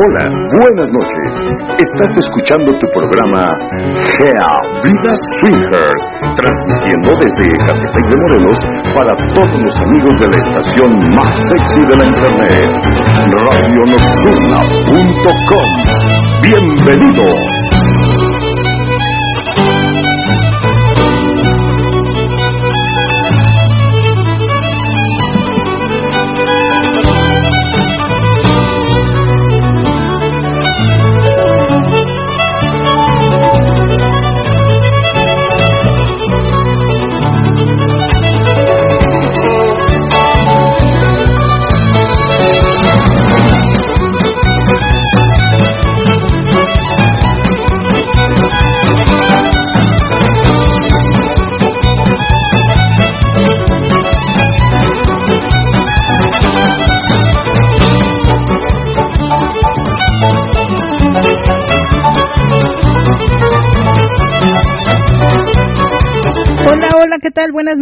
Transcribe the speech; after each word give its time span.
Hola, 0.00 0.30
buenas 0.54 0.86
noches. 0.94 1.58
Estás 1.74 2.14
escuchando 2.18 2.70
tu 2.78 2.86
programa 2.94 3.50
Gea 4.14 4.46
Vida 4.84 5.12
Swingers, 5.40 6.02
transmitiendo 6.36 7.16
desde 7.18 7.50
Catepec 7.66 8.06
de 8.06 8.16
Morelos 8.22 8.58
para 8.94 9.10
todos 9.34 9.58
los 9.58 9.74
amigos 9.80 10.14
de 10.20 10.28
la 10.28 10.36
estación 10.36 10.90
más 11.16 11.34
sexy 11.48 11.82
de 11.90 11.96
la 11.96 12.04
internet, 12.04 12.70
radionocturna.com. 13.50 15.66
Bienvenidos. 16.42 17.67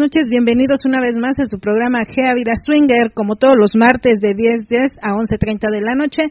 Noches, 0.07 0.31
bienvenidos 0.31 0.79
una 0.87 1.03
vez 1.03 1.17
más 1.19 1.35
a 1.43 1.51
su 1.51 1.59
programa 1.59 2.07
Gea 2.07 2.31
Vida 2.39 2.53
Swinger, 2.55 3.11
como 3.13 3.35
todos 3.35 3.59
los 3.59 3.75
martes 3.75 4.21
de 4.23 4.39
10.10 4.39 5.03
a 5.03 5.11
11.30 5.19 5.67
de 5.67 5.83
la 5.83 5.99
noche. 5.99 6.31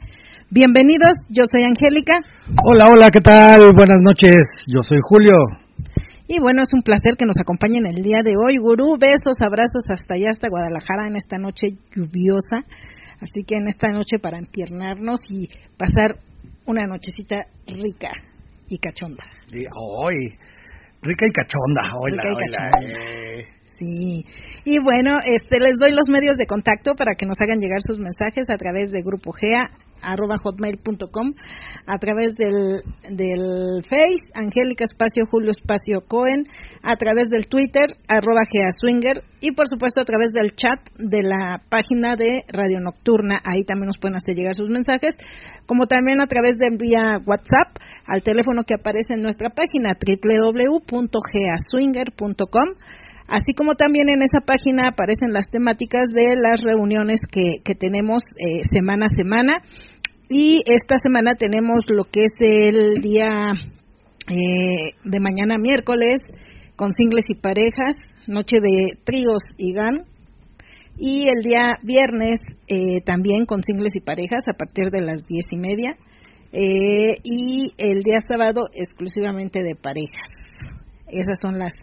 Bienvenidos, 0.50 1.12
yo 1.28 1.44
soy 1.44 1.68
Angélica. 1.68 2.24
Hola, 2.64 2.88
hola, 2.88 3.12
¿qué 3.12 3.20
tal? 3.20 3.76
Buenas 3.76 4.00
noches, 4.00 4.38
yo 4.72 4.80
soy 4.88 5.00
Julio. 5.04 5.36
Y 6.26 6.40
bueno, 6.40 6.64
es 6.64 6.72
un 6.72 6.84
placer 6.84 7.20
que 7.20 7.26
nos 7.26 7.36
acompañen 7.36 7.84
el 7.86 8.02
día 8.02 8.24
de 8.24 8.40
hoy. 8.40 8.56
Gurú, 8.64 8.96
besos, 8.96 9.36
abrazos 9.44 9.84
hasta 9.92 10.16
allá, 10.16 10.30
hasta 10.32 10.48
Guadalajara, 10.48 11.08
en 11.12 11.18
esta 11.18 11.38
noche 11.38 11.76
lluviosa. 11.94 12.64
Así 13.20 13.44
que 13.44 13.56
en 13.56 13.68
esta 13.68 13.90
noche 13.92 14.24
para 14.24 14.40
empiernarnos 14.40 15.20
y 15.28 15.50
pasar 15.76 16.24
una 16.66 16.88
nochecita 16.88 17.44
rica 17.68 18.12
y 18.70 18.78
cachonda. 18.78 19.26
Y 19.52 19.68
hoy 19.76 20.32
Rica 21.06 21.26
y 21.28 21.32
cachonda, 21.34 21.84
hola, 22.00 22.24
hola. 22.24 22.70
Eh. 22.82 23.55
Sí. 23.78 24.24
Y 24.64 24.80
bueno, 24.80 25.20
este 25.24 25.60
les 25.60 25.78
doy 25.80 25.92
los 25.92 26.08
medios 26.10 26.38
de 26.38 26.46
contacto 26.46 26.94
para 26.96 27.16
que 27.16 27.26
nos 27.26 27.38
hagan 27.42 27.60
llegar 27.60 27.80
sus 27.86 28.00
mensajes 28.00 28.50
a 28.50 28.58
través 28.58 28.92
de 28.92 29.02
Grupo 29.02 29.34
GEA 29.34 29.70
arroba 30.06 30.38
hotmail.com 30.38 31.34
a 31.88 31.98
través 31.98 32.36
del, 32.36 32.84
del 33.10 33.82
Face, 33.84 34.30
Angélica 34.34 34.84
Espacio 34.84 35.26
Julio 35.30 35.52
Espacio 35.52 36.02
Cohen, 36.08 36.46
a 36.84 36.96
través 36.96 37.30
del 37.30 37.48
Twitter, 37.48 37.86
arroba 38.08 38.42
Swinger 38.80 39.24
y 39.42 39.52
por 39.54 39.68
supuesto 39.68 40.02
a 40.02 40.06
través 40.06 40.32
del 40.34 40.56
chat 40.56 40.80
de 40.98 41.22
la 41.24 41.62
página 41.70 42.16
de 42.16 42.44
Radio 42.52 42.80
Nocturna, 42.80 43.42
ahí 43.44 43.64
también 43.66 43.88
nos 43.88 43.98
pueden 43.98 44.16
hacer 44.16 44.36
llegar 44.36 44.54
sus 44.56 44.70
mensajes, 44.70 45.16
como 45.66 45.88
también 45.88 46.22
a 46.22 46.28
través 46.28 46.58
de 46.58 46.70
vía 46.78 47.18
WhatsApp 47.26 47.76
al 48.08 48.22
teléfono 48.22 48.64
que 48.64 48.76
aparece 48.76 49.16
en 49.16 49.22
nuestra 49.22 49.50
página 49.50 49.98
www.geaswinger.com 49.98 52.70
así 53.28 53.54
como 53.54 53.76
también 53.76 54.08
en 54.10 54.22
esa 54.22 54.42
página 54.46 54.90
aparecen 54.90 55.34
las 55.34 55.48
temáticas 55.50 56.06
de 56.14 56.36
las 56.36 56.62
reuniones 56.62 57.20
que, 57.32 57.62
que 57.64 57.76
tenemos 57.76 58.24
eh, 58.38 58.62
semana 58.72 59.06
a 59.06 59.16
semana 59.16 59.62
y 60.30 60.64
esta 60.66 60.98
semana 60.98 61.32
tenemos 61.38 61.86
lo 61.90 62.06
que 62.06 62.22
es 62.22 62.32
el 62.40 62.96
día 62.96 63.54
eh, 64.28 64.94
de 65.04 65.20
mañana 65.20 65.58
miércoles 65.60 66.22
con 66.76 66.92
singles 66.92 67.26
y 67.30 67.36
parejas, 67.36 67.96
noche 68.28 68.60
de 68.60 68.98
tríos 69.04 69.42
y 69.58 69.74
GAN. 69.74 70.06
Y 70.98 71.28
el 71.28 71.44
día 71.44 71.76
viernes 71.84 72.40
eh, 72.68 73.02
también 73.06 73.46
con 73.46 73.62
singles 73.64 73.96
y 73.96 74.00
parejas 74.00 74.48
a 74.48 74.54
partir 74.54 74.90
de 74.90 75.02
las 75.02 75.24
diez 75.26 75.46
y 75.52 75.58
media. 75.58 75.96
Eh, 76.52 77.18
y 77.24 77.68
el 77.78 78.02
día 78.02 78.20
sábado 78.28 78.70
exclusivamente 78.74 79.62
de 79.62 79.76
parejas. 79.76 80.30
Esas 81.08 81.38
son 81.42 81.60
las 81.60 81.74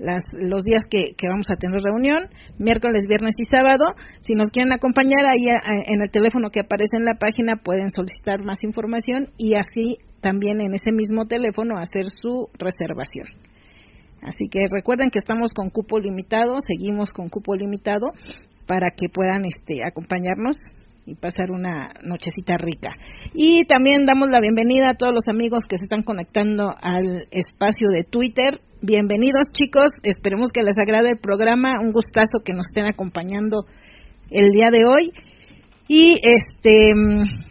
los 0.00 0.64
días 0.64 0.84
que, 0.88 1.28
vamos 1.28 1.46
a 1.50 1.56
tener 1.56 1.80
reunión, 1.82 2.30
miércoles, 2.58 3.04
viernes 3.06 3.34
y 3.38 3.44
sábado. 3.44 3.94
Si 4.20 4.34
nos 4.34 4.48
quieren 4.48 4.72
acompañar 4.72 5.24
ahí 5.26 5.46
eh, 5.46 5.82
en 5.92 6.02
el 6.02 6.10
teléfono 6.10 6.50
que 6.50 6.60
aparece 6.60 6.96
en 6.96 7.04
la 7.04 7.14
página 7.14 7.56
pueden 7.56 7.90
solicitar 7.90 8.44
más 8.44 8.64
información 8.64 9.28
y 9.36 9.56
así 9.56 9.98
también 10.20 10.60
en 10.60 10.72
ese 10.74 10.92
mismo 10.92 11.26
teléfono 11.26 11.78
hacer 11.78 12.10
su 12.10 12.48
reservación. 12.58 13.28
Así 14.22 14.48
que 14.50 14.60
recuerden 14.70 15.10
que 15.10 15.18
estamos 15.18 15.52
con 15.52 15.70
cupo 15.70 15.98
limitado, 15.98 16.56
seguimos 16.66 17.10
con 17.10 17.28
cupo 17.28 17.54
limitado 17.54 18.08
para 18.66 18.90
que 18.90 19.08
puedan 19.08 19.42
este, 19.46 19.84
acompañarnos 19.84 20.56
y 21.06 21.14
pasar 21.14 21.50
una 21.50 21.92
nochecita 22.02 22.56
rica. 22.56 22.90
Y 23.34 23.62
también 23.66 24.04
damos 24.06 24.28
la 24.30 24.40
bienvenida 24.40 24.90
a 24.90 24.94
todos 24.94 25.12
los 25.12 25.28
amigos 25.28 25.64
que 25.68 25.78
se 25.78 25.84
están 25.84 26.02
conectando 26.02 26.74
al 26.80 27.26
espacio 27.30 27.88
de 27.90 28.04
Twitter. 28.04 28.60
Bienvenidos 28.82 29.46
chicos, 29.52 29.90
esperemos 30.04 30.50
que 30.52 30.62
les 30.62 30.76
agrade 30.78 31.10
el 31.10 31.18
programa, 31.18 31.80
un 31.80 31.92
gustazo 31.92 32.44
que 32.44 32.52
nos 32.52 32.66
estén 32.68 32.86
acompañando 32.86 33.66
el 34.30 34.50
día 34.50 34.70
de 34.70 34.84
hoy. 34.86 35.12
Y 35.88 36.12
este 36.22 36.94
mm, 36.94 37.50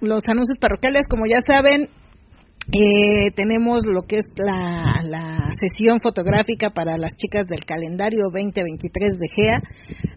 los 0.00 0.22
anuncios 0.28 0.58
parroquiales, 0.58 1.06
como 1.08 1.26
ya 1.26 1.40
saben, 1.44 1.88
eh, 2.70 3.30
tenemos 3.34 3.86
lo 3.86 4.02
que 4.02 4.16
es 4.16 4.26
la, 4.36 5.50
sesión 5.58 5.98
fotográfica 6.00 6.70
para 6.70 6.98
las 6.98 7.12
chicas 7.16 7.46
del 7.46 7.64
calendario 7.64 8.24
2023 8.30 9.12
de 9.18 9.28
GEA. 9.28 9.62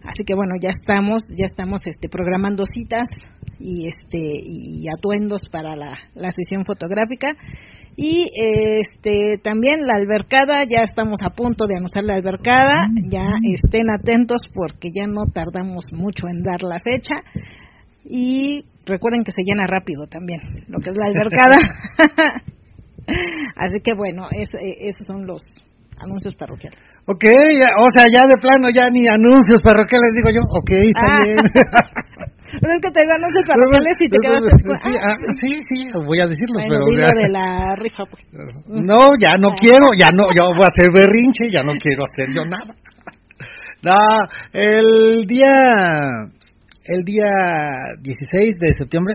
Así 0.04 0.24
que 0.24 0.34
bueno, 0.34 0.54
ya 0.60 0.68
estamos, 0.68 1.22
ya 1.34 1.46
estamos 1.46 1.86
este, 1.86 2.08
programando 2.08 2.64
citas 2.66 3.08
y 3.58 3.86
este 3.86 4.18
y 4.44 4.86
atuendos 4.88 5.42
para 5.50 5.74
la, 5.74 5.98
la 6.14 6.30
sesión 6.30 6.64
fotográfica. 6.66 7.34
Y 7.96 8.28
este 8.80 9.38
también 9.42 9.86
la 9.86 9.94
albercada, 9.96 10.64
ya 10.64 10.82
estamos 10.82 11.20
a 11.24 11.30
punto 11.30 11.66
de 11.66 11.76
anunciar 11.76 12.04
la 12.04 12.14
albercada, 12.14 12.74
ya 13.06 13.24
estén 13.54 13.90
atentos 13.90 14.42
porque 14.54 14.90
ya 14.94 15.06
no 15.06 15.24
tardamos 15.32 15.86
mucho 15.92 16.26
en 16.28 16.42
dar 16.42 16.62
la 16.62 16.78
fecha. 16.78 17.14
Y 18.04 18.66
recuerden 18.86 19.24
que 19.24 19.32
se 19.32 19.42
llena 19.42 19.66
rápido 19.66 20.06
también, 20.06 20.40
lo 20.68 20.78
que 20.78 20.90
es 20.90 20.96
la 20.96 21.06
albercada. 21.06 21.58
Así 23.56 23.80
que 23.82 23.94
bueno, 23.94 24.28
es, 24.30 24.48
eh, 24.54 24.88
esos 24.88 25.06
son 25.06 25.26
los 25.26 25.42
anuncios 26.00 26.34
parroquiales. 26.34 26.78
Ok, 27.06 27.24
o 27.24 27.88
sea, 27.94 28.06
ya 28.10 28.26
de 28.26 28.40
plano, 28.40 28.68
ya 28.74 28.86
ni 28.90 29.06
anuncios 29.08 29.60
parroquiales 29.62 30.10
digo 30.14 30.30
yo. 30.34 30.42
Ok, 30.50 30.70
está 30.70 31.14
ah. 31.14 31.18
bien. 31.22 31.38
es 32.62 32.80
que 32.82 32.90
te 32.90 33.00
digo 33.02 33.12
anuncios 33.14 33.44
parroquiales 33.46 33.96
y 34.00 34.08
te 34.08 34.18
quedas 34.18 34.42
sí, 34.82 34.92
ah, 35.02 35.16
sí, 35.40 35.50
sí, 35.68 35.88
voy 36.04 36.18
a 36.20 36.26
decirlo, 36.26 36.58
pero... 36.68 36.84
de 36.86 37.28
la 37.30 37.74
rifa, 37.76 38.04
pues. 38.06 38.22
No, 38.68 38.98
ya 39.18 39.36
no 39.38 39.48
ah. 39.50 39.58
quiero, 39.58 39.94
ya 39.96 40.10
no, 40.14 40.26
yo 40.34 40.54
voy 40.54 40.64
a 40.64 40.70
hacer 40.70 40.90
berrinche, 40.92 41.50
ya 41.50 41.62
no 41.62 41.72
quiero 41.78 42.04
hacer 42.04 42.28
yo 42.34 42.44
nada. 42.44 42.74
No, 43.84 43.96
el 44.52 45.26
día 45.26 46.30
el 46.84 47.04
día 47.04 47.30
16 48.00 48.54
de 48.58 48.72
septiembre 48.76 49.14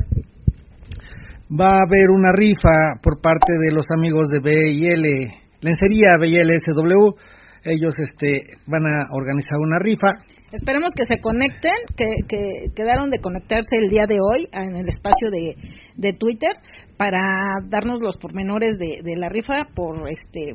va 1.52 1.76
a 1.76 1.84
haber 1.86 2.10
una 2.10 2.32
rifa 2.32 3.00
por 3.02 3.20
parte 3.22 3.54
de 3.60 3.72
los 3.72 3.86
amigos 3.98 4.28
de 4.30 4.40
BIL, 4.40 5.32
Lencería 5.62 6.18
BILSW. 6.20 7.16
Ellos 7.64 7.94
este, 7.98 8.44
van 8.68 8.86
a 8.86 9.12
organizar 9.12 9.60
una 9.60 9.80
rifa. 9.80 10.08
Esperemos 10.52 10.94
que 10.96 11.04
se 11.04 11.20
conecten, 11.20 11.74
que, 11.98 12.06
que 12.28 12.72
quedaron 12.74 13.10
de 13.10 13.20
conectarse 13.20 13.76
el 13.76 13.90
día 13.90 14.06
de 14.08 14.16
hoy 14.16 14.48
en 14.54 14.78
el 14.78 14.88
espacio 14.88 15.30
de, 15.30 15.56
de 15.96 16.14
Twitter 16.14 16.52
para 16.96 17.20
darnos 17.68 18.00
los 18.02 18.16
pormenores 18.18 18.74
de, 18.80 19.02
de 19.04 19.18
la 19.18 19.28
rifa 19.28 19.68
por 19.76 20.10
este 20.10 20.54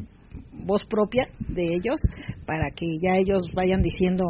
voz 0.52 0.84
propia 0.84 1.24
de 1.40 1.74
ellos, 1.74 2.00
para 2.46 2.70
que 2.74 2.86
ya 3.02 3.18
ellos 3.18 3.42
vayan 3.54 3.82
diciendo 3.82 4.24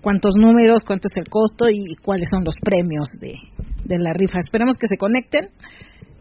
cuántos 0.00 0.36
números, 0.36 0.82
cuánto 0.86 1.06
es 1.06 1.16
el 1.16 1.28
costo 1.28 1.66
y 1.70 1.96
cuáles 2.02 2.28
son 2.30 2.44
los 2.44 2.54
premios 2.62 3.10
de, 3.20 3.34
de 3.84 3.98
la 3.98 4.12
rifa. 4.12 4.38
Esperemos 4.38 4.76
que 4.76 4.86
se 4.86 4.96
conecten 4.96 5.48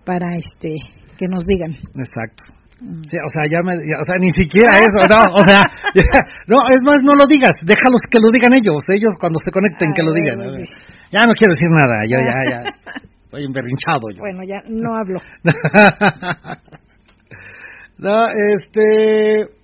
para 0.05 0.35
este 0.35 0.73
que 1.17 1.27
nos 1.27 1.43
digan. 1.45 1.73
Exacto. 1.73 2.43
Mm. 2.81 3.03
o 3.03 3.29
sea, 3.29 3.43
ya 3.51 3.59
me, 3.59 3.75
o 3.75 4.05
sea, 4.07 4.15
ni 4.19 4.31
siquiera 4.31 4.79
eso, 4.79 5.03
no, 5.03 5.19
o 5.35 5.43
sea, 5.43 5.59
no, 6.47 6.55
es 6.71 6.79
más, 6.81 6.95
no 7.03 7.11
lo 7.11 7.27
digas, 7.27 7.59
déjalos 7.65 7.99
que 8.09 8.19
lo 8.19 8.29
digan 8.31 8.53
ellos, 8.53 8.85
ellos 8.87 9.11
cuando 9.19 9.37
se 9.43 9.51
conecten 9.51 9.91
que 9.93 10.01
lo 10.01 10.13
digan. 10.13 10.63
Ya 11.11 11.25
no 11.27 11.33
quiero 11.33 11.53
decir 11.53 11.67
nada, 11.69 12.05
yo 12.07 12.15
ya, 12.15 12.41
ya. 12.49 12.63
Estoy 13.23 13.43
emberrinchado 13.43 14.09
yo. 14.15 14.19
Bueno, 14.19 14.43
ya 14.47 14.61
no 14.69 14.95
hablo. 14.95 15.19
no, 17.97 18.27
este... 18.55 19.58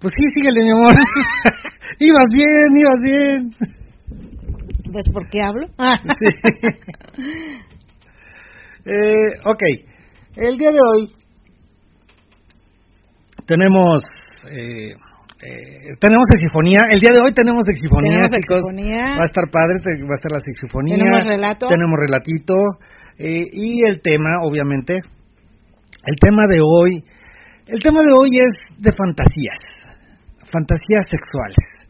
Pues 0.00 0.12
sí, 0.16 0.24
síguele, 0.34 0.62
mi 0.62 0.70
amor. 0.70 0.94
ibas 1.98 2.24
bien, 2.32 2.76
ibas 2.76 2.98
bien. 3.04 3.50
¿Ves 4.92 5.06
por 5.12 5.28
qué 5.28 5.42
hablo? 5.42 5.66
sí. 6.18 6.26
eh, 8.86 9.38
ok. 9.44 9.62
El 10.36 10.56
día 10.56 10.70
de 10.70 10.78
hoy 10.78 11.12
tenemos 13.46 14.02
eh, 14.50 14.94
eh, 15.40 15.96
tenemos 15.98 16.26
exifonía. 16.34 16.80
El 16.92 17.00
día 17.00 17.10
de 17.14 17.20
hoy 17.20 17.32
tenemos 17.32 17.64
exifonía, 17.66 18.28
tenemos 18.28 18.44
Exifonía. 18.44 19.16
Va 19.16 19.24
a 19.24 19.30
estar 19.30 19.44
padre, 19.50 19.80
va 20.04 20.12
a 20.12 20.18
estar 20.20 20.32
la 20.32 20.38
exifonía. 20.38 20.96
Tenemos 20.96 21.26
relato. 21.26 21.66
Tenemos 21.66 21.96
relatito. 21.96 22.54
Eh, 23.16 23.48
y 23.52 23.88
el 23.88 24.00
tema, 24.00 24.40
obviamente, 24.44 24.96
el 24.96 26.16
tema 26.20 26.46
de 26.46 26.60
hoy, 26.60 27.04
el 27.66 27.80
tema 27.80 28.00
de 28.00 28.12
hoy 28.18 28.30
es 28.36 28.52
de 28.78 28.92
fantasías, 28.92 29.60
fantasías 30.50 31.04
sexuales. 31.10 31.80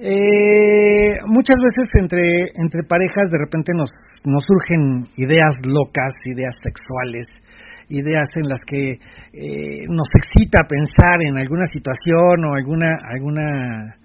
Eh, 0.00 1.18
muchas 1.26 1.56
veces 1.58 1.86
entre, 2.00 2.22
entre 2.54 2.84
parejas 2.84 3.30
de 3.30 3.38
repente 3.38 3.72
nos, 3.74 3.90
nos 4.24 4.44
surgen 4.46 5.10
ideas 5.16 5.58
locas, 5.66 6.12
ideas 6.24 6.54
sexuales, 6.62 7.26
ideas 7.88 8.28
en 8.36 8.48
las 8.48 8.60
que 8.64 8.92
eh, 8.92 9.84
nos 9.88 10.06
excita 10.14 10.60
pensar 10.68 11.18
en 11.20 11.38
alguna 11.38 11.66
situación 11.66 12.46
o 12.46 12.54
alguna 12.54 12.94
alguna 13.10 13.96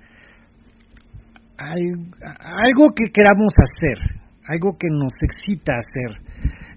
algo 1.58 2.88
que 2.96 3.12
queramos 3.14 3.54
hacer, 3.56 3.98
algo 4.48 4.76
que 4.78 4.88
nos 4.90 5.14
excita 5.22 5.78
hacer. 5.78 6.20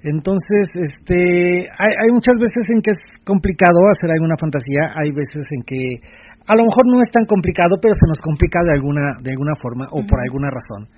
Entonces, 0.03 0.69
este, 0.75 1.67
hay, 1.79 1.91
hay 1.91 2.11
muchas 2.13 2.35
veces 2.39 2.63
en 2.69 2.83
que 2.83 2.91
es 2.91 2.97
complicado 3.25 3.81
hacer 3.91 4.11
alguna 4.13 4.37
fantasía, 4.39 4.93
hay 4.95 5.11
veces 5.11 5.45
en 5.51 5.63
que 5.65 5.99
a 6.47 6.55
lo 6.55 6.63
mejor 6.63 6.85
no 6.87 7.03
es 7.03 7.11
tan 7.11 7.27
complicado, 7.27 7.77
pero 7.83 7.95
se 7.95 8.07
nos 8.07 8.19
complica 8.19 8.63
de 8.65 8.73
alguna 8.73 9.19
de 9.23 9.31
alguna 9.31 9.55
forma 9.57 9.87
o 9.91 10.07
por 10.07 10.19
alguna 10.23 10.49
razón. 10.51 10.89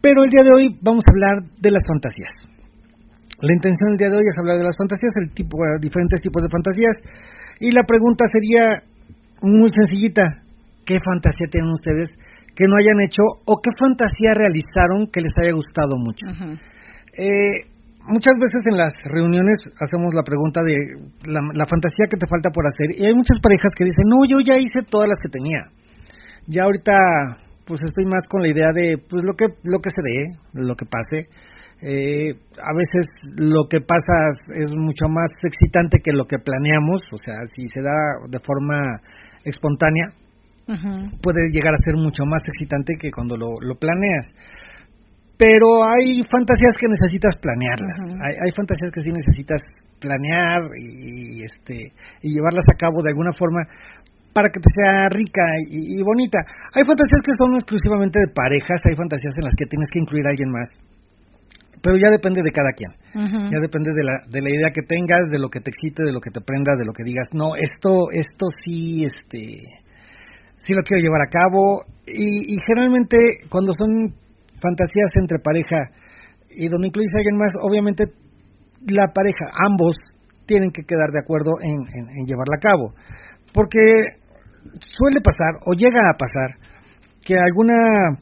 Pero 0.00 0.22
el 0.22 0.30
día 0.30 0.44
de 0.44 0.52
hoy 0.52 0.64
vamos 0.82 1.02
a 1.06 1.12
hablar 1.12 1.36
de 1.58 1.70
las 1.70 1.82
fantasías. 1.88 2.32
La 3.40 3.52
intención 3.52 3.92
del 3.92 3.98
día 3.98 4.10
de 4.12 4.16
hoy 4.20 4.26
es 4.28 4.36
hablar 4.38 4.58
de 4.58 4.64
las 4.64 4.76
fantasías, 4.76 5.12
el 5.16 5.32
tipo, 5.34 5.56
eh, 5.64 5.80
diferentes 5.80 6.20
tipos 6.20 6.42
de 6.42 6.48
fantasías. 6.48 6.96
Y 7.58 7.72
la 7.72 7.82
pregunta 7.82 8.24
sería 8.30 8.84
muy 9.42 9.68
sencillita. 9.72 10.44
¿Qué 10.84 10.96
fantasía 11.00 11.48
tienen 11.50 11.72
ustedes 11.72 12.10
que 12.54 12.68
no 12.68 12.76
hayan 12.76 13.00
hecho 13.00 13.24
o 13.48 13.60
qué 13.60 13.70
fantasía 13.80 14.36
realizaron 14.36 15.08
que 15.10 15.20
les 15.20 15.32
haya 15.40 15.52
gustado 15.52 15.96
mucho? 15.96 16.24
eh, 17.16 17.73
muchas 18.06 18.34
veces 18.38 18.60
en 18.70 18.76
las 18.76 18.92
reuniones 19.04 19.58
hacemos 19.80 20.14
la 20.14 20.22
pregunta 20.22 20.60
de 20.62 20.76
la, 21.30 21.40
la, 21.54 21.66
fantasía 21.66 22.06
que 22.10 22.16
te 22.16 22.26
falta 22.26 22.50
por 22.50 22.66
hacer 22.66 23.00
y 23.00 23.06
hay 23.06 23.14
muchas 23.14 23.38
parejas 23.42 23.72
que 23.76 23.84
dicen, 23.84 24.04
no, 24.08 24.24
yo 24.28 24.38
ya 24.40 24.60
hice 24.60 24.86
todas 24.88 25.08
las 25.08 25.18
que 25.20 25.28
tenía. 25.28 25.60
Ya 26.46 26.64
ahorita 26.64 26.92
pues 27.64 27.80
estoy 27.82 28.04
más 28.04 28.26
con 28.28 28.42
la 28.42 28.48
idea 28.48 28.72
de 28.72 28.98
pues 28.98 29.24
lo 29.24 29.34
que 29.34 29.46
lo 29.64 29.80
que 29.80 29.90
se 29.90 30.02
dé, 30.02 30.36
lo 30.52 30.76
que 30.76 30.86
pase. 30.86 31.28
Eh, 31.82 32.30
a 32.32 32.72
veces 32.76 33.04
lo 33.36 33.68
que 33.68 33.80
pasa 33.80 34.32
es 34.56 34.72
mucho 34.72 35.06
más 35.08 35.30
excitante 35.42 35.98
que 36.02 36.12
lo 36.12 36.24
que 36.24 36.38
planeamos, 36.38 37.02
o 37.12 37.18
sea, 37.18 37.34
si 37.54 37.66
se 37.68 37.82
da 37.82 37.92
de 38.28 38.38
forma 38.40 38.80
espontánea, 39.44 40.08
puede 41.20 41.50
llegar 41.52 41.74
a 41.74 41.84
ser 41.84 41.96
mucho 41.96 42.24
más 42.24 42.40
excitante 42.46 42.94
que 42.98 43.10
cuando 43.10 43.36
lo, 43.36 43.60
lo 43.60 43.74
planeas. 43.74 44.28
Pero 45.36 45.82
hay 45.82 46.22
fantasías 46.30 46.74
que 46.78 46.86
necesitas 46.86 47.34
planearlas, 47.42 47.98
hay, 48.22 48.34
hay, 48.38 48.50
fantasías 48.54 48.90
que 48.94 49.02
sí 49.02 49.10
necesitas 49.10 49.60
planear 49.98 50.62
y, 50.78 51.42
este 51.42 51.90
y 52.22 52.34
llevarlas 52.34 52.64
a 52.70 52.78
cabo 52.78 53.02
de 53.02 53.10
alguna 53.10 53.32
forma 53.34 53.66
para 54.32 54.50
que 54.50 54.62
te 54.62 54.70
sea 54.70 55.08
rica 55.10 55.42
y, 55.70 55.98
y 55.98 56.02
bonita. 56.02 56.38
Hay 56.74 56.86
fantasías 56.86 57.22
que 57.22 57.34
son 57.34 57.54
exclusivamente 57.54 58.20
de 58.20 58.30
parejas, 58.30 58.78
hay 58.86 58.94
fantasías 58.94 59.34
en 59.34 59.44
las 59.44 59.54
que 59.58 59.66
tienes 59.66 59.90
que 59.90 59.98
incluir 59.98 60.26
a 60.26 60.30
alguien 60.30 60.50
más 60.50 60.70
pero 61.84 61.98
ya 62.00 62.08
depende 62.08 62.40
de 62.42 62.50
cada 62.50 62.72
quien. 62.72 62.90
Ya 63.52 63.60
depende 63.60 63.92
de 63.92 64.02
la, 64.02 64.16
de 64.26 64.40
la 64.40 64.50
idea 64.50 64.72
que 64.72 64.82
tengas, 64.82 65.28
de 65.30 65.38
lo 65.38 65.50
que 65.50 65.60
te 65.60 65.68
excite, 65.70 66.02
de 66.02 66.12
lo 66.12 66.18
que 66.18 66.30
te 66.32 66.40
prenda, 66.40 66.72
de 66.78 66.86
lo 66.86 66.94
que 66.94 67.04
digas, 67.04 67.28
no, 67.32 67.54
esto, 67.54 68.08
esto 68.10 68.46
sí, 68.64 69.04
este, 69.04 69.68
sí 70.56 70.72
lo 70.72 70.82
quiero 70.82 71.04
llevar 71.04 71.20
a 71.22 71.30
cabo. 71.30 71.84
Y, 72.08 72.54
y 72.54 72.56
generalmente 72.66 73.18
cuando 73.50 73.72
son 73.76 74.16
fantasías 74.64 75.12
entre 75.20 75.38
pareja 75.38 75.92
y 76.56 76.68
donde 76.68 76.88
incluyes 76.88 77.12
a 77.14 77.18
alguien 77.18 77.36
más, 77.36 77.52
obviamente 77.60 78.04
la 78.88 79.12
pareja, 79.12 79.52
ambos, 79.68 79.96
tienen 80.46 80.70
que 80.70 80.84
quedar 80.84 81.10
de 81.12 81.20
acuerdo 81.20 81.52
en, 81.62 82.26
llevarla 82.26 82.56
a 82.56 82.60
cabo. 82.60 82.94
Porque 83.52 83.80
suele 84.78 85.20
pasar, 85.20 85.60
o 85.66 85.72
llega 85.72 86.00
a 86.08 86.16
pasar, 86.16 86.56
que 87.24 87.34
alguna 87.38 88.18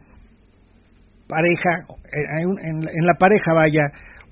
pareja, 1.26 1.82
eh, 2.04 2.42
en, 2.42 3.06
la 3.06 3.14
pareja 3.18 3.54
vaya, 3.54 3.82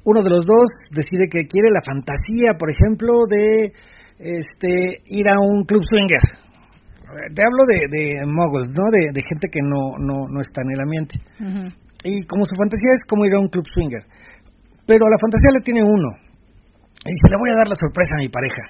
uno 0.05 0.21
de 0.23 0.31
los 0.31 0.47
dos 0.47 0.71
decide 0.91 1.25
que 1.31 1.47
quiere 1.47 1.69
la 1.71 1.83
fantasía, 1.83 2.55
por 2.59 2.71
ejemplo, 2.71 3.27
de 3.29 3.73
este 4.19 5.03
ir 5.07 5.29
a 5.29 5.39
un 5.41 5.65
club 5.65 5.83
swinger. 5.83 6.23
Te 7.35 7.43
hablo 7.43 7.65
de, 7.67 7.89
de 7.91 8.21
moguls, 8.27 8.69
¿no? 8.69 8.85
De, 8.93 9.21
gente 9.29 9.49
que 9.51 9.59
no, 9.63 9.99
no, 9.99 10.27
no 10.31 10.41
está 10.41 10.63
en 10.63 10.71
el 10.71 10.81
ambiente. 10.81 11.81
Y 12.05 12.25
como 12.27 12.45
su 12.45 12.55
fantasía 12.57 12.93
es 12.97 13.05
como 13.09 13.25
ir 13.27 13.35
a 13.35 13.41
un 13.41 13.49
club 13.49 13.65
swinger. 13.67 14.05
Pero 14.87 15.05
la 15.09 15.19
fantasía 15.21 15.51
le 15.55 15.63
tiene 15.63 15.83
uno. 15.85 16.11
Y 17.05 17.11
dice, 17.13 17.27
le 17.31 17.39
voy 17.39 17.51
a 17.51 17.61
dar 17.61 17.69
la 17.69 17.79
sorpresa 17.79 18.17
a 18.17 18.23
mi 18.25 18.29
pareja. 18.29 18.65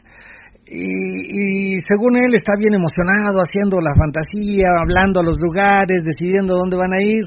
Y, 0.67 1.75
y, 1.75 1.81
según 1.83 2.15
él 2.17 2.35
está 2.35 2.55
bien 2.59 2.75
emocionado 2.75 3.43
haciendo 3.43 3.79
la 3.83 3.95
fantasía, 3.95 4.71
hablando 4.79 5.21
a 5.21 5.27
los 5.27 5.39
lugares, 5.41 5.99
decidiendo 6.05 6.55
dónde 6.55 6.77
van 6.77 6.95
a 6.95 7.03
ir 7.03 7.27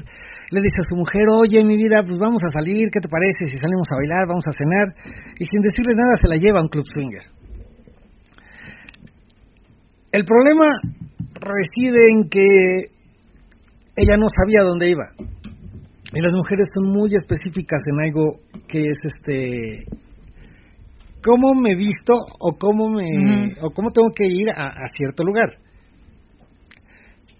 le 0.54 0.60
dice 0.60 0.82
a 0.82 0.88
su 0.88 0.94
mujer, 0.94 1.26
oye, 1.34 1.64
mi 1.64 1.76
vida, 1.76 1.98
pues 2.06 2.18
vamos 2.18 2.40
a 2.46 2.52
salir, 2.52 2.86
¿qué 2.92 3.00
te 3.00 3.08
parece? 3.08 3.50
Si 3.50 3.56
salimos 3.56 3.86
a 3.90 3.96
bailar, 3.96 4.26
vamos 4.28 4.46
a 4.46 4.52
cenar. 4.54 4.86
Y 5.38 5.44
sin 5.44 5.60
decirle 5.62 5.94
nada 5.96 6.14
se 6.20 6.28
la 6.28 6.36
lleva 6.36 6.60
a 6.60 6.62
un 6.62 6.68
club 6.68 6.84
swinger. 6.86 7.26
El 10.12 10.24
problema 10.24 10.70
reside 11.40 12.06
en 12.14 12.28
que 12.28 12.46
ella 13.96 14.16
no 14.16 14.26
sabía 14.30 14.62
dónde 14.62 14.90
iba. 14.90 15.10
Y 16.14 16.20
las 16.20 16.32
mujeres 16.32 16.68
son 16.72 16.94
muy 16.94 17.10
específicas 17.12 17.80
en 17.86 18.00
algo 18.00 18.40
que 18.68 18.82
es 18.82 18.98
este 19.02 19.84
cómo 21.24 21.54
me 21.58 21.74
visto 21.74 22.12
o 22.38 22.52
cómo 22.58 22.88
me 22.88 23.56
o 23.60 23.70
cómo 23.70 23.90
tengo 23.90 24.10
que 24.14 24.26
ir 24.28 24.48
a, 24.54 24.68
a 24.68 24.86
cierto 24.96 25.24
lugar. 25.24 25.58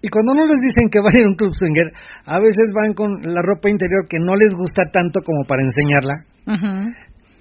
Y 0.01 0.09
cuando 0.09 0.33
no 0.35 0.45
les 0.45 0.59
dicen 0.61 0.89
que 0.89 1.01
van 1.01 1.15
a 1.15 1.17
ir 1.17 1.25
a 1.25 1.29
un 1.33 1.37
club 1.39 1.53
swinger, 1.53 1.89
a 2.25 2.37
veces 2.37 2.69
van 2.77 2.93
con 2.93 3.09
la 3.25 3.41
ropa 3.41 3.69
interior 3.69 4.05
que 4.05 4.21
no 4.21 4.35
les 4.35 4.53
gusta 4.53 4.85
tanto 4.93 5.21
como 5.25 5.41
para 5.49 5.65
enseñarla. 5.65 6.13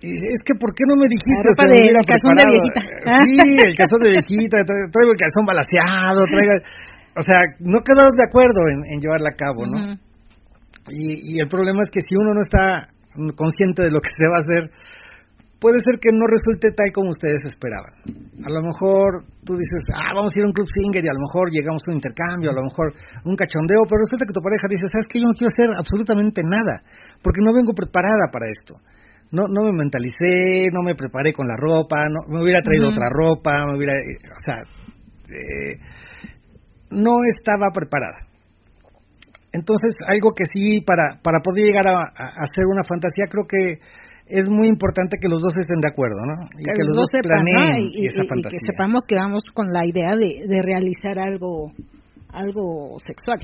Y 0.01 0.13
es 0.13 0.41
que, 0.45 0.55
¿por 0.57 0.73
qué 0.73 0.85
no 0.89 0.97
me 0.97 1.09
dijiste? 1.09 1.45
La 1.45 1.53
ropa 1.53 1.65
de, 1.69 1.77
el 1.93 2.07
calzón 2.09 2.35
de 2.41 2.45
viejita. 2.49 2.81
Sí, 3.37 3.51
el 3.69 3.75
calzón 3.77 4.01
de 4.01 4.09
viejita, 4.17 4.57
traigo 4.65 5.13
el 5.13 5.21
calzón 5.21 5.45
balaseado, 5.45 6.21
traigo... 6.29 6.53
O 7.17 7.23
sea, 7.23 7.39
no 7.61 7.79
quedamos 7.85 8.17
de 8.17 8.25
acuerdo 8.25 8.61
en, 8.73 8.79
en 8.93 8.97
llevarla 9.01 9.31
a 9.33 9.37
cabo, 9.37 9.61
¿no? 9.69 9.77
Y, 10.91 11.37
y 11.37 11.41
el 11.41 11.49
problema 11.49 11.83
es 11.83 11.89
que 11.91 12.01
si 12.01 12.15
uno 12.17 12.35
no 12.35 12.41
está 12.41 12.91
consciente 13.37 13.83
de 13.83 13.91
lo 13.91 14.01
que 14.01 14.11
se 14.11 14.29
va 14.29 14.39
a 14.39 14.45
hacer, 14.45 14.71
puede 15.65 15.81
ser 15.81 15.97
que 15.97 16.13
no 16.13 16.29
resulte 16.29 16.77
tal 16.77 16.93
como 16.93 17.09
ustedes 17.09 17.41
esperaban. 17.49 17.97
A 18.45 18.51
lo 18.53 18.61
mejor 18.61 19.25
tú 19.49 19.57
dices, 19.57 19.81
ah, 19.97 20.13
vamos 20.13 20.29
a 20.29 20.37
ir 20.37 20.45
a 20.45 20.51
un 20.51 20.53
club 20.53 20.69
swinger 20.69 21.01
y 21.01 21.09
a 21.09 21.17
lo 21.17 21.25
mejor 21.25 21.49
llegamos 21.49 21.81
a 21.87 21.91
un 21.91 21.97
intercambio, 22.05 22.53
a 22.53 22.59
lo 22.61 22.69
mejor 22.69 22.93
un 23.25 23.33
cachondeo, 23.33 23.89
pero 23.89 24.05
resulta 24.05 24.29
que 24.29 24.37
tu 24.37 24.45
pareja 24.45 24.69
dice, 24.69 24.93
sabes 24.93 25.09
que 25.09 25.25
yo 25.25 25.25
no 25.25 25.33
quiero 25.33 25.49
hacer 25.49 25.73
absolutamente 25.73 26.45
nada, 26.45 26.85
porque 27.25 27.41
no 27.41 27.57
vengo 27.57 27.73
preparada 27.73 28.29
para 28.29 28.53
esto. 28.53 28.77
No, 29.33 29.49
no 29.49 29.65
me 29.65 29.73
mentalicé, 29.73 30.69
no 30.69 30.85
me 30.85 30.95
preparé 30.95 31.33
con 31.33 31.49
la 31.49 31.57
ropa, 31.57 32.13
no, 32.13 32.29
me 32.29 32.45
hubiera 32.45 32.61
traído 32.61 32.93
otra 32.93 33.09
ropa, 33.09 33.65
me 33.65 33.81
hubiera, 33.81 33.97
o 33.97 34.43
sea, 34.45 34.61
eh, 35.33 35.81
no 36.93 37.25
estaba 37.25 37.73
preparada. 37.73 38.24
Entonces, 39.55 39.95
algo 40.07 40.35
que 40.35 40.45
sí, 40.53 40.83
para, 40.83 41.23
para 41.23 41.39
poder 41.39 41.65
llegar 41.65 41.87
a, 41.89 41.95
a 41.95 42.27
hacer 42.43 42.67
una 42.67 42.83
fantasía, 42.83 43.31
creo 43.31 43.47
que 43.47 43.79
es 44.27 44.51
muy 44.51 44.69
importante 44.69 45.17
que 45.21 45.29
los 45.29 45.43
dos 45.43 45.53
estén 45.55 45.81
de 45.81 45.89
acuerdo, 45.89 46.19
¿no? 46.27 46.49
Y 46.59 46.65
que, 46.65 46.83
los 46.83 46.97
dos 46.97 47.09
planeen 47.23 47.89
y, 47.89 48.07
esa 48.07 48.25
fantasía. 48.25 48.59
Y 48.59 48.67
que 48.67 48.73
sepamos 48.73 49.05
que 49.07 49.17
vamos 49.17 49.45
con 49.53 49.73
la 49.73 49.87
idea 49.87 50.17
de, 50.17 50.49
de 50.49 50.63
realizar 50.63 51.19
algo, 51.19 51.73
algo 52.31 52.99
sexual. 52.99 53.39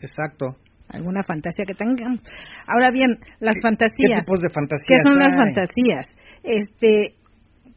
Exacto 0.00 0.56
alguna 0.92 1.22
fantasía 1.22 1.64
que 1.64 1.74
tengan. 1.74 2.18
Ahora 2.66 2.90
bien, 2.90 3.18
las 3.38 3.56
fantasías. 3.62 4.20
¿Qué 4.20 4.26
tipos 4.26 4.40
de 4.40 4.50
fantasías? 4.50 4.88
¿Qué 4.88 4.98
son 5.06 5.18
las 5.18 5.34
fantasías? 5.36 6.06
Este, 6.42 7.14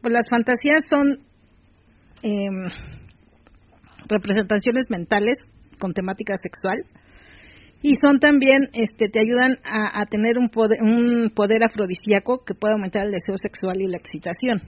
pues 0.02 0.14
las 0.14 0.26
fantasías 0.30 0.84
son 0.90 1.20
eh, 2.24 2.50
representaciones 4.10 4.86
mentales 4.90 5.38
con 5.80 5.94
temática 5.94 6.34
sexual 6.42 6.84
y 7.84 7.96
son 8.02 8.20
también, 8.20 8.70
este, 8.72 9.10
te 9.10 9.20
ayudan 9.20 9.60
a, 9.66 10.06
tener 10.06 10.40
un 10.40 10.48
poder, 10.48 10.82
un 10.82 11.30
poder 11.36 11.64
afrodisíaco 11.66 12.44
que 12.46 12.56
puede 12.56 12.74
aumentar 12.74 13.06
el 13.06 13.12
deseo 13.12 13.36
sexual 13.36 13.76
y 13.82 13.88
la 13.88 13.98
excitación 13.98 14.64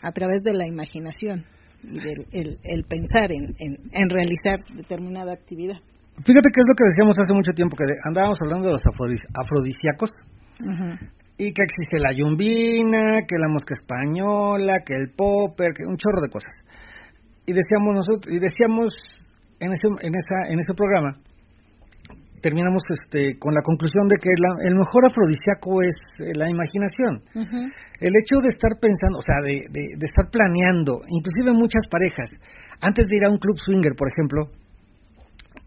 a 0.00 0.10
través 0.12 0.42
de 0.42 0.54
la 0.54 0.66
imaginación 0.66 1.44
y 1.82 1.92
del 2.32 2.58
el, 2.62 2.82
pensar 2.88 3.30
en, 3.32 3.52
en, 3.60 4.08
realizar 4.08 4.56
determinada 4.74 5.34
actividad. 5.34 5.76
Fíjate 6.24 6.48
que 6.48 6.60
es 6.60 6.66
lo 6.66 6.74
que 6.74 6.88
decíamos 6.88 7.16
hace 7.20 7.34
mucho 7.34 7.52
tiempo, 7.52 7.76
que 7.76 7.84
andábamos 8.08 8.38
hablando 8.40 8.68
de 8.68 8.72
los 8.72 8.84
afrodisíacos 8.86 10.10
y 11.36 11.52
que 11.52 11.62
existe 11.68 11.98
la 11.98 12.16
yumbina, 12.16 13.28
que 13.28 13.36
la 13.36 13.52
mosca 13.52 13.74
española, 13.76 14.80
que 14.80 14.94
el 14.96 15.12
popper, 15.12 15.74
que 15.76 15.84
un 15.84 15.98
chorro 15.98 16.22
de 16.22 16.30
cosas. 16.30 16.54
Y 17.44 17.52
decíamos 17.52 17.92
nosotros, 17.92 18.32
y 18.32 18.40
decíamos 18.40 18.96
en 19.60 19.68
ese, 19.68 19.88
en 20.00 20.14
esa, 20.16 20.48
en 20.48 20.58
ese 20.58 20.72
programa 20.72 21.20
terminamos 22.44 22.84
este, 22.92 23.38
con 23.40 23.54
la 23.56 23.64
conclusión 23.64 24.04
de 24.04 24.20
que 24.20 24.28
el 24.28 24.76
mejor 24.76 25.08
afrodisíaco 25.08 25.80
es 25.80 25.96
eh, 26.20 26.36
la 26.36 26.52
imaginación. 26.52 27.24
El 27.32 28.12
hecho 28.20 28.36
de 28.44 28.52
estar 28.52 28.76
pensando, 28.76 29.16
o 29.16 29.24
sea, 29.24 29.40
de, 29.40 29.64
de, 29.72 30.04
estar 30.04 30.28
planeando, 30.28 31.00
inclusive 31.08 31.56
muchas 31.56 31.88
parejas, 31.88 32.28
antes 32.84 33.08
de 33.08 33.16
ir 33.16 33.24
a 33.24 33.32
un 33.32 33.40
club 33.40 33.56
swinger, 33.56 33.96
por 33.96 34.12
ejemplo, 34.12 34.52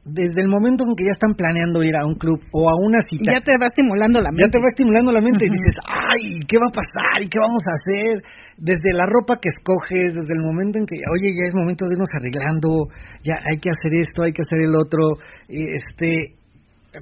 desde 0.07 0.39
el 0.39 0.47
momento 0.47 0.85
en 0.87 0.95
que 0.95 1.03
ya 1.03 1.17
están 1.17 1.35
planeando 1.35 1.83
ir 1.83 1.97
a 1.97 2.05
un 2.05 2.15
club 2.15 2.39
o 2.53 2.69
a 2.69 2.75
una 2.79 3.01
cita. 3.09 3.33
Ya 3.33 3.41
te 3.43 3.57
va 3.59 3.67
estimulando 3.67 4.21
la 4.21 4.31
mente. 4.31 4.45
Ya 4.45 4.49
te 4.53 4.61
va 4.61 4.69
estimulando 4.71 5.11
la 5.11 5.19
mente 5.19 5.49
y 5.49 5.51
dices, 5.51 5.75
ay, 5.83 6.39
¿qué 6.47 6.55
va 6.61 6.71
a 6.71 6.77
pasar? 6.77 7.19
¿Y 7.19 7.27
qué 7.27 7.41
vamos 7.41 7.59
a 7.67 7.75
hacer? 7.75 8.23
Desde 8.55 8.95
la 8.95 9.03
ropa 9.09 9.41
que 9.41 9.51
escoges, 9.51 10.15
desde 10.15 10.33
el 10.37 10.45
momento 10.45 10.79
en 10.79 10.85
que, 10.87 10.95
oye, 11.11 11.35
ya 11.35 11.43
es 11.49 11.53
momento 11.57 11.89
de 11.89 11.99
irnos 11.99 12.13
arreglando, 12.15 12.87
ya 13.25 13.35
hay 13.43 13.59
que 13.59 13.67
hacer 13.67 13.99
esto, 13.99 14.23
hay 14.23 14.31
que 14.31 14.45
hacer 14.47 14.63
el 14.63 14.79
otro, 14.79 15.19
este, 15.49 16.36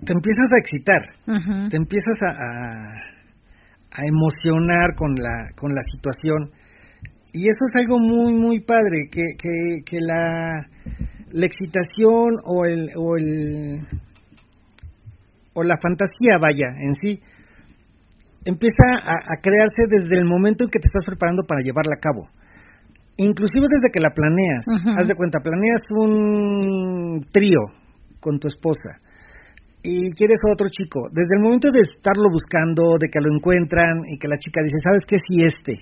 te 0.03 0.13
empiezas 0.13 0.49
a 0.51 0.57
excitar, 0.57 1.69
te 1.69 1.77
empiezas 1.77 2.17
a, 2.21 2.31
a, 3.91 4.03
emocionar 4.05 4.95
con 4.95 5.15
la, 5.15 5.51
con 5.55 5.73
la 5.73 5.81
situación. 5.93 6.51
Y 7.33 7.41
eso 7.43 7.63
es 7.69 7.81
algo 7.81 7.99
muy, 7.99 8.33
muy 8.33 8.59
padre, 8.61 9.09
que, 9.11 9.23
que, 9.37 9.83
que 9.85 9.97
la, 9.99 10.67
la 11.31 11.45
excitación 11.45 12.35
o 12.45 12.65
el, 12.65 12.91
o 12.95 13.17
el 13.17 13.81
o 15.57 15.63
la 15.63 15.75
fantasía, 15.81 16.37
vaya, 16.39 16.67
en 16.81 16.95
sí, 16.95 17.19
empieza 18.43 18.99
a, 19.01 19.41
crearse 19.41 19.87
desde 19.87 20.17
el 20.17 20.25
momento 20.25 20.65
en 20.65 20.69
que 20.69 20.79
te 20.79 20.87
estás 20.87 21.05
preparando 21.05 21.43
para 21.43 21.61
llevarla 21.61 21.95
a 21.95 22.01
cabo. 22.01 22.27
Inclusive 23.15 23.67
desde 23.69 23.91
que 23.93 24.01
la 24.01 24.09
planeas. 24.09 24.65
Haz 24.97 25.07
de 25.07 25.15
cuenta, 25.15 25.39
planeas 25.39 25.81
un 25.91 27.25
trío 27.31 27.61
con 28.19 28.37
tu 28.39 28.49
esposa 28.49 28.99
y 29.85 30.09
quieres 30.17 30.41
a 30.41 30.51
otro 30.51 30.67
chico, 30.73 31.05
desde 31.13 31.37
el 31.37 31.45
momento 31.45 31.69
de 31.69 31.85
estarlo 31.85 32.33
buscando, 32.33 32.97
de 32.97 33.05
que 33.05 33.21
lo 33.21 33.29
encuentran 33.29 34.01
y 34.09 34.17
que 34.17 34.27
la 34.27 34.41
chica 34.41 34.65
dice, 34.65 34.81
¿sabes 34.81 35.05
qué? 35.05 35.17
Sí, 35.21 35.45
este, 35.45 35.73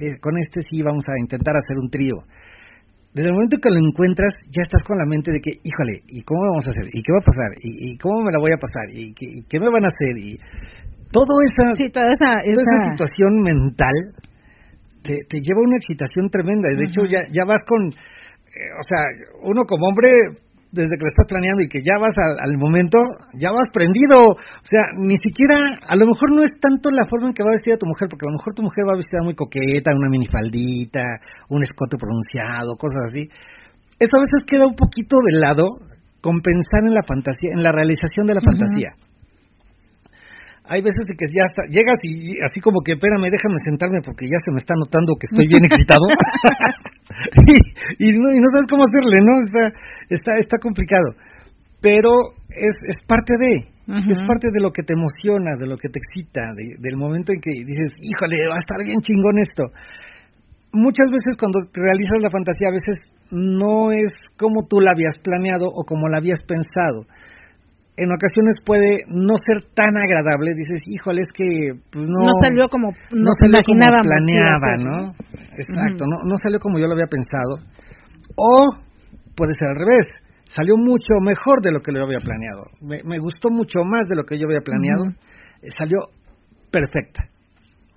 eh, 0.00 0.16
con 0.24 0.40
este 0.40 0.64
sí 0.64 0.80
vamos 0.80 1.04
a 1.04 1.20
intentar 1.20 1.52
hacer 1.52 1.76
un 1.76 1.92
trío. 1.92 2.16
Desde 3.12 3.28
el 3.28 3.36
momento 3.36 3.60
que 3.60 3.68
lo 3.68 3.76
encuentras, 3.76 4.32
ya 4.48 4.64
estás 4.64 4.80
con 4.88 4.96
la 4.96 5.04
mente 5.04 5.28
de 5.28 5.40
que, 5.44 5.52
híjole, 5.52 6.00
¿y 6.08 6.24
cómo 6.24 6.48
vamos 6.48 6.64
a 6.64 6.72
hacer? 6.72 6.88
¿Y 6.96 7.04
qué 7.04 7.12
va 7.12 7.20
a 7.20 7.28
pasar? 7.28 7.50
¿Y, 7.60 7.92
cómo 8.00 8.24
me 8.24 8.32
la 8.32 8.40
voy 8.40 8.56
a 8.56 8.56
pasar? 8.56 8.88
¿Y 8.88 9.12
qué, 9.12 9.60
me 9.60 9.68
van 9.68 9.84
a 9.84 9.92
hacer? 9.92 10.16
Y 10.16 10.32
todo 11.12 11.44
esa, 11.44 11.76
toda 11.92 12.08
esa, 12.08 12.40
situación 12.88 13.44
mental 13.44 13.92
te, 15.04 15.20
lleva 15.28 15.60
a 15.60 15.68
una 15.68 15.76
excitación 15.76 16.32
tremenda. 16.32 16.72
De 16.72 16.88
hecho, 16.88 17.04
ya, 17.04 17.28
ya 17.28 17.44
vas 17.44 17.60
con, 17.68 17.92
eh, 17.92 18.72
o 18.80 18.84
sea, 18.88 19.04
uno 19.44 19.68
como 19.68 19.92
hombre 19.92 20.40
desde 20.72 20.96
que 20.96 21.04
lo 21.04 21.12
estás 21.12 21.28
planeando 21.28 21.62
y 21.62 21.68
que 21.68 21.84
ya 21.84 22.00
vas 22.00 22.16
al, 22.16 22.56
momento, 22.56 22.98
ya 23.36 23.52
vas 23.52 23.68
prendido. 23.72 24.32
O 24.34 24.66
sea, 24.66 24.82
ni 24.96 25.16
siquiera, 25.20 25.60
a 25.84 25.94
lo 25.96 26.08
mejor 26.08 26.34
no 26.34 26.42
es 26.42 26.52
tanto 26.56 26.90
la 26.90 27.04
forma 27.04 27.28
en 27.28 27.34
que 27.36 27.44
va 27.44 27.52
vestida 27.52 27.76
tu 27.76 27.86
mujer, 27.86 28.08
porque 28.08 28.24
a 28.24 28.32
lo 28.32 28.40
mejor 28.40 28.56
tu 28.56 28.64
mujer 28.64 28.88
va 28.88 28.96
vestida 28.96 29.22
muy 29.22 29.36
coqueta, 29.36 29.92
una 29.92 30.08
minifaldita, 30.08 31.04
un 31.52 31.62
escote 31.62 32.00
pronunciado, 32.00 32.80
cosas 32.80 33.12
así. 33.12 33.28
Eso 34.00 34.16
a 34.16 34.24
veces 34.24 34.48
queda 34.48 34.66
un 34.66 34.74
poquito 34.74 35.20
de 35.20 35.38
lado 35.38 35.64
con 36.24 36.40
pensar 36.40 36.88
en 36.88 36.96
la 36.96 37.04
fantasía, 37.04 37.52
en 37.52 37.62
la 37.62 37.70
realización 37.70 38.26
de 38.26 38.34
la 38.34 38.40
fantasía 38.40 39.11
hay 40.64 40.80
veces 40.80 41.02
de 41.10 41.14
que 41.18 41.26
ya 41.26 41.42
llegas 41.66 41.98
y 42.02 42.38
así 42.38 42.60
como 42.62 42.80
que, 42.86 42.94
espérame, 42.94 43.26
déjame 43.26 43.58
sentarme 43.66 43.98
porque 43.98 44.30
ya 44.30 44.38
se 44.38 44.54
me 44.54 44.62
está 44.62 44.74
notando 44.78 45.18
que 45.18 45.26
estoy 45.26 45.46
bien 45.50 45.64
excitado. 45.66 46.06
y, 47.98 48.06
no, 48.14 48.30
y, 48.30 48.38
no, 48.38 48.48
sabes 48.54 48.70
cómo 48.70 48.86
hacerle, 48.86 49.18
¿no? 49.26 49.32
Está, 49.42 49.64
está, 50.08 50.32
está 50.38 50.56
complicado. 50.62 51.18
Pero 51.82 52.38
es, 52.46 52.74
es 52.86 52.98
parte 53.10 53.34
de, 53.34 53.72
es 54.06 54.18
parte 54.22 54.54
de 54.54 54.62
lo 54.62 54.70
que 54.70 54.86
te 54.86 54.94
emociona, 54.94 55.58
de 55.58 55.66
lo 55.66 55.76
que 55.76 55.90
te 55.90 55.98
excita, 55.98 56.54
del 56.54 56.96
momento 56.96 57.34
en 57.34 57.40
que 57.42 57.50
dices, 57.50 57.90
híjole, 57.98 58.38
va 58.46 58.56
a 58.56 58.62
estar 58.62 58.78
bien 58.86 59.02
chingón 59.02 59.42
esto. 59.42 59.66
Muchas 60.72 61.10
veces 61.10 61.34
cuando 61.36 61.66
realizas 61.74 62.22
la 62.22 62.30
fantasía, 62.30 62.70
a 62.70 62.78
veces 62.78 63.02
no 63.34 63.90
es 63.90 64.14
como 64.38 64.66
tú 64.68 64.80
la 64.80 64.92
habías 64.94 65.18
planeado 65.18 65.66
o 65.66 65.84
como 65.84 66.06
la 66.06 66.18
habías 66.18 66.44
pensado 66.44 67.04
en 67.96 68.08
ocasiones 68.08 68.54
puede 68.64 69.04
no 69.08 69.34
ser 69.44 69.68
tan 69.74 69.96
agradable, 69.96 70.50
dices, 70.56 70.80
híjole, 70.86 71.22
es 71.22 71.32
que 71.32 71.76
pues 71.90 72.06
no, 72.06 72.24
no 72.24 72.32
salió 72.40 72.68
como 72.68 72.92
no 73.12 73.30
imaginábamos 73.46 74.06
planeaba, 74.06 74.76
¿no? 74.78 75.12
Exacto, 75.52 76.04
no, 76.08 76.24
no 76.24 76.36
salió 76.42 76.58
como 76.58 76.78
yo 76.78 76.86
lo 76.86 76.94
había 76.94 77.06
pensado. 77.06 77.60
O 78.36 78.80
puede 79.36 79.52
ser 79.58 79.68
al 79.68 79.76
revés, 79.76 80.06
salió 80.46 80.76
mucho 80.76 81.20
mejor 81.20 81.60
de 81.60 81.70
lo 81.72 81.80
que 81.80 81.92
yo 81.92 82.04
había 82.04 82.20
planeado. 82.20 82.64
Me, 82.80 83.18
gustó 83.18 83.50
mucho 83.50 83.80
más 83.84 84.08
de 84.08 84.16
lo 84.16 84.24
que 84.24 84.38
yo 84.38 84.46
había 84.46 84.60
planeado. 84.60 85.12
Salió 85.78 86.08
perfecta, 86.70 87.28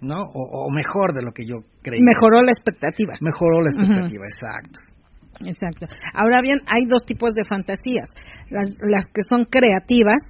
¿no? 0.02 0.22
O, 0.34 0.70
mejor 0.72 1.14
de 1.14 1.24
lo 1.24 1.32
que 1.32 1.46
yo 1.46 1.64
creía. 1.82 2.04
Mejoró 2.04 2.42
la 2.44 2.52
expectativa. 2.52 3.14
Mejoró 3.22 3.64
la 3.64 3.70
expectativa, 3.72 4.26
exacto. 4.28 4.95
Exacto. 5.42 5.88
Ahora 6.14 6.40
bien, 6.42 6.60
hay 6.68 6.86
dos 6.86 7.04
tipos 7.06 7.34
de 7.34 7.44
fantasías. 7.44 8.10
Las, 8.50 8.72
las 8.80 9.06
que 9.06 9.22
son 9.28 9.46
creativas, 9.46 10.22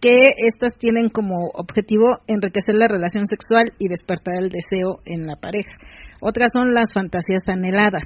que 0.00 0.30
estas 0.36 0.76
tienen 0.78 1.08
como 1.08 1.36
objetivo 1.54 2.18
enriquecer 2.26 2.74
la 2.74 2.88
relación 2.88 3.24
sexual 3.26 3.72
y 3.78 3.88
despertar 3.88 4.36
el 4.38 4.50
deseo 4.50 5.00
en 5.04 5.26
la 5.26 5.36
pareja. 5.36 5.72
Otras 6.20 6.50
son 6.52 6.74
las 6.74 6.88
fantasías 6.94 7.42
anheladas, 7.48 8.04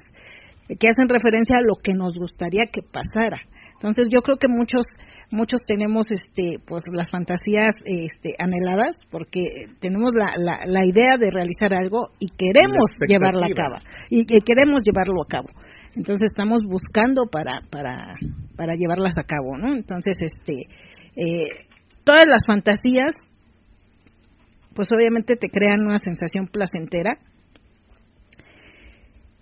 que 0.78 0.88
hacen 0.88 1.08
referencia 1.08 1.56
a 1.56 1.62
lo 1.62 1.74
que 1.82 1.94
nos 1.94 2.14
gustaría 2.14 2.70
que 2.72 2.82
pasara. 2.82 3.40
Entonces 3.74 4.08
yo 4.12 4.20
creo 4.20 4.36
que 4.36 4.46
muchos 4.46 4.84
muchos 5.32 5.62
tenemos 5.62 6.10
este 6.10 6.58
pues 6.66 6.82
las 6.92 7.08
fantasías 7.10 7.74
este, 7.86 8.34
anheladas 8.38 8.94
porque 9.10 9.66
tenemos 9.80 10.12
la, 10.14 10.32
la, 10.36 10.84
idea 10.84 11.16
de 11.16 11.30
realizar 11.30 11.72
algo 11.72 12.10
y 12.18 12.26
queremos 12.36 12.86
llevarla 13.08 13.46
a 13.46 13.54
cabo 13.54 13.76
y, 14.10 14.20
y 14.20 14.40
queremos 14.40 14.82
llevarlo 14.82 15.22
a 15.22 15.26
cabo. 15.26 15.48
Entonces 15.96 16.30
estamos 16.30 16.62
buscando 16.64 17.26
para, 17.26 17.62
para, 17.70 18.14
para 18.56 18.74
llevarlas 18.74 19.18
a 19.18 19.24
cabo, 19.24 19.56
¿no? 19.56 19.74
Entonces, 19.74 20.16
este, 20.20 20.68
eh, 21.16 21.66
todas 22.04 22.26
las 22.26 22.42
fantasías, 22.46 23.14
pues 24.74 24.88
obviamente 24.92 25.36
te 25.36 25.48
crean 25.48 25.84
una 25.84 25.98
sensación 25.98 26.46
placentera. 26.46 27.18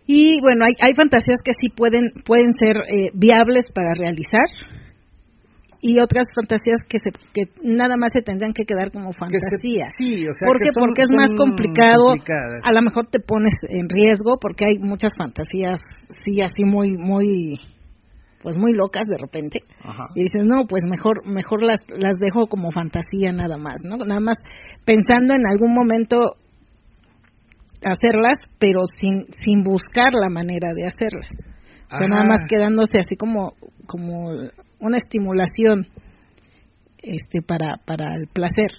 Y 0.06 0.40
bueno, 0.40 0.64
hay, 0.64 0.72
hay 0.80 0.94
fantasías 0.94 1.40
que 1.44 1.52
sí 1.52 1.68
pueden, 1.68 2.12
pueden 2.24 2.54
ser 2.58 2.76
eh, 2.78 3.10
viables 3.12 3.70
para 3.74 3.92
realizar, 3.92 4.46
y 5.80 6.00
otras 6.00 6.26
fantasías 6.34 6.80
que 6.88 6.98
se 6.98 7.12
que 7.32 7.52
nada 7.62 7.96
más 7.96 8.10
se 8.12 8.22
tendrían 8.22 8.52
que 8.52 8.64
quedar 8.64 8.90
como 8.90 9.12
fantasías. 9.12 9.92
sí, 9.96 10.26
o 10.26 10.32
sea, 10.32 10.46
¿Por 10.46 10.58
qué? 10.58 10.68
porque 10.74 11.02
es 11.02 11.10
más 11.14 11.30
complicado, 11.36 12.14
a 12.64 12.72
lo 12.72 12.82
mejor 12.82 13.06
te 13.06 13.20
pones 13.20 13.54
en 13.68 13.88
riesgo 13.88 14.38
porque 14.40 14.66
hay 14.66 14.78
muchas 14.78 15.12
fantasías 15.16 15.80
sí 16.24 16.42
así 16.42 16.64
muy 16.64 16.96
muy 16.96 17.60
pues 18.42 18.56
muy 18.56 18.72
locas 18.72 19.04
de 19.06 19.18
repente. 19.18 19.60
Y 20.14 20.22
dices 20.22 20.46
no 20.46 20.66
pues 20.66 20.82
mejor 20.84 21.26
mejor 21.26 21.62
las 21.62 21.80
las 21.88 22.16
dejo 22.20 22.46
como 22.46 22.70
fantasía 22.70 23.32
nada 23.32 23.56
más 23.56 23.82
no 23.84 23.96
nada 23.96 24.20
más 24.20 24.38
pensando 24.84 25.34
en 25.34 25.46
algún 25.46 25.74
momento 25.74 26.36
hacerlas 27.84 28.38
pero 28.58 28.80
sin 29.00 29.26
sin 29.44 29.62
buscar 29.62 30.12
la 30.12 30.28
manera 30.28 30.72
de 30.74 30.86
hacerlas. 30.86 31.32
O 31.92 31.96
sea 31.96 32.08
nada 32.08 32.24
más 32.24 32.46
quedándose 32.48 32.98
así 32.98 33.16
como 33.16 33.54
como 33.86 34.32
una 34.80 34.96
estimulación 34.96 35.86
este 37.02 37.42
para 37.42 37.76
para 37.84 38.14
el 38.16 38.26
placer. 38.28 38.70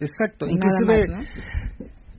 Exacto 0.00 0.46
inclusive 0.48 1.26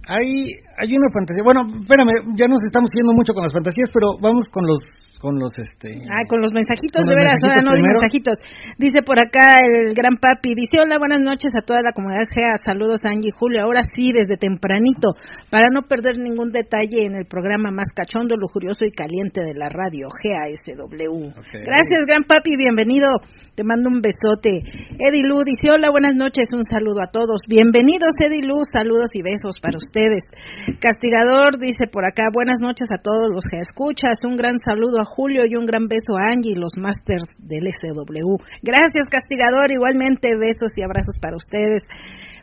hay 0.08 0.67
hay 0.78 0.94
una 0.94 1.10
fantasía 1.10 1.42
bueno 1.42 1.66
espérame 1.82 2.38
ya 2.38 2.46
nos 2.46 2.62
estamos 2.62 2.90
yendo 2.94 3.14
mucho 3.14 3.34
con 3.34 3.44
las 3.44 3.54
fantasías 3.54 3.90
pero 3.90 4.14
vamos 4.22 4.46
con 4.54 4.62
los 4.66 4.80
con 5.18 5.34
los 5.42 5.50
este 5.58 6.06
ah 6.06 6.22
con 6.30 6.38
los 6.42 6.54
mensajitos 6.54 7.02
de 7.02 7.14
veras 7.18 7.42
ahora 7.42 7.66
no 7.66 7.74
hay 7.74 7.82
mensajitos 7.82 8.38
dice 8.78 9.02
por 9.02 9.18
acá 9.18 9.58
el 9.66 9.98
gran 9.98 10.22
papi 10.22 10.54
dice 10.54 10.78
hola 10.78 11.02
buenas 11.02 11.22
noches 11.22 11.50
a 11.58 11.66
toda 11.66 11.82
la 11.82 11.92
comunidad 11.98 12.30
GEA 12.30 12.62
saludos 12.62 13.02
Angie 13.04 13.30
y 13.30 13.34
Julio 13.34 13.66
ahora 13.66 13.82
sí 13.82 14.14
desde 14.14 14.38
tempranito 14.38 15.18
para 15.50 15.74
no 15.74 15.90
perder 15.90 16.22
ningún 16.22 16.54
detalle 16.54 17.10
en 17.10 17.18
el 17.18 17.26
programa 17.26 17.74
más 17.74 17.90
cachondo 17.90 18.38
lujurioso 18.38 18.86
y 18.86 18.94
caliente 18.94 19.42
de 19.42 19.58
la 19.58 19.70
radio 19.74 20.14
GASW 20.14 21.34
gracias 21.66 22.06
gran 22.06 22.22
papi 22.24 22.54
bienvenido 22.54 23.10
Te 23.58 23.64
mando 23.64 23.90
un 23.90 24.06
besote. 24.06 24.62
Edilu 25.02 25.42
dice, 25.42 25.74
hola, 25.74 25.90
buenas 25.90 26.14
noches, 26.14 26.46
un 26.54 26.62
saludo 26.62 27.02
a 27.02 27.10
todos. 27.10 27.42
Bienvenidos, 27.50 28.14
Edilu, 28.22 28.62
saludos 28.72 29.10
y 29.18 29.24
besos 29.24 29.56
para 29.60 29.78
ustedes. 29.82 30.30
Castigador 30.76 31.58
dice 31.58 31.88
por 31.88 32.04
acá, 32.04 32.28
buenas 32.34 32.60
noches 32.60 32.92
a 32.92 33.00
todos 33.00 33.32
los 33.32 33.48
que 33.48 33.56
escuchas. 33.56 34.20
Un 34.28 34.36
gran 34.36 34.60
saludo 34.60 35.00
a 35.00 35.08
Julio 35.08 35.48
y 35.48 35.56
un 35.56 35.66
gran 35.66 35.88
beso 35.88 36.20
a 36.20 36.36
Angie, 36.36 36.60
los 36.60 36.76
masters 36.76 37.24
del 37.40 37.72
SW. 37.72 38.36
Gracias, 38.62 39.08
Castigador, 39.08 39.72
igualmente 39.72 40.36
besos 40.36 40.76
y 40.76 40.84
abrazos 40.84 41.16
para 41.22 41.38
ustedes. 41.38 41.88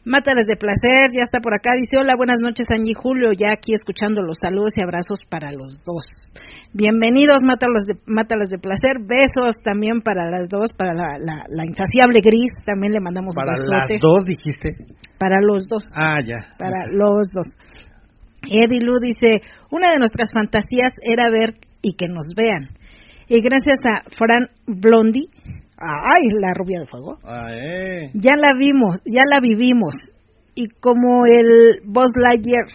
Mátales 0.07 0.47
de 0.49 0.57
placer, 0.57 1.13
ya 1.13 1.21
está 1.25 1.41
por 1.41 1.55
acá. 1.55 1.73
Dice, 1.77 2.01
hola, 2.01 2.17
buenas 2.17 2.41
noches, 2.41 2.67
Angie 2.73 2.97
Julio, 2.97 3.33
ya 3.37 3.53
aquí 3.53 3.73
escuchando 3.73 4.21
los 4.21 4.37
saludos 4.41 4.73
y 4.77 4.85
abrazos 4.85 5.21
para 5.29 5.53
los 5.53 5.77
dos. 5.85 6.05
Bienvenidos, 6.73 7.45
Mátales 7.45 7.85
de, 7.85 7.97
de 8.01 8.59
placer. 8.59 9.05
Besos 9.05 9.57
también 9.63 10.01
para 10.01 10.31
las 10.31 10.49
dos, 10.49 10.73
para 10.73 10.93
la, 10.93 11.17
la, 11.21 11.65
insaciable 11.65 12.21
Gris, 12.25 12.53
también 12.65 12.93
le 12.93 13.01
mandamos 13.01 13.35
Para 13.37 13.53
las 13.53 13.89
dos, 14.01 14.25
dijiste. 14.25 14.77
Para 15.19 15.41
los 15.41 15.69
dos. 15.69 15.85
Ah, 15.97 16.21
ya. 16.25 16.53
Para 16.59 16.89
los 16.89 17.29
dos. 17.33 17.49
Eddie 18.51 18.81
Lu 18.81 18.99
dice, 19.01 19.43
una 19.71 19.91
de 19.91 19.99
nuestras 19.99 20.31
fantasías 20.33 20.93
era 21.03 21.31
ver 21.31 21.55
y 21.83 21.95
que 21.95 22.09
nos 22.09 22.27
vean. 22.37 22.69
Y 23.29 23.41
gracias 23.41 23.79
a 23.85 24.03
Fran 24.17 24.49
Blondi, 24.67 25.29
Ay, 25.77 26.29
la 26.41 26.55
rubia 26.55 26.81
de 26.81 26.87
fuego. 26.87 27.19
Ah, 27.25 27.51
eh. 27.53 28.11
Ya 28.15 28.37
la 28.37 28.55
vimos, 28.57 29.03
ya 29.05 29.23
la 29.29 29.41
vivimos. 29.41 29.95
Y 30.55 30.69
como 30.81 31.27
el 31.27 31.83
Buzz 31.85 32.13
Lightyear, 32.17 32.67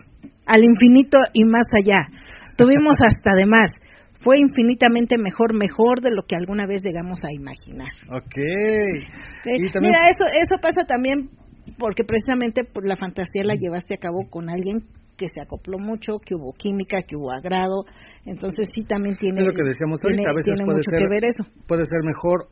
al 0.45 0.63
infinito 0.63 1.17
y 1.33 1.45
más 1.45 1.65
allá. 1.73 2.07
Tuvimos 2.57 2.97
hasta 3.05 3.35
de 3.35 3.45
más. 3.45 3.71
Fue 4.21 4.37
infinitamente 4.37 5.15
mejor, 5.17 5.55
mejor 5.55 6.01
de 6.01 6.11
lo 6.11 6.23
que 6.23 6.35
alguna 6.35 6.67
vez 6.67 6.81
llegamos 6.83 7.23
a 7.23 7.31
imaginar. 7.31 7.87
Ok. 8.11 8.35
Mira, 9.79 9.99
eso, 10.09 10.25
eso 10.27 10.59
pasa 10.61 10.83
también 10.85 11.29
porque 11.77 12.03
precisamente 12.03 12.63
la 12.83 12.97
fantasía 12.97 13.45
la 13.45 13.55
llevaste 13.55 13.93
a 13.93 13.97
cabo 13.97 14.29
con 14.29 14.49
alguien 14.49 14.83
que 15.19 15.27
se 15.27 15.41
acopló 15.41 15.77
mucho, 15.77 16.19
que 16.23 16.35
hubo 16.35 16.53
química, 16.53 17.03
que 17.03 17.17
hubo 17.17 17.31
agrado, 17.31 17.83
entonces 18.25 18.67
sí 18.73 18.83
también 18.83 19.17
tiene, 19.17 19.41
es 19.41 19.47
lo 19.47 19.53
que 19.53 19.67
decíamos 19.67 19.99
ahorita, 20.01 20.29
a 20.29 20.33
veces 20.33 20.55
puede 20.63 20.77
mucho 20.77 20.89
ser, 20.89 20.99
que 21.03 21.09
ver 21.09 21.25
eso. 21.25 21.43
Puede 21.67 21.83
ser 21.83 21.99
mejor 22.07 22.47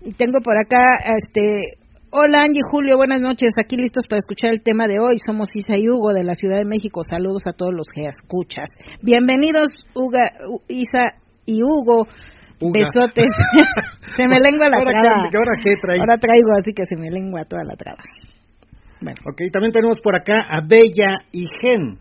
y 0.00 0.12
tengo 0.12 0.40
por 0.40 0.56
acá, 0.56 0.96
este, 1.18 1.78
hola 2.10 2.44
Angie 2.44 2.62
Julio, 2.70 2.96
buenas 2.96 3.20
noches, 3.20 3.52
aquí 3.62 3.76
listos 3.76 4.06
para 4.08 4.18
escuchar 4.18 4.50
el 4.50 4.62
tema 4.62 4.86
de 4.86 4.98
hoy. 5.00 5.18
Somos 5.24 5.48
Isa 5.54 5.76
y 5.76 5.88
Hugo 5.88 6.12
de 6.12 6.24
la 6.24 6.34
Ciudad 6.34 6.58
de 6.58 6.64
México. 6.64 7.02
Saludos 7.04 7.42
a 7.46 7.52
todos 7.52 7.74
los 7.74 7.86
que 7.94 8.06
escuchas. 8.06 8.68
Bienvenidos, 9.02 9.68
Uga, 9.94 10.32
Isa 10.68 11.20
y 11.44 11.62
Hugo. 11.62 12.06
Besotes. 12.72 13.26
se 14.16 14.28
me 14.28 14.38
lengua 14.38 14.70
la 14.70 14.84
traba. 14.84 15.24
¿Ahora 15.24 15.60
qué 15.62 15.74
traes? 15.82 16.00
Ahora 16.00 16.16
traigo 16.18 16.52
así 16.56 16.72
que 16.72 16.84
se 16.84 16.94
me 16.96 17.10
lengua 17.10 17.44
toda 17.44 17.64
la 17.64 17.74
traba. 17.74 17.98
Bueno. 19.02 19.18
Ok, 19.26 19.50
también 19.52 19.72
tenemos 19.72 19.98
por 20.00 20.14
acá 20.14 20.46
a 20.48 20.60
Bella 20.62 21.26
y 21.32 21.44
Gen. 21.60 21.98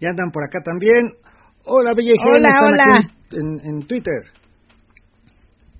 Ya 0.00 0.10
andan 0.10 0.30
por 0.30 0.44
acá 0.44 0.60
también. 0.62 1.12
Hola, 1.64 1.92
Bella 1.94 2.12
y 2.14 2.18
Gen. 2.18 2.34
Hola, 2.34 2.52
hola. 2.62 3.10
en, 3.32 3.60
en 3.66 3.86
Twitter. 3.86 4.40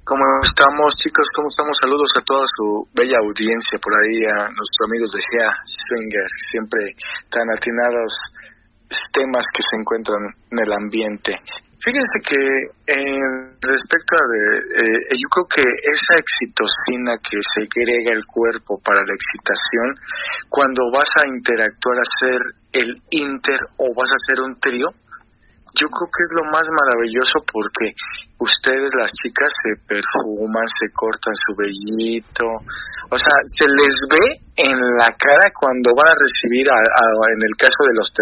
¿Cómo 0.04 0.25
estamos, 0.42 0.97
chicos? 0.97 1.28
¿Cómo 1.37 1.49
estamos? 1.49 1.76
Saludos 1.80 2.11
a 2.19 2.25
toda 2.26 2.42
su 2.57 2.88
bella 2.92 3.19
audiencia 3.23 3.78
por 3.78 3.95
ahí, 3.95 4.25
a 4.26 4.50
nuestros 4.50 4.83
amigos 4.90 5.11
de 5.14 5.21
GEA 5.23 5.50
Swingers, 5.87 6.33
siempre 6.50 6.80
tan 7.30 7.47
atinados 7.54 8.19
temas 9.12 9.47
que 9.54 9.62
se 9.62 9.76
encuentran 9.78 10.35
en 10.50 10.59
el 10.59 10.73
ambiente. 10.73 11.38
Fíjense 11.81 12.21
que 12.21 12.37
eh, 12.93 13.57
respecto 13.57 14.13
a, 14.13 14.25
eh, 14.37 15.17
yo 15.17 15.27
creo 15.33 15.47
que 15.49 15.65
esa 15.65 16.13
excitocina 16.13 17.17
que 17.25 17.41
se 17.41 17.65
agrega 17.65 18.13
el 18.13 18.27
cuerpo 18.27 18.79
para 18.85 19.01
la 19.01 19.17
excitación, 19.17 19.97
cuando 20.50 20.93
vas 20.93 21.09
a 21.17 21.28
interactuar, 21.28 21.97
a 21.97 22.04
hacer 22.04 22.41
el 22.73 23.00
inter 23.09 23.61
o 23.78 23.95
vas 23.97 24.13
a 24.13 24.21
hacer 24.21 24.45
un 24.45 24.61
trío, 24.61 24.93
yo 25.73 25.87
creo 25.89 26.09
que 26.13 26.25
es 26.26 26.33
lo 26.37 26.45
más 26.52 26.67
maravilloso 26.69 27.41
porque 27.49 27.97
ustedes 28.37 28.91
las 29.00 29.13
chicas 29.17 29.49
se 29.49 29.81
perfuman, 29.87 30.67
se 30.69 30.93
cortan 30.93 31.33
su 31.33 31.57
vellito, 31.57 32.45
o 33.09 33.17
sea, 33.17 33.33
se 33.57 33.65
les 33.65 33.97
ve 34.04 34.37
en 34.57 34.76
la 34.99 35.09
cara 35.17 35.49
cuando 35.57 35.97
van 35.97 36.13
a 36.13 36.19
recibir, 36.19 36.69
a, 36.69 36.76
en 36.76 37.41
el 37.41 37.54
caso 37.57 37.81
de 37.89 37.95
los 37.95 38.13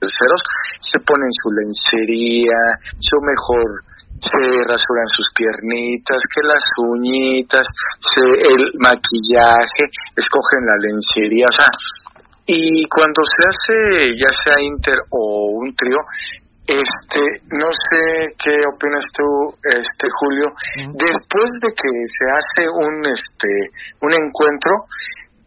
terceros, 0.00 0.42
se 0.80 0.98
ponen 1.00 1.30
su 1.30 1.50
lencería, 1.52 2.80
su 2.98 3.16
mejor 3.20 3.84
se 4.20 4.40
rasuran 4.68 5.08
sus 5.08 5.28
piernitas, 5.34 6.22
que 6.34 6.42
las 6.42 6.64
uñitas, 6.76 7.66
se, 8.00 8.20
el 8.20 8.72
maquillaje, 8.78 9.84
escogen 10.16 10.66
la 10.66 10.76
lencería, 10.76 11.46
o 11.48 11.52
sea, 11.52 11.68
y 12.46 12.86
cuando 12.88 13.22
se 13.24 13.48
hace 13.48 14.16
ya 14.18 14.30
sea 14.42 14.60
inter 14.60 14.98
o 15.10 15.52
un 15.54 15.74
trío, 15.74 15.98
este, 16.66 17.42
no 17.50 17.66
sé 17.72 18.34
qué 18.38 18.54
opinas 18.72 19.04
tú, 19.14 19.56
este 19.64 20.06
Julio. 20.08 20.46
Después 20.94 21.50
de 21.62 21.68
que 21.74 21.90
se 22.06 22.26
hace 22.30 22.70
un 22.70 23.06
este 23.06 23.48
un 24.00 24.12
encuentro, 24.12 24.86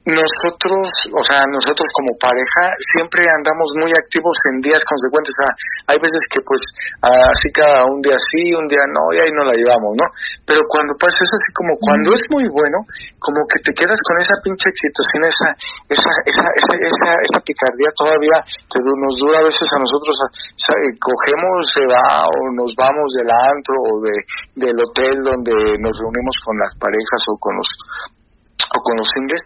nosotros, 0.04 0.84
o 1.16 1.24
sea, 1.24 1.48
nosotros 1.48 1.88
como 1.96 2.12
pareja 2.20 2.76
siempre 2.92 3.24
andamos 3.24 3.72
muy 3.80 3.88
activos 3.96 4.36
en 4.52 4.60
días 4.60 4.84
consecuentes. 4.84 5.32
O 5.32 5.39
sea, 5.39 5.52
hay 5.96 5.98
veces 6.04 6.20
que 6.28 6.44
pues 6.44 6.60
así 7.00 7.48
cada 7.56 7.88
un 7.88 8.04
día 8.04 8.20
sí, 8.20 8.52
un 8.52 8.68
día 8.68 8.84
no, 8.92 9.16
y 9.16 9.24
ahí 9.24 9.32
no 9.32 9.48
la 9.48 9.56
llevamos, 9.56 9.96
¿no? 9.96 10.04
Pero 10.44 10.60
cuando 10.68 10.92
pasa 11.00 11.16
eso 11.16 11.36
así 11.39 11.52
como 11.56 11.72
cuando 11.80 12.12
es 12.12 12.24
muy 12.28 12.44
bueno, 12.52 12.84
como 13.16 13.48
que 13.48 13.63
te 13.63 13.72
quedas 13.72 13.96
con 14.04 14.20
esa 14.20 14.36
pinche 14.44 14.68
excitación, 14.76 15.24
esa, 15.24 15.48
esa, 15.88 16.12
esa, 16.28 16.48
esa, 16.52 16.74
esa, 16.84 17.10
esa 17.24 17.39
picardía 17.39 17.88
todavía 17.96 18.44
que 18.44 18.84
nos 18.84 19.16
dura 19.24 19.39
a 19.39 19.48
veces 19.48 19.63
a 19.72 19.80
nosotros, 19.80 20.20
cogemos, 21.00 21.63
se 21.72 21.84
va 21.88 22.28
o 22.28 22.39
nos 22.60 22.76
vamos 22.76 23.08
del 23.16 23.32
antro 23.32 23.76
o 23.80 23.92
de, 24.04 24.16
del 24.68 24.76
hotel 24.84 25.16
donde 25.24 25.56
nos 25.80 25.96
reunimos 25.96 26.36
con 26.44 26.60
las 26.60 26.76
parejas 26.76 27.22
o 27.32 27.39
con 27.39 27.56
los 27.56 27.72
o 28.74 28.80
con 28.82 28.98
los 28.98 29.08
singles 29.13 29.44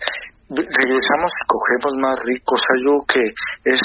regresamos 0.50 1.32
y 1.36 1.44
cogemos 1.48 1.94
más 2.00 2.20
rico. 2.28 2.56
O 2.56 2.62
sea, 2.62 2.76
yo 2.80 3.04
que 3.08 3.24
es, 3.70 3.82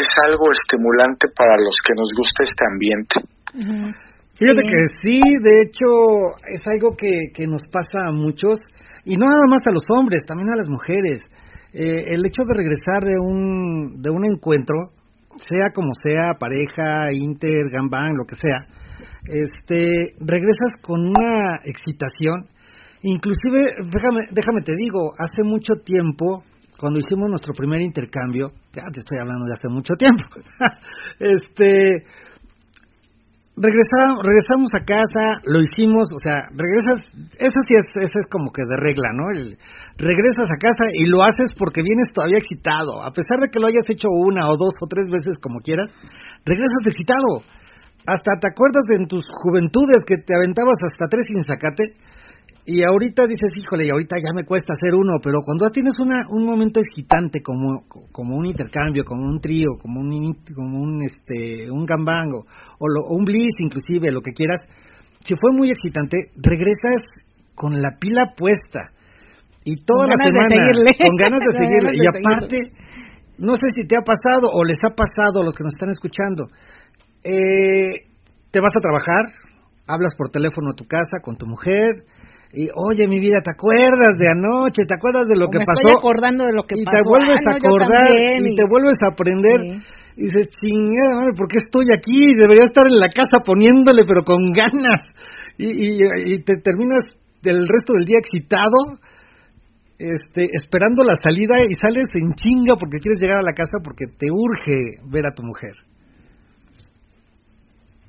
es 0.00 0.10
algo 0.24 0.52
estimulante 0.52 1.28
para 1.36 1.56
los 1.56 1.76
que 1.84 1.94
nos 1.94 2.08
gusta 2.16 2.42
este 2.42 2.64
ambiente. 2.64 3.14
Fíjate 4.36 4.62
que 4.62 4.82
sí, 5.02 5.18
de 5.40 5.62
hecho, 5.62 5.88
es 6.52 6.66
algo 6.66 6.94
que, 6.96 7.32
que 7.32 7.46
nos 7.46 7.62
pasa 7.72 8.08
a 8.08 8.12
muchos, 8.12 8.58
y 9.04 9.16
no 9.16 9.26
nada 9.26 9.44
más 9.48 9.60
a 9.66 9.72
los 9.72 9.84
hombres, 9.88 10.24
también 10.26 10.50
a 10.50 10.56
las 10.56 10.68
mujeres. 10.68 11.24
Eh, 11.72 12.12
el 12.12 12.24
hecho 12.26 12.42
de 12.44 12.54
regresar 12.54 13.04
de 13.04 13.18
un, 13.18 14.02
de 14.02 14.10
un 14.10 14.24
encuentro, 14.24 14.76
sea 15.36 15.72
como 15.74 15.88
sea, 16.02 16.34
pareja, 16.38 17.12
inter, 17.12 17.70
gambang, 17.70 18.14
lo 18.16 18.24
que 18.24 18.34
sea, 18.34 18.58
este, 19.24 20.14
regresas 20.20 20.72
con 20.82 21.00
una 21.00 21.56
excitación 21.64 22.48
Inclusive, 23.02 23.86
déjame, 23.92 24.26
déjame 24.30 24.62
te 24.62 24.72
digo, 24.76 25.12
hace 25.18 25.44
mucho 25.44 25.74
tiempo, 25.84 26.44
cuando 26.78 26.98
hicimos 26.98 27.28
nuestro 27.28 27.52
primer 27.54 27.80
intercambio, 27.80 28.52
ya 28.72 28.90
te 28.92 29.00
estoy 29.00 29.18
hablando 29.18 29.46
de 29.46 29.54
hace 29.54 29.68
mucho 29.68 29.94
tiempo, 29.94 30.24
este, 31.20 32.02
regresamos, 33.56 34.20
regresamos 34.20 34.68
a 34.76 34.84
casa, 34.84 35.40
lo 35.44 35.60
hicimos, 35.60 36.08
o 36.12 36.20
sea, 36.20 36.44
regresas, 36.52 37.08
eso 37.40 37.58
sí 37.68 37.74
es, 37.74 37.84
eso 37.96 38.16
es 38.20 38.26
como 38.28 38.52
que 38.52 38.62
de 38.68 38.76
regla, 38.76 39.08
¿no? 39.16 39.32
El, 39.32 39.56
regresas 39.96 40.48
a 40.52 40.60
casa 40.60 40.84
y 40.92 41.06
lo 41.06 41.24
haces 41.24 41.56
porque 41.56 41.80
vienes 41.80 42.12
todavía 42.12 42.36
excitado, 42.36 43.00
a 43.00 43.12
pesar 43.12 43.40
de 43.40 43.48
que 43.48 43.58
lo 43.58 43.68
hayas 43.68 43.88
hecho 43.88 44.08
una 44.12 44.48
o 44.48 44.56
dos 44.56 44.76
o 44.80 44.86
tres 44.86 45.08
veces 45.10 45.40
como 45.40 45.60
quieras, 45.60 45.88
regresas 46.44 46.84
excitado. 46.84 47.44
Hasta 48.06 48.38
te 48.38 48.46
acuerdas 48.46 48.86
de 48.86 49.02
en 49.02 49.08
tus 49.08 49.26
juventudes 49.42 50.04
que 50.06 50.18
te 50.18 50.36
aventabas 50.36 50.78
hasta 50.78 51.08
tres 51.08 51.24
sin 51.26 51.42
sacate, 51.42 51.96
y 52.66 52.82
ahorita 52.82 53.26
dices, 53.28 53.54
híjole, 53.62 53.86
y 53.86 53.90
ahorita 53.90 54.16
ya 54.18 54.34
me 54.34 54.44
cuesta 54.44 54.74
hacer 54.74 54.94
uno, 54.94 55.22
pero 55.22 55.38
cuando 55.44 55.70
tienes 55.70 55.94
una, 56.00 56.26
un 56.28 56.44
momento 56.44 56.80
excitante 56.80 57.40
como, 57.40 57.86
como 58.10 58.36
un 58.36 58.46
intercambio, 58.46 59.04
como 59.04 59.22
un 59.22 59.38
trío, 59.40 59.78
como 59.80 60.00
un, 60.00 60.34
como 60.52 60.82
un, 60.82 61.02
este, 61.04 61.70
un 61.70 61.86
gambango, 61.86 62.44
o, 62.80 63.14
un 63.14 63.24
bliss 63.24 63.54
inclusive, 63.60 64.10
lo 64.10 64.20
que 64.20 64.32
quieras, 64.32 64.58
si 65.20 65.34
fue 65.40 65.52
muy 65.52 65.70
excitante, 65.70 66.18
regresas 66.34 67.06
con 67.54 67.80
la 67.80 67.96
pila 68.00 68.34
puesta. 68.36 68.90
Y 69.64 69.84
toda 69.84 70.06
la 70.06 70.14
semana, 70.18 70.66
con 71.06 71.16
ganas 71.16 71.40
de 71.40 71.50
seguirle. 71.58 71.90
y 71.94 72.06
aparte, 72.06 72.58
no 73.38 73.54
sé 73.54 73.66
si 73.76 73.86
te 73.86 73.96
ha 73.96 74.02
pasado 74.02 74.50
o 74.52 74.64
les 74.64 74.78
ha 74.82 74.94
pasado 74.94 75.40
a 75.40 75.44
los 75.44 75.54
que 75.54 75.62
nos 75.62 75.74
están 75.74 75.90
escuchando, 75.90 76.46
eh, 77.22 78.10
te 78.50 78.60
vas 78.60 78.72
a 78.76 78.80
trabajar, 78.80 79.26
hablas 79.86 80.16
por 80.16 80.30
teléfono 80.30 80.70
a 80.70 80.74
tu 80.74 80.84
casa 80.84 81.18
con 81.22 81.36
tu 81.36 81.46
mujer, 81.46 81.94
y 82.52 82.68
oye 82.72 83.08
mi 83.08 83.18
vida, 83.18 83.42
¿te 83.42 83.50
acuerdas 83.50 84.14
de 84.18 84.30
anoche? 84.30 84.86
¿Te 84.86 84.94
acuerdas 84.94 85.26
de 85.26 85.36
lo 85.36 85.48
que 85.48 85.58
pasó? 85.58 85.82
Estoy 85.82 85.98
acordando 85.98 86.46
de 86.46 86.52
lo 86.52 86.62
que 86.62 86.78
y 86.78 86.84
pasó. 86.84 86.96
te 86.96 87.08
vuelves 87.08 87.40
a 87.42 87.50
acordar 87.58 88.10
y, 88.10 88.54
te 88.54 88.64
vuelves 88.68 88.98
a 89.02 89.12
aprender. 89.12 89.60
Y 90.16 90.24
dices, 90.24 90.48
chingada 90.62 91.20
madre, 91.20 91.34
¿por 91.36 91.48
qué 91.48 91.58
estoy 91.58 91.86
aquí? 91.92 92.34
Debería 92.34 92.64
estar 92.64 92.86
en 92.86 92.96
la 92.96 93.10
casa 93.10 93.44
poniéndole, 93.44 94.04
pero 94.06 94.22
con 94.24 94.40
ganas. 94.54 95.02
Y, 95.58 96.00
y, 96.00 96.42
te 96.44 96.56
terminas 96.62 97.04
del 97.42 97.66
resto 97.66 97.92
del 97.94 98.06
día 98.06 98.18
excitado, 98.18 98.96
este, 99.98 100.48
esperando 100.52 101.02
la 101.02 101.14
salida 101.16 101.60
y 101.66 101.74
sales 101.74 102.08
en 102.14 102.34
chinga 102.34 102.76
porque 102.78 103.00
quieres 103.00 103.20
llegar 103.20 103.38
a 103.38 103.42
la 103.42 103.52
casa 103.52 103.78
porque 103.82 104.06
te 104.06 104.28
urge 104.30 105.02
ver 105.10 105.26
a 105.26 105.34
tu 105.34 105.42
mujer. 105.42 105.74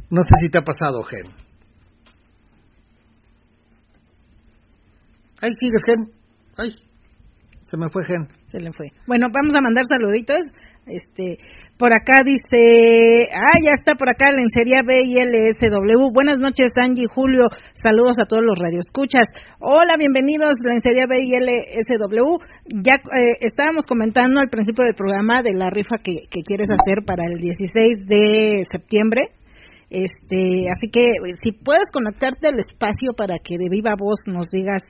No 0.10 0.22
sé 0.22 0.30
si 0.42 0.50
te 0.50 0.60
ha 0.60 0.64
pasado, 0.64 1.04
Gen. 1.04 1.47
Ahí 5.42 5.52
sigues, 5.60 5.82
Gen. 5.86 6.12
Ay, 6.58 6.76
se 7.70 7.78
me 7.78 7.90
fue, 7.90 8.06
Gen. 8.06 8.28
Se 8.48 8.60
le 8.60 8.72
fue. 8.72 8.88
Bueno, 9.08 9.28
vamos 9.34 9.54
a 9.56 9.62
mandar 9.62 9.84
saluditos. 9.86 10.46
Este, 10.88 11.36
por 11.78 11.92
acá 11.92 12.24
dice, 12.24 13.28
ah, 13.36 13.60
ya 13.62 13.72
está 13.76 13.96
por 13.96 14.10
acá 14.10 14.32
Lencería 14.32 14.88
B 14.88 15.04
y 15.04 15.20
LSW. 15.20 16.14
Buenas 16.14 16.40
noches, 16.40 16.72
Angie, 16.78 17.08
Julio. 17.08 17.44
Saludos 17.74 18.20
a 18.20 18.26
todos 18.26 18.42
los 18.42 18.58
radioescuchas. 18.58 19.28
Hola, 19.60 19.98
bienvenidos, 20.00 20.56
Lencería 20.64 21.08
B 21.08 21.20
y 21.20 21.36
LSW. 21.36 22.40
Ya 22.72 22.96
eh, 22.96 23.36
estábamos 23.42 23.86
comentando 23.86 24.40
al 24.40 24.48
principio 24.48 24.86
del 24.86 24.96
programa 24.96 25.44
de 25.44 25.54
la 25.54 25.70
rifa 25.70 25.98
que, 26.02 26.24
que 26.32 26.42
quieres 26.48 26.70
hacer 26.72 27.04
para 27.06 27.24
el 27.28 27.38
16 27.38 28.08
de 28.08 28.64
septiembre. 28.72 29.37
Este, 29.90 30.68
así 30.70 30.92
que 30.92 31.06
si 31.42 31.54
puedes 31.54 31.88
conectarte 31.94 32.50
al 32.50 32.60
espacio 32.60 33.14
para 33.16 33.36
que 33.42 33.58
de 33.58 33.70
viva 33.70 33.92
voz 33.98 34.20
nos 34.26 34.48
digas 34.48 34.84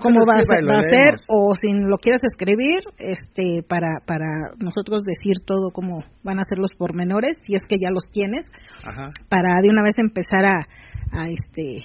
cómo 0.00 0.20
va, 0.24 0.38
a 0.38 0.80
ser 0.80 1.14
o 1.28 1.54
si 1.54 1.68
lo 1.74 1.98
quieres 1.98 2.22
escribir, 2.22 2.80
este, 2.96 3.62
para 3.68 4.00
para 4.06 4.30
nosotros 4.58 5.04
decir 5.04 5.36
todo 5.44 5.68
cómo 5.74 6.04
van 6.22 6.38
a 6.38 6.44
ser 6.48 6.56
los 6.58 6.72
pormenores, 6.72 7.36
si 7.42 7.54
es 7.54 7.62
que 7.68 7.76
ya 7.76 7.90
los 7.90 8.04
tienes, 8.12 8.46
para 9.28 9.60
de 9.60 9.68
una 9.68 9.82
vez 9.82 9.94
empezar 9.98 10.46
a, 10.46 10.58
a 11.12 11.28
este 11.28 11.84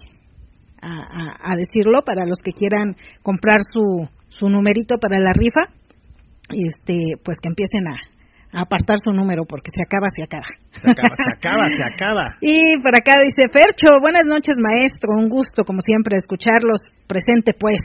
a, 0.81 1.51
a, 1.51 1.55
decirlo 1.57 2.03
para 2.05 2.25
los 2.25 2.39
que 2.41 2.53
quieran 2.53 2.95
comprar 3.21 3.59
su 3.69 4.07
su 4.29 4.47
numerito 4.47 4.95
para 4.97 5.19
la 5.19 5.33
rifa, 5.33 5.73
este, 6.55 7.17
pues 7.21 7.37
que 7.39 7.49
empiecen 7.49 7.85
a, 7.89 7.97
apartar 8.53 8.97
su 9.03 9.11
número 9.11 9.45
porque 9.45 9.69
se 9.73 9.81
acaba, 9.81 10.07
se 10.09 10.23
acaba. 10.23 10.49
Se 10.81 10.89
acaba, 10.89 11.15
se 11.15 11.31
acaba, 11.37 11.65
se 11.69 11.83
acaba. 11.83 12.25
Y 12.41 12.79
por 12.81 12.95
acá 12.95 13.19
dice 13.21 13.49
Fercho, 13.51 13.99
buenas 14.01 14.25
noches 14.25 14.55
maestro, 14.57 15.17
un 15.17 15.29
gusto 15.29 15.63
como 15.63 15.79
siempre 15.81 16.17
escucharlos, 16.17 16.81
presente 17.07 17.53
pues. 17.53 17.79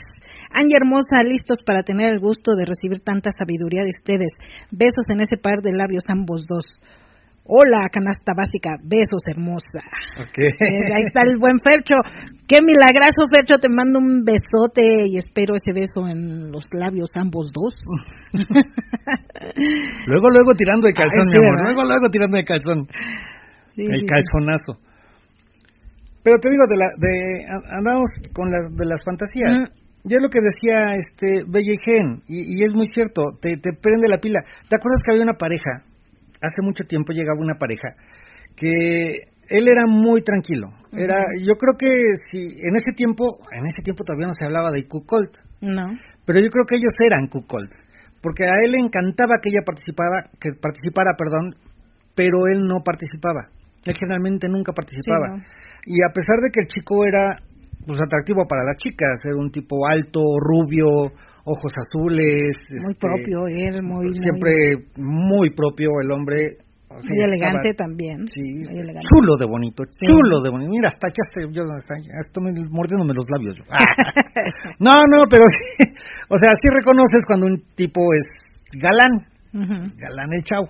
Angie 0.55 0.77
Hermosa, 0.77 1.27
listos 1.27 1.59
para 1.67 1.83
tener 1.83 2.13
el 2.15 2.21
gusto 2.21 2.55
de 2.55 2.65
recibir 2.65 3.01
tanta 3.01 3.31
sabiduría 3.37 3.83
de 3.83 3.91
ustedes. 3.91 4.33
Besos 4.71 5.05
en 5.11 5.21
ese 5.21 5.37
par 5.37 5.61
de 5.63 5.73
labios 5.73 6.05
ambos 6.09 6.47
dos. 6.47 6.79
Hola, 7.47 7.77
canasta 7.93 8.33
básica, 8.33 8.81
besos 8.81 9.21
hermosa. 9.29 9.85
Okay. 10.17 10.49
Eh, 10.49 10.97
ahí 10.97 11.05
está 11.05 11.29
el 11.29 11.37
buen 11.37 11.61
Fercho. 11.61 12.01
Qué 12.49 12.65
milagroso, 12.65 13.29
Fercho, 13.29 13.59
te 13.61 13.69
mando 13.69 13.99
un 14.01 14.25
besote 14.25 15.05
y 15.05 15.19
espero 15.19 15.53
ese 15.53 15.77
beso 15.77 16.09
en 16.09 16.51
los 16.51 16.73
labios 16.73 17.11
ambos 17.17 17.53
dos. 17.53 17.77
luego, 20.07 20.31
luego 20.31 20.57
tirando 20.57 20.87
de 20.87 20.95
calzón, 20.95 21.29
mi 21.29 21.45
amor. 21.45 21.65
Luego, 21.69 21.85
luego 21.85 22.09
tirando 22.11 22.39
de 22.39 22.45
calzón. 22.45 22.89
el 23.77 24.07
calzonazo. 24.09 24.81
Pero 26.25 26.39
te 26.41 26.49
digo, 26.49 26.65
de 26.65 26.77
la, 26.81 26.89
de, 26.97 27.45
andamos 27.77 28.09
con 28.33 28.51
las 28.51 28.75
de 28.75 28.87
las 28.87 29.05
fantasías. 29.05 29.53
Mm. 29.53 30.09
Ya 30.09 30.17
es 30.17 30.23
lo 30.23 30.31
que 30.31 30.41
decía 30.41 30.97
este 30.97 31.45
Bellejen, 31.47 32.23
y, 32.27 32.57
y 32.57 32.65
es 32.65 32.75
muy 32.75 32.87
cierto, 32.87 33.37
te, 33.41 33.57
te 33.57 33.73
prende 33.73 34.09
la 34.09 34.19
pila. 34.19 34.41
¿Te 34.69 34.77
acuerdas 34.77 35.03
que 35.05 35.13
había 35.13 35.25
una 35.25 35.37
pareja 35.37 35.94
hace 36.47 36.63
mucho 36.63 36.85
tiempo 36.85 37.13
llegaba 37.13 37.41
una 37.41 37.59
pareja 37.59 37.89
que 38.57 39.35
él 39.49 39.69
era 39.69 39.87
muy 39.87 40.23
tranquilo. 40.23 40.69
Era, 40.93 41.25
yo 41.43 41.55
creo 41.55 41.77
que 41.77 41.89
si 42.31 42.39
en 42.39 42.77
ese 42.77 42.95
tiempo, 42.97 43.39
en 43.53 43.67
ese 43.67 43.83
tiempo 43.83 44.05
todavía 44.05 44.29
no 44.29 44.33
se 44.33 44.47
hablaba 44.47 44.71
de 44.71 44.87
Colt. 44.89 45.43
No. 45.61 45.91
Pero 46.25 46.41
yo 46.41 46.49
creo 46.51 46.65
que 46.67 46.77
ellos 46.77 46.95
eran 47.01 47.27
Colt, 47.29 47.73
porque 48.23 48.45
a 48.45 48.57
él 48.65 48.73
le 48.73 48.79
encantaba 48.79 49.41
que 49.43 49.51
ella 49.51 49.65
participara, 49.67 50.31
que 50.41 50.51
participara, 50.61 51.17
perdón, 51.19 51.57
pero 52.15 52.47
él 52.47 52.65
no 52.65 52.81
participaba. 52.85 53.51
Él 53.85 53.95
generalmente 53.99 54.49
nunca 54.49 54.73
participaba. 54.73 55.37
Y 55.85 56.01
a 56.01 56.13
pesar 56.13 56.41
de 56.41 56.51
que 56.51 56.61
el 56.63 56.69
chico 56.69 57.05
era 57.05 57.37
pues 57.87 58.01
atractivo 58.01 58.47
para 58.49 58.65
las 58.65 58.77
chicas, 58.79 59.21
era 59.25 59.37
un 59.37 59.51
tipo 59.51 59.87
alto, 59.87 60.21
rubio, 60.41 61.13
ojos 61.45 61.73
azules. 61.77 62.57
Muy 62.71 62.93
este, 62.93 63.01
propio 63.01 63.47
él, 63.49 63.83
muy... 63.83 64.13
Siempre 64.13 64.89
muy, 64.97 65.51
propio 65.51 65.89
el 66.03 66.11
hombre. 66.11 66.59
muy 66.89 67.21
elegante 67.21 67.75
también. 67.75 68.27
Sí, 68.29 68.65
chulo 68.65 69.37
de 69.39 69.47
bonito, 69.47 69.85
chulo 69.85 70.43
de 70.43 70.51
bonito. 70.51 70.71
Mira, 70.71 70.89
hasta 70.89 71.09
ya 71.09 71.23
estoy, 71.29 71.53
yo, 71.53 71.65
hasta, 71.65 71.95
estoy 72.01 72.43
mordiéndome 72.71 73.15
los 73.15 73.27
labios. 73.29 73.55
Yo. 73.57 73.65
no, 74.81 74.95
no, 75.11 75.29
pero 75.29 75.45
sí, 75.47 75.85
o 76.29 76.37
sea, 76.37 76.51
sí 76.61 76.69
reconoces 76.73 77.25
cuando 77.27 77.47
un 77.47 77.63
tipo 77.75 78.01
es 78.15 78.63
galán, 78.81 79.29
galán 79.97 80.33
el 80.33 80.43
chau. 80.43 80.65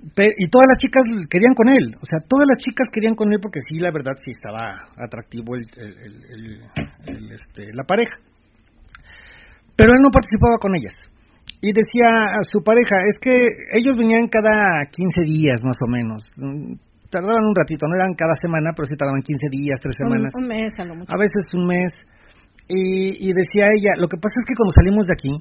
y 0.00 0.48
todas 0.48 0.66
las 0.72 0.80
chicas 0.80 1.02
querían 1.28 1.54
con 1.54 1.68
él, 1.68 1.94
o 2.00 2.06
sea, 2.06 2.20
todas 2.26 2.46
las 2.48 2.58
chicas 2.58 2.88
querían 2.90 3.14
con 3.14 3.30
él 3.32 3.38
porque 3.42 3.60
sí, 3.68 3.78
la 3.78 3.92
verdad, 3.92 4.16
sí 4.16 4.30
estaba 4.30 4.88
atractivo 4.96 5.54
el, 5.54 5.66
el, 5.76 6.60
el 7.06 7.32
este, 7.32 7.68
la 7.74 7.84
pareja. 7.84 8.29
Pero 9.76 9.94
él 9.94 10.02
no 10.02 10.10
participaba 10.10 10.56
con 10.60 10.74
ellas. 10.74 10.96
Y 11.60 11.72
decía 11.72 12.08
a 12.08 12.42
su 12.44 12.62
pareja, 12.62 13.00
es 13.04 13.16
que 13.20 13.32
ellos 13.76 13.96
venían 13.96 14.28
cada 14.28 14.86
15 14.88 15.22
días 15.24 15.60
más 15.62 15.76
o 15.84 15.90
menos. 15.90 16.22
Tardaban 17.10 17.44
un 17.44 17.56
ratito, 17.56 17.88
no 17.88 17.96
eran 17.96 18.14
cada 18.14 18.32
semana, 18.40 18.70
pero 18.74 18.86
sí 18.86 18.96
tardaban 18.96 19.20
15 19.20 19.48
días, 19.50 19.80
tres 19.80 19.96
semanas. 19.98 20.32
Un, 20.36 20.48
mes 20.48 20.72
a 20.78 20.84
lo 20.84 20.94
mucho. 20.94 21.12
A 21.12 21.18
veces 21.18 21.52
un 21.54 21.66
mes. 21.66 21.92
Y, 22.68 23.28
y 23.28 23.32
decía 23.34 23.66
ella, 23.74 23.98
lo 23.98 24.06
que 24.06 24.16
pasa 24.16 24.40
es 24.40 24.46
que 24.46 24.54
cuando 24.54 24.72
salimos 24.78 25.04
de 25.04 25.14
aquí, 25.14 25.34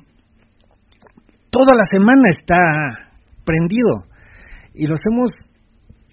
toda 1.51 1.77
la 1.77 1.85
semana 1.85 2.25
está 2.29 2.57
prendido. 3.45 4.09
Y 4.73 4.87
lo 4.87 4.95
hacemos 4.95 5.29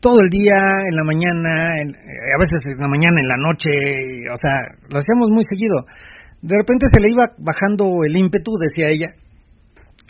todo 0.00 0.18
el 0.22 0.30
día, 0.30 0.54
en 0.86 0.96
la 0.96 1.04
mañana, 1.04 1.50
a 1.82 2.38
veces 2.38 2.60
en 2.62 2.78
la 2.78 2.88
mañana, 2.88 3.16
en 3.18 3.28
la 3.28 3.40
noche, 3.42 3.70
o 4.30 4.38
sea, 4.38 4.54
lo 4.90 4.98
hacemos 4.98 5.30
muy 5.30 5.42
seguido. 5.48 5.82
De 6.42 6.54
repente 6.56 6.86
se 6.92 7.00
le 7.00 7.10
iba 7.10 7.24
bajando 7.38 8.04
el 8.04 8.16
ímpetu, 8.16 8.52
decía 8.60 8.88
ella. 8.90 9.08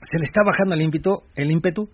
Se 0.02 0.18
le 0.18 0.24
está 0.24 0.42
bajando 0.44 0.74
el 0.74 0.82
ímpetu, 0.82 1.14
el 1.34 1.50
ímpetu. 1.50 1.88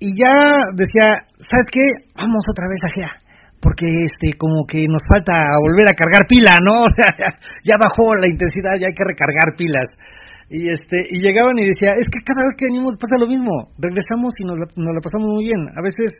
Y 0.00 0.14
ya 0.14 0.62
decía, 0.76 1.26
¿sabes 1.38 1.68
qué? 1.72 1.82
Vamos 2.14 2.44
otra 2.50 2.66
vez 2.68 2.78
a 2.84 2.92
Gea. 2.94 3.12
Porque 3.60 3.86
este 4.06 4.38
como 4.38 4.62
que 4.64 4.86
nos 4.86 5.02
falta 5.02 5.34
volver 5.58 5.90
a 5.90 5.98
cargar 5.98 6.26
pila, 6.28 6.54
¿no? 6.62 6.84
O 6.86 6.92
sea, 6.94 7.10
ya 7.66 7.74
bajó 7.74 8.14
la 8.14 8.30
intensidad, 8.30 8.78
ya 8.78 8.86
hay 8.86 8.94
que 8.94 9.08
recargar 9.08 9.58
pilas. 9.58 9.86
Y 10.48 10.70
este 10.70 10.96
y 11.10 11.18
llegaban 11.20 11.58
y 11.58 11.66
decía, 11.66 11.90
es 11.98 12.06
que 12.06 12.22
cada 12.24 12.46
vez 12.46 12.54
que 12.56 12.70
venimos 12.70 12.96
pasa 12.96 13.18
lo 13.18 13.26
mismo. 13.26 13.74
Regresamos 13.76 14.32
y 14.38 14.44
nos 14.46 14.58
la, 14.58 14.66
nos 14.78 14.94
la 14.94 15.02
pasamos 15.02 15.26
muy 15.26 15.44
bien. 15.44 15.66
A 15.74 15.82
veces 15.82 16.14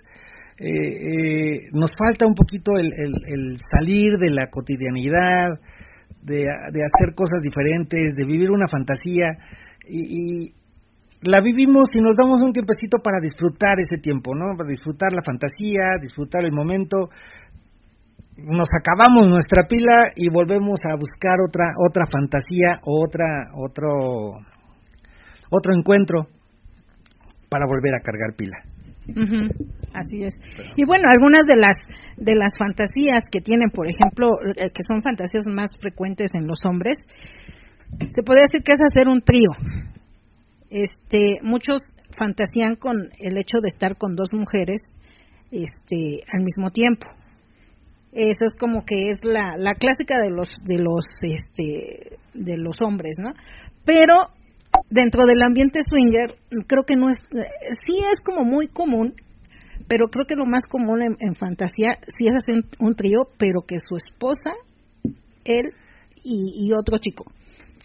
eh, 0.59 0.67
eh, 0.67 1.69
nos 1.73 1.91
falta 1.97 2.27
un 2.27 2.35
poquito 2.35 2.73
el, 2.75 3.57
salir 3.71 4.19
de 4.19 4.31
la 4.31 4.49
cotidianidad, 4.51 5.55
de, 6.29 6.45
de 6.73 6.81
hacer 6.85 7.15
cosas 7.15 7.41
diferentes, 7.43 8.13
de 8.15 8.27
vivir 8.27 8.51
una 8.51 8.69
fantasía 8.69 9.33
y, 9.89 10.53
la 11.23 11.41
vivimos 11.41 11.89
y 11.95 12.01
nos 12.01 12.15
damos 12.15 12.41
un 12.43 12.53
tiempecito 12.53 12.99
para 13.03 13.19
disfrutar 13.21 13.75
ese 13.85 14.01
tiempo, 14.01 14.37
¿no? 14.37 14.57
Para 14.57 14.69
disfrutar 14.69 15.13
la 15.13 15.23
fantasía, 15.25 15.99
disfrutar 16.01 16.45
el 16.45 16.53
momento. 16.53 17.09
Nos 18.37 18.69
acabamos 18.71 19.29
nuestra 19.29 19.67
pila 19.67 20.13
y 20.15 20.31
volvemos 20.31 20.79
a 20.85 20.95
buscar 20.95 21.39
otra 21.45 21.67
otra 21.85 22.07
fantasía 22.07 22.79
o 22.85 23.05
otra 23.05 23.25
otro 23.57 23.89
otro 25.51 25.75
encuentro 25.75 26.29
para 27.49 27.65
volver 27.67 27.95
a 27.97 28.01
cargar 28.01 28.37
pila. 28.37 28.59
Así 29.95 30.23
es. 30.23 30.35
Y 30.77 30.85
bueno, 30.85 31.05
algunas 31.11 31.47
de 31.47 31.57
las 31.57 31.77
de 32.17 32.35
las 32.35 32.53
fantasías 32.59 33.23
que 33.31 33.41
tienen, 33.41 33.71
por 33.71 33.87
ejemplo, 33.89 34.29
eh, 34.43 34.69
que 34.75 34.83
son 34.87 35.03
fantasías 35.03 35.47
más 35.47 35.71
frecuentes 35.81 36.31
en 36.35 36.47
los 36.47 36.59
hombres, 36.65 36.99
se 38.09 38.23
podría 38.23 38.45
decir 38.51 38.63
que 38.63 38.73
es 38.73 38.81
hacer 38.81 39.09
un 39.09 39.23
trío. 39.23 39.51
Este, 40.69 41.39
muchos 41.43 41.83
fantasían 42.17 42.77
con 42.77 43.11
el 43.19 43.39
hecho 43.39 43.59
de 43.63 43.69
estar 43.69 43.97
con 43.97 44.17
dos 44.17 44.33
mujeres 44.33 44.83
este 45.51 46.21
al 46.33 46.43
mismo 46.43 46.71
tiempo. 46.71 47.07
Eso 48.13 48.45
es 48.45 48.55
como 48.59 48.85
que 48.85 49.11
es 49.11 49.25
la, 49.25 49.57
la 49.57 49.73
clásica 49.75 50.19
de 50.19 50.31
los 50.31 50.57
de 50.65 50.79
los 50.79 51.05
este 51.23 52.19
de 52.35 52.57
los 52.57 52.77
hombres, 52.83 53.17
¿no? 53.19 53.33
Pero 53.85 54.29
dentro 54.91 55.25
del 55.25 55.43
ambiente 55.43 55.81
swinger, 55.89 56.37
creo 56.67 56.85
que 56.85 56.97
no 56.97 57.09
es, 57.09 57.17
sí 57.31 57.99
es 58.11 58.21
como 58.25 58.45
muy 58.45 58.69
común, 58.69 59.15
pero 59.89 60.09
creo 60.09 60.27
que 60.27 60.37
lo 60.37 60.45
más 60.45 60.65
común 60.67 61.03
en, 61.03 61.35
fantasía 61.35 61.93
sí 62.07 62.27
es 62.27 62.35
hacer 62.35 62.63
un, 62.79 62.95
trío, 62.95 63.29
pero 63.39 63.63
que 63.67 63.77
su 63.79 63.97
esposa, 63.97 64.53
él 65.45 65.71
y, 66.23 66.73
otro 66.73 66.99
chico. 66.99 67.25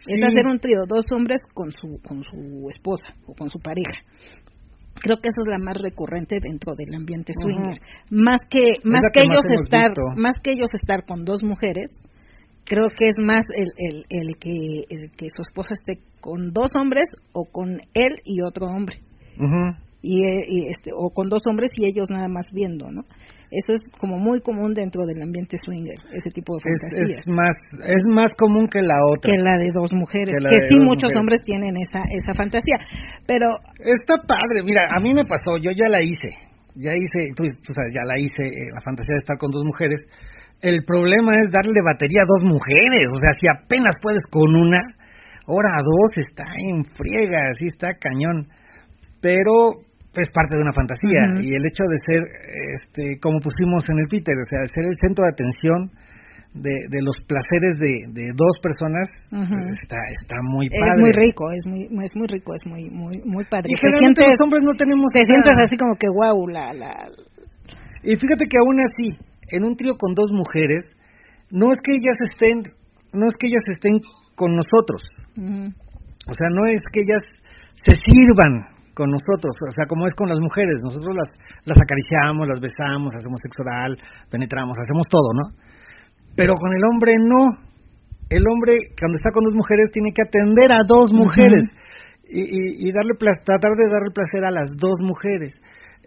Es 0.06 0.22
hacer 0.22 0.46
un 0.46 0.60
trío, 0.60 0.86
dos 0.86 1.06
hombres 1.14 1.40
con 1.54 1.72
su, 1.72 2.02
con 2.06 2.24
su 2.24 2.68
esposa 2.70 3.16
o 3.26 3.34
con 3.34 3.50
su 3.50 3.60
pareja. 3.60 4.04
Creo 4.96 5.18
que 5.18 5.30
esa 5.30 5.42
es 5.42 5.48
la 5.48 5.64
más 5.64 5.78
recurrente 5.78 6.40
dentro 6.42 6.74
del 6.76 6.94
ambiente 6.94 7.32
swinger. 7.34 7.80
Más 8.12 8.40
que, 8.50 8.60
más 8.84 9.04
que, 9.14 9.22
ellos 9.22 9.44
estar, 9.50 9.94
más 10.18 10.36
que 10.44 10.52
ellos 10.52 10.74
estar 10.74 11.06
con 11.06 11.24
dos 11.24 11.42
mujeres, 11.44 11.90
creo 12.66 12.90
que 12.90 13.08
es 13.08 13.16
más 13.18 13.46
el, 13.56 13.72
el, 13.78 14.06
el, 14.10 14.38
que, 14.38 14.52
el 14.90 15.12
que 15.12 15.28
su 15.34 15.42
esposa 15.42 15.70
esté 15.72 16.04
con 16.20 16.52
dos 16.52 16.72
hombres 16.78 17.08
o 17.32 17.46
con 17.46 17.80
él 17.94 18.16
y 18.26 18.42
otro 18.42 18.68
hombre. 18.68 18.98
Y, 20.04 20.20
y, 20.20 20.68
este, 20.68 20.92
o 20.92 21.10
con 21.16 21.30
dos 21.30 21.42
hombres 21.48 21.72
y 21.80 21.88
ellos 21.88 22.12
nada 22.12 22.28
más 22.28 22.52
viendo, 22.52 22.92
¿no? 22.92 23.08
Eso 23.48 23.72
es 23.72 23.82
como 23.98 24.18
muy 24.18 24.42
común 24.42 24.74
dentro 24.74 25.06
del 25.06 25.22
ambiente 25.24 25.56
swinger, 25.56 25.96
ese 26.12 26.30
tipo 26.30 26.58
de 26.58 26.60
fantasías. 26.60 27.24
Es, 27.24 27.34
más, 27.34 27.56
es 27.88 28.04
más 28.12 28.36
común 28.36 28.68
que 28.68 28.82
la 28.82 29.00
otra. 29.08 29.32
Que 29.32 29.40
la 29.40 29.56
de 29.56 29.72
dos 29.72 29.94
mujeres, 29.94 30.36
que, 30.36 30.60
sí 30.68 30.76
muchos 30.84 31.08
hombres 31.16 31.40
tienen 31.42 31.78
esa, 31.80 32.04
esa 32.12 32.34
fantasía, 32.36 32.84
pero... 33.26 33.48
Está 33.80 34.20
padre, 34.28 34.60
mira, 34.66 34.92
a 34.92 35.00
mí 35.00 35.14
me 35.14 35.24
pasó, 35.24 35.56
yo 35.56 35.72
ya 35.72 35.88
la 35.88 36.04
hice, 36.04 36.36
ya 36.76 36.92
hice, 36.92 37.32
tú, 37.38 37.48
sabes, 37.48 37.94
ya 37.96 38.04
la 38.04 38.20
hice, 38.20 38.44
eh, 38.44 38.76
la 38.76 38.82
fantasía 38.84 39.16
de 39.16 39.24
estar 39.24 39.38
con 39.40 39.52
dos 39.52 39.64
mujeres. 39.64 40.04
El 40.60 40.84
problema 40.84 41.32
es 41.40 41.48
darle 41.48 41.80
batería 41.80 42.28
a 42.28 42.28
dos 42.28 42.44
mujeres, 42.44 43.08
o 43.08 43.20
sea, 43.24 43.32
si 43.40 43.48
apenas 43.48 43.96
puedes 44.02 44.28
con 44.28 44.52
una, 44.52 44.84
ahora 45.48 45.80
dos 45.80 46.12
está 46.20 46.44
en 46.60 46.84
friega, 46.92 47.54
así 47.56 47.72
está 47.72 47.96
cañón. 47.96 48.52
Pero 49.22 49.88
es 50.16 50.30
parte 50.30 50.56
de 50.56 50.62
una 50.62 50.74
fantasía 50.74 51.42
y 51.42 51.50
el 51.56 51.64
hecho 51.66 51.84
de 51.90 51.98
ser, 52.06 52.22
este, 52.78 53.20
como 53.20 53.40
pusimos 53.40 53.82
en 53.90 53.98
el 53.98 54.08
Twitter, 54.08 54.36
o 54.38 54.46
sea, 54.46 54.62
ser 54.70 54.86
el 54.86 54.98
centro 54.98 55.26
de 55.26 55.32
atención 55.34 55.80
de, 56.54 56.86
de 56.90 57.02
los 57.02 57.18
placeres 57.26 57.82
de, 57.82 58.14
de 58.14 58.30
dos 58.38 58.62
personas 58.62 59.10
está 59.34 59.98
está 60.14 60.38
muy 60.46 60.70
padre. 60.70 60.94
Es 60.94 61.02
muy 61.02 61.12
rico, 61.12 61.52
es 61.52 61.66
muy 61.66 61.84
es 62.06 62.14
muy 62.14 62.28
rico, 62.28 62.54
es 62.54 62.62
muy 62.66 62.90
muy 62.94 63.22
muy 63.26 63.44
padre. 63.50 63.74
Y 63.74 63.76
sientes, 63.76 64.30
los 64.30 64.42
hombres 64.42 64.62
no 64.62 64.74
tenemos 64.78 65.10
te 65.12 65.26
sientes 65.26 65.58
así 65.58 65.78
como 65.78 65.96
que 65.98 66.08
wow, 66.14 66.48
la, 66.48 66.74
la 66.74 66.94
Y 68.04 68.14
fíjate 68.16 68.46
que 68.46 68.58
aún 68.62 68.78
así, 68.86 69.18
en 69.50 69.66
un 69.66 69.76
trío 69.76 69.98
con 69.98 70.14
dos 70.14 70.30
mujeres, 70.32 70.84
no 71.50 71.72
es 71.74 71.80
que 71.82 71.94
ellas 71.98 72.22
estén 72.30 72.62
no 73.14 73.26
es 73.26 73.34
que 73.34 73.48
ellas 73.50 73.66
estén 73.74 73.98
con 74.36 74.54
nosotros. 74.54 75.02
O 76.30 76.34
sea, 76.34 76.50
no 76.54 76.64
es 76.70 76.82
que 76.94 77.02
ellas 77.02 77.24
se 77.74 77.98
sirvan 77.98 78.73
con 78.94 79.10
nosotros, 79.10 79.54
o 79.58 79.74
sea, 79.74 79.86
como 79.90 80.06
es 80.06 80.14
con 80.14 80.30
las 80.30 80.40
mujeres, 80.40 80.78
nosotros 80.82 81.16
las, 81.16 81.30
las 81.66 81.78
acariciamos, 81.78 82.46
las 82.48 82.62
besamos, 82.62 83.14
hacemos 83.14 83.42
sexo 83.42 83.66
oral, 83.66 83.98
penetramos, 84.30 84.78
hacemos 84.78 85.08
todo, 85.10 85.34
¿no? 85.34 85.46
Pero 86.36 86.54
con 86.54 86.72
el 86.74 86.84
hombre 86.86 87.12
no. 87.18 87.74
El 88.30 88.42
hombre, 88.50 88.74
cuando 88.98 89.18
está 89.18 89.30
con 89.30 89.44
dos 89.46 89.54
mujeres, 89.54 89.92
tiene 89.92 90.10
que 90.14 90.24
atender 90.26 90.74
a 90.74 90.82
dos 90.88 91.14
mujeres 91.14 91.66
y, 92.26 92.88
y, 92.88 92.92
darle 92.92 93.14
tratar 93.20 93.78
de 93.78 93.86
darle 93.90 94.10
placer 94.10 94.42
a 94.46 94.50
las 94.50 94.70
dos 94.74 94.98
mujeres. 95.02 95.54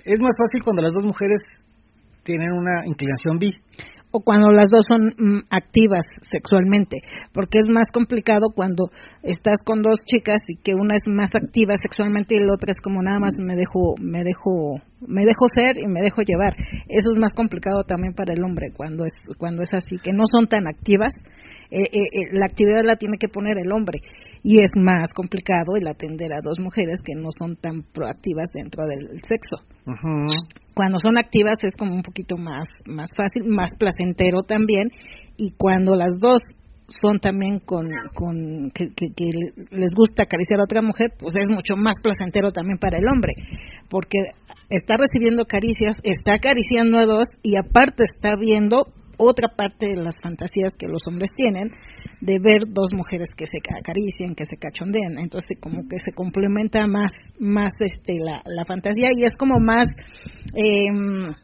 Es 0.03 0.18
más 0.20 0.33
fácil 0.35 0.64
cuando 0.64 0.83
las 0.83 0.92
dos 0.92 1.05
mujeres 1.05 1.42
tienen 2.25 2.51
una 2.51 2.83
inclinación 2.87 3.38
bi 3.38 3.53
o 4.10 4.20
cuando 4.20 4.50
las 4.50 4.68
dos 4.70 4.84
son 4.88 5.14
mm, 5.18 5.46
activas 5.50 6.04
sexualmente, 6.30 6.98
porque 7.32 7.58
es 7.58 7.66
más 7.68 7.88
complicado 7.92 8.48
cuando 8.54 8.90
estás 9.22 9.58
con 9.64 9.82
dos 9.82 9.98
chicas 10.04 10.40
y 10.48 10.56
que 10.56 10.74
una 10.74 10.94
es 10.94 11.02
más 11.06 11.30
activa 11.34 11.74
sexualmente 11.80 12.36
y 12.36 12.40
la 12.40 12.52
otra 12.54 12.70
es 12.70 12.78
como 12.82 13.02
nada 13.02 13.18
más 13.18 13.34
me 13.38 13.56
dejo 13.56 13.94
me 14.00 14.22
dejo 14.22 14.80
me 15.06 15.24
dejo 15.24 15.46
ser 15.54 15.78
y 15.78 15.86
me 15.86 16.00
dejo 16.00 16.22
llevar. 16.22 16.54
Eso 16.88 17.12
es 17.12 17.20
más 17.20 17.34
complicado 17.34 17.82
también 17.82 18.14
para 18.14 18.32
el 18.32 18.42
hombre 18.42 18.68
cuando 18.74 19.04
es 19.04 19.12
cuando 19.38 19.62
es 19.62 19.72
así, 19.72 19.96
que 20.02 20.12
no 20.12 20.24
son 20.30 20.46
tan 20.46 20.66
activas. 20.66 21.14
Eh, 21.70 21.82
eh, 21.82 21.98
eh, 22.12 22.32
la 22.32 22.46
actividad 22.46 22.84
la 22.84 22.94
tiene 22.94 23.18
que 23.18 23.28
poner 23.28 23.58
el 23.58 23.72
hombre 23.72 24.00
y 24.42 24.60
es 24.60 24.70
más 24.76 25.12
complicado 25.12 25.76
el 25.76 25.88
atender 25.88 26.32
a 26.32 26.40
dos 26.40 26.60
mujeres 26.60 27.00
que 27.04 27.14
no 27.14 27.28
son 27.36 27.56
tan 27.56 27.82
proactivas 27.82 28.48
dentro 28.54 28.86
del 28.86 29.20
sexo. 29.28 29.66
Cuando 30.76 30.98
son 30.98 31.16
activas 31.16 31.56
es 31.62 31.72
como 31.74 31.94
un 31.94 32.02
poquito 32.02 32.36
más 32.36 32.68
más 32.84 33.08
fácil, 33.16 33.48
más 33.48 33.70
placentero 33.78 34.42
también. 34.42 34.90
Y 35.38 35.52
cuando 35.56 35.96
las 35.96 36.18
dos 36.20 36.42
son 36.86 37.18
también 37.18 37.60
con, 37.60 37.88
con 38.14 38.70
que, 38.74 38.90
que, 38.92 39.08
les 39.70 39.90
gusta 39.96 40.24
acariciar 40.24 40.60
a 40.60 40.64
otra 40.64 40.82
mujer, 40.82 41.14
pues 41.18 41.34
es 41.34 41.48
mucho 41.48 41.76
más 41.76 41.96
placentero 42.02 42.52
también 42.52 42.78
para 42.78 42.98
el 42.98 43.08
hombre, 43.08 43.32
porque 43.88 44.18
está 44.68 44.96
recibiendo 44.98 45.46
caricias, 45.46 45.96
está 46.02 46.34
acariciando 46.34 46.98
a 46.98 47.06
dos 47.06 47.28
y 47.42 47.54
aparte 47.58 48.04
está 48.04 48.36
viendo 48.38 48.84
otra 49.18 49.48
parte 49.48 49.88
de 49.88 49.96
las 49.96 50.14
fantasías 50.22 50.72
que 50.79 50.88
los 50.88 51.02
hombres 51.07 51.31
tienen 51.35 51.70
de 52.20 52.38
ver 52.38 52.62
dos 52.68 52.90
mujeres 52.96 53.29
que 53.37 53.46
se 53.46 53.59
acarician, 53.59 54.35
que 54.35 54.44
se 54.44 54.57
cachondean, 54.57 55.18
entonces 55.18 55.59
como 55.61 55.83
que 55.88 55.98
se 55.98 56.12
complementa 56.12 56.87
más 56.87 57.12
más 57.38 57.72
este 57.81 58.14
la, 58.18 58.42
la 58.44 58.64
fantasía 58.64 59.11
y 59.16 59.24
es 59.24 59.33
como 59.38 59.59
más 59.61 59.87
eh, 60.55 61.35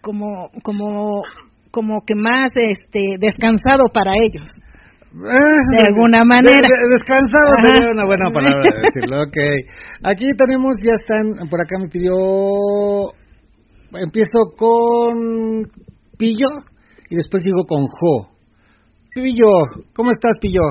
como 0.00 0.50
como 0.62 1.22
como 1.70 2.02
que 2.06 2.14
más 2.14 2.50
este 2.54 3.16
descansado 3.20 3.84
para 3.92 4.12
ellos 4.16 4.48
de 5.12 5.86
alguna 5.86 6.24
manera. 6.24 6.68
descansado 6.90 7.54
sería 7.62 7.90
una 7.92 8.04
buena 8.04 8.30
palabra 8.30 8.60
decirlo. 8.82 9.22
Ok. 9.22 9.36
Aquí 10.04 10.26
tenemos, 10.36 10.76
ya 10.84 10.92
están, 10.94 11.48
por 11.48 11.60
acá 11.60 11.76
me 11.80 11.88
pidió. 11.88 12.12
Empiezo 13.94 14.52
con 14.56 15.64
Pillo 16.18 16.48
y 17.08 17.14
después 17.14 17.42
sigo 17.44 17.64
con 17.64 17.86
Jo. 17.86 18.28
Pillo, 19.14 19.86
¿cómo 19.94 20.10
estás, 20.10 20.34
Pillo? 20.40 20.66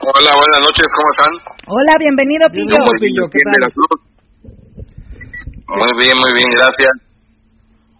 Hola, 0.00 0.30
buenas 0.32 0.60
noches, 0.64 0.88
¿cómo 0.96 1.08
están? 1.12 1.32
Hola, 1.68 1.92
bienvenido, 2.00 2.48
Pillo. 2.48 2.80
Pillo, 2.98 3.28
¿qué 3.30 3.40
tal? 3.44 3.68
Muy 5.68 5.92
bien, 6.00 6.16
muy 6.16 6.32
bien, 6.32 6.48
gracias. 6.48 6.92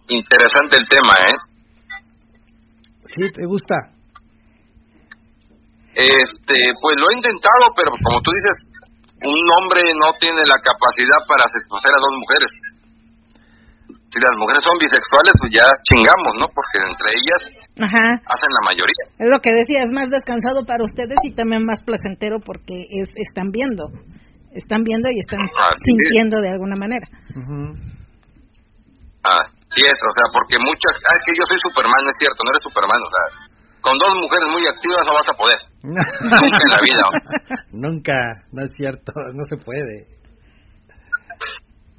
Interesante 0.09 0.81
el 0.81 0.88
tema, 0.88 1.12
¿eh? 1.28 1.37
Sí, 3.12 3.31
¿te 3.31 3.44
gusta? 3.44 3.76
Este, 5.92 6.57
pues 6.81 6.96
lo 6.96 7.11
he 7.11 7.16
intentado, 7.16 7.68
pero 7.76 7.90
como 8.09 8.22
tú 8.22 8.31
dices, 8.33 8.57
un 9.20 9.44
hombre 9.61 9.83
no 10.00 10.16
tiene 10.18 10.40
la 10.48 10.57
capacidad 10.64 11.20
para 11.28 11.44
satisfacer 11.44 11.92
a 11.92 12.00
dos 12.00 12.14
mujeres. 12.24 12.50
Si 14.08 14.18
las 14.20 14.34
mujeres 14.40 14.64
son 14.64 14.76
bisexuales, 14.80 15.32
pues 15.36 15.52
ya 15.52 15.66
chingamos, 15.84 16.32
¿no? 16.40 16.48
Porque 16.48 16.80
entre 16.80 17.08
ellas 17.12 17.40
hacen 17.78 18.50
la 18.56 18.62
mayoría. 18.64 19.04
Es 19.18 19.28
lo 19.28 19.38
que 19.38 19.52
decía, 19.52 19.84
es 19.84 19.92
más 19.92 20.08
descansado 20.08 20.64
para 20.64 20.82
ustedes 20.82 21.18
y 21.22 21.34
también 21.34 21.64
más 21.64 21.82
placentero 21.82 22.40
porque 22.40 22.88
es, 22.88 23.08
están 23.14 23.50
viendo, 23.52 23.92
están 24.52 24.82
viendo 24.82 25.08
y 25.10 25.18
están 25.20 25.44
sintiendo 25.84 26.40
de 26.40 26.50
alguna 26.50 26.74
manera. 26.80 27.06
Ah, 29.28 29.44
sí 29.70 29.84
es, 29.84 29.98
o 30.00 30.12
sea, 30.16 30.26
porque 30.32 30.56
muchas, 30.58 30.94
ah, 31.04 31.14
es 31.14 31.22
que 31.28 31.36
yo 31.36 31.44
soy 31.46 31.58
Superman, 31.60 32.02
es 32.08 32.16
cierto, 32.18 32.40
no 32.42 32.50
eres 32.50 32.64
Superman, 32.64 33.00
o 33.04 33.10
sea, 33.12 33.24
con 33.80 33.94
dos 33.98 34.12
mujeres 34.18 34.48
muy 34.50 34.64
activas 34.66 35.02
no 35.06 35.12
vas 35.14 35.28
a 35.28 35.36
poder. 35.36 35.60
Nunca 35.84 36.64
en 36.64 36.72
la 36.74 36.80
vida. 36.82 37.04
Nunca, 37.70 38.18
no 38.52 38.64
es 38.64 38.72
cierto, 38.76 39.12
no 39.14 39.44
se 39.48 39.56
puede. 39.56 40.17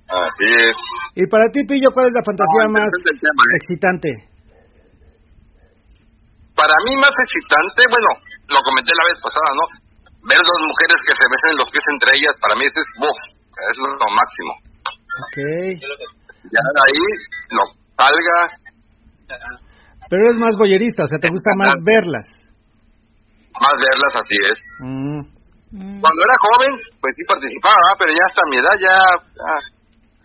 Así 0.09 0.47
es. 0.49 0.75
¿Y 1.15 1.23
para 1.27 1.45
ti, 1.53 1.61
Pillo, 1.63 1.93
cuál 1.93 2.09
es 2.09 2.15
la 2.17 2.25
fantasía 2.25 2.65
más 2.73 2.89
¿eh? 2.89 3.57
excitante? 3.61 4.09
Para 6.57 6.75
mí 6.85 6.91
más 6.97 7.13
excitante, 7.13 7.81
bueno, 7.87 8.09
lo 8.49 8.59
comenté 8.65 8.91
la 8.97 9.05
vez 9.07 9.17
pasada, 9.21 9.49
¿no? 9.53 9.65
Ver 10.27 10.41
dos 10.43 10.61
mujeres 10.65 10.99
que 11.05 11.15
se 11.15 11.25
besen 11.29 11.55
los 11.55 11.69
pies 11.71 11.87
entre 11.93 12.09
ellas, 12.17 12.35
para 12.41 12.57
mí 12.59 12.63
eso 12.67 12.79
es, 12.83 12.89
¡buf! 12.99 13.19
es 13.59 13.77
lo 13.77 14.09
máximo. 14.11 14.53
Ok. 15.23 15.37
Ya 16.49 16.63
de 16.63 16.81
ahí, 16.83 17.05
lo 17.53 17.63
salga, 17.95 18.37
pero 20.09 20.25
eres 20.25 20.37
más 20.41 20.57
boyerista, 20.57 21.03
o 21.03 21.07
sea, 21.07 21.19
te 21.19 21.29
gusta 21.29 21.51
más 21.55 21.75
verlas. 21.85 22.25
Más 23.53 23.75
verlas, 23.77 24.13
así 24.17 24.37
es. 24.41 24.57
Mm. 24.81 25.21
Cuando 26.01 26.19
era 26.25 26.35
joven, 26.41 26.71
pues 26.99 27.13
sí 27.15 27.21
participaba, 27.29 27.93
pero 27.99 28.09
ya 28.09 28.25
hasta 28.25 28.49
mi 28.49 28.57
edad 28.57 28.75
ya, 28.81 28.97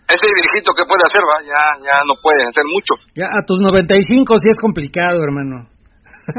ese 0.08 0.28
viejito 0.28 0.72
que 0.76 0.84
puede 0.84 1.04
hacer, 1.06 1.22
¿va? 1.24 1.40
ya 1.42 1.62
ya 1.80 1.96
no 2.04 2.14
puede 2.20 2.42
hacer 2.44 2.64
mucho. 2.68 2.94
Ya 3.14 3.26
a 3.30 3.44
tus 3.44 3.58
95 3.58 4.38
sí 4.40 4.48
es 4.50 4.56
complicado, 4.60 5.22
hermano. 5.22 5.68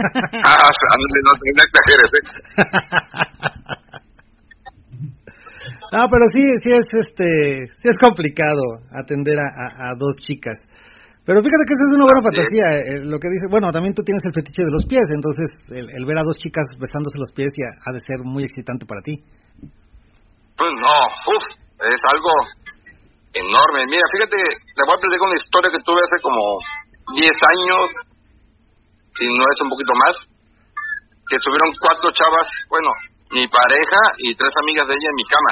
ah, 0.46 0.70
no, 0.70 1.30
no 1.30 1.62
exageres, 1.62 2.10
¿eh? 2.18 2.24
no, 5.94 6.10
pero 6.10 6.26
sí, 6.34 6.42
sí 6.62 6.72
es 6.74 6.86
este, 6.94 7.70
sí 7.78 7.90
es 7.90 7.98
complicado 7.98 8.62
atender 8.92 9.38
a, 9.40 9.92
a 9.92 9.96
dos 9.96 10.16
chicas. 10.22 10.58
Pero 11.26 11.42
fíjate 11.42 11.66
que 11.66 11.74
eso 11.74 11.86
es 11.90 11.98
una 11.98 12.06
buena 12.06 12.22
fantasía, 12.22 12.68
eh, 12.86 13.02
lo 13.02 13.18
que 13.18 13.34
dice, 13.34 13.50
bueno, 13.50 13.74
también 13.74 13.98
tú 13.98 14.06
tienes 14.06 14.22
el 14.30 14.34
fetiche 14.34 14.62
de 14.62 14.70
los 14.70 14.86
pies, 14.86 15.10
entonces 15.10 15.50
el, 15.74 16.06
ver 16.06 16.22
a 16.22 16.24
dos 16.24 16.38
chicas 16.38 16.70
besándose 16.78 17.18
los 17.18 17.34
pies 17.34 17.50
ya 17.58 17.66
ha 17.82 17.92
de 17.94 18.00
ser 18.06 18.22
muy 18.22 18.46
excitante 18.46 18.86
para 18.86 19.02
ti. 19.02 19.26
Pues 20.54 20.72
no, 20.78 20.96
uff, 21.34 21.46
es 21.82 22.02
algo 22.14 22.30
enorme. 23.36 23.84
Mira, 23.92 24.06
fíjate, 24.16 24.38
te 24.40 24.82
voy 24.88 24.96
a 24.96 25.02
platicar 25.04 25.28
una 25.28 25.40
historia 25.40 25.70
que 25.72 25.84
tuve 25.84 26.00
hace 26.00 26.20
como 26.24 26.44
10 27.14 27.28
años, 27.28 27.82
si 29.20 29.26
no 29.28 29.44
es 29.44 29.60
un 29.62 29.70
poquito 29.70 29.94
más, 30.00 30.16
que 31.28 31.38
subieron 31.40 31.70
cuatro 31.82 32.12
chavas, 32.12 32.48
bueno, 32.70 32.90
mi 33.32 33.48
pareja 33.48 34.02
y 34.24 34.36
tres 34.36 34.54
amigas 34.62 34.88
de 34.88 34.96
ella 34.96 35.10
en 35.12 35.20
mi 35.20 35.28
cama. 35.28 35.52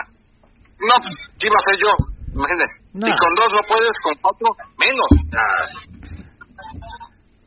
No, 0.84 0.96
¿qué 1.40 1.48
iba 1.48 1.58
a 1.58 1.64
hacer 1.64 1.78
yo? 1.82 1.92
Imagínate. 2.34 2.74
Y 2.94 3.12
con 3.14 3.32
dos 3.36 3.50
no 3.52 3.62
puedes, 3.68 3.96
con 4.04 4.14
cuatro 4.22 4.48
menos. 4.78 5.10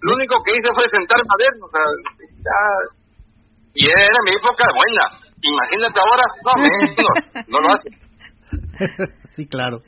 Lo 0.00 0.14
único 0.14 0.42
que 0.44 0.52
hice 0.54 0.70
fue 0.74 0.88
sentarme 0.88 1.26
a 1.26 1.40
ver, 1.40 1.52
o 1.62 1.68
sea, 1.70 1.86
y 3.74 3.84
era 3.84 4.20
mi 4.24 4.32
época 4.36 4.64
buena. 4.72 5.04
Imagínate 5.42 6.00
ahora, 6.00 6.24
no, 6.44 6.52
menos, 6.62 7.46
no 7.48 7.58
lo 7.60 7.68
hace. 7.74 7.88
sí, 9.34 9.46
claro. 9.46 9.82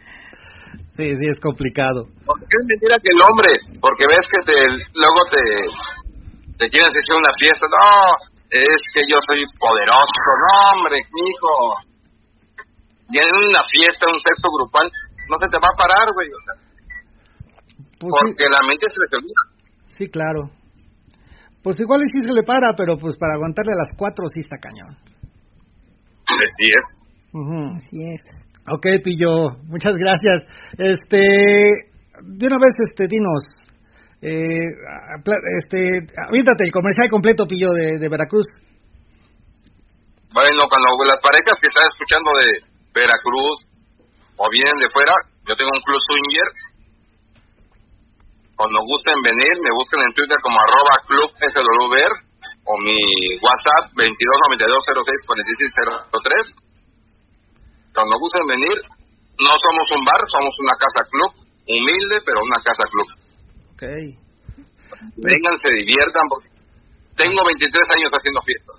Sí, 0.99 1.07
sí, 1.07 1.27
es 1.31 1.39
complicado. 1.39 2.11
Porque 2.27 2.43
es 2.59 2.67
mentira 2.67 2.99
que 2.99 3.15
el 3.15 3.23
hombre, 3.23 3.55
porque 3.79 4.03
ves 4.11 4.27
que 4.35 4.43
te, 4.51 4.59
luego 4.99 5.21
te, 5.31 5.43
te 6.59 6.67
quieres 6.75 6.91
hacer 6.91 7.15
una 7.15 7.31
fiesta, 7.39 7.71
no, 7.71 7.87
es 8.51 8.81
que 8.91 9.07
yo 9.07 9.15
soy 9.23 9.47
poderoso, 9.63 10.29
no, 10.43 10.51
hombre, 10.75 10.99
hijo. 10.99 11.55
Y 13.15 13.19
en 13.23 13.31
una 13.31 13.63
fiesta, 13.71 14.11
un 14.11 14.19
sexo 14.19 14.51
grupal, 14.51 14.91
no 15.31 15.39
se 15.39 15.47
te 15.47 15.63
va 15.63 15.71
a 15.71 15.79
parar, 15.79 16.11
güey, 16.11 16.27
o 16.35 16.43
sea, 16.43 16.55
pues 18.03 18.15
porque 18.19 18.51
la 18.51 18.67
mente 18.67 18.91
se 18.91 18.99
le 18.99 19.07
termina. 19.07 19.43
Sí, 19.95 20.07
claro. 20.11 20.51
Pues 21.63 21.79
igual 21.79 22.03
sí 22.11 22.27
se 22.27 22.35
le 22.35 22.43
para, 22.43 22.75
pero 22.77 22.99
pues 22.99 23.15
para 23.15 23.35
aguantarle 23.35 23.71
a 23.71 23.87
las 23.87 23.95
cuatro 23.97 24.27
sí 24.35 24.41
está 24.41 24.59
cañón. 24.59 24.99
Así 26.27 26.67
es. 26.75 26.87
Así 27.87 28.03
es. 28.03 28.48
Ok, 28.69 29.01
Pillo, 29.03 29.49
muchas 29.65 29.97
gracias. 29.97 30.45
Este, 30.77 31.89
de 32.21 32.47
una 32.47 32.61
vez, 32.61 32.77
este, 32.85 33.09
dinos, 33.09 33.41
eh, 34.21 34.69
este, 35.65 36.05
avítate 36.29 36.65
el 36.65 36.73
comercial 36.73 37.09
completo, 37.09 37.47
Pillo, 37.47 37.73
de, 37.73 38.07
Veracruz. 38.09 38.45
Bueno, 40.35 40.69
cuando 40.69 40.89
las 41.09 41.21
parejas 41.25 41.59
que 41.61 41.69
están 41.73 41.89
escuchando 41.89 42.31
de 42.45 42.61
Veracruz 42.93 43.65
o 44.37 44.45
vienen 44.53 44.77
de 44.85 44.93
fuera, 44.93 45.17
yo 45.49 45.57
tengo 45.57 45.73
un 45.73 45.81
club 45.81 45.97
swinger. 46.05 46.53
Cuando 48.53 48.85
gusten 48.85 49.17
venir, 49.25 49.57
me 49.65 49.73
busquen 49.73 50.05
en 50.05 50.13
Twitter 50.13 50.37
como 50.43 50.61
arroba 50.61 50.93
club 51.09 51.33
o 52.69 52.77
mi 52.85 53.01
WhatsApp 53.41 53.97
2292064603 53.97 56.68
cuando 57.99 58.15
gusten 58.23 58.47
venir, 58.47 58.79
no 59.43 59.53
somos 59.59 59.87
un 59.91 60.03
bar, 60.07 60.23
somos 60.31 60.55
una 60.63 60.75
casa 60.79 61.03
club, 61.11 61.31
humilde, 61.67 62.23
pero 62.23 62.39
una 62.47 62.63
casa 62.63 62.87
club. 62.87 63.09
Ok. 63.75 63.85
Vengan, 65.19 65.57
se 65.59 65.71
diviertan, 65.83 66.23
porque 66.31 66.47
tengo 67.19 67.43
23 67.43 67.75
años 67.99 68.11
haciendo 68.15 68.41
fiestas. 68.47 68.77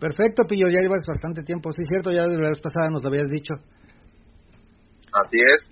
Perfecto, 0.00 0.48
Pillo, 0.48 0.72
ya 0.72 0.80
llevas 0.80 1.04
bastante 1.04 1.42
tiempo, 1.42 1.68
sí, 1.72 1.84
cierto, 1.92 2.08
ya 2.08 2.24
la 2.24 2.56
vez 2.56 2.60
pasada 2.62 2.88
nos 2.88 3.02
lo 3.02 3.08
habías 3.12 3.28
dicho. 3.28 3.52
Así 5.12 5.36
es. 5.36 5.68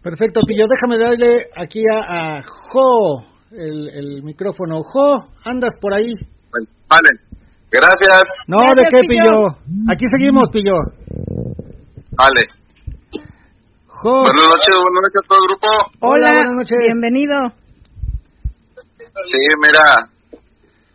Perfecto, 0.00 0.40
Pillo, 0.46 0.64
déjame 0.64 0.96
darle 0.96 1.50
aquí 1.60 1.82
a, 1.92 2.40
Jo 2.40 3.20
el, 3.52 3.88
el, 3.92 4.22
micrófono. 4.22 4.80
Jo, 4.80 5.28
andas 5.44 5.74
por 5.80 5.92
ahí. 5.92 6.08
vale, 6.88 7.10
gracias. 7.68 8.22
No, 8.46 8.64
¿de 8.76 8.88
qué, 8.88 9.00
Pillo? 9.08 9.48
Aquí 9.92 10.04
seguimos, 10.08 10.48
Pillo. 10.50 11.07
Vale. 12.18 12.42
Buenas 14.02 14.46
noches, 14.50 14.74
buenas 14.74 15.02
noches 15.06 15.22
a 15.22 15.28
todo 15.30 15.38
el 15.38 15.48
grupo. 15.54 15.68
Hola, 16.02 16.34
buenas 16.34 16.56
noches. 16.58 16.78
Bienvenido. 16.82 17.38
Sí, 19.22 19.38
mira, 19.62 20.02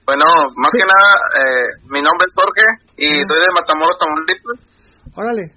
bueno, 0.03 0.27
más 0.59 0.71
que 0.75 0.83
nada, 0.83 1.12
eh, 1.39 1.67
mi 1.88 2.03
nombre 2.03 2.27
es 2.27 2.36
Jorge 2.36 2.67
y 2.99 3.07
soy 3.23 3.39
de 3.39 3.55
Matamoros, 3.55 3.95
Tamaulipas. 4.03 4.59
Órale. 5.15 5.47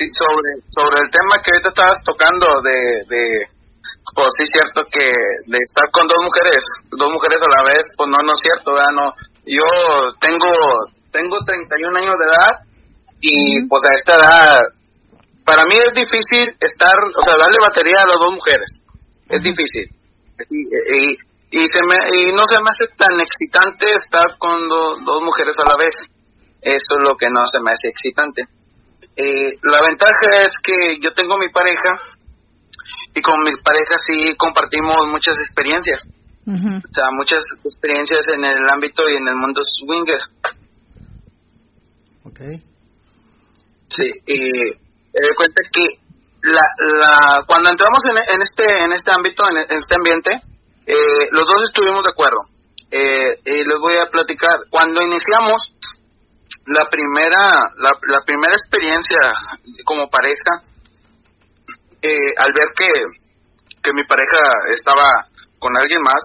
Sí, 0.00 0.08
sobre, 0.16 0.64
sobre 0.72 0.96
el 1.04 1.10
tema 1.12 1.44
que 1.44 1.52
ahorita 1.52 1.76
estabas 1.76 2.00
tocando 2.08 2.48
de, 2.64 3.04
de, 3.12 3.20
pues 4.16 4.32
sí, 4.40 4.48
cierto 4.48 4.80
que 4.88 5.12
de 5.44 5.60
estar 5.60 5.92
con 5.92 6.08
dos 6.08 6.24
mujeres, 6.24 6.64
dos 6.88 7.12
mujeres 7.12 7.36
a 7.36 7.52
la 7.52 7.62
vez, 7.68 7.84
pues 8.00 8.08
no, 8.08 8.16
no 8.16 8.32
es 8.32 8.40
cierto, 8.40 8.72
¿verdad? 8.72 8.96
No, 8.96 9.12
yo 9.44 9.68
tengo, 10.24 10.48
tengo 11.12 11.36
31 11.44 12.00
años 12.00 12.16
de 12.16 12.26
edad 12.32 12.52
y 13.20 13.68
pues 13.68 13.82
a 13.84 13.92
esta 14.00 14.16
edad 14.16 14.56
para 15.44 15.64
mí 15.66 15.74
es 15.74 15.92
difícil 15.94 16.54
estar, 16.60 16.94
o 16.94 17.22
sea, 17.22 17.36
darle 17.38 17.58
batería 17.60 17.98
a 18.02 18.06
las 18.06 18.18
dos 18.18 18.32
mujeres. 18.34 18.70
Es 19.28 19.42
difícil. 19.42 19.88
Y, 20.50 21.16
y, 21.50 21.68
se 21.68 21.80
me, 21.82 21.96
y 22.18 22.32
no 22.32 22.46
se 22.46 22.60
me 22.60 22.70
hace 22.70 22.86
tan 22.96 23.20
excitante 23.20 23.86
estar 23.94 24.38
con 24.38 24.68
dos 24.68 25.22
mujeres 25.22 25.56
a 25.58 25.68
la 25.70 25.76
vez. 25.76 25.94
Eso 26.60 26.96
es 26.98 27.08
lo 27.08 27.16
que 27.16 27.28
no 27.28 27.46
se 27.46 27.60
me 27.60 27.72
hace 27.72 27.88
excitante. 27.88 28.42
Eh, 29.16 29.58
la 29.62 29.82
ventaja 29.86 30.46
es 30.46 30.52
que 30.62 30.98
yo 31.00 31.12
tengo 31.14 31.36
mi 31.38 31.50
pareja 31.50 32.00
y 33.14 33.20
con 33.20 33.40
mi 33.42 33.56
pareja 33.62 33.98
sí 33.98 34.34
compartimos 34.36 35.06
muchas 35.08 35.36
experiencias. 35.38 36.00
O 36.44 36.92
sea, 36.92 37.04
muchas 37.12 37.44
experiencias 37.64 38.26
en 38.34 38.44
el 38.44 38.68
ámbito 38.68 39.04
y 39.08 39.14
en 39.14 39.28
el 39.28 39.36
mundo 39.36 39.60
swinger. 39.62 40.18
Ok. 42.24 42.40
Sí, 43.88 44.10
y 44.26 44.81
eh, 45.14 45.34
cuenta 45.36 45.62
que 45.72 46.02
la, 46.42 46.62
la, 46.98 47.44
cuando 47.46 47.70
entramos 47.70 48.00
en, 48.10 48.34
en, 48.34 48.42
este 48.42 48.64
en 48.84 48.92
este 48.92 49.10
ámbito, 49.14 49.44
en, 49.48 49.58
este 49.58 49.94
ambiente, 49.94 50.30
eh, 50.86 51.28
los 51.30 51.46
dos 51.46 51.68
estuvimos 51.68 52.02
de 52.04 52.10
acuerdo. 52.10 52.40
Eh, 52.90 53.40
y 53.44 53.64
les 53.64 53.78
voy 53.80 53.96
a 53.96 54.10
platicar. 54.10 54.68
Cuando 54.68 55.02
iniciamos 55.02 55.62
la 56.66 56.84
primera 56.90 57.72
la, 57.78 57.90
la 58.08 58.24
primera 58.24 58.52
experiencia 58.52 59.18
como 59.84 60.10
pareja, 60.10 60.66
eh, 62.02 62.34
al 62.36 62.52
ver 62.52 62.68
que, 62.76 62.88
que 63.82 63.94
mi 63.94 64.04
pareja 64.04 64.38
estaba 64.74 65.04
con 65.58 65.76
alguien 65.78 66.02
más, 66.02 66.22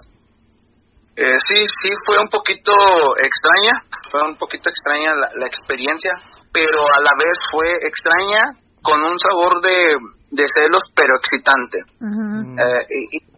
eh, 1.15 1.37
sí, 1.47 1.65
sí 1.81 1.89
fue 2.05 2.21
un 2.21 2.29
poquito 2.29 2.73
extraña, 3.17 3.73
fue 4.11 4.21
un 4.27 4.37
poquito 4.37 4.69
extraña 4.69 5.13
la, 5.15 5.29
la 5.35 5.47
experiencia, 5.47 6.11
pero 6.51 6.81
a 6.81 7.01
la 7.01 7.11
vez 7.17 7.37
fue 7.51 7.69
extraña 7.87 8.66
con 8.81 8.99
un 9.01 9.17
sabor 9.19 9.61
de, 9.61 9.95
de 10.31 10.43
celos, 10.47 10.83
pero 10.95 11.13
excitante. 11.17 11.79
Eh, 11.79 13.09
y, 13.11 13.37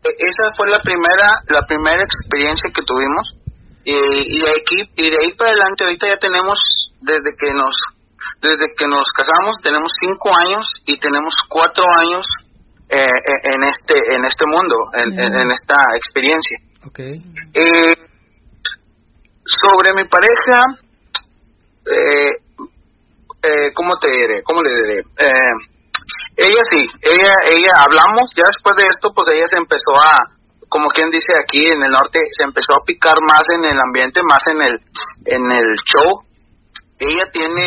esa 0.00 0.50
fue 0.56 0.68
la 0.70 0.80
primera, 0.80 1.44
la 1.48 1.66
primera 1.66 2.02
experiencia 2.02 2.70
que 2.72 2.82
tuvimos. 2.82 3.36
Y, 3.84 3.92
y, 3.92 4.38
de 4.40 4.50
aquí, 4.50 4.90
y 4.96 5.10
de 5.10 5.16
ahí 5.22 5.32
para 5.36 5.50
adelante, 5.50 5.84
ahorita 5.84 6.08
ya 6.08 6.16
tenemos, 6.16 6.58
desde 7.00 7.36
que 7.38 7.52
nos 7.52 7.76
desde 8.40 8.72
que 8.74 8.86
nos 8.86 9.04
casamos, 9.12 9.56
tenemos 9.62 9.92
cinco 10.00 10.30
años 10.40 10.66
y 10.86 10.98
tenemos 10.98 11.34
cuatro 11.48 11.84
años 11.98 12.26
eh, 12.88 12.96
eh, 12.96 13.54
en 13.54 13.62
este 13.64 13.94
en 14.14 14.24
este 14.24 14.44
mundo, 14.46 14.76
en, 14.94 15.18
en, 15.18 15.50
esta 15.50 15.76
experiencia. 15.96 16.58
Okay. 16.86 17.20
sobre 19.44 19.92
mi 19.94 20.08
pareja, 20.08 20.60
eh, 21.84 22.32
eh, 23.42 23.72
¿cómo 23.74 23.96
te 23.98 24.08
diré? 24.10 24.42
¿Cómo 24.42 24.62
le 24.62 24.70
diré? 24.70 24.98
Eh, 25.00 25.54
ella 26.36 26.62
sí, 26.70 26.80
ella, 27.02 27.34
ella 27.52 27.72
hablamos, 27.84 28.30
ya 28.36 28.44
después 28.46 28.74
de 28.76 28.88
esto, 28.88 29.12
pues 29.14 29.28
ella 29.32 29.46
se 29.46 29.58
empezó 29.58 29.92
a, 29.96 30.16
como 30.68 30.88
quien 30.88 31.10
dice 31.10 31.32
aquí 31.36 31.64
en 31.66 31.82
el 31.82 31.90
norte, 31.90 32.20
se 32.32 32.44
empezó 32.44 32.74
a 32.74 32.84
picar 32.84 33.16
más 33.28 33.42
en 33.52 33.64
el 33.64 33.78
ambiente, 33.78 34.20
más 34.22 34.44
en 34.46 34.60
el, 34.62 34.74
en 35.26 35.44
el 35.50 35.68
show. 35.84 36.24
Ella 36.98 37.24
tiene, 37.32 37.66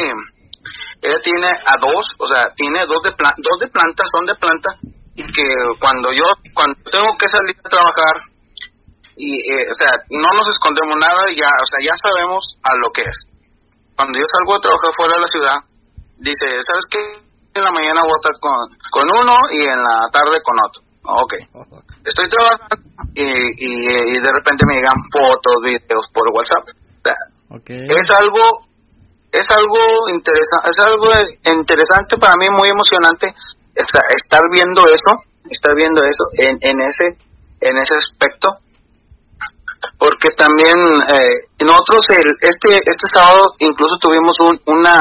ella 1.01 1.19
tiene 1.21 1.49
a 1.49 1.73
dos, 1.81 2.05
o 2.17 2.25
sea, 2.27 2.53
tiene 2.55 2.85
dos 2.85 3.01
de 3.03 3.11
dos 3.17 3.57
de 3.59 3.67
planta, 3.67 4.03
son 4.09 4.25
de 4.25 4.35
planta, 4.35 4.69
y 5.15 5.23
que 5.25 5.45
cuando 5.79 6.09
yo, 6.13 6.25
cuando 6.53 6.77
tengo 6.89 7.17
que 7.17 7.27
salir 7.27 7.57
a 7.57 7.69
trabajar, 7.69 8.29
y, 9.15 9.41
eh, 9.41 9.69
o 9.69 9.73
sea, 9.73 10.01
no 10.09 10.29
nos 10.33 10.49
escondemos 10.49 10.97
nada, 10.97 11.29
ya, 11.35 11.49
o 11.49 11.67
sea, 11.69 11.79
ya 11.85 11.93
sabemos 11.97 12.57
a 12.63 12.73
lo 12.77 12.91
que 12.91 13.01
es 13.01 13.32
cuando 13.95 14.19
yo 14.19 14.25
salgo 14.25 14.55
a 14.55 14.61
trabajar 14.61 14.91
fuera 14.95 15.13
de 15.15 15.21
la 15.21 15.31
ciudad, 15.31 15.57
dice, 16.17 16.47
¿sabes 16.65 16.85
qué? 16.89 17.01
En 17.53 17.63
la 17.63 17.71
mañana 17.71 18.01
voy 18.01 18.17
a 18.17 18.21
estar 18.21 18.35
con, 18.41 18.57
con 18.89 19.05
uno 19.05 19.35
y 19.53 19.61
en 19.61 19.77
la 19.77 20.09
tarde 20.09 20.41
con 20.41 20.57
otro. 20.57 20.81
Ok. 21.05 21.33
Estoy 22.05 22.27
trabajando 22.29 22.89
y, 23.13 23.25
y, 23.25 24.17
de 24.17 24.31
repente 24.31 24.65
me 24.65 24.75
llegan 24.75 24.97
fotos, 25.11 25.53
videos 25.61 26.05
por 26.13 26.25
WhatsApp. 26.33 26.65
okay. 27.49 27.85
Es 27.89 28.09
algo 28.09 28.65
es 29.31 29.47
algo 29.49 30.09
interesante, 30.09 30.69
es 30.69 30.79
algo 30.79 31.07
interesante 31.57 32.17
para 32.17 32.35
mí, 32.37 32.49
muy 32.49 32.69
emocionante, 32.69 33.33
estar 33.75 34.41
viendo 34.51 34.85
eso, 34.85 35.11
estar 35.49 35.75
viendo 35.75 36.03
eso 36.03 36.23
en, 36.37 36.57
en 36.61 36.81
ese 36.81 37.17
en 37.61 37.77
ese 37.77 37.95
aspecto 37.95 38.49
porque 40.03 40.35
también 40.35 40.75
eh, 41.15 41.47
nosotros 41.63 42.03
el, 42.11 42.27
este 42.43 42.75
este 42.75 43.07
sábado 43.07 43.55
incluso 43.59 43.95
tuvimos 44.01 44.35
un, 44.43 44.59
una 44.67 44.99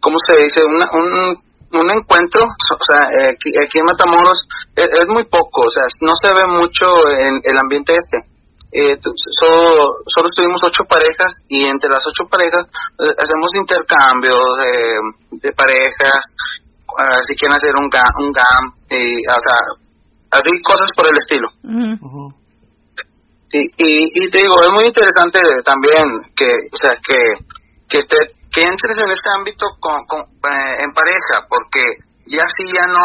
cómo 0.00 0.16
se 0.26 0.42
dice 0.42 0.64
una, 0.64 0.88
un, 0.96 1.36
un 1.76 1.90
encuentro 1.92 2.40
o 2.40 2.84
sea 2.88 3.04
eh, 3.20 3.36
aquí, 3.36 3.52
aquí, 3.60 3.76
en 3.76 3.84
Matamoros 3.84 4.48
es, 4.76 4.88
es, 4.88 5.08
muy 5.08 5.24
poco 5.24 5.68
o 5.68 5.70
sea 5.70 5.84
no 6.00 6.16
se 6.16 6.32
ve 6.32 6.48
mucho 6.48 6.88
en 7.20 7.36
el 7.44 7.56
ambiente 7.60 7.92
este. 7.92 8.16
Eh, 8.76 8.98
solo, 9.38 10.02
solo 10.06 10.28
tuvimos 10.34 10.60
ocho 10.64 10.82
parejas 10.88 11.36
y 11.48 11.64
entre 11.68 11.88
las 11.90 12.02
ocho 12.08 12.26
parejas 12.26 12.66
eh, 12.98 13.14
hacemos 13.22 13.54
intercambios 13.54 14.42
de, 14.58 15.38
de 15.46 15.52
parejas 15.52 16.18
uh, 16.90 17.22
si 17.22 17.36
quieren 17.36 17.54
hacer 17.54 17.70
un 17.78 17.88
GAM, 17.88 18.10
un 18.18 18.32
GAM 18.32 18.64
y, 18.90 19.20
o 19.28 19.38
sea 19.38 19.58
así 20.32 20.50
cosas 20.64 20.88
por 20.96 21.06
el 21.06 21.16
estilo 21.18 21.46
Sí, 23.54 23.60
y, 23.76 24.30
te 24.30 24.38
digo, 24.38 24.60
es 24.64 24.72
muy 24.72 24.86
interesante 24.86 25.38
también 25.64 26.02
que, 26.34 26.44
o 26.72 26.76
sea, 26.76 26.90
que, 26.90 27.34
que, 27.88 28.00
que 28.50 28.62
entres 28.62 28.98
en 28.98 29.12
este 29.12 29.30
ámbito 29.32 29.66
con, 29.78 30.00
eh, 30.00 30.82
en 30.82 30.92
pareja, 30.92 31.46
porque 31.48 32.02
ya 32.26 32.48
si 32.48 32.66
ya 32.66 32.84
no 32.88 32.98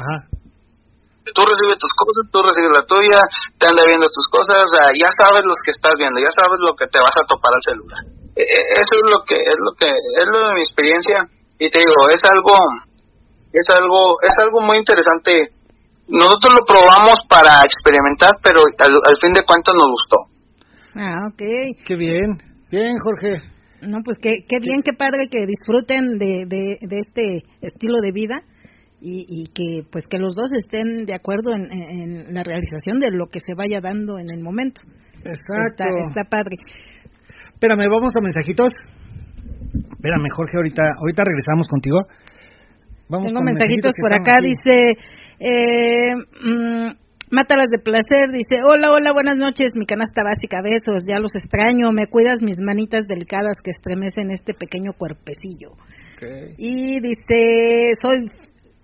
Ajá 0.00 0.37
tú 1.34 1.42
recibes 1.44 1.78
tus 1.78 1.92
cosas, 1.96 2.22
tú 2.30 2.38
recibes 2.42 2.72
la 2.72 2.84
tuya, 2.86 3.20
te 3.58 3.66
anda 3.66 3.82
viendo 3.84 4.06
tus 4.08 4.26
cosas, 4.28 4.64
ya 4.96 5.10
sabes 5.10 5.42
los 5.44 5.58
que 5.64 5.72
estás 5.72 5.94
viendo, 5.98 6.20
ya 6.20 6.32
sabes 6.32 6.58
lo 6.60 6.76
que 6.76 6.86
te 6.88 7.00
vas 7.00 7.14
a 7.16 7.26
topar 7.26 7.52
al 7.54 7.64
celular. 7.64 8.02
E, 8.38 8.42
e, 8.42 8.60
eso 8.78 8.94
es 8.94 9.06
lo 9.10 9.24
que 9.26 9.34
es 9.34 9.58
lo 9.58 9.72
que 9.74 9.90
es 9.90 10.26
lo 10.30 10.38
de 10.48 10.54
mi 10.54 10.62
experiencia 10.62 11.26
y 11.58 11.66
te 11.70 11.78
digo, 11.82 12.06
es 12.12 12.22
algo 12.24 12.54
es 13.52 13.66
algo 13.74 14.20
es 14.22 14.34
algo 14.38 14.60
muy 14.60 14.78
interesante. 14.78 15.54
Nosotros 16.08 16.54
lo 16.54 16.64
probamos 16.64 17.20
para 17.28 17.64
experimentar, 17.68 18.32
pero 18.42 18.64
al, 18.64 19.16
fin 19.20 19.32
de 19.32 19.44
cuentas 19.44 19.74
nos 19.74 19.92
gustó. 19.92 20.16
Ah, 20.96 21.28
ok. 21.28 21.42
Qué 21.84 21.96
bien. 21.96 22.38
Bien, 22.70 22.96
Jorge. 22.96 23.44
No, 23.82 23.98
pues 24.02 24.16
qué, 24.16 24.30
qué 24.48 24.56
bien, 24.58 24.80
qué 24.82 24.94
padre 24.96 25.28
que 25.30 25.44
disfruten 25.44 26.16
de, 26.16 26.46
de, 26.48 26.78
de 26.80 26.96
este 26.98 27.44
estilo 27.60 28.00
de 28.00 28.12
vida 28.12 28.40
y, 29.00 29.26
y, 29.28 29.46
que 29.54 29.88
pues 29.90 30.06
que 30.06 30.18
los 30.18 30.34
dos 30.34 30.50
estén 30.58 31.06
de 31.06 31.14
acuerdo 31.14 31.54
en, 31.54 32.34
la 32.34 32.42
realización 32.42 32.98
de 32.98 33.10
lo 33.12 33.26
que 33.26 33.40
se 33.40 33.54
vaya 33.54 33.80
dando 33.80 34.18
en 34.18 34.26
el 34.30 34.42
momento. 34.42 34.82
Exacto. 35.18 35.84
Está, 36.00 36.24
padre. 36.24 36.56
Espérame, 37.52 37.88
vamos 37.88 38.12
a 38.14 38.20
mensajitos. 38.20 38.70
Espérame, 39.72 40.26
Jorge, 40.34 40.52
ahorita, 40.56 40.82
ahorita 40.98 41.24
regresamos 41.24 41.68
contigo. 41.68 41.98
Vamos 43.08 43.28
Tengo 43.28 43.42
mensajitos, 43.42 43.92
por 44.00 44.12
acá, 44.12 44.38
dice, 44.42 44.92
eh, 45.40 46.14
mm, 46.14 46.90
Mátalas 47.30 47.66
de 47.70 47.78
placer, 47.78 48.32
dice, 48.32 48.56
hola, 48.64 48.90
hola, 48.90 49.12
buenas 49.12 49.36
noches, 49.36 49.68
mi 49.74 49.84
canasta 49.84 50.22
básica, 50.24 50.62
besos, 50.62 51.04
ya 51.06 51.20
los 51.20 51.34
extraño, 51.34 51.92
me 51.92 52.06
cuidas 52.06 52.40
mis 52.40 52.56
manitas 52.58 53.06
delicadas 53.06 53.56
que 53.62 53.70
estremecen 53.70 54.30
este 54.30 54.54
pequeño 54.54 54.92
cuerpecillo. 54.96 55.76
Y 56.56 57.00
dice, 57.00 57.92
soy 58.00 58.24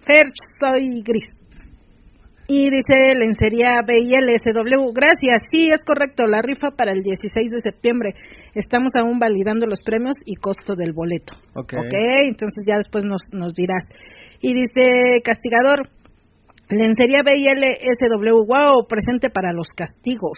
Fer, 0.06 0.32
soy 0.60 1.02
gris. 1.02 1.44
Y 2.46 2.68
dice 2.68 3.16
lencería 3.16 3.80
BILSW, 3.86 4.92
gracias, 4.92 5.48
sí, 5.50 5.68
es 5.72 5.80
correcto, 5.80 6.26
la 6.26 6.42
rifa 6.42 6.72
para 6.76 6.92
el 6.92 7.00
16 7.00 7.50
de 7.50 7.58
septiembre. 7.58 8.14
Estamos 8.54 8.92
aún 8.98 9.18
validando 9.18 9.66
los 9.66 9.80
premios 9.80 10.16
y 10.26 10.36
costo 10.36 10.74
del 10.74 10.92
boleto. 10.92 11.34
Ok. 11.54 11.72
entonces 11.72 12.64
ya 12.66 12.76
después 12.76 13.04
nos, 13.06 13.22
nos 13.32 13.54
dirás. 13.54 13.84
Y 14.40 14.52
dice 14.52 15.22
Castigador, 15.24 15.88
lencería 16.68 17.24
BILSW, 17.24 18.44
wow, 18.46 18.86
presente 18.86 19.30
para 19.30 19.54
los 19.54 19.68
castigos. 19.68 20.36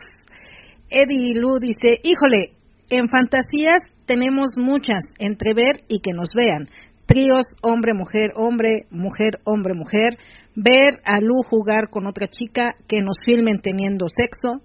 Eddie 0.89 1.35
Lu 1.35 1.59
dice, 1.59 1.99
híjole, 2.05 2.55
en 2.89 3.09
fantasías 3.09 3.83
tenemos 4.07 4.51
muchas, 4.57 5.01
entre 5.19 5.55
ver 5.55 5.83
y 5.89 5.99
que 6.01 6.12
nos 6.12 6.29
vean 6.33 6.69
tríos 7.07 7.46
hombre 7.62 7.94
mujer 7.94 8.32
hombre 8.36 8.86
mujer 8.90 9.38
hombre 9.44 9.74
mujer 9.74 10.18
ver 10.57 11.00
a 11.04 11.20
Lu 11.20 11.42
jugar 11.48 11.90
con 11.90 12.07
otra 12.07 12.26
chica 12.26 12.74
que 12.88 13.02
nos 13.02 13.16
filmen 13.24 13.59
teniendo 13.61 14.07
sexo. 14.09 14.62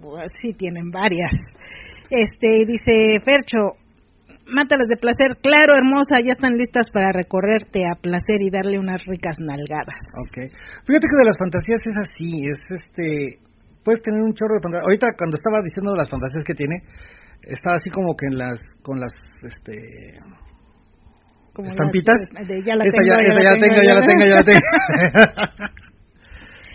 Pues 0.00 0.30
sí 0.40 0.52
tienen 0.52 0.90
varias. 0.90 1.32
Este 2.10 2.64
dice 2.66 3.18
Fercho 3.24 3.78
mátalas 4.46 4.88
de 4.88 4.96
placer 4.96 5.40
claro 5.40 5.74
hermosa 5.74 6.20
ya 6.20 6.32
están 6.32 6.54
listas 6.54 6.86
para 6.92 7.12
recorrerte 7.12 7.80
a 7.88 7.96
placer 7.96 8.40
y 8.40 8.50
darle 8.50 8.78
unas 8.78 9.02
ricas 9.06 9.36
nalgadas. 9.40 10.00
Okay 10.28 10.48
fíjate 10.84 11.06
que 11.08 11.16
de 11.16 11.24
las 11.24 11.38
fantasías 11.38 11.80
es 11.80 11.96
así 11.96 12.30
es 12.44 12.60
este 12.68 13.40
puedes 13.82 14.02
tener 14.02 14.20
un 14.20 14.34
chorro 14.34 14.56
de 14.56 14.60
fantasías 14.60 14.84
ahorita 14.84 15.06
cuando 15.16 15.36
estaba 15.40 15.64
diciendo 15.64 15.96
las 15.96 16.10
fantasías 16.10 16.44
que 16.44 16.54
tiene 16.54 16.76
estaba 17.40 17.76
así 17.76 17.88
como 17.88 18.14
que 18.16 18.26
en 18.28 18.38
las 18.38 18.60
con 18.82 19.00
las 19.00 19.12
este 19.42 20.20
estampitas. 21.62 22.18
ya 22.66 22.74
la 22.74 22.84
tengo, 22.84 23.06
ya, 23.06 23.50
la 23.50 23.56
tengo, 23.56 23.80
ya 23.82 23.94
la 23.94 24.02
tengo, 24.02 24.24
ya 24.26 24.34
la 24.34 24.44
tengo. 24.44 24.66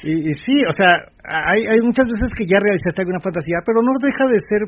y, 0.04 0.34
sí, 0.34 0.64
o 0.68 0.72
sea, 0.72 1.12
hay, 1.24 1.68
hay 1.68 1.80
muchas 1.84 2.06
veces 2.06 2.30
que 2.38 2.46
ya 2.46 2.60
realizaste 2.60 3.02
alguna 3.02 3.20
fantasía, 3.20 3.58
pero 3.66 3.82
no 3.82 3.92
deja 4.00 4.28
de 4.32 4.40
ser 4.40 4.62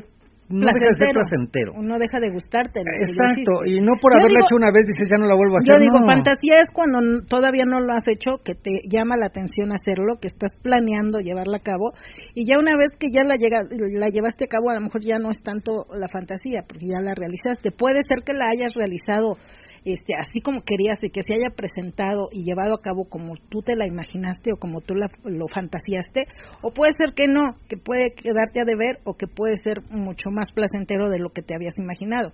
no 0.52 0.66
deja 0.68 0.84
de 0.84 0.96
ser 1.00 1.14
placentero. 1.14 1.72
No 1.80 1.98
deja 1.98 2.18
de 2.20 2.30
gustarte. 2.30 2.80
Exacto, 2.80 3.64
y 3.64 3.80
no 3.80 3.96
por 4.00 4.12
haberlo 4.12 4.40
hecho 4.40 4.56
una 4.56 4.68
vez 4.68 4.84
dices 4.84 5.08
ya 5.08 5.16
no 5.16 5.26
la 5.26 5.34
vuelvo 5.34 5.56
a 5.56 5.58
hacer. 5.64 5.72
Yo 5.72 5.80
digo, 5.80 6.04
fantasía 6.04 6.60
es 6.60 6.68
cuando 6.68 7.24
todavía 7.24 7.64
no 7.64 7.80
lo 7.80 7.94
has 7.94 8.06
hecho, 8.08 8.42
que 8.44 8.54
te 8.54 8.84
llama 8.84 9.16
la 9.16 9.26
atención 9.26 9.72
hacerlo, 9.72 10.20
que 10.20 10.28
estás 10.28 10.52
planeando 10.60 11.20
llevarla 11.20 11.56
a 11.56 11.64
cabo, 11.64 11.92
y 12.34 12.44
ya 12.44 12.58
una 12.58 12.76
vez 12.76 12.90
que 12.98 13.08
ya 13.08 13.24
la, 13.24 13.36
llega, 13.36 13.64
la 13.64 14.08
llevaste 14.08 14.44
a 14.44 14.48
cabo, 14.48 14.70
a 14.70 14.74
lo 14.74 14.80
mejor 14.80 15.00
ya 15.00 15.18
no 15.18 15.30
es 15.30 15.40
tanto 15.42 15.86
la 15.94 16.08
fantasía, 16.08 16.64
porque 16.68 16.86
ya 16.86 17.00
la 17.00 17.14
realizaste. 17.14 17.70
Puede 17.70 18.02
ser 18.02 18.20
que 18.20 18.34
la 18.34 18.50
hayas 18.52 18.74
realizado 18.74 19.38
este, 19.84 20.14
así 20.14 20.40
como 20.40 20.62
querías 20.62 20.98
de 21.00 21.10
que 21.10 21.22
se 21.22 21.34
haya 21.34 21.54
presentado 21.54 22.28
y 22.30 22.44
llevado 22.44 22.74
a 22.74 22.82
cabo 22.82 23.04
como 23.04 23.34
tú 23.48 23.62
te 23.62 23.74
la 23.74 23.86
imaginaste 23.86 24.52
o 24.52 24.56
como 24.56 24.80
tú 24.80 24.94
lo 24.94 25.48
fantaseaste, 25.48 26.26
o 26.62 26.72
puede 26.72 26.92
ser 26.92 27.14
que 27.14 27.26
no, 27.26 27.54
que 27.68 27.76
puede 27.76 28.12
quedarte 28.14 28.60
a 28.60 28.64
deber 28.64 29.00
o 29.04 29.14
que 29.14 29.26
puede 29.26 29.56
ser 29.56 29.82
mucho 29.90 30.30
más 30.30 30.52
placentero 30.54 31.10
de 31.10 31.18
lo 31.18 31.30
que 31.30 31.42
te 31.42 31.54
habías 31.54 31.78
imaginado. 31.78 32.32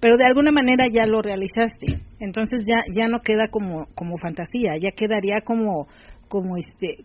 Pero 0.00 0.16
de 0.16 0.26
alguna 0.26 0.52
manera 0.52 0.86
ya 0.92 1.06
lo 1.06 1.22
realizaste, 1.22 1.98
entonces 2.20 2.64
ya 2.68 2.82
ya 2.94 3.08
no 3.08 3.20
queda 3.20 3.48
como 3.50 3.86
como 3.94 4.16
fantasía, 4.16 4.76
ya 4.80 4.90
quedaría 4.92 5.40
como 5.42 5.88
como 6.28 6.56
este 6.56 7.04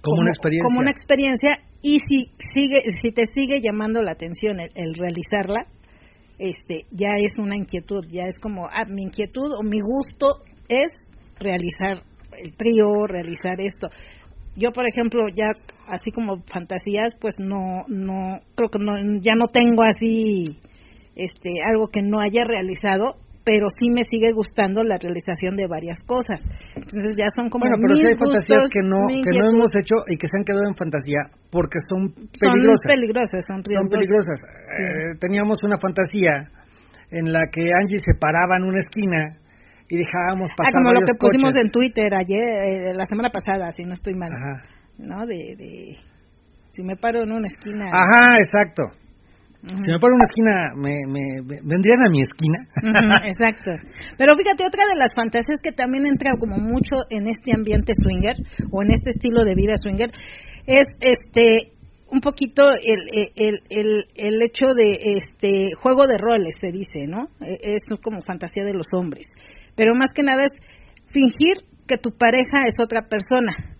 como, 0.00 0.20
una 0.20 0.30
experiencia 0.30 0.64
como 0.68 0.80
una 0.80 0.90
experiencia 0.90 1.50
y 1.82 1.98
si 1.98 2.30
sigue 2.54 2.78
si 3.02 3.10
te 3.10 3.22
sigue 3.34 3.60
llamando 3.60 4.02
la 4.02 4.12
atención 4.12 4.60
el 4.60 4.94
realizarla 4.94 5.66
este 6.38 6.86
ya 6.90 7.10
es 7.20 7.38
una 7.38 7.56
inquietud, 7.56 8.04
ya 8.08 8.24
es 8.24 8.38
como, 8.40 8.66
ah, 8.66 8.84
mi 8.88 9.02
inquietud 9.02 9.52
o 9.58 9.62
mi 9.62 9.80
gusto 9.80 10.42
es 10.68 10.92
realizar 11.38 12.02
el 12.36 12.54
trío, 12.56 13.06
realizar 13.06 13.60
esto. 13.60 13.88
Yo, 14.56 14.72
por 14.72 14.88
ejemplo, 14.88 15.26
ya 15.28 15.50
así 15.86 16.10
como 16.10 16.42
fantasías, 16.52 17.14
pues 17.20 17.36
no, 17.38 17.84
no, 17.86 18.40
creo 18.56 18.70
que 18.70 18.78
no, 18.78 18.96
ya 19.20 19.34
no 19.34 19.48
tengo 19.48 19.82
así, 19.82 20.58
este, 21.14 21.50
algo 21.64 21.88
que 21.88 22.02
no 22.02 22.20
haya 22.20 22.42
realizado, 22.44 23.16
pero 23.48 23.72
sí 23.72 23.88
me 23.88 24.04
sigue 24.04 24.36
gustando 24.36 24.84
la 24.84 25.00
realización 25.00 25.56
de 25.56 25.64
varias 25.64 25.96
cosas. 26.04 26.44
Entonces 26.76 27.16
ya 27.16 27.32
son 27.32 27.48
como 27.48 27.64
Bueno, 27.64 27.80
pero 27.80 27.96
si 27.96 28.04
hay 28.04 28.16
fantasías 28.20 28.68
que 28.68 28.84
no 28.84 29.00
que 29.08 29.32
no 29.32 29.48
hemos 29.48 29.72
hecho 29.72 29.96
y 30.04 30.20
que 30.20 30.28
se 30.28 30.36
han 30.36 30.44
quedado 30.44 30.68
en 30.68 30.76
fantasía 30.76 31.32
porque 31.48 31.80
son 31.88 32.12
peligrosas. 32.12 32.84
Son 32.84 32.92
peligrosas, 32.92 33.40
son, 33.48 33.58
son 33.64 33.88
peligrosas. 33.88 34.38
Eh, 34.44 35.16
teníamos 35.16 35.56
una 35.64 35.80
fantasía 35.80 36.52
en 37.08 37.32
la 37.32 37.48
que 37.48 37.72
Angie 37.72 37.96
se 37.96 38.12
paraba 38.20 38.60
en 38.60 38.68
una 38.68 38.84
esquina 38.84 39.40
y 39.88 39.96
dejábamos 39.96 40.52
pasar 40.52 40.68
Ah, 40.68 40.76
como 40.76 40.92
lo 40.92 41.00
que 41.00 41.16
pusimos 41.16 41.56
en 41.56 41.72
Twitter 41.72 42.12
ayer, 42.12 42.92
eh, 42.92 42.92
la 42.92 43.08
semana 43.08 43.32
pasada, 43.32 43.72
si 43.72 43.88
no 43.88 43.96
estoy 43.96 44.12
mal. 44.12 44.28
Ajá. 44.28 44.60
¿No? 45.00 45.24
De, 45.24 45.56
de 45.56 45.96
si 46.68 46.84
me 46.84 46.96
paro 46.96 47.24
en 47.24 47.32
una 47.32 47.48
esquina. 47.48 47.88
Ajá, 47.88 48.36
exacto. 48.44 48.92
Si 49.76 49.86
me 49.86 49.98
paro 49.98 50.14
en 50.14 50.20
una 50.20 50.28
esquina, 50.28 50.52
me, 50.76 50.94
me, 51.06 51.24
vendrían 51.44 52.00
a 52.00 52.10
mi 52.10 52.20
esquina. 52.24 52.58
exacto. 53.26 53.72
Pero 54.16 54.36
fíjate, 54.36 54.64
otra 54.64 54.84
de 54.88 54.96
las 54.96 55.12
fantasías 55.14 55.60
que 55.62 55.72
también 55.72 56.06
entra 56.06 56.32
como 56.38 56.56
mucho 56.56 57.04
en 57.10 57.28
este 57.28 57.52
ambiente 57.54 57.92
swinger 57.94 58.36
o 58.70 58.82
en 58.82 58.90
este 58.92 59.10
estilo 59.10 59.44
de 59.44 59.54
vida 59.54 59.74
swinger 59.80 60.10
es 60.66 60.86
este 61.00 61.72
un 62.10 62.20
poquito 62.20 62.62
el, 62.72 63.28
el, 63.36 63.60
el, 63.68 64.04
el 64.16 64.42
hecho 64.42 64.72
de 64.72 64.92
este 65.20 65.74
juego 65.76 66.06
de 66.06 66.16
roles, 66.16 66.54
se 66.58 66.72
dice, 66.72 67.06
¿no? 67.06 67.28
E, 67.40 67.52
eso 67.76 67.94
es 67.94 68.00
como 68.00 68.22
fantasía 68.22 68.64
de 68.64 68.72
los 68.72 68.86
hombres. 68.94 69.26
Pero 69.76 69.94
más 69.94 70.08
que 70.14 70.22
nada 70.22 70.44
es 70.44 70.58
fingir 71.08 71.64
que 71.86 71.98
tu 71.98 72.10
pareja 72.16 72.64
es 72.66 72.80
otra 72.80 73.02
persona 73.08 73.77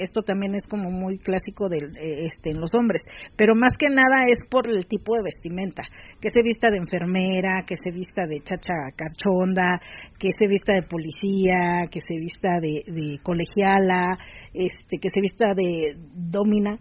esto 0.00 0.22
también 0.22 0.54
es 0.54 0.64
como 0.68 0.90
muy 0.90 1.18
clásico 1.18 1.68
de, 1.68 1.78
eh, 1.78 2.26
este, 2.26 2.50
en 2.50 2.60
los 2.60 2.74
hombres, 2.74 3.02
pero 3.36 3.54
más 3.54 3.72
que 3.78 3.88
nada 3.88 4.22
es 4.30 4.46
por 4.48 4.68
el 4.68 4.86
tipo 4.86 5.14
de 5.14 5.22
vestimenta, 5.22 5.82
que 6.20 6.30
se 6.30 6.42
vista 6.42 6.70
de 6.70 6.78
enfermera, 6.78 7.64
que 7.66 7.76
se 7.76 7.90
vista 7.90 8.26
de 8.26 8.40
chacha 8.42 8.74
cachonda, 8.96 9.80
que 10.18 10.30
se 10.36 10.46
vista 10.46 10.74
de 10.74 10.82
policía, 10.82 11.86
que 11.90 12.00
se 12.00 12.16
vista 12.16 12.56
de, 12.60 13.18
colegiala, 13.22 14.18
este, 14.52 14.98
que 14.98 15.08
se 15.08 15.20
vista 15.20 15.54
de 15.54 15.96
domina, 16.14 16.78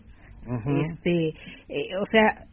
este, 0.78 1.30
eh, 1.68 1.96
o 2.02 2.06
sea, 2.10 2.48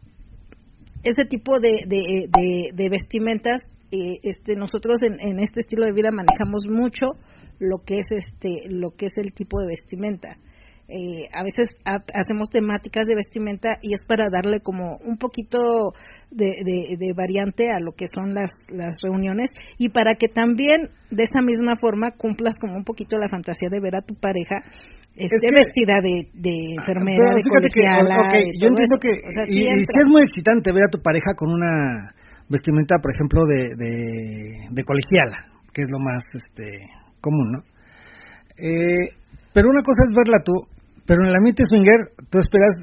ese 1.02 1.24
tipo 1.24 1.60
de, 1.60 1.84
de, 1.86 2.88
vestimentas, 2.90 3.60
eh, 3.90 4.18
este, 4.22 4.56
nosotros 4.56 5.02
en, 5.02 5.20
en 5.20 5.38
este 5.38 5.60
estilo 5.60 5.86
de 5.86 5.92
vida 5.92 6.10
manejamos 6.12 6.64
mucho 6.68 7.12
lo 7.58 7.78
que 7.84 7.98
es 7.98 8.06
este 8.10 8.68
lo 8.68 8.90
que 8.90 9.06
es 9.06 9.12
el 9.16 9.32
tipo 9.32 9.60
de 9.60 9.68
vestimenta 9.68 10.36
eh, 10.88 11.26
a 11.34 11.42
veces 11.42 11.66
hacemos 11.84 12.48
temáticas 12.48 13.06
de 13.06 13.16
vestimenta 13.16 13.70
y 13.82 13.92
es 13.92 14.02
para 14.06 14.30
darle 14.30 14.60
como 14.60 14.98
un 15.04 15.16
poquito 15.18 15.92
de, 16.30 16.54
de, 16.62 17.12
variante 17.12 17.70
a 17.72 17.80
lo 17.80 17.90
que 17.92 18.06
son 18.06 18.34
las, 18.34 18.52
las 18.68 18.98
reuniones 19.02 19.50
y 19.78 19.88
para 19.88 20.14
que 20.14 20.28
también 20.28 20.90
de 21.10 21.24
esa 21.24 21.42
misma 21.42 21.74
forma 21.74 22.12
cumplas 22.12 22.54
como 22.60 22.76
un 22.76 22.84
poquito 22.84 23.18
la 23.18 23.26
fantasía 23.26 23.68
de 23.68 23.80
ver 23.80 23.96
a 23.96 24.02
tu 24.02 24.14
pareja 24.14 24.62
esté 25.16 25.48
vestida 25.50 25.98
de, 26.02 26.30
de 26.34 26.54
enfermera, 26.78 27.34
de 27.34 27.42
colegiala. 27.50 28.28
yo 28.54 28.68
entiendo 28.68 28.96
que 29.00 29.10
y, 29.48 29.66
es 29.66 30.08
muy 30.08 30.22
excitante 30.22 30.72
ver 30.72 30.84
a 30.84 30.88
tu 30.88 31.02
pareja 31.02 31.34
con 31.34 31.50
una 31.50 32.14
vestimenta, 32.48 32.98
por 33.02 33.10
ejemplo, 33.10 33.42
de, 33.44 33.74
de, 33.74 34.70
de 34.70 34.84
colegiala, 34.84 35.50
que 35.72 35.82
es 35.82 35.88
lo 35.90 35.98
más 35.98 36.22
este 36.32 36.86
común, 37.20 37.50
¿no? 37.50 37.58
Eh, 38.58 39.10
pero 39.52 39.68
una 39.68 39.82
cosa 39.82 40.04
es 40.08 40.14
verla 40.14 40.44
tú 40.44 40.52
pero 41.06 41.22
en 41.22 41.28
el 41.28 41.36
ambiente 41.36 41.62
swinger, 41.68 42.12
tú 42.30 42.38
esperas 42.38 42.74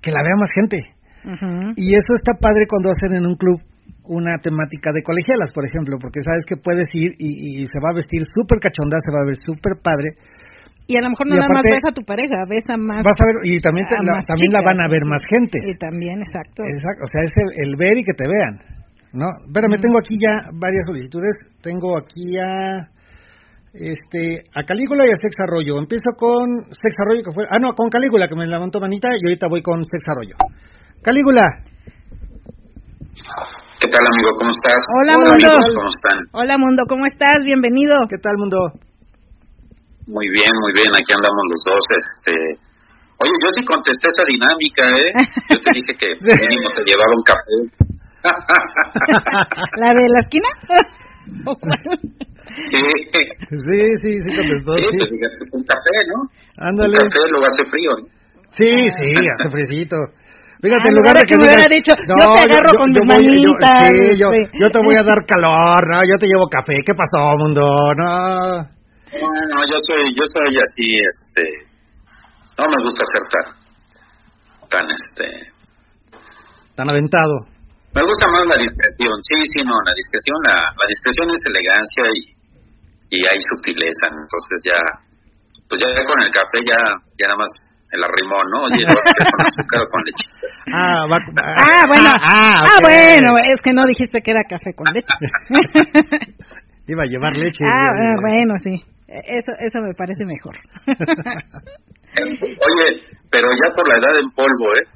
que 0.00 0.10
la 0.10 0.22
vea 0.22 0.36
más 0.38 0.50
gente. 0.54 0.78
Y 1.76 1.94
eso 1.96 2.12
está 2.14 2.36
padre 2.36 2.68
cuando 2.68 2.92
hacen 2.92 3.16
en 3.16 3.26
un 3.26 3.36
club 3.36 3.60
una 4.04 4.36
temática 4.36 4.92
de 4.92 5.00
colegialas, 5.00 5.48
por 5.52 5.64
ejemplo, 5.64 5.96
porque 5.96 6.20
sabes 6.20 6.44
que 6.44 6.60
puedes 6.60 6.88
ir 6.92 7.16
y, 7.16 7.64
se 7.64 7.80
va 7.80 7.88
a 7.90 7.96
vestir 7.96 8.20
súper 8.28 8.60
cachonda, 8.60 9.00
se 9.00 9.08
va 9.08 9.24
a 9.24 9.28
ver 9.32 9.36
súper 9.36 9.80
padre. 9.80 10.12
Y 10.84 11.00
a 11.00 11.02
lo 11.02 11.08
mejor 11.08 11.24
no 11.24 11.40
nada 11.40 11.48
más 11.48 11.64
ves 11.64 11.88
a 11.88 11.96
tu 11.96 12.04
pareja, 12.04 12.44
ves 12.44 12.68
a 12.68 12.76
más. 12.76 13.00
Vas 13.00 13.16
a 13.16 13.24
ver, 13.24 13.36
y 13.48 13.56
también, 13.64 13.88
la, 14.04 14.20
también 14.20 14.52
la 14.52 14.60
van 14.60 14.76
a 14.84 14.88
ver 14.92 15.00
más 15.08 15.24
gente. 15.24 15.56
Y 15.64 15.72
también, 15.80 16.20
exacto. 16.20 16.60
Exacto, 16.60 17.08
o 17.08 17.08
sea, 17.08 17.24
es 17.24 17.32
el, 17.64 17.72
ver 17.80 17.96
y 17.96 18.04
que 18.04 18.12
te 18.12 18.28
vean. 18.28 18.84
¿No? 19.16 19.32
Espérame, 19.48 19.80
tengo 19.80 19.96
aquí 19.96 20.20
ya 20.20 20.52
varias 20.52 20.84
solicitudes. 20.84 21.32
Tengo 21.64 21.96
aquí 21.96 22.36
a 22.36 22.84
este, 23.74 24.46
a 24.54 24.62
Calígula 24.62 25.04
y 25.04 25.10
a 25.10 25.18
Sex 25.18 25.34
Arroyo. 25.42 25.78
Empiezo 25.78 26.14
con 26.16 26.70
Sex 26.70 26.94
Arroyo, 27.02 27.22
que 27.26 27.32
fue. 27.34 27.44
Ah, 27.50 27.58
no, 27.58 27.74
con 27.74 27.90
Calígula, 27.90 28.28
que 28.28 28.36
me 28.36 28.46
levantó 28.46 28.78
manita, 28.78 29.08
y 29.10 29.26
ahorita 29.26 29.48
voy 29.48 29.62
con 29.62 29.84
Sex 29.84 30.02
Arroyo. 30.06 30.36
Calígula. 31.02 31.42
¿Qué 33.80 33.90
tal, 33.90 34.06
amigo? 34.06 34.30
¿Cómo 34.38 34.50
estás? 34.50 34.78
Hola, 34.94 35.14
Mundo. 35.18 35.50
¿Cómo 35.74 35.88
están? 35.90 36.18
Hola, 36.32 36.56
Mundo, 36.56 36.82
¿cómo 36.88 37.06
estás? 37.06 37.42
Bienvenido. 37.44 37.98
¿Qué 38.08 38.16
tal, 38.22 38.38
Mundo? 38.38 38.56
Muy 40.06 40.28
bien, 40.30 40.52
muy 40.54 40.72
bien, 40.72 40.88
aquí 40.94 41.10
andamos 41.10 41.42
los 41.50 41.64
dos. 41.66 41.82
Este. 41.98 42.32
Oye, 43.18 43.34
yo 43.42 43.48
sí 43.54 43.64
contesté 43.64 44.08
esa 44.08 44.24
dinámica, 44.24 44.84
¿eh? 44.86 45.12
Yo 45.50 45.58
te 45.58 45.70
dije 45.74 45.92
que 45.98 46.06
mínimo 46.22 46.68
te 46.74 46.82
llevaba 46.86 47.12
un 47.14 47.24
café. 47.26 47.56
¿La 49.76 49.92
de 49.92 50.06
la 50.08 50.20
esquina? 50.20 50.48
Sí. 52.54 52.80
Sí, 53.50 53.78
sí, 54.02 54.10
sí 54.22 54.36
contestó. 54.36 54.72
Sí, 54.74 54.84
sí. 54.90 55.18
Pues 55.18 55.50
un 55.52 55.64
café, 55.64 55.96
¿no? 56.08 56.18
Ándale. 56.58 56.94
Un 57.02 57.10
café 57.10 57.18
luego 57.30 57.46
hace 57.46 57.64
frío. 57.70 57.90
Sí, 58.56 58.70
sí, 58.70 59.10
hace 59.18 59.50
fresito. 59.50 59.96
Fíjate, 60.62 60.80
ah, 60.80 60.88
en 60.88 60.96
lugar 60.96 61.16
de 61.18 61.22
que, 61.28 61.36
me 61.36 61.44
hubiera 61.44 61.68
dicho, 61.68 61.92
no, 62.08 62.14
yo 62.16 62.32
te 62.32 62.40
agarro 62.40 62.72
con 62.78 62.88
mis 62.88 63.04
manitas. 63.04 63.92
sí, 63.92 64.16
yo, 64.16 64.28
yo, 64.32 64.70
te 64.70 64.78
voy 64.80 64.96
a 64.96 65.02
dar 65.10 65.20
calor, 65.26 65.82
no, 65.84 66.00
yo 66.08 66.16
te 66.16 66.24
llevo 66.24 66.48
café. 66.48 66.80
¿Qué 66.80 66.94
pasó, 66.94 67.36
mundo? 67.36 67.60
No. 67.60 68.64
No, 68.64 69.58
yo 69.68 69.76
soy, 69.84 70.00
yo 70.16 70.24
soy 70.24 70.56
así, 70.56 70.88
este, 70.88 71.42
no 72.56 72.64
me 72.64 72.82
gusta 72.82 73.04
ser 73.04 73.22
tan, 73.28 73.46
tan, 74.70 74.86
este, 74.90 75.52
tan 76.74 76.88
aventado. 76.90 77.46
Me 77.94 78.02
gusta 78.02 78.26
más 78.26 78.48
la 78.48 78.58
discreción, 78.58 79.14
sí, 79.22 79.38
sí, 79.52 79.60
no, 79.62 79.76
la 79.86 79.94
discreción, 79.94 80.34
la, 80.48 80.56
la 80.56 80.86
discreción 80.88 81.28
es 81.30 81.42
elegancia 81.46 82.04
y, 82.10 82.34
y 83.14 83.22
hay 83.22 83.38
sutileza, 83.38 84.10
entonces 84.10 84.58
ya, 84.66 84.78
pues 85.68 85.78
ya 85.78 85.86
con 86.02 86.18
el 86.18 86.30
café 86.34 86.58
ya, 86.66 86.82
ya 87.14 87.26
nada 87.30 87.38
más 87.38 87.50
el 87.94 88.02
arrimón, 88.02 88.42
¿no? 88.50 88.66
Oye, 88.66 88.84
con 88.90 89.46
azúcar 89.46 89.82
o 89.82 89.88
con 89.88 90.02
leche. 90.02 90.26
Ah, 90.74 91.06
ah, 91.06 91.86
bueno, 91.86 92.10
ah, 92.10 92.58
ah, 92.58 92.78
bueno, 92.82 93.38
es 93.38 93.60
que 93.62 93.72
no 93.72 93.82
dijiste 93.86 94.20
que 94.20 94.30
era 94.32 94.42
café 94.48 94.74
con 94.74 94.86
leche. 94.92 95.14
Iba 96.88 97.04
a 97.04 97.06
llevar 97.06 97.36
leche. 97.36 97.64
Ah, 97.64 97.86
ah, 97.86 98.18
bueno, 98.20 98.54
sí, 98.58 98.82
eso, 99.06 99.52
eso 99.60 99.80
me 99.80 99.94
parece 99.94 100.26
mejor. 100.26 100.56
Oye, 102.14 103.02
pero 103.30 103.48
ya 103.50 103.74
por 103.74 103.88
la 103.88 103.94
edad 103.98 104.18
en 104.18 104.30
polvo, 104.34 104.70
¿eh? 104.74 104.86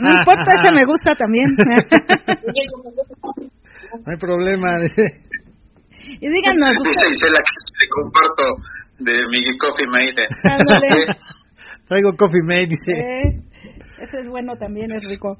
no 0.00 0.10
importa, 0.16 0.52
ese 0.56 0.70
me 0.72 0.84
gusta 0.84 1.12
también. 1.18 1.44
no 3.92 4.06
hay 4.06 4.16
problema. 4.16 4.78
Y 6.20 6.28
díganos. 6.28 6.76
Dice 6.84 7.08
Isela 7.08 7.40
que 7.40 7.54
le 7.80 7.88
comparto 7.90 8.44
de 8.98 9.12
mi 9.30 9.58
Coffee 9.58 9.86
Mate. 9.86 10.26
Traigo 11.88 12.16
Coffee 12.16 12.42
Mate, 12.44 12.66
dice. 12.66 12.92
Eh, 12.92 13.42
ese 14.02 14.20
es 14.20 14.28
bueno 14.28 14.56
también, 14.56 14.90
es 14.92 15.04
rico. 15.08 15.36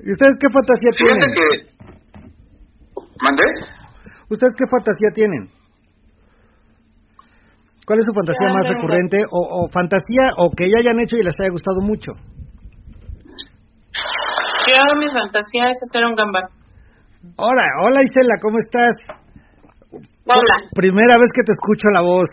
¿Y 0.00 0.10
ustedes 0.10 0.34
qué 0.40 0.48
fantasía 0.50 0.90
Fíjate 0.96 1.20
tienen? 1.20 1.34
que... 1.34 1.70
¿Mandé? 3.22 3.44
¿Ustedes 4.28 4.54
qué 4.56 4.64
fantasía 4.70 5.10
tienen? 5.14 5.50
¿Cuál 7.84 7.98
es 7.98 8.04
su 8.06 8.14
fantasía 8.14 8.48
más 8.54 8.66
recurrente 8.68 9.18
o, 9.30 9.64
o, 9.64 9.68
fantasía 9.68 10.30
o 10.38 10.50
que 10.52 10.64
ya 10.64 10.78
hayan 10.78 11.00
hecho 11.00 11.16
y 11.16 11.24
les 11.24 11.34
haya 11.40 11.50
gustado 11.50 11.80
mucho? 11.80 12.12
Yo 14.70 14.96
mi 14.96 15.08
fantasía 15.08 15.70
es 15.70 15.78
hacer 15.82 16.04
un 16.04 16.14
gambán. 16.14 16.44
Hola, 17.36 17.64
hola 17.82 18.00
Isela, 18.02 18.38
¿cómo 18.40 18.58
estás? 18.58 18.94
Hola. 20.30 20.70
Primera 20.74 21.18
vez 21.18 21.30
que 21.34 21.42
te 21.42 21.52
escucho 21.52 21.88
la 21.90 22.02
voz. 22.02 22.28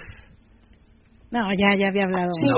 No, 1.31 1.49
ya, 1.57 1.75
ya 1.77 1.89
había 1.89 2.03
hablado. 2.03 2.31
Sí, 2.33 2.45
no. 2.45 2.57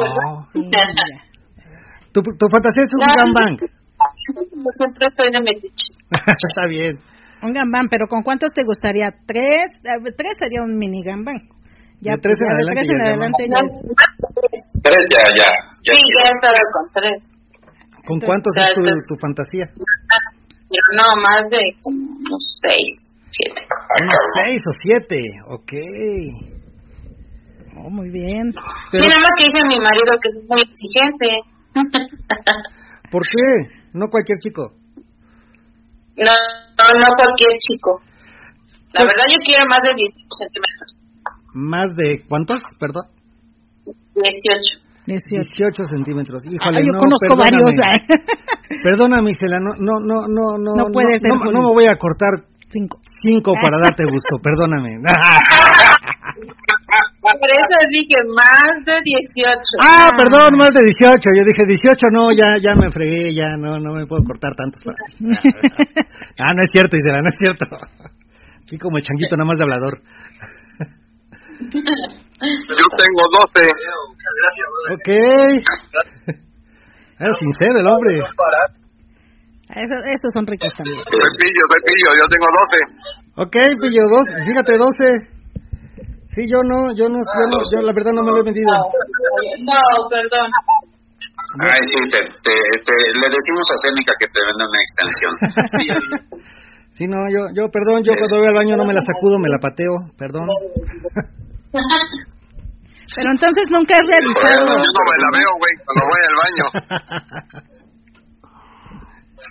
¿Tu, 2.11 2.21
¿Tu, 2.21 2.45
fantasía 2.49 2.83
es 2.83 2.93
un 2.93 2.99
no, 2.99 3.13
gambán? 3.15 3.57
Siempre 3.57 5.05
estoy 5.07 5.31
de 5.31 5.39
metiche. 5.39 5.93
Está 6.49 6.67
bien. 6.67 6.99
Un 7.41 7.53
gambán, 7.53 7.87
pero 7.89 8.07
¿con 8.07 8.21
cuántos 8.23 8.51
te 8.51 8.63
gustaría? 8.63 9.07
¿Tres? 9.25 9.71
Eh, 9.87 10.11
tres 10.17 10.31
sería 10.37 10.61
un 10.61 10.75
mini 10.75 11.01
gambán. 11.03 11.37
Ya, 12.01 12.13
de 12.13 12.19
tres 12.19 12.37
en 12.41 12.51
adelante. 12.51 12.81
Tres 12.81 12.91
en 12.91 13.01
adelante 13.01 13.43
ya. 13.47 13.61
Tres 14.83 15.05
ya, 15.11 15.23
ya. 15.35 15.49
ya 15.83 15.93
sí, 15.93 16.01
ya 16.19 16.33
estaré 16.35 16.59
con 16.73 16.85
tres. 16.93 17.39
¿Con 18.05 18.19
cuántos 18.19 18.53
es 18.57 18.73
tu, 18.73 18.81
tu 18.81 19.19
fantasía? 19.19 19.65
No, 20.95 21.07
más 21.21 21.49
de 21.49 21.61
unos 21.85 22.55
seis, 22.67 23.08
siete. 23.31 23.61
Unos 24.01 24.17
seis 24.41 24.61
o 24.65 24.71
siete, 24.81 25.21
ok. 25.47 25.73
Oh, 27.77 27.89
muy 27.89 28.09
bien. 28.11 28.51
Sí, 28.91 28.99
nada 28.99 29.21
más 29.21 29.33
que 29.37 29.45
dice 29.45 29.61
mi 29.67 29.79
marido 29.79 30.17
que 30.19 30.27
es 30.27 30.37
muy 30.47 30.61
exigente. 30.61 31.27
¿Por 33.11 33.23
qué? 33.23 33.79
No 33.93 34.07
cualquier 34.07 34.39
chico. 34.39 34.73
No, 36.17 36.33
no, 36.99 37.07
cualquier 37.15 37.57
chico. 37.59 38.01
La 38.93 39.01
pues 39.01 39.13
verdad 39.13 39.25
yo 39.29 39.39
quiero 39.45 39.63
más 39.69 39.79
de 39.83 39.93
18 39.95 40.17
centímetros. 40.37 40.99
¿Más 41.53 41.95
de 41.95 42.23
cuántos, 42.27 42.59
perdón? 42.79 43.05
18. 43.85 44.89
18, 45.05 45.83
centímetros. 45.85 46.45
Híjole, 46.45 46.85
yo 46.85 46.93
no, 46.93 46.99
conozco 46.99 47.35
varios. 47.35 47.73
Perdóname, 48.83 49.31
Isela, 49.31 49.59
no, 49.59 49.73
no, 49.79 49.99
no, 49.99 50.27
no, 50.27 50.57
no, 50.57 50.71
no, 50.75 50.85
puede 50.93 51.17
ser, 51.17 51.31
no, 51.51 51.61
me 51.61 51.73
voy 51.73 51.85
a 51.85 51.95
cortar 51.97 52.45
cinco, 52.69 52.99
cinco 53.21 53.53
para 53.53 53.77
darte 53.81 54.03
gusto, 54.03 54.37
perdóname. 54.41 54.95
Por 57.21 57.49
eso 57.51 57.75
dije 57.91 58.17
más 58.35 58.83
de 58.85 58.95
18. 59.03 59.59
Ah, 59.81 60.09
perdón, 60.17 60.57
más 60.57 60.71
de 60.71 60.81
18. 60.81 61.29
Yo 61.35 61.43
dije 61.45 61.65
18, 61.65 62.07
no, 62.11 62.31
ya 62.31 62.55
ya 62.61 62.75
me 62.75 62.91
fregué, 62.91 63.33
ya 63.33 63.55
no 63.57 63.79
no 63.79 63.93
me 63.93 64.05
puedo 64.05 64.23
cortar 64.23 64.55
tanto. 64.55 64.79
ah, 66.39 66.53
no 66.55 66.63
es 66.63 66.69
cierto, 66.71 66.97
Isela, 66.97 67.21
no 67.21 67.29
es 67.29 67.37
cierto. 67.37 67.65
Aquí 68.63 68.77
como 68.77 68.97
el 68.97 69.03
changuito 69.03 69.35
nada 69.35 69.47
más 69.47 69.57
de 69.57 69.63
hablador. 69.63 70.01
Yo 71.59 72.85
tengo 72.97 73.23
12. 73.53 73.71
Ok. 74.93 75.09
Era 77.19 77.33
sincero 77.33 77.79
el 77.79 77.87
hombre. 77.87 78.23
Esos, 79.69 80.01
estos 80.09 80.33
son 80.33 80.49
ricos 80.49 80.73
también. 80.73 80.97
Soy 81.05 81.29
pillo, 81.37 81.63
soy 81.69 81.81
pillo, 81.85 82.09
yo 82.17 82.25
tengo 82.25 82.47
12. 82.49 83.45
Ok, 83.45 83.55
pillo, 83.77 84.01
dos, 84.09 84.25
fíjate, 84.41 84.73
12. 84.81 85.37
Sí, 86.33 86.41
yo 86.49 86.65
no, 86.65 86.89
yo 86.97 87.05
no, 87.05 87.21
yo, 87.21 87.43
no, 87.53 87.57
yo 87.69 87.77
la 87.85 87.93
verdad 87.93 88.09
no 88.17 88.25
me 88.25 88.33
lo 88.33 88.41
he 88.41 88.49
vendido. 88.49 88.65
No, 89.61 90.09
perdón. 90.09 90.49
Ay, 91.61 91.81
sí, 91.85 92.01
te, 92.09 92.17
te, 92.17 92.53
te, 92.81 92.93
le 93.13 93.27
decimos 93.29 93.65
a 93.69 93.77
Cénica 93.77 94.13
que 94.17 94.27
te 94.29 94.39
venda 94.41 94.65
una 94.65 94.81
extensión. 94.81 95.33
sí, 96.97 97.05
no, 97.05 97.17
yo, 97.29 97.53
yo, 97.53 97.69
perdón, 97.69 98.01
yo 98.01 98.13
cuando 98.17 98.41
voy 98.41 98.47
al 98.49 98.57
baño 98.57 98.73
no 98.75 98.85
me 98.85 98.93
la 98.93 99.01
sacudo, 99.01 99.37
me 99.37 99.49
la 99.49 99.61
pateo, 99.61 99.93
perdón. 100.17 100.49
Pero 103.15 103.31
entonces 103.31 103.65
nunca 103.69 103.93
has 103.93 104.05
realizado. 104.05 104.65
yo 104.65 104.81
no 104.81 105.03
me 105.05 105.17
la 105.21 105.29
veo, 105.29 105.51
güey, 105.61 105.73
cuando 105.85 106.09
voy 106.09 106.21
al 106.25 106.37
baño. 106.41 106.65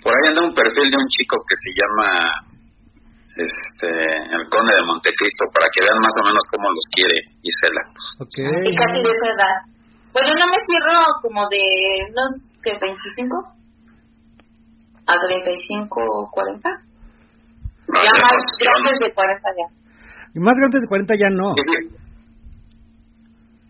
Por 0.03 0.11
ahí 0.13 0.29
anda 0.29 0.47
un 0.47 0.55
perfil 0.55 0.89
de 0.89 0.97
un 0.97 1.09
chico 1.09 1.37
que 1.43 1.55
se 1.59 1.69
llama 1.75 2.07
este 3.35 3.89
el 4.35 4.43
Conde 4.49 4.73
de 4.75 4.83
Montecristo 4.87 5.47
para 5.53 5.67
que 5.71 5.83
vean 5.83 5.99
más 5.99 6.15
o 6.19 6.23
menos 6.27 6.43
cómo 6.51 6.67
los 6.71 6.85
quiere 6.91 7.15
Isela. 7.43 7.83
Okay. 8.19 8.47
Y 8.67 8.71
casi 8.75 8.99
de 8.99 9.11
esa 9.11 9.27
edad. 9.31 9.55
Bueno, 10.11 10.29
no 10.35 10.45
me 10.49 10.59
cierro 10.65 10.97
como 11.21 11.47
de 11.47 11.63
unos, 12.09 12.51
¿qué? 12.63 12.73
¿25? 12.73 13.29
A 15.05 15.13
35 15.15 16.01
o 16.01 16.29
40. 16.31 16.69
Ya 17.89 18.13
más 18.17 18.43
grandes 18.59 18.97
de 18.99 19.13
40 19.13 19.49
ya. 19.57 19.67
Y 20.33 20.39
más 20.39 20.55
grandes 20.57 20.81
de 20.81 20.87
40 20.87 21.13
ya 21.15 21.29
no. 21.33 21.53
Dice, 21.53 21.77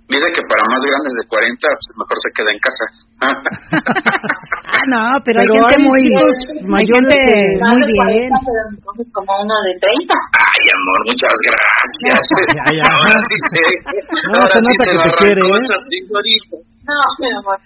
dice 0.08 0.28
que 0.32 0.44
para 0.48 0.64
más 0.68 0.82
grandes 0.84 1.14
de 1.14 1.28
40, 1.28 1.68
pues 1.68 1.90
mejor 2.00 2.18
se 2.20 2.30
queda 2.36 2.52
en 2.52 2.60
casa. 2.60 3.09
Ah, 3.22 4.84
no, 4.88 5.20
pero, 5.26 5.42
Pero 5.44 5.54
hay 5.54 5.60
gente 5.60 5.76
hay 5.76 5.84
muy 5.84 6.02
hay 6.78 6.86
gente 6.88 7.16
muy 7.60 7.84
bien. 7.86 8.30
40, 8.30 8.40
pero 8.46 8.62
entonces 8.70 9.08
como 9.14 9.32
uno 9.44 9.56
de 9.68 9.74
30. 9.80 10.14
Ay, 10.40 10.64
amor, 10.72 11.00
muchas 11.06 11.36
gracias. 11.44 12.22
Ya, 12.56 12.66
ya. 12.78 12.86
Ahora 12.88 13.18
sí 13.20 13.38
sé. 13.52 13.66
No, 14.32 14.40
ahora 14.40 14.54
se 14.54 14.60
sí 14.60 14.66
nota 14.68 14.84
se 14.84 14.90
que 14.90 14.98
te 15.04 15.12
quiere, 15.18 15.42
¿eh? 15.42 15.64
No, 16.88 16.98
mi 17.20 17.30
amor. 17.38 17.60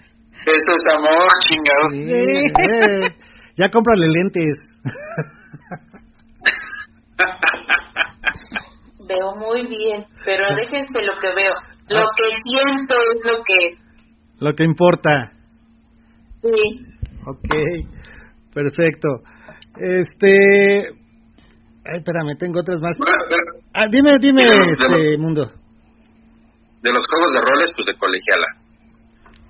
Eso 0.44 0.70
es 0.74 0.84
amor, 0.94 1.28
chingado. 1.46 1.84
Sí, 1.92 2.22
eh, 2.68 3.16
ya 3.56 3.70
cómprale 3.70 4.06
lentes. 4.08 4.58
Veo 9.08 9.34
muy 9.36 9.66
bien, 9.68 10.04
pero 10.24 10.54
déjense 10.56 11.02
lo 11.02 11.18
que 11.20 11.34
veo. 11.34 11.54
Lo 11.88 12.04
que 12.16 12.24
siento 12.44 12.94
es 12.96 13.32
lo 13.32 13.42
que... 13.44 13.78
Lo 14.40 14.54
que 14.54 14.64
importa. 14.64 15.33
Sí. 16.44 16.86
Ok, 17.26 17.48
perfecto. 18.52 19.08
Este. 19.80 20.92
Ay, 21.86 21.98
espérame, 21.98 22.36
tengo 22.38 22.60
otras 22.60 22.80
más. 22.80 22.92
Ah, 23.72 23.84
dime, 23.90 24.10
dime, 24.20 24.42
De 24.42 24.56
los- 24.58 24.70
este 24.72 25.18
mundo. 25.18 25.42
De 26.82 26.90
los 26.92 27.02
juegos 27.08 27.32
de 27.32 27.40
roles, 27.40 27.70
pues 27.74 27.86
de 27.86 27.96
colegiala. 27.96 28.46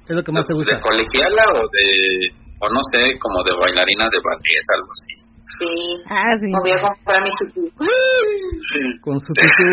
¿Qué 0.06 0.12
es 0.12 0.16
lo 0.16 0.22
que 0.22 0.32
más 0.32 0.46
te 0.46 0.54
gusta? 0.54 0.76
¿De 0.76 0.82
colegiala 0.82 1.42
o 1.56 1.62
de, 1.66 2.30
o 2.60 2.68
no 2.70 2.80
sé, 2.92 3.18
como 3.18 3.42
de 3.42 3.52
bailarina 3.58 4.04
de 4.06 4.18
ballet, 4.22 4.64
algo 4.74 4.90
así? 4.94 5.14
Sí. 5.58 6.04
Ah, 6.08 6.36
sí. 6.38 6.46
Me 6.46 6.58
voy 6.60 6.70
a 6.72 6.80
comprar 6.82 7.22
mi 7.22 7.30
tutú. 7.38 7.70
Con 9.02 9.20
su 9.20 9.32
tutú. 9.34 9.66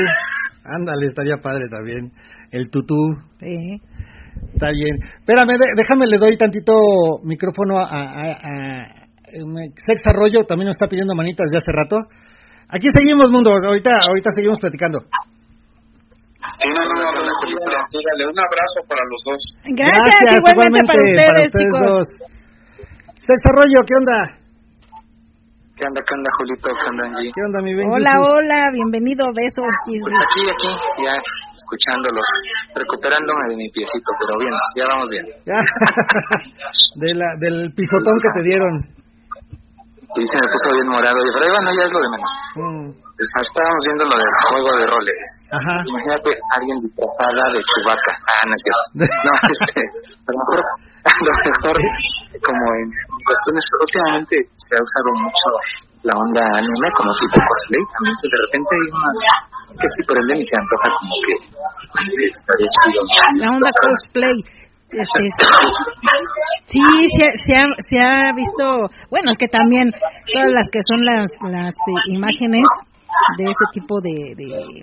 Ándale, 0.64 1.08
estaría 1.08 1.38
padre 1.42 1.66
también. 1.70 2.12
El 2.52 2.70
tutú. 2.70 2.96
Sí. 3.40 3.80
Está 4.54 4.68
bien. 4.72 4.96
Espérame, 5.20 5.54
déjame, 5.76 6.06
le 6.08 6.18
doy 6.18 6.38
tantito 6.38 6.74
micrófono 7.24 7.78
a, 7.78 7.84
a, 7.86 8.02
a- 8.02 8.38
a- 8.38 9.02
Sex 9.32 10.02
Arroyo, 10.06 10.44
también 10.44 10.68
nos 10.68 10.76
está 10.76 10.88
pidiendo 10.88 11.16
manitas 11.16 11.48
de 11.50 11.58
hace 11.58 11.72
rato. 11.72 11.98
Aquí 12.68 12.88
seguimos, 12.94 13.30
mundo. 13.32 13.52
Ahorita, 13.52 13.92
ahorita 14.08 14.30
seguimos 14.36 14.60
platicando. 14.60 15.00
Sí, 16.60 16.68
no, 16.68 16.84
no, 16.84 16.96
no, 17.00 17.12
no, 17.16 17.34
dígale, 17.48 17.80
dígale, 17.92 18.24
un 18.28 18.39
abrazo 18.39 18.80
para 18.88 19.02
los 19.10 19.22
dos. 19.24 19.39
Gracias, 19.64 20.36
igualmente, 20.36 20.82
para 20.86 21.04
ustedes, 21.04 21.50
chicos. 21.56 21.80
dos. 21.86 22.08
Sex 23.16 23.39
Arroyo, 23.50 23.80
¿qué 23.88 23.94
onda? 23.98 24.41
¿Qué 25.82 25.90
onda, 25.90 26.02
qué 26.06 26.14
onda, 26.14 26.30
Julito? 26.38 26.70
¿Qué 26.78 26.86
onda, 26.94 27.04
Angie? 27.10 27.32
¿Qué 27.34 27.42
onda, 27.42 27.58
mi 27.66 27.74
Ben 27.74 27.90
Hola, 27.90 28.14
hola, 28.22 28.60
bienvenido, 28.70 29.26
besos. 29.34 29.66
Pues 29.66 30.14
aquí, 30.14 30.46
aquí, 30.46 30.70
ya 31.02 31.18
escuchándolos, 31.58 32.28
recuperándome 32.78 33.42
de 33.50 33.56
mi 33.58 33.68
piecito, 33.74 34.10
pero 34.22 34.38
bien, 34.46 34.54
ya 34.78 34.86
vamos 34.94 35.10
bien. 35.10 35.26
Ya. 35.42 35.58
de 37.02 37.10
la, 37.18 37.26
del 37.42 37.74
pisotón 37.74 38.14
que 38.14 38.30
te 38.30 38.42
dieron. 38.46 38.74
Sí, 40.14 40.22
se 40.22 40.38
me 40.38 40.46
puso 40.54 40.70
bien 40.70 40.86
morado, 40.86 41.18
y 41.18 41.30
pero 41.34 41.50
ahí, 41.50 41.54
bueno, 41.58 41.70
ya 41.74 41.84
es 41.90 41.94
lo 41.98 42.02
de 42.06 42.10
menos. 42.14 42.32
Mm, 42.62 42.86
Pues, 43.18 43.30
estábamos 43.42 43.82
viendo 43.82 44.04
lo 44.06 44.16
del 44.22 44.34
juego 44.54 44.70
de 44.78 44.86
roles. 44.86 45.26
Ajá. 45.50 45.76
Imagínate 45.82 46.30
a 46.30 46.54
alguien 46.62 46.78
disfrazada 46.78 47.44
de 47.58 47.60
Chewbacca. 47.66 48.14
Ah, 48.30 48.44
no 48.46 48.54
es 48.54 48.62
cierto. 48.62 48.86
No, 49.26 49.34
este, 49.50 49.82
a 49.82 50.30
lo 50.30 50.38
mejor, 50.46 50.60
a 50.62 51.14
lo 51.26 51.34
mejor, 51.42 51.76
como 52.38 52.66
en 52.70 52.88
cuestiones, 53.24 53.64
últimamente 53.80 54.36
se 54.58 54.72
ha 54.76 54.82
usado 54.82 55.10
mucho 55.22 55.48
la 56.04 56.14
onda 56.18 56.42
anime 56.58 56.90
como 56.98 57.12
tipo 57.22 57.38
cosplay. 57.38 57.84
También 57.94 58.16
si 58.18 58.26
de 58.30 58.40
repente 58.46 58.72
hay 58.74 58.88
unas 58.90 59.18
que 59.78 59.88
sí 59.88 60.02
prenden 60.06 60.38
y 60.42 60.46
se 60.46 60.56
antoja 60.58 60.88
como 60.98 61.16
que 61.26 61.34
estaría 62.26 62.70
chido. 62.70 63.02
La 63.38 63.48
onda 63.54 63.70
cosplay. 63.82 64.38
Este, 64.92 65.24
sí, 66.66 66.84
se, 67.16 67.26
se, 67.48 67.54
ha, 67.56 67.64
se 67.80 67.98
ha 67.98 68.34
visto, 68.36 68.92
bueno, 69.10 69.32
es 69.32 69.38
que 69.38 69.48
también 69.48 69.90
todas 70.34 70.52
las 70.52 70.68
que 70.68 70.80
son 70.84 71.06
las, 71.06 71.30
las 71.48 71.74
eh, 71.74 72.12
imágenes 72.12 72.66
de 73.38 73.46
ese 73.46 73.66
tipo 73.72 74.02
de, 74.02 74.36
de, 74.36 74.82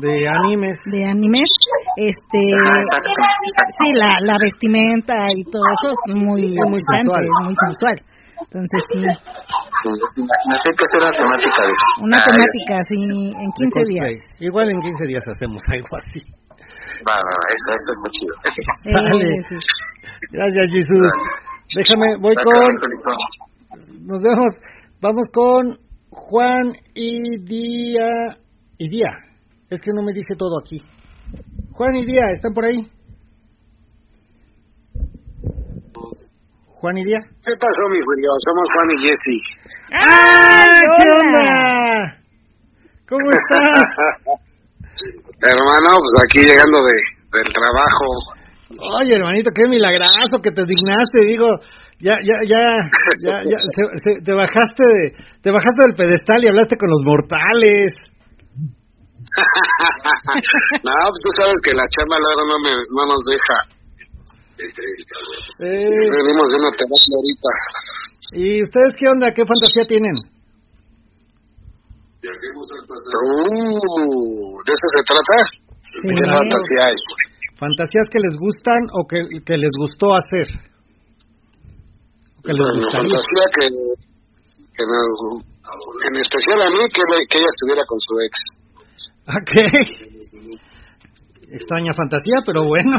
de 0.00 0.28
animes. 0.28 0.76
de 0.86 1.04
animes, 1.04 1.48
este, 1.96 2.40
Ah, 2.52 2.74
exacto, 2.76 3.10
exacto. 3.10 3.74
sí, 3.80 3.92
la, 3.94 4.10
la 4.20 4.36
vestimenta 4.40 5.16
y 5.36 5.44
todo 5.44 5.62
eso 5.72 5.88
es 5.90 6.14
muy, 6.14 6.42
Es 6.56 6.68
muy 6.68 6.80
sensual. 6.94 7.24
es 7.24 7.38
muy 7.44 7.54
sensual. 7.66 7.96
Entonces, 8.36 8.80
sí, 8.92 9.00
Sí, 9.00 9.90
imagínate 10.20 10.68
que 10.76 10.84
hacer 10.84 11.00
una 11.00 11.14
temática 11.16 11.62
de 11.62 11.72
una 12.04 12.16
Ah, 12.18 12.24
temática 12.26 12.72
así 12.80 12.98
en 13.32 13.48
de 13.48 13.52
15 13.56 13.84
días. 13.88 14.10
Igual 14.40 14.70
en 14.70 14.80
15 14.80 15.06
días 15.06 15.24
hacemos 15.26 15.62
algo 15.72 15.88
así. 15.96 16.20
Va, 17.06 17.12
va, 17.16 17.32
va, 17.32 17.46
eso, 17.54 17.68
eso 17.76 17.92
está 17.96 18.08
chido. 18.12 18.34
Vale. 18.92 19.42
sí. 19.48 19.56
Gracias, 20.32 20.66
Jesús. 20.72 21.06
Déjame, 21.76 22.16
voy 22.20 22.34
Gracias, 22.34 22.60
con. 22.60 22.76
Julito. 22.76 24.04
Nos 24.06 24.22
vemos. 24.22 24.52
Vamos 25.00 25.26
con 25.32 25.78
Juan 26.10 26.72
y 26.94 27.38
Día. 27.44 28.08
Y 28.78 28.88
Día. 28.88 29.08
Es 29.70 29.80
que 29.80 29.90
no 29.94 30.02
me 30.02 30.12
dice 30.12 30.34
todo 30.38 30.58
aquí. 30.60 30.80
Juan 31.72 31.96
y 31.96 32.04
Día, 32.06 32.22
¿están 32.32 32.54
por 32.54 32.64
ahí? 32.64 32.76
Juan 36.66 36.96
y 36.98 37.04
Día. 37.04 37.18
¿Qué 37.44 37.52
pasó, 37.58 37.82
mi 37.90 37.98
Julio? 37.98 38.30
Somos 38.46 38.66
Juan 38.72 38.88
y 38.94 38.98
Jessy. 39.02 39.38
¡Ah, 39.92 40.80
¿Qué 40.96 41.08
onda? 41.10 42.22
¿Cómo 43.08 43.30
estás? 43.30 43.88
Hermano, 45.42 45.88
pues 46.00 46.24
aquí 46.24 46.40
llegando 46.46 46.78
de, 46.84 46.94
del 47.38 47.52
trabajo. 47.52 48.06
Oye, 49.00 49.14
hermanito, 49.14 49.50
qué 49.54 49.68
milagrazo 49.68 50.40
que 50.42 50.50
te 50.50 50.64
dignaste, 50.64 51.24
digo, 51.26 51.46
ya, 52.00 52.14
ya, 52.22 52.36
ya, 52.48 52.60
ya, 53.24 53.42
ya, 53.44 53.58
se- 53.76 53.98
se- 54.02 54.22
te 54.24 54.32
bajaste, 54.32 54.82
de- 54.82 55.12
te 55.42 55.50
bajaste 55.50 55.82
del 55.82 55.94
pedestal 55.94 56.42
y 56.44 56.48
hablaste 56.48 56.76
con 56.76 56.88
los 56.90 57.00
mortales. 57.04 57.92
no, 60.86 60.92
pues 61.08 61.20
tú 61.22 61.30
sabes 61.36 61.58
que 61.62 61.72
la 61.74 61.84
chamba 61.92 62.16
luego 62.18 62.42
no, 62.50 62.56
me, 62.64 62.72
no 62.72 63.02
nos 63.12 63.22
deja. 63.26 63.56
Eh, 64.58 65.84
Venimos 65.84 66.48
de 66.48 66.56
una 66.56 66.70
terapia 66.72 67.14
ahorita. 67.16 67.50
¿Y 68.32 68.62
ustedes 68.62 68.92
qué 68.98 69.06
onda? 69.08 69.30
¿Qué 69.32 69.44
fantasía 69.44 69.84
tienen? 69.86 70.16
Uh, 73.26 74.62
¿De 74.66 74.72
eso 74.72 74.86
se 74.96 75.02
trata? 75.04 75.36
Sí. 75.82 76.08
¿Qué 76.08 76.24
fantasía 76.30 76.82
hay? 76.86 76.96
¿Fantasías 77.58 78.08
que 78.10 78.18
les 78.20 78.36
gustan 78.38 78.80
o 78.92 79.06
que, 79.06 79.18
que 79.44 79.56
les 79.56 79.70
gustó 79.78 80.14
hacer? 80.14 80.48
¿O 82.38 82.42
que 82.42 82.52
les 82.52 82.60
gustaría? 82.60 83.08
fantasía 83.10 83.44
que, 83.54 83.66
que 84.76 84.82
me- 84.86 85.40
en 86.08 86.14
especial 86.16 86.62
a 86.62 86.70
mí, 86.70 86.80
que, 86.92 87.02
me- 87.10 87.26
que 87.28 87.38
ella 87.38 87.48
estuviera 87.48 87.82
con 87.86 87.98
su 88.00 88.12
ex. 88.20 88.34
Ok. 89.28 89.50
Extraña 91.50 91.92
fantasía, 91.94 92.36
pero 92.44 92.64
bueno. 92.66 92.92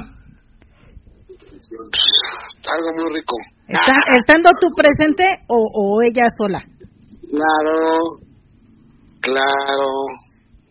Algo 2.74 2.90
muy 2.96 3.10
rico. 3.18 3.36
¿Está- 3.68 4.04
¿Estando 4.20 4.50
tú 4.60 4.68
presente 4.76 5.24
o, 5.48 5.58
o 5.74 6.02
ella 6.02 6.24
sola? 6.38 6.60
Claro, 7.30 8.00
claro. 9.22 9.90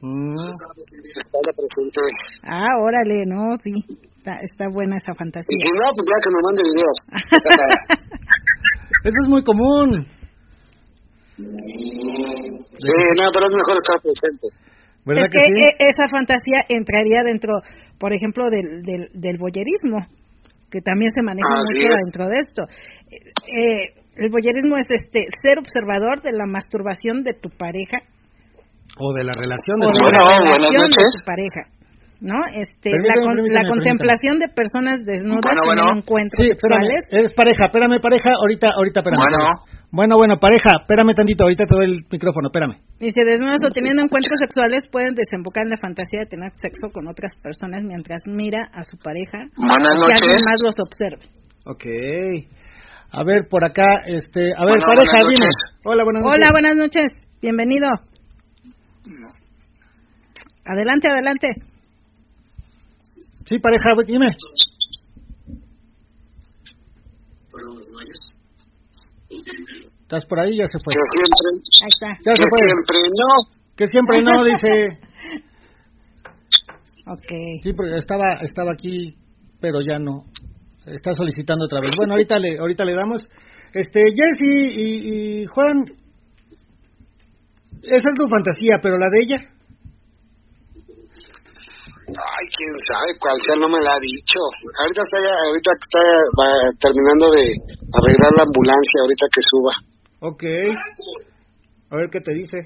Mm, 0.00 0.34
Está 0.34 1.38
la 1.44 1.52
presente. 1.52 2.00
Ah, 2.44 2.76
órale, 2.80 3.24
no, 3.26 3.54
sí. 3.62 3.72
Está, 4.18 4.38
está 4.42 4.64
buena 4.72 4.96
esa 4.96 5.12
Y 5.12 5.14
si 5.14 5.18
fantasía. 5.18 5.70
no, 5.72 5.90
pues 5.94 6.06
ya 6.06 6.16
que 6.22 6.30
me 6.32 6.40
mande 6.44 6.62
videos. 6.68 6.98
Eso 9.04 9.18
es 9.24 9.28
muy 9.28 9.42
común. 9.44 10.06
sí, 11.36 12.92
no, 13.16 13.24
pero 13.32 13.46
es 13.46 13.52
mejor 13.52 13.76
estar 13.76 14.00
presente. 14.02 14.48
¿Verdad 15.06 15.24
es 15.24 15.32
que, 15.32 15.38
que 15.38 15.50
sí? 15.54 15.66
e- 15.70 15.76
esa 15.86 16.08
fantasía 16.10 16.58
entraría 16.68 17.22
dentro, 17.24 17.54
por 17.98 18.12
ejemplo, 18.12 18.50
del, 18.50 18.82
del, 18.82 19.08
del 19.14 19.38
voyerismo, 19.38 20.02
que 20.70 20.80
también 20.82 21.10
se 21.14 21.22
maneja 21.22 21.46
Así 21.54 21.78
mucho 21.78 21.94
es. 21.94 22.02
dentro 22.10 22.24
de 22.26 22.36
esto. 22.42 22.62
Eh, 23.06 23.22
eh, 23.46 23.84
el 24.18 24.28
voyerismo 24.30 24.76
es 24.76 24.86
este 24.90 25.20
ser 25.42 25.58
observador 25.62 26.20
de 26.22 26.32
la 26.32 26.46
masturbación 26.46 27.22
de 27.22 27.34
tu 27.34 27.50
pareja 27.50 28.02
O 28.98 29.12
de 29.14 29.22
la 29.24 29.32
relación. 29.36 29.76
o 29.78 29.86
de 29.86 29.92
de 29.92 29.98
tu 30.00 30.08
relación 30.10 30.88
de 30.90 31.04
tu 31.06 31.22
pareja. 31.24 31.62
¿No? 32.18 32.32
Este, 32.56 32.96
Permítame, 32.96 33.12
la, 33.12 33.26
con- 33.28 33.36
permítame, 33.36 33.60
la 33.62 33.68
contemplación 33.68 34.34
de 34.40 34.48
personas 34.48 35.04
desnudas 35.04 35.52
Bueno, 35.52 35.60
en 35.60 35.68
bueno. 35.68 36.00
encuentros 36.00 36.40
Sí, 36.40 36.48
espérame. 36.48 36.88
sexuales. 36.96 37.28
Es 37.28 37.34
pareja, 37.36 37.62
espérame, 37.68 38.00
pareja. 38.00 38.30
Ahorita, 38.40 38.66
ahorita, 38.72 39.00
espérame. 39.04 39.20
Bueno. 39.20 39.75
Bueno, 39.90 40.16
bueno, 40.18 40.34
pareja, 40.38 40.80
espérame 40.80 41.14
tantito, 41.14 41.44
ahorita 41.44 41.64
te 41.64 41.74
doy 41.74 41.84
el 41.86 42.04
micrófono, 42.10 42.48
espérame. 42.48 42.76
Dice, 42.98 43.22
desnudas 43.24 43.60
o 43.64 43.68
teniendo 43.72 44.02
encuentros 44.02 44.34
sexuales 44.42 44.82
pueden 44.90 45.14
desembocar 45.14 45.64
en 45.64 45.70
la 45.70 45.76
fantasía 45.80 46.20
de 46.20 46.26
tener 46.26 46.50
sexo 46.56 46.88
con 46.92 47.06
otras 47.08 47.34
personas 47.36 47.84
mientras 47.84 48.22
mira 48.26 48.68
a 48.74 48.82
su 48.82 48.98
pareja 48.98 49.46
Buenas 49.56 49.94
y 49.96 50.10
alguien 50.12 50.36
noches. 50.36 50.42
más 50.44 50.60
los 50.64 50.74
observe. 50.82 51.24
Ok. 51.64 51.84
A 53.12 53.22
ver, 53.24 53.48
por 53.48 53.64
acá, 53.64 54.02
este, 54.06 54.52
a 54.52 54.64
ver, 54.66 54.76
Bueno, 54.76 54.86
pareja, 54.86 55.22
buenas 55.22 55.32
dime. 55.32 55.46
noches. 55.46 55.78
Hola, 55.84 56.04
buenas 56.04 56.22
noches. 56.22 56.34
Hola, 56.34 56.48
buenas 56.50 56.76
noches. 56.76 57.04
Bienvenido. 57.40 57.88
Adelante, 60.66 61.06
adelante. 61.10 61.48
Sí, 63.46 63.58
pareja, 63.60 63.94
dime. 64.04 64.26
¿Estás 70.02 70.24
por 70.26 70.40
ahí? 70.40 70.56
Ya 70.56 70.66
se 70.66 70.78
fue. 70.78 70.94
Que 70.94 71.00
siempre, 71.12 71.46
Ahí 71.82 71.92
está. 71.92 72.08
Ya 72.24 72.32
que 72.32 72.42
se 72.42 72.48
fue. 72.48 72.58
siempre 72.68 72.98
no. 73.10 73.30
Que 73.76 73.86
siempre 73.88 74.22
no, 74.22 74.44
dice. 74.44 74.70
Ok. 77.08 77.62
Sí, 77.62 77.72
porque 77.72 77.94
estaba, 77.98 78.40
estaba 78.42 78.72
aquí, 78.72 79.14
pero 79.60 79.78
ya 79.80 79.96
no. 79.96 80.24
Está 80.86 81.12
solicitando 81.12 81.66
otra 81.66 81.80
vez. 81.80 81.92
Bueno, 81.96 82.14
ahorita 82.14 82.36
le, 82.40 82.58
ahorita 82.58 82.84
le 82.84 82.94
damos. 82.94 83.22
Este, 83.72 84.00
Jessy 84.00 84.68
y, 84.70 85.42
y 85.42 85.46
Juan, 85.46 85.84
esa 87.82 88.10
es 88.10 88.18
tu 88.18 88.28
fantasía, 88.28 88.78
pero 88.82 88.96
la 88.98 89.06
de 89.08 89.18
ella. 89.22 89.55
Ay, 92.06 92.44
quién 92.54 92.70
sabe 92.86 93.18
cuál 93.18 93.34
sea, 93.42 93.56
no 93.56 93.68
me 93.68 93.82
la 93.82 93.90
ha 93.90 94.00
dicho. 94.00 94.38
Ahorita 94.78 95.02
está, 95.02 95.18
ya, 95.26 95.34
ahorita 95.50 95.70
está 95.74 96.02
va 96.38 96.48
terminando 96.78 97.26
de 97.34 97.44
arreglar 97.98 98.30
la 98.30 98.46
ambulancia, 98.46 99.02
ahorita 99.02 99.26
que 99.34 99.42
suba. 99.42 99.72
Ok. 100.20 100.44
A 101.90 101.96
ver 101.96 102.08
qué 102.10 102.20
te 102.20 102.32
dice. 102.32 102.58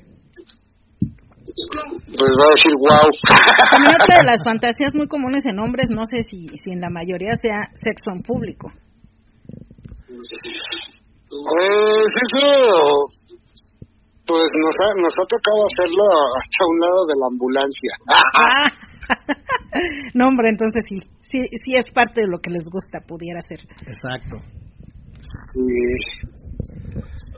Pues 1.51 2.30
va 2.36 2.45
a 2.45 2.53
decir, 2.53 2.72
wow. 2.84 3.09
También 3.72 3.97
otra 3.97 4.20
de 4.20 4.28
las 4.28 4.45
fantasías 4.45 4.95
muy 4.95 5.09
comunes 5.09 5.43
en 5.47 5.59
hombres, 5.59 5.88
no 5.88 6.05
sé 6.05 6.20
si, 6.28 6.47
si 6.61 6.70
en 6.72 6.80
la 6.80 6.91
mayoría 6.91 7.32
sea 7.41 7.72
sexo 7.72 8.11
en 8.12 8.22
público. 8.22 8.68
Pues 11.30 12.12
eso, 12.28 12.45
pues 14.26 14.47
nos 14.53 14.76
ha, 14.84 14.88
nos 15.01 15.14
ha 15.16 15.26
tocado 15.26 15.64
hacerlo 15.64 16.05
hasta 16.36 16.61
un 16.68 16.78
lado 16.80 17.07
de 17.09 17.14
la 17.18 17.26
ambulancia. 17.26 17.93
No, 20.14 20.28
hombre, 20.28 20.48
entonces 20.50 20.82
sí, 20.88 20.98
sí, 21.22 21.42
sí 21.42 21.74
es 21.76 21.92
parte 21.94 22.22
de 22.22 22.28
lo 22.28 22.40
que 22.40 22.50
les 22.50 22.64
gusta, 22.64 23.00
pudiera 23.06 23.40
ser. 23.42 23.60
Exacto. 23.86 24.38
Sí, 25.54 25.76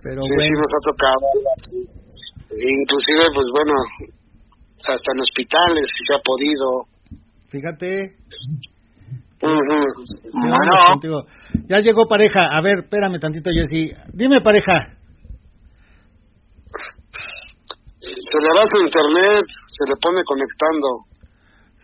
Pero 0.03 0.23
sí, 0.23 0.29
sí 0.29 0.37
bueno. 0.37 0.61
nos 0.61 0.73
ha 0.73 0.81
tocado 0.91 1.27
inclusive, 2.53 3.25
pues 3.35 3.47
bueno, 3.53 3.73
hasta 4.79 5.13
en 5.15 5.21
hospitales 5.21 5.91
si 5.91 6.05
se 6.05 6.15
ha 6.15 6.21
podido. 6.23 6.87
Fíjate. 7.49 8.17
Ujú. 9.43 9.79
¿qué 10.23 10.49
onda 10.49 10.85
contigo? 10.89 11.19
Ya 11.69 11.79
llegó 11.79 12.07
pareja. 12.07 12.47
A 12.53 12.63
ver, 12.63 12.85
espérame 12.85 13.19
tantito, 13.19 13.51
Jessy. 13.51 13.91
Dime, 14.13 14.41
pareja. 14.41 14.97
Se 18.01 18.39
le 18.39 18.51
va 18.57 18.65
su 18.67 18.79
internet, 18.79 19.45
se 19.69 19.85
le 19.89 19.97
pone 20.01 20.23
conectando. 20.25 21.12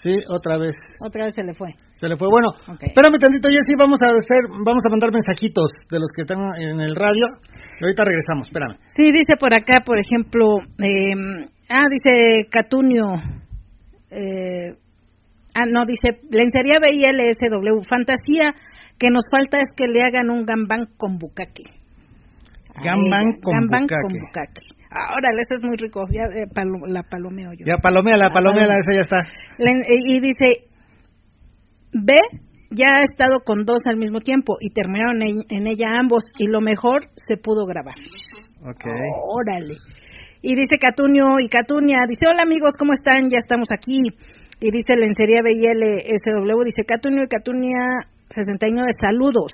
Sí, 0.03 0.13
otra 0.31 0.59
vez. 0.59 0.75
Otra 1.07 1.25
vez 1.25 1.35
se 1.35 1.43
le 1.43 1.55
fue. 1.55 1.75
Se 1.95 2.09
le 2.09 2.17
fue. 2.17 2.29
Bueno, 2.31 2.49
Ok. 2.71 2.85
espérame 2.87 3.19
tantito, 3.19 3.49
Jessy. 3.49 3.75
Vamos 3.77 4.01
a 4.03 4.15
hacer, 4.15 4.47
vamos 4.65 4.83
a 4.87 4.91
mandar 4.91 5.11
mensajitos 5.13 5.71
de 5.91 5.99
los 5.99 6.09
que 6.15 6.23
están 6.23 6.39
en 6.57 6.81
el 6.81 6.95
radio. 6.95 7.27
Y 7.81 7.85
ahorita 7.85 8.05
regresamos. 8.05 8.47
Espérame. 8.47 8.79
Sí, 8.89 9.11
dice 9.11 9.35
por 9.39 9.53
acá, 9.55 9.83
por 9.85 9.99
ejemplo, 9.99 10.59
eh, 10.79 11.51
ah, 11.69 11.85
dice 11.91 12.47
Catunio, 12.49 13.07
eh, 14.11 14.77
ah, 15.55 15.67
no, 15.67 15.85
dice 15.85 16.21
lencería 16.31 16.79
BILSW, 16.81 17.83
fantasía 17.89 18.55
que 18.99 19.11
nos 19.11 19.25
falta 19.31 19.59
es 19.59 19.69
que 19.77 19.87
le 19.87 20.01
hagan 20.03 20.31
un 20.31 20.45
gambán 20.45 20.87
con 20.97 21.19
bucaque. 21.19 21.65
Gambán 22.83 23.41
con 23.43 23.55
gambán 23.55 23.83
bucaque. 23.83 24.03
con 24.03 24.13
bucaque. 24.13 24.63
Ahora, 24.91 25.29
ese 25.33 25.57
es 25.57 25.63
muy 25.63 25.77
rico, 25.77 26.05
ya 26.11 26.23
eh, 26.35 26.47
palo- 26.55 26.87
la 26.87 27.03
palomeo 27.03 27.51
yo. 27.53 27.65
Ya, 27.67 27.77
palomela, 27.77 28.31
palomela, 28.31 28.79
esa 28.79 28.95
ya 28.95 29.01
está. 29.01 29.19
Eh, 29.59 29.83
y 30.07 30.21
dice, 30.21 30.65
B 31.93 32.15
ya 32.71 32.97
ha 33.01 33.03
estado 33.05 33.41
con 33.45 33.65
dos 33.65 33.87
al 33.87 33.97
mismo 33.97 34.21
tiempo 34.21 34.57
y 34.61 34.71
terminaron 34.71 35.23
en, 35.23 35.37
en 35.51 35.67
ella 35.67 35.99
ambos 35.99 36.23
y 36.39 36.47
lo 36.47 36.61
mejor 36.61 37.01
se 37.15 37.37
pudo 37.37 37.65
grabar. 37.67 37.95
Ok. 38.63 38.85
Órale. 39.33 39.75
Y 40.43 40.55
dice 40.55 40.77
Catunio 40.81 41.37
y 41.41 41.49
Catunia, 41.49 42.01
dice, 42.09 42.27
hola 42.31 42.43
amigos, 42.43 42.77
¿cómo 42.79 42.93
están? 42.93 43.29
Ya 43.29 43.39
estamos 43.39 43.69
aquí. 43.75 43.99
Y 44.61 44.71
dice 44.71 44.95
Lencería 44.97 45.41
BILSW, 45.43 46.65
dice 46.65 46.85
Catunio 46.87 47.25
y 47.25 47.29
Catunia 47.29 47.87
69, 48.29 48.89
saludos. 49.01 49.53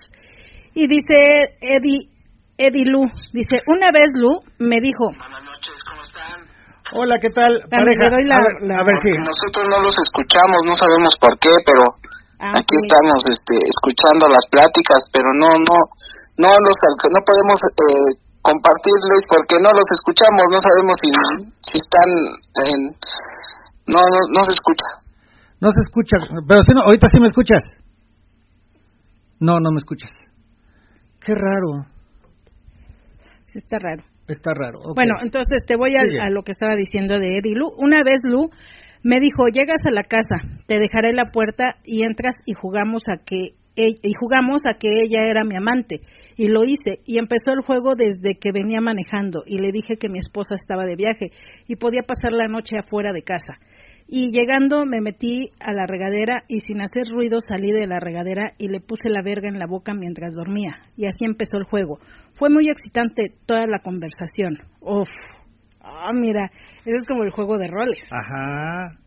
Y 0.74 0.86
dice 0.88 1.16
Eddie, 1.60 2.08
Eddie 2.58 2.86
Lu, 2.86 3.02
dice, 3.32 3.58
una 3.66 3.90
vez 3.90 4.10
Lu 4.14 4.40
me 4.58 4.80
dijo, 4.80 5.10
Hola, 6.94 7.16
¿qué 7.18 7.30
tal? 7.30 7.58
Pareja. 7.70 8.06
la- 8.28 8.36
a, 8.36 8.42
ver, 8.44 8.54
la- 8.70 8.78
a 8.80 8.84
ver 8.84 8.96
si. 9.02 9.10
Nosotros 9.18 9.64
no 9.66 9.82
los 9.82 9.96
escuchamos, 9.98 10.58
no 10.64 10.74
sabemos 10.76 11.14
por 11.18 11.34
qué, 11.40 11.50
pero 11.66 11.82
Ah, 12.38 12.52
aquí 12.60 12.76
estamos 12.76 13.18
este, 13.30 13.54
escuchando 13.66 14.28
las 14.28 14.44
pláticas, 14.50 15.00
pero 15.10 15.32
no 15.34 15.56
no 15.64 15.76
no 16.38 16.48
los 16.50 16.76
no 17.08 17.20
podemos 17.24 17.58
eh, 17.62 18.20
compartirles 18.42 19.22
porque 19.30 19.56
no 19.62 19.70
los 19.72 19.86
escuchamos, 19.96 20.44
no 20.52 20.58
sabemos 20.60 20.94
si, 21.02 21.08
si 21.64 21.76
están 21.78 22.08
en 22.68 22.80
no 23.90 23.98
no 24.04 24.18
no 24.30 24.40
se 24.44 24.52
escucha. 24.52 24.88
No 25.60 25.70
se 25.72 25.80
escucha, 25.88 26.16
pero 26.46 26.62
si 26.62 26.74
no, 26.74 26.82
ahorita 26.84 27.06
sí 27.10 27.18
me 27.18 27.28
escuchas. 27.28 27.62
No, 29.40 29.58
no 29.58 29.70
me 29.70 29.78
escuchas. 29.78 30.10
Qué 31.24 31.34
raro, 31.34 31.88
está 33.54 33.78
raro. 33.78 34.02
está 34.28 34.52
raro. 34.54 34.80
Bueno, 34.94 35.14
entonces 35.22 35.62
te 35.66 35.76
voy 35.76 35.92
Sigue. 36.08 36.20
a, 36.20 36.30
lo 36.30 36.42
que 36.42 36.52
estaba 36.52 36.74
diciendo 36.76 37.18
de 37.18 37.38
Eddie 37.38 37.54
Lu. 37.54 37.68
Una 37.78 37.98
vez 38.04 38.20
Lu 38.24 38.50
me 39.02 39.20
dijo, 39.20 39.46
llegas 39.52 39.80
a 39.86 39.90
la 39.90 40.02
casa, 40.02 40.36
te 40.66 40.78
dejaré 40.78 41.12
la 41.12 41.26
puerta 41.26 41.76
y 41.84 42.04
entras 42.06 42.34
y 42.46 42.54
jugamos 42.54 43.02
a 43.08 43.22
que 43.24 43.54
e- 43.76 43.94
y 44.02 44.12
jugamos 44.18 44.62
a 44.66 44.74
que 44.74 44.88
ella 44.88 45.26
era 45.28 45.42
mi 45.44 45.56
amante 45.56 46.00
y 46.36 46.46
lo 46.48 46.64
hice 46.64 47.00
y 47.04 47.18
empezó 47.18 47.50
el 47.50 47.62
juego 47.62 47.94
desde 47.96 48.38
que 48.38 48.52
venía 48.52 48.80
manejando 48.80 49.42
y 49.46 49.58
le 49.58 49.72
dije 49.72 49.96
que 49.98 50.08
mi 50.08 50.18
esposa 50.18 50.54
estaba 50.54 50.84
de 50.84 50.94
viaje 50.96 51.32
y 51.66 51.76
podía 51.76 52.02
pasar 52.06 52.32
la 52.32 52.46
noche 52.46 52.76
afuera 52.78 53.12
de 53.12 53.22
casa 53.22 53.58
y 54.06 54.30
llegando 54.30 54.84
me 54.84 55.00
metí 55.00 55.50
a 55.60 55.72
la 55.72 55.86
regadera 55.86 56.44
y 56.48 56.60
sin 56.60 56.82
hacer 56.82 57.08
ruido 57.08 57.38
salí 57.40 57.70
de 57.70 57.86
la 57.86 58.00
regadera 58.00 58.52
y 58.58 58.68
le 58.68 58.80
puse 58.80 59.08
la 59.08 59.22
verga 59.22 59.48
en 59.48 59.58
la 59.58 59.66
boca 59.66 59.92
mientras 59.94 60.34
dormía 60.34 60.76
y 60.96 61.06
así 61.06 61.24
empezó 61.24 61.56
el 61.58 61.64
juego. 61.64 61.98
Fue 62.34 62.50
muy 62.50 62.68
excitante 62.68 63.32
toda 63.46 63.66
la 63.66 63.80
conversación. 63.80 64.58
Uf. 64.80 65.08
Ah, 65.80 66.10
mira, 66.14 66.50
eso 66.84 66.98
es 66.98 67.06
como 67.06 67.24
el 67.24 67.30
juego 67.30 67.58
de 67.58 67.66
roles. 67.68 68.04
Ajá. 68.10 68.98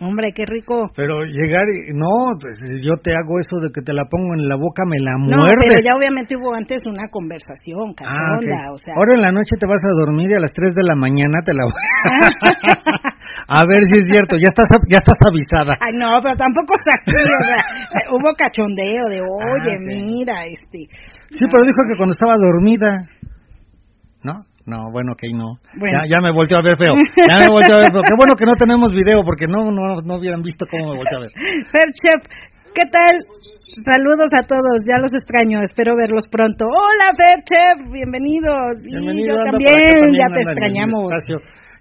Hombre, 0.00 0.32
qué 0.34 0.44
rico. 0.46 0.88
Pero 0.96 1.20
llegar 1.28 1.62
y. 1.68 1.92
No, 1.92 2.32
pues, 2.40 2.56
yo 2.80 2.96
te 3.02 3.12
hago 3.12 3.36
eso 3.38 3.60
de 3.60 3.68
que 3.74 3.82
te 3.84 3.92
la 3.92 4.04
pongo 4.08 4.34
en 4.34 4.48
la 4.48 4.56
boca, 4.56 4.82
me 4.88 4.96
la 4.98 5.12
No, 5.20 5.36
muerdes. 5.44 5.68
pero 5.68 5.80
ya 5.84 5.92
obviamente 5.98 6.34
hubo 6.36 6.54
antes 6.54 6.80
una 6.86 7.06
conversación, 7.12 7.92
Ah, 8.00 8.34
ok. 8.34 8.44
cachonda, 8.48 8.72
o 8.72 8.78
sea. 8.78 8.94
Ahora 8.96 9.14
en 9.14 9.22
la 9.22 9.32
noche 9.32 9.54
te 9.60 9.66
vas 9.68 9.82
a 9.84 9.92
dormir 10.00 10.30
y 10.30 10.34
a 10.34 10.40
las 10.40 10.52
3 10.52 10.72
de 10.74 10.82
la 10.84 10.96
mañana 10.96 11.44
te 11.44 11.52
la 11.52 11.62
voy 11.68 11.76
a 13.48 13.60
ver 13.68 13.80
si 13.84 13.94
es 14.00 14.04
cierto, 14.10 14.36
ya 14.40 14.48
estás 14.48 14.66
ya 14.88 14.98
estás 14.98 15.18
avisada. 15.22 15.72
Ay, 15.80 15.92
no, 15.98 16.08
pero 16.22 16.34
tampoco 16.40 16.72
así, 16.74 17.12
o 17.12 17.44
sea, 17.44 17.60
eh, 18.00 18.06
hubo 18.10 18.28
cachondeo 18.38 19.04
de, 19.12 19.20
oye, 19.20 19.72
ok. 19.76 19.86
mira, 19.86 20.46
este. 20.46 20.88
Sí, 21.30 21.44
pero 21.50 21.62
dijo 21.64 21.80
que 21.90 21.96
cuando 21.96 22.12
estaba 22.12 22.34
dormida. 22.40 23.06
¿No? 24.24 24.34
No, 24.66 24.90
bueno, 24.92 25.12
ok, 25.12 25.22
no. 25.34 25.58
Bueno. 25.78 25.98
Ya, 25.98 26.16
ya 26.16 26.18
me 26.22 26.30
volteó 26.30 26.58
a 26.58 26.62
ver 26.62 26.78
feo. 26.78 26.94
Ya 27.16 27.36
me 27.42 27.48
volteó 27.50 27.74
a 27.74 27.82
ver 27.82 27.92
feo. 27.92 28.02
Qué 28.02 28.14
bueno 28.16 28.34
que 28.38 28.46
no 28.46 28.54
tenemos 28.54 28.92
video 28.92 29.22
porque 29.24 29.46
no, 29.46 29.70
no, 29.74 30.00
no 30.04 30.16
hubieran 30.16 30.42
visto 30.42 30.66
cómo 30.70 30.92
me 30.92 30.96
volteó 31.02 31.18
a 31.18 31.22
ver. 31.26 31.32
Fer 31.66 31.88
Chef, 31.98 32.22
¿qué 32.74 32.86
tal? 32.86 33.14
Saludos 33.72 34.30
a 34.36 34.46
todos, 34.46 34.84
ya 34.86 35.00
los 35.00 35.10
extraño, 35.10 35.64
espero 35.64 35.96
verlos 35.96 36.28
pronto. 36.28 36.66
Hola 36.68 37.10
Fer 37.16 37.40
Chef, 37.42 37.90
bienvenidos. 37.90 38.84
Y 38.84 39.00
Bienvenido, 39.00 39.34
yo 39.34 39.40
anda 39.40 39.50
por 39.50 39.64
también, 39.64 40.12
ya 40.14 40.28
te 40.28 40.40
extrañamos. 40.44 41.10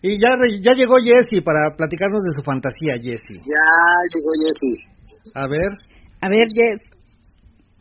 Y 0.02 0.18
ya, 0.18 0.34
ya 0.62 0.74
llegó 0.74 0.96
Jessy 0.98 1.42
para 1.42 1.76
platicarnos 1.78 2.24
de 2.24 2.34
su 2.34 2.42
fantasía, 2.42 2.96
Jessy. 2.98 3.38
Ya 3.46 3.70
llegó 4.10 4.32
Jessy. 4.42 4.74
A 5.36 5.46
ver. 5.46 5.70
A 6.22 6.30
ver, 6.30 6.48
Jess, 6.50 6.91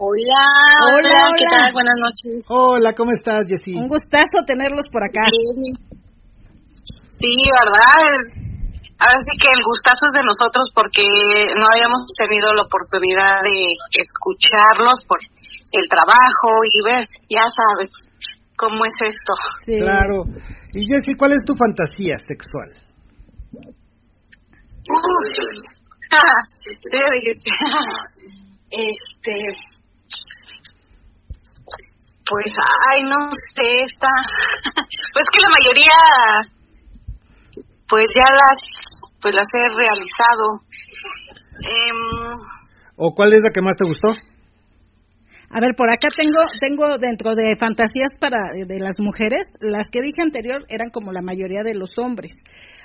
Hola, 0.03 0.97
Hola, 0.97 1.29
¿qué 1.37 1.45
tal? 1.45 1.77
Buenas 1.77 2.01
noches. 2.01 2.41
Hola, 2.49 2.97
¿cómo 2.97 3.13
estás, 3.13 3.45
Jessy? 3.47 3.77
un 3.77 3.87
gustazo 3.87 4.41
tenerlos 4.47 4.87
por 4.91 5.05
acá. 5.05 5.21
Sí, 5.29 7.37
¿verdad? 7.53 8.09
Ahora 8.97 9.21
sí 9.21 9.37
que 9.37 9.53
el 9.53 9.61
gustazo 9.61 10.09
es 10.09 10.17
de 10.17 10.25
nosotros 10.25 10.73
porque 10.73 11.05
no 11.53 11.69
habíamos 11.69 12.09
tenido 12.17 12.49
la 12.57 12.65
oportunidad 12.65 13.45
de 13.45 13.77
escucharlos 13.93 15.05
por 15.05 15.21
el 15.21 15.85
trabajo 15.87 16.65
y 16.65 16.81
ver, 16.81 17.05
ya 17.29 17.45
sabes, 17.53 17.93
cómo 18.57 18.81
es 18.89 18.97
esto. 19.05 19.37
Claro. 19.67 20.25
Y 20.73 20.89
Jessy, 20.89 21.13
¿cuál 21.15 21.33
es 21.33 21.45
tu 21.45 21.55
fantasía 21.55 22.17
sexual? 22.25 22.73
sí, 26.49 26.97
este, 28.71 29.35
pues, 32.31 32.55
ay, 32.95 33.03
no 33.03 33.27
sé, 33.55 33.67
está, 33.85 34.07
pues 35.13 35.27
que 35.35 35.43
la 35.43 35.51
mayoría, 35.51 35.99
pues 37.89 38.07
ya 38.15 38.25
las, 38.31 39.11
pues 39.21 39.35
las 39.35 39.49
he 39.53 39.67
realizado. 39.75 40.63
Eh, 41.67 41.91
¿O 42.97 43.13
cuál 43.15 43.33
es 43.33 43.41
la 43.43 43.51
que 43.51 43.61
más 43.61 43.77
te 43.77 43.89
gustó? 43.89 44.09
A 45.53 45.61
ver, 45.61 45.75
por 45.75 45.91
acá 45.91 46.07
tengo 46.15 46.39
tengo 46.61 46.99
dentro 46.99 47.35
de 47.35 47.57
fantasías 47.59 48.13
para 48.21 48.53
de 48.55 48.79
las 48.79 49.01
mujeres, 49.01 49.49
las 49.59 49.89
que 49.91 50.01
dije 50.01 50.23
anterior 50.23 50.65
eran 50.69 50.91
como 50.91 51.11
la 51.11 51.23
mayoría 51.23 51.63
de 51.65 51.75
los 51.75 51.91
hombres. 51.99 52.31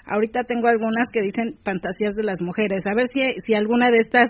Ahorita 0.08 0.42
tengo 0.48 0.68
algunas 0.68 1.06
que 1.14 1.22
dicen 1.22 1.60
fantasías 1.64 2.16
de 2.16 2.24
las 2.24 2.42
mujeres. 2.42 2.82
A 2.88 2.96
ver 2.96 3.06
si 3.06 3.22
si 3.46 3.54
alguna 3.54 3.92
de 3.92 4.00
estas 4.02 4.30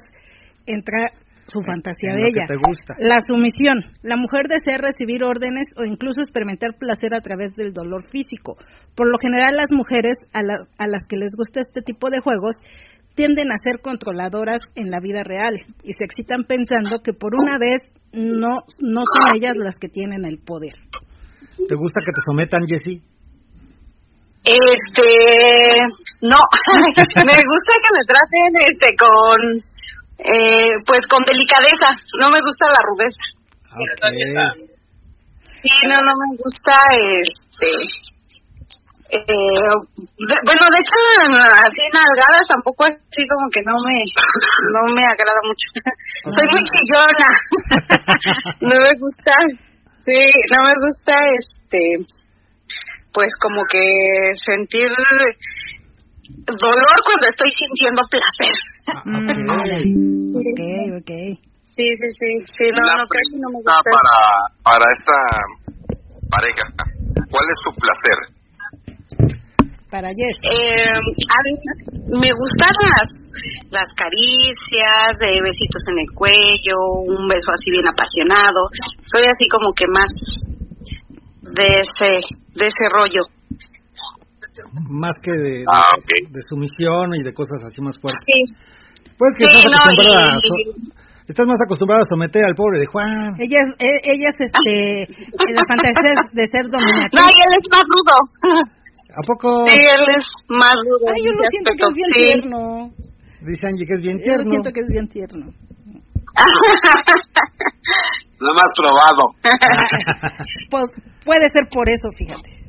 entra 0.65 1.11
su 1.47 1.61
fantasía 1.61 2.13
de 2.13 2.27
ella. 2.27 2.45
te 2.47 2.57
gusta. 2.57 2.95
La 2.99 3.19
sumisión. 3.21 3.85
La 4.01 4.15
mujer 4.15 4.47
desea 4.47 4.77
recibir 4.77 5.23
órdenes 5.23 5.67
o 5.77 5.85
incluso 5.85 6.21
experimentar 6.21 6.77
placer 6.79 7.13
a 7.13 7.21
través 7.21 7.51
del 7.55 7.73
dolor 7.73 8.07
físico. 8.09 8.57
Por 8.95 9.07
lo 9.09 9.17
general, 9.17 9.55
las 9.55 9.71
mujeres 9.71 10.17
a, 10.33 10.39
a 10.41 10.87
las 10.87 11.03
que 11.07 11.17
les 11.17 11.31
gusta 11.37 11.61
este 11.61 11.81
tipo 11.81 12.09
de 12.09 12.19
juegos 12.19 12.55
tienden 13.15 13.51
a 13.51 13.57
ser 13.57 13.81
controladoras 13.81 14.59
en 14.75 14.91
la 14.91 14.99
vida 14.99 15.23
real 15.23 15.55
y 15.83 15.93
se 15.93 16.03
excitan 16.03 16.43
pensando 16.43 16.99
que 17.01 17.13
por 17.13 17.31
una 17.33 17.57
vez 17.57 17.81
no 18.11 18.63
no 18.79 19.01
son 19.03 19.35
ellas 19.35 19.53
las 19.57 19.75
que 19.75 19.87
tienen 19.87 20.25
el 20.25 20.37
poder. 20.39 20.75
¿Te 21.67 21.75
gusta 21.75 22.01
que 22.05 22.11
te 22.11 22.21
sometan, 22.25 22.67
Jessie? 22.67 23.01
Este, 24.45 25.09
no, 26.21 26.37
me 27.25 27.39
gusta 27.49 27.73
que 27.81 27.91
me 27.95 28.05
traten 28.05 28.51
este 28.69 28.95
con 28.95 29.59
eh, 30.25 30.75
pues 30.85 31.05
con 31.07 31.23
delicadeza, 31.23 31.89
no 32.19 32.29
me 32.29 32.41
gusta 32.41 32.65
la 32.67 32.81
rudeza. 32.83 33.21
Okay. 33.75 34.13
Sí, 35.63 35.87
no, 35.87 35.95
no 35.95 36.13
me 36.15 36.37
gusta 36.37 36.73
este 37.21 37.67
eh, 39.07 39.21
bueno, 40.17 40.65
de 40.73 40.81
hecho, 40.81 40.97
así 41.63 41.81
nalgadas 41.93 42.47
tampoco 42.49 42.85
así 42.85 43.21
como 43.29 43.47
que 43.53 43.61
no 43.63 43.73
me 43.85 44.01
no 44.73 44.93
me 44.93 45.05
agrada 45.05 45.41
mucho. 45.45 45.67
Soy 46.33 46.45
muy 46.49 46.63
chillona. 46.65 47.29
no 48.61 48.75
me 48.81 48.99
gusta, 48.99 49.33
sí, 50.03 50.25
no 50.51 50.57
me 50.67 50.73
gusta 50.83 51.13
este, 51.37 51.79
pues 53.13 53.31
como 53.39 53.61
que 53.69 54.31
sentir 54.33 54.89
dolor 56.45 56.97
cuando 57.05 57.25
estoy 57.27 57.49
sintiendo 57.51 58.01
placer. 58.09 58.55
Okay. 60.35 60.91
ok, 60.91 61.39
Sí, 61.75 61.83
sí, 61.83 62.07
sí, 62.17 62.31
sí, 62.57 62.65
no, 62.71 62.87
no, 62.97 63.05
casi 63.05 63.35
no 63.35 63.49
me 63.49 63.59
gusta. 63.59 63.75
Para, 63.83 64.17
para 64.63 64.85
esta 64.95 65.17
pareja, 66.31 66.63
¿cuál 67.29 67.45
es 67.51 67.57
su 67.63 67.75
placer? 67.75 68.35
para 69.95 70.09
Jess? 70.11 70.35
Eh, 70.43 70.91
me 72.19 72.27
gustan 72.27 72.75
las, 72.83 73.07
las 73.71 73.89
caricias, 73.95 75.15
de 75.19 75.39
besitos 75.39 75.83
en 75.87 75.99
el 75.99 76.11
cuello, 76.11 76.75
un 77.07 77.27
beso 77.27 77.51
así 77.55 77.71
bien 77.71 77.87
apasionado. 77.87 78.67
Soy 79.07 79.23
así 79.23 79.47
como 79.47 79.71
que 79.71 79.87
más 79.87 80.11
de 81.55 81.67
ese, 81.79 82.19
de 82.59 82.65
ese 82.67 82.85
rollo. 82.91 83.23
Más 84.89 85.13
que 85.23 85.31
de, 85.31 85.51
de, 85.59 85.65
ah, 85.67 85.91
sumisión 86.49 87.15
y 87.19 87.23
de 87.23 87.33
cosas 87.33 87.59
así 87.63 87.81
más 87.81 87.95
fuertes. 87.99 88.23
Sí. 88.25 88.39
Pues 89.17 89.31
que 89.37 89.45
sí, 89.45 89.57
estás 89.57 89.71
no, 89.71 89.77
acostumbrada 89.77 90.37
y, 90.43 90.69
a, 90.69 91.05
estás 91.27 91.45
más 91.47 91.59
acostumbrada 91.65 92.01
a 92.03 92.09
someter 92.09 92.43
al 92.45 92.55
pobre 92.55 92.79
de 92.79 92.85
Juan. 92.85 93.35
Ellas, 93.39 93.67
ellas, 93.79 94.35
este, 94.39 95.07
la 95.53 95.63
fantasía 95.67 96.13
de 96.33 96.47
ser 96.47 96.65
dominatriz. 96.69 97.13
No, 97.13 97.23
y 97.27 97.37
él 97.39 97.51
es 97.55 97.65
más 97.71 97.85
rudo. 97.87 98.15
¿A 99.15 99.21
poco? 99.25 99.65
Sí, 99.67 99.79
él 99.79 100.05
es 100.17 100.25
más 100.49 100.75
rudo. 100.75 101.05
Ay, 101.13 101.23
yo 101.23 101.31
lo 101.31 101.43
siento 101.49 101.71
que 101.71 101.83
es 101.87 101.95
bien 101.95 102.11
sí. 102.11 102.19
tierno. 102.19 102.91
Dice 103.41 103.67
Angie 103.67 103.85
que 103.85 103.93
es 103.95 104.01
bien 104.01 104.17
Yo 104.17 104.23
tierno. 104.23 104.43
lo 104.43 104.49
siento 104.49 104.69
que 104.71 104.81
es 104.81 104.87
bien 104.89 105.07
tierno. 105.07 105.45
No 108.41 108.51
me 108.53 108.59
has 108.59 108.73
probado. 108.75 109.23
pues 110.69 110.91
puede 111.23 111.47
ser 111.53 111.69
por 111.71 111.87
eso, 111.87 112.09
fíjate. 112.17 112.64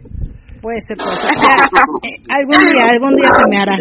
Puede 0.61 0.81
ser 0.87 0.97
por 0.97 1.13
eso. 1.13 1.27
Ya, 1.37 1.55
eh, 2.07 2.17
algún 2.29 2.61
día, 2.67 2.83
algún 2.91 3.15
día 3.17 3.31
se 3.33 3.45
me 3.49 3.57
hará. 3.61 3.77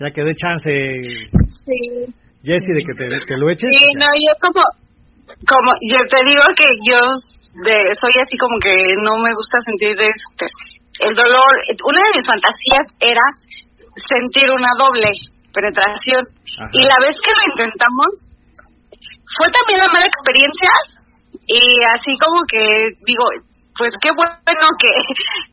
Ya 0.00 0.10
que 0.10 0.24
dé 0.24 0.34
chance, 0.34 0.70
Sí. 1.64 1.78
Jessie, 2.44 2.74
de 2.76 2.82
que 2.84 2.94
te, 2.98 3.08
te 3.24 3.36
lo 3.38 3.48
eches. 3.48 3.70
Sí, 3.72 3.84
no, 3.96 4.04
yo 4.20 4.32
como, 4.36 4.60
como, 5.48 5.70
yo 5.80 5.96
te 6.04 6.20
digo 6.28 6.44
que 6.52 6.68
yo 6.84 7.00
de, 7.64 7.76
soy 7.96 8.12
así 8.20 8.36
como 8.36 8.58
que 8.60 8.74
no 9.00 9.16
me 9.22 9.32
gusta 9.32 9.56
sentir 9.64 9.96
este, 9.96 10.46
el 11.00 11.14
dolor. 11.14 11.52
Una 11.88 12.00
de 12.04 12.20
mis 12.20 12.26
fantasías 12.26 12.86
era 13.00 13.24
sentir 13.96 14.44
una 14.52 14.76
doble 14.76 15.08
penetración. 15.54 16.20
Ajá. 16.60 16.70
Y 16.72 16.82
la 16.84 16.98
vez 17.00 17.16
que 17.16 17.32
lo 17.32 17.42
intentamos, 17.48 18.12
fue 19.38 19.48
también 19.48 19.80
una 19.80 19.92
mala 19.92 20.06
experiencia. 20.06 20.72
Y 21.46 21.64
así 21.96 22.12
como 22.20 22.44
que 22.44 22.92
digo, 23.08 23.24
pues 23.76 23.90
qué 24.00 24.10
bueno 24.14 24.66
que, 24.78 24.92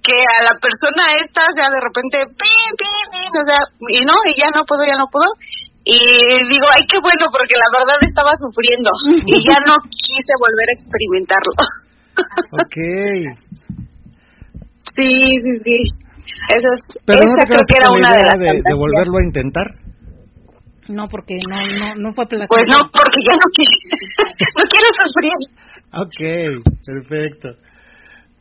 que 0.06 0.14
a 0.14 0.44
la 0.46 0.56
persona 0.62 1.18
esta, 1.18 1.42
o 1.42 1.54
sea, 1.54 1.68
de 1.74 1.82
repente, 1.82 2.22
pin, 2.38 2.70
pin, 2.78 3.06
pin, 3.10 3.32
o 3.34 3.46
sea, 3.46 3.60
y 3.90 4.06
no, 4.06 4.14
y 4.30 4.34
ya 4.38 4.50
no 4.54 4.66
puedo, 4.66 4.86
ya 4.86 4.98
no 4.98 5.10
puedo. 5.10 5.30
Y 5.84 5.98
digo, 5.98 6.68
ay, 6.70 6.86
qué 6.86 7.02
bueno, 7.02 7.26
porque 7.34 7.58
la 7.58 7.70
verdad 7.74 7.98
estaba 8.06 8.32
sufriendo 8.38 8.90
y 9.26 9.42
ya 9.42 9.58
no 9.66 9.74
quise 9.90 10.34
volver 10.38 10.68
a 10.70 10.78
experimentarlo. 10.78 11.54
Ok. 12.58 12.78
Sí, 14.94 15.08
sí, 15.08 15.52
sí. 15.64 15.78
Eso 16.50 16.68
es, 16.74 17.00
Pero 17.06 17.22
esa 17.22 17.46
creo 17.46 17.64
que 17.66 17.76
era 17.78 17.90
una 17.92 18.12
de 18.12 18.24
las 18.26 18.40
de, 18.40 18.48
de 18.48 18.74
volverlo 18.76 19.20
a 19.20 19.24
intentar. 19.24 19.68
No, 20.90 21.08
porque 21.08 21.36
no, 21.48 21.56
no, 21.80 21.96
no 21.96 22.14
fue 22.14 22.26
placer. 22.26 22.48
Pues 22.50 22.64
no, 22.68 22.80
porque 22.92 23.20
ya 23.24 23.36
no 23.38 23.48
quiero, 23.54 23.72
no 24.58 24.64
quiero 24.68 24.88
sufrir. 25.00 25.38
Ok, 25.94 26.20
perfecto. 26.84 27.50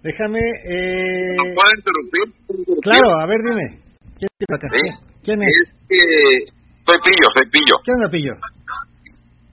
Déjame. 0.02 0.40
Eh... 0.40 1.36
¿Puedo 1.54 1.70
interrumpir? 1.76 2.80
Claro, 2.82 3.08
a 3.20 3.26
ver, 3.26 3.38
dime. 3.44 3.82
¿Quién, 4.18 4.28
es 4.38 4.46
por 4.46 4.56
acá? 4.56 4.68
Sí. 4.72 4.82
¿Quién 5.22 5.42
es? 5.42 5.48
Es 5.48 5.72
que 5.88 6.60
soy 6.90 6.98
pillo, 7.06 7.26
soy 7.36 7.46
pillo. 7.50 7.76
¿Quién 7.84 8.02
es 8.02 8.10
Pillo? 8.10 8.34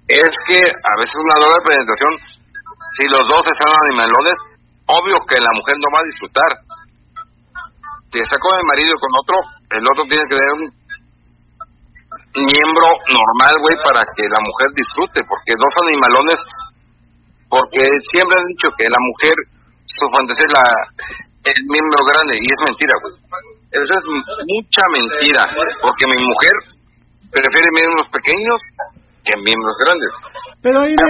Es 0.08 0.32
que 0.48 0.58
a 0.58 0.94
veces 0.98 1.18
una 1.20 1.38
doble 1.44 1.60
penetración, 1.68 2.14
si 2.96 3.04
los 3.12 3.24
dos 3.28 3.44
están 3.46 3.70
animalones, 3.92 4.38
obvio 4.88 5.20
que 5.28 5.38
la 5.38 5.52
mujer 5.52 5.76
no 5.78 5.92
va 5.92 6.00
a 6.00 6.10
disfrutar. 6.10 6.52
Si 8.10 8.18
está 8.18 8.40
con 8.40 8.56
el 8.56 8.66
marido 8.72 8.90
y 8.96 9.02
con 9.04 9.14
otro, 9.20 9.38
el 9.70 9.84
otro 9.84 10.04
tiene 10.08 10.24
que 10.26 10.36
tener 10.40 10.52
un 10.56 10.66
miembro 12.40 12.88
normal, 13.12 13.54
güey, 13.60 13.76
para 13.84 14.02
que 14.16 14.26
la 14.32 14.42
mujer 14.42 14.70
disfrute, 14.74 15.20
porque 15.28 15.60
dos 15.60 15.74
animalones, 15.84 16.40
porque 17.52 17.84
siempre 18.16 18.40
han 18.40 18.48
dicho 18.48 18.72
que 18.80 18.88
la 18.88 19.02
mujer, 19.04 19.36
su 19.88 20.06
fantasía 20.12 20.46
es 20.48 20.54
la, 20.54 20.66
el 21.48 21.60
miembro 21.66 22.00
grande, 22.04 22.36
y 22.36 22.48
es 22.48 22.60
mentira, 22.68 22.94
güey. 23.02 23.16
Eso 23.68 23.94
es 24.00 24.06
mucha 24.08 24.84
mentira, 24.92 25.44
porque 25.84 26.08
mi 26.08 26.20
mujer 26.24 26.56
prefiere 27.32 27.68
miembros 27.76 28.08
pequeños 28.12 28.60
que 29.24 29.34
miembros 29.44 29.76
grandes. 29.84 30.12
Pero 30.64 30.82
hay 30.82 30.92
de, 30.92 31.08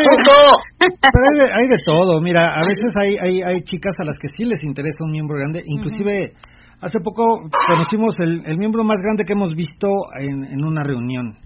pero 0.78 1.24
hay 1.30 1.38
de, 1.38 1.48
hay 1.54 1.68
de 1.70 1.80
todo. 1.86 2.20
Mira, 2.22 2.54
a 2.54 2.66
veces 2.66 2.92
hay, 2.98 3.14
hay, 3.22 3.42
hay 3.42 3.64
chicas 3.64 3.94
a 4.00 4.06
las 4.06 4.16
que 4.20 4.28
sí 4.36 4.44
les 4.46 4.62
interesa 4.64 5.06
un 5.06 5.12
miembro 5.12 5.38
grande. 5.38 5.62
Inclusive, 5.66 6.34
hace 6.82 7.00
poco 7.00 7.48
conocimos 7.68 8.16
el, 8.20 8.42
el 8.46 8.58
miembro 8.58 8.84
más 8.84 8.98
grande 9.02 9.24
que 9.24 9.34
hemos 9.34 9.54
visto 9.56 9.88
en, 10.20 10.44
en 10.52 10.66
una 10.66 10.84
reunión. 10.84 11.38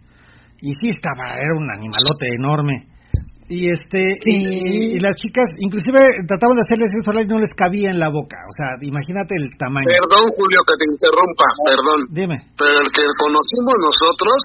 Y 0.61 0.73
sí 0.79 0.89
estaba, 0.89 1.36
era 1.36 1.53
un 1.55 1.69
animalote 1.69 2.27
enorme. 2.36 2.88
Y 3.52 3.68
este 3.68 3.99
Sí. 4.24 4.32
y, 4.32 4.95
y 4.95 4.99
las 5.04 5.12
chicas, 5.20 5.43
inclusive 5.60 5.99
trataban 6.24 6.56
de 6.56 6.64
hacerles 6.64 6.88
sexo 6.95 7.12
oral 7.12 7.28
y 7.28 7.32
no 7.36 7.39
les 7.43 7.52
cabía 7.52 7.91
en 7.91 7.99
la 7.99 8.08
boca. 8.08 8.39
O 8.47 8.54
sea, 8.56 8.80
imagínate 8.80 9.36
el 9.36 9.52
tamaño. 9.60 9.84
Perdón, 9.91 10.24
Julio, 10.39 10.60
que 10.64 10.76
te 10.80 10.88
interrumpa, 10.88 11.45
perdón. 11.68 11.99
Dime. 12.16 12.38
Pero 12.56 12.76
el 12.80 12.89
que 12.95 13.04
conocimos 13.20 13.76
nosotros, 13.76 14.39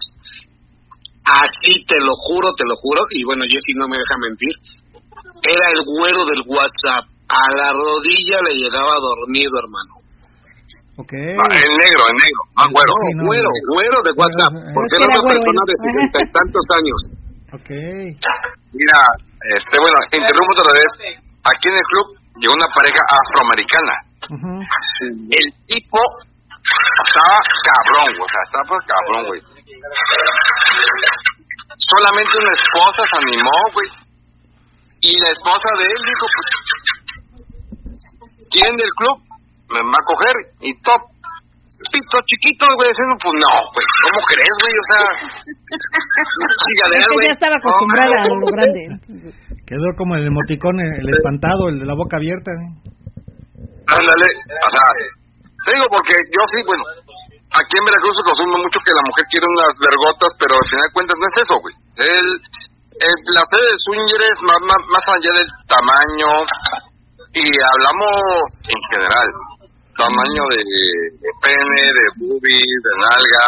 así 1.23 1.73
te 1.87 1.99
lo 2.03 2.15
juro, 2.19 2.51
te 2.59 2.67
lo 2.67 2.75
juro, 2.83 3.07
y 3.15 3.23
bueno, 3.23 3.47
Jessy 3.47 3.79
no 3.79 3.87
me 3.87 3.95
deja 3.95 4.15
mentir, 4.27 4.55
era 5.47 5.67
el 5.71 5.83
güero 5.87 6.27
del 6.27 6.43
WhatsApp. 6.51 7.07
A 7.27 7.43
la 7.59 7.75
rodilla 7.75 8.39
le 8.47 8.55
llegaba 8.55 8.95
dormido, 9.03 9.51
hermano. 9.59 9.99
Ok. 10.99 11.11
Ah, 11.15 11.51
En 11.59 11.71
negro, 11.75 12.03
en 12.07 12.17
negro, 12.23 12.43
no 12.55 12.65
güero. 12.71 12.91
No, 12.91 13.03
Sí, 13.03 13.13
no, 13.19 13.23
güero, 13.27 13.51
no. 13.51 13.71
güero 13.75 13.99
de 14.07 14.13
WhatsApp, 14.15 14.53
porque 14.75 14.95
era 14.99 15.07
una 15.11 15.23
persona 15.27 15.63
de 15.67 15.75
sesenta 15.79 16.19
y 16.23 16.27
tantos 16.31 16.65
años. 16.79 16.99
Ok. 17.53 17.71
Mira, 17.71 18.99
este, 19.55 19.79
bueno, 19.79 19.97
interrumpo 20.11 20.53
otra 20.59 20.73
vez. 20.75 20.91
Aquí 21.45 21.69
en 21.69 21.77
el 21.77 21.85
club 21.85 22.19
llegó 22.41 22.55
una 22.55 22.67
pareja 22.75 23.03
afroamericana. 23.07 23.95
El 25.31 25.47
tipo 25.67 25.99
estaba 27.07 27.39
cabrón, 27.63 28.11
o 28.19 28.27
sea, 28.27 28.43
estaba 28.45 28.65
pues 28.67 28.83
cabrón, 28.87 29.27
güey. 29.27 29.41
Solamente 31.79 32.33
una 32.43 32.53
esposa 32.55 33.03
se 33.07 33.17
animó, 33.23 33.57
güey. 33.73 33.89
Y 35.01 35.13
la 35.21 35.31
esposa 35.31 35.69
de 35.79 35.85
él 35.85 36.03
dijo, 36.03 36.27
pues, 36.35 36.47
¿quién 38.51 38.77
del 38.77 38.91
club? 38.97 39.23
Me 39.69 39.81
va 39.81 39.99
a 40.01 40.07
coger 40.07 40.35
y 40.61 40.75
top. 40.83 41.16
Pito 41.93 42.17
chiquito, 42.25 42.65
güey, 42.77 42.89
diciendo, 42.89 43.15
pues 43.21 43.35
no, 43.37 43.53
güey, 43.73 43.87
¿cómo 44.05 44.19
crees, 44.33 44.57
güey? 44.65 44.75
O 44.77 44.87
sea, 44.89 45.03
es 46.97 47.05
que 47.05 47.27
ya 47.27 47.35
estaba 47.37 47.57
acostumbrada 47.61 48.17
a 48.17 48.29
lo 48.33 48.49
grande. 48.49 48.83
Quedó 49.67 49.89
como 49.97 50.17
el 50.17 50.27
emoticón, 50.27 50.81
el 50.81 51.09
espantado, 51.11 51.69
el 51.69 51.79
de 51.81 51.87
la 51.87 51.95
boca 51.95 52.17
abierta. 52.17 52.51
Ándale, 53.87 54.29
o 54.41 54.71
sea, 54.73 54.87
te 55.67 55.71
digo 55.77 55.87
porque 55.93 56.15
yo 56.33 56.43
sí, 56.49 56.59
bueno, 56.65 56.83
aquí 57.53 57.75
en 57.77 57.87
Veracruz 57.87 58.15
se 58.17 58.25
consume 58.25 58.57
mucho 58.63 58.79
que 58.81 58.97
la 58.97 59.05
mujer 59.07 59.25
quiere 59.29 59.47
unas 59.47 59.73
vergotas, 59.77 60.33
pero 60.41 60.53
al 60.57 60.69
final 60.71 60.85
de 60.87 60.95
cuentas 60.97 61.17
no 61.21 61.27
es 61.29 61.37
eso, 61.45 61.55
güey. 61.61 61.75
El, 61.97 62.27
el 62.97 63.17
placer 63.21 63.63
de 63.63 63.75
swinger 63.85 64.23
es 64.33 64.39
más, 64.43 64.61
más, 64.65 64.83
más 64.89 65.05
allá 65.13 65.33
del 65.37 65.51
tamaño, 65.69 66.31
y 67.37 67.45
hablamos 67.45 68.49
en 68.65 68.81
general, 68.97 69.29
tamaño 69.97 70.43
de, 70.53 70.61
de 71.21 71.31
pene, 71.43 71.83
de 71.93 72.05
boobies, 72.21 72.81
de 72.85 72.93
nalga, 73.01 73.47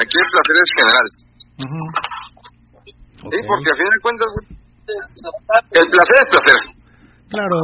aquí 0.00 0.16
el 0.16 0.28
placer 0.32 0.56
es 0.56 0.70
general. 0.76 1.06
Sí, 3.18 3.38
porque 3.46 3.68
al 3.70 3.76
final 3.76 3.92
de 3.92 4.02
cuentas, 4.02 4.28
el 5.72 5.86
placer 5.90 6.16
es 6.22 6.28
placer. 6.32 6.60
Claro. 7.28 7.58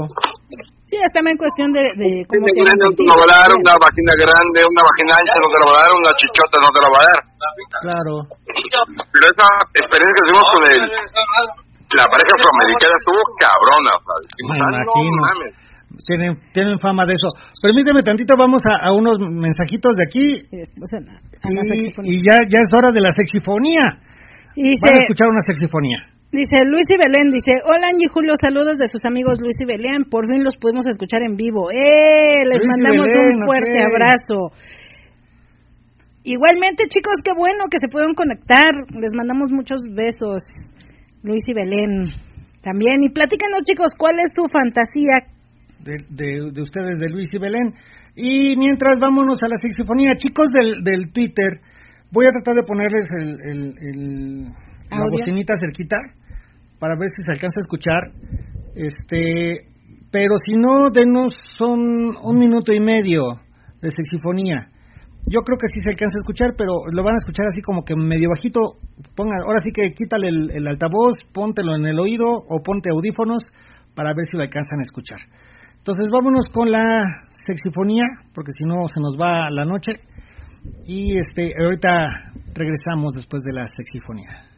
Sí, 0.84 1.00
es 1.00 1.12
también 1.16 1.40
cuestión 1.40 1.72
de, 1.72 1.80
de 1.80 2.08
cómo 2.28 2.44
te 2.44 2.60
no 3.08 3.16
va 3.16 3.24
a 3.24 3.40
dar 3.40 3.50
una 3.56 3.74
vagina 3.80 4.12
grande, 4.20 4.60
una 4.68 4.84
vagina 4.84 5.16
ancha 5.16 5.40
no 5.40 5.48
te 5.48 5.58
la 5.58 5.66
va 5.72 5.74
a 5.74 5.84
dar, 5.88 5.92
una 5.96 6.12
chichota 6.20 6.56
no 6.60 6.68
te 6.68 6.80
la 6.84 6.90
va 6.92 7.00
a 7.00 7.08
dar. 7.08 7.20
Claro. 7.80 8.14
Pero 8.44 9.24
esa 9.32 9.48
experiencia 9.72 10.20
que 10.20 10.28
tuvimos 10.28 10.48
con 10.52 10.62
el, 10.68 10.80
la 11.96 12.04
pareja 12.04 12.32
afroamericana 12.36 12.94
estuvo 13.00 13.20
cabrona. 13.40 13.92
Me 14.44 14.60
imagino. 14.60 15.63
Tienen, 16.06 16.34
tienen 16.52 16.78
fama 16.78 17.06
de 17.06 17.14
eso. 17.14 17.28
Permíteme 17.62 18.02
tantito, 18.02 18.34
vamos 18.36 18.62
a, 18.66 18.88
a 18.88 18.96
unos 18.96 19.18
mensajitos 19.20 19.96
de 19.96 20.02
aquí. 20.02 20.26
Y, 22.02 22.16
y, 22.16 22.22
ya, 22.22 22.42
ya 22.48 22.60
es 22.60 22.70
hora 22.72 22.90
de 22.90 23.00
la 23.00 23.10
sexifonía. 23.12 24.00
Y 24.56 24.74
Van 24.80 24.94
a 24.94 25.02
escuchar 25.02 25.28
una 25.28 25.44
sexifonía. 25.44 25.98
Dice 26.34 26.66
Luis 26.66 26.82
y 26.90 26.98
Belén, 26.98 27.30
dice, 27.30 27.62
hola 27.62 27.94
Angie 27.94 28.10
Julio, 28.10 28.34
saludos 28.34 28.74
de 28.76 28.90
sus 28.90 29.04
amigos 29.06 29.38
Luis 29.40 29.54
y 29.60 29.66
Belén, 29.66 30.10
por 30.10 30.26
fin 30.26 30.42
los 30.42 30.56
pudimos 30.56 30.84
escuchar 30.86 31.22
en 31.22 31.36
vivo. 31.36 31.70
¡Eh! 31.70 32.42
Les 32.42 32.58
mandamos 32.66 33.06
un 33.06 33.46
fuerte 33.46 33.78
abrazo. 33.78 34.50
Igualmente 36.24 36.88
chicos, 36.88 37.14
qué 37.22 37.30
bueno 37.36 37.70
que 37.70 37.78
se 37.78 37.86
puedan 37.86 38.14
conectar, 38.14 38.66
les 38.98 39.14
mandamos 39.14 39.52
muchos 39.52 39.82
besos, 39.94 40.42
Luis 41.22 41.44
y 41.46 41.54
Belén. 41.54 42.10
También, 42.62 42.98
y 43.02 43.10
platícanos 43.10 43.62
chicos, 43.62 43.94
¿cuál 43.96 44.18
es 44.18 44.32
su 44.34 44.48
fantasía? 44.50 45.33
De, 45.84 46.50
de, 46.50 46.62
ustedes, 46.62 46.98
de 46.98 47.12
Luis 47.12 47.28
y 47.34 47.38
Belén. 47.38 47.74
Y 48.16 48.56
mientras 48.56 48.96
vámonos 48.98 49.42
a 49.42 49.48
la 49.48 49.56
sexifonía, 49.56 50.14
chicos 50.16 50.46
del, 50.58 50.82
del 50.82 51.12
Twitter, 51.12 51.60
voy 52.10 52.24
a 52.26 52.30
tratar 52.30 52.54
de 52.54 52.62
ponerles 52.62 53.06
el, 53.20 53.74
el, 53.80 54.44
la 54.90 55.04
bocinita 55.10 55.52
cerquita 55.60 55.96
para 56.78 56.96
ver 56.96 57.08
si 57.14 57.22
se 57.22 57.32
alcanza 57.32 57.58
a 57.58 57.64
escuchar. 57.66 58.02
Este, 58.74 59.68
pero 60.10 60.34
si 60.44 60.54
no, 60.54 60.90
denos 60.92 61.34
son 61.58 61.80
un 62.22 62.38
minuto 62.38 62.72
y 62.72 62.80
medio 62.80 63.22
de 63.82 63.90
sexifonía. 63.90 64.70
Yo 65.26 65.40
creo 65.40 65.58
que 65.58 65.68
sí 65.72 65.80
se 65.82 65.90
alcanza 65.90 66.18
a 66.18 66.22
escuchar, 66.22 66.50
pero 66.56 66.86
lo 66.92 67.02
van 67.02 67.14
a 67.14 67.22
escuchar 67.22 67.46
así 67.46 67.60
como 67.62 67.82
que 67.82 67.96
medio 67.96 68.28
bajito. 68.28 68.60
Ponga, 69.16 69.36
ahora 69.44 69.60
sí 69.60 69.70
que 69.74 69.92
quítale 69.92 70.28
el, 70.28 70.50
el 70.50 70.66
altavoz, 70.68 71.14
póntelo 71.32 71.74
en 71.76 71.86
el 71.86 71.98
oído 71.98 72.26
o 72.28 72.62
ponte 72.62 72.90
audífonos 72.90 73.42
para 73.94 74.12
ver 74.14 74.26
si 74.26 74.36
lo 74.36 74.42
alcanzan 74.42 74.80
a 74.80 74.82
escuchar. 74.82 75.18
Entonces 75.84 76.06
vámonos 76.10 76.48
con 76.48 76.70
la 76.70 77.04
sexifonía, 77.28 78.06
porque 78.34 78.52
si 78.56 78.64
no 78.64 78.88
se 78.88 79.00
nos 79.00 79.18
va 79.20 79.50
la 79.50 79.64
noche. 79.64 79.92
Y 80.86 81.18
este, 81.18 81.52
ahorita 81.62 82.32
regresamos 82.54 83.12
después 83.12 83.42
de 83.42 83.52
la 83.52 83.66
sexifonía 83.66 84.54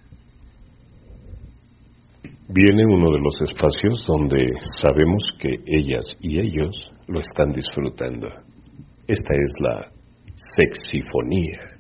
viene 2.49 2.87
uno 2.87 3.11
de 3.11 3.19
los 3.19 3.35
espacios 3.43 4.07
donde 4.07 4.39
sabemos 4.81 5.23
que 5.41 5.57
ellas 5.67 6.05
y 6.21 6.39
ellos 6.39 6.77
lo 7.09 7.21
están 7.21 7.53
disfrutando. 7.53 8.29
Esta 9.07 9.35
es 9.35 9.53
la 9.61 9.93
sexifonía. 10.35 11.76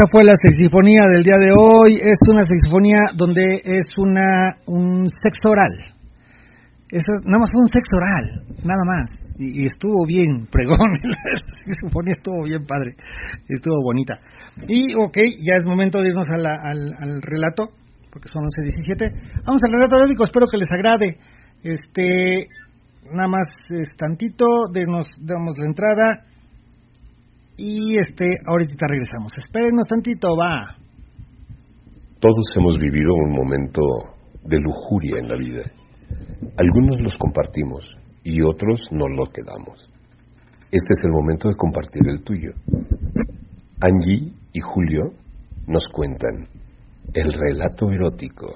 Esa 0.00 0.08
fue 0.16 0.24
la 0.24 0.32
sexifonía 0.32 1.02
del 1.12 1.22
día 1.22 1.36
de 1.36 1.52
hoy. 1.52 1.92
Es 2.00 2.16
una 2.32 2.40
sexifonía 2.40 3.12
donde 3.14 3.44
es 3.64 3.84
una 3.98 4.56
un 4.64 5.04
sexo 5.04 5.50
oral. 5.52 5.92
Eso, 6.88 7.12
nada 7.28 7.40
más 7.44 7.50
fue 7.52 7.60
un 7.60 7.68
sexo 7.68 8.00
oral, 8.00 8.24
nada 8.64 8.80
más. 8.88 9.10
Y, 9.36 9.66
estuvo 9.66 10.06
bien, 10.06 10.48
pregón. 10.50 10.88
la 11.04 11.36
sexifonía 11.68 12.14
estuvo 12.16 12.44
bien 12.44 12.64
padre. 12.64 12.96
Estuvo 13.46 13.76
bonita. 13.84 14.16
Y, 14.66 14.96
ok, 14.96 15.18
ya 15.44 15.60
es 15.60 15.66
momento 15.66 16.00
de 16.00 16.08
irnos 16.08 16.32
al, 16.32 16.46
al, 16.48 17.20
relato, 17.20 17.68
porque 18.10 18.28
son 18.32 18.44
11.17. 18.48 19.44
Vamos 19.44 19.60
al 19.66 19.72
relato 19.72 19.96
erótico, 19.96 20.24
espero 20.24 20.46
que 20.50 20.56
les 20.56 20.72
agrade. 20.72 21.18
Este, 21.62 22.48
nada 23.12 23.28
más 23.28 23.52
es 23.68 23.94
tantito, 23.98 24.64
nos 24.88 25.04
damos 25.20 25.58
la 25.58 25.66
entrada 25.66 26.29
y 27.60 27.98
este, 28.00 28.24
ahorita 28.46 28.86
regresamos. 28.88 29.36
Espérenos 29.36 29.86
tantito, 29.86 30.28
va. 30.36 30.76
Todos 32.18 32.46
hemos 32.56 32.78
vivido 32.78 33.14
un 33.14 33.32
momento 33.32 33.80
de 34.44 34.58
lujuria 34.58 35.18
en 35.18 35.28
la 35.28 35.36
vida. 35.36 35.62
Algunos 36.56 37.00
los 37.00 37.16
compartimos 37.16 37.84
y 38.24 38.40
otros 38.42 38.80
no 38.92 39.08
lo 39.08 39.26
quedamos. 39.26 39.90
Este 40.72 40.92
es 40.92 41.04
el 41.04 41.10
momento 41.10 41.48
de 41.48 41.56
compartir 41.56 42.08
el 42.08 42.22
tuyo. 42.22 42.52
Angie 43.80 44.32
y 44.52 44.60
Julio 44.60 45.12
nos 45.66 45.84
cuentan 45.92 46.48
el 47.14 47.32
relato 47.32 47.90
erótico. 47.90 48.46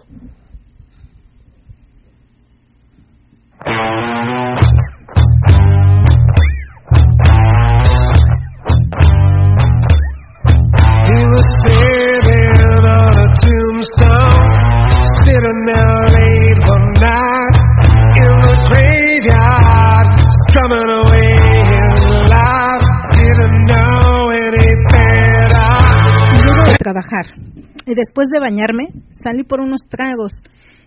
Y 27.86 27.94
después 27.94 28.28
de 28.32 28.40
bañarme 28.40 28.88
salí 29.10 29.44
por 29.44 29.60
unos 29.60 29.82
tragos, 29.88 30.32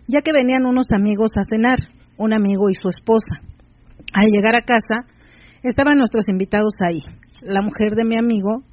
ya 0.08 0.22
que 0.22 0.32
venían 0.32 0.66
unos 0.66 0.88
amigos 0.92 1.32
a 1.38 1.44
cenar, 1.44 1.78
un 2.18 2.34
amigo 2.34 2.70
y 2.70 2.76
su 2.76 2.90
esposa. 2.90 3.42
Al 4.14 4.32
llegar 4.32 4.56
a 4.56 4.66
casa 4.66 5.06
estaban 5.64 5.98
nuestros 5.98 6.30
invitados 6.30 6.74
ahí. 6.86 7.02
La 7.42 7.62
mujer 7.62 7.92
de 7.96 8.06
mi 8.06 8.18
amigo 8.18 8.64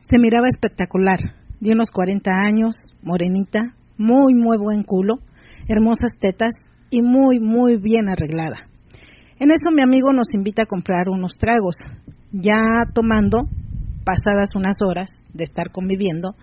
se 0.00 0.18
miraba 0.18 0.46
espectacular, 0.48 1.18
de 1.60 1.72
unos 1.72 1.90
40 1.90 2.30
años, 2.30 2.76
morenita, 3.02 3.74
muy, 3.96 4.34
muy 4.34 4.58
buen 4.58 4.82
culo, 4.82 5.18
hermosas 5.68 6.12
tetas 6.18 6.54
y 6.90 7.02
muy, 7.02 7.40
muy 7.40 7.78
bien 7.78 8.08
arreglada. 8.08 8.68
En 9.38 9.50
eso 9.50 9.74
mi 9.74 9.82
amigo 9.82 10.12
nos 10.12 10.34
invita 10.34 10.62
a 10.62 10.66
comprar 10.66 11.08
unos 11.08 11.32
tragos. 11.38 11.74
Ya 12.32 12.84
tomando, 12.94 13.48
pasadas 14.04 14.50
unas 14.54 14.76
horas 14.86 15.10
de 15.32 15.44
estar 15.44 15.70
conviviendo, 15.70 16.34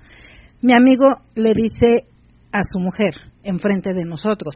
mi 0.62 0.74
amigo 0.74 1.06
le 1.36 1.54
dice 1.54 2.08
a 2.52 2.60
su 2.72 2.80
mujer, 2.80 3.14
enfrente 3.44 3.94
de 3.94 4.04
nosotros, 4.04 4.56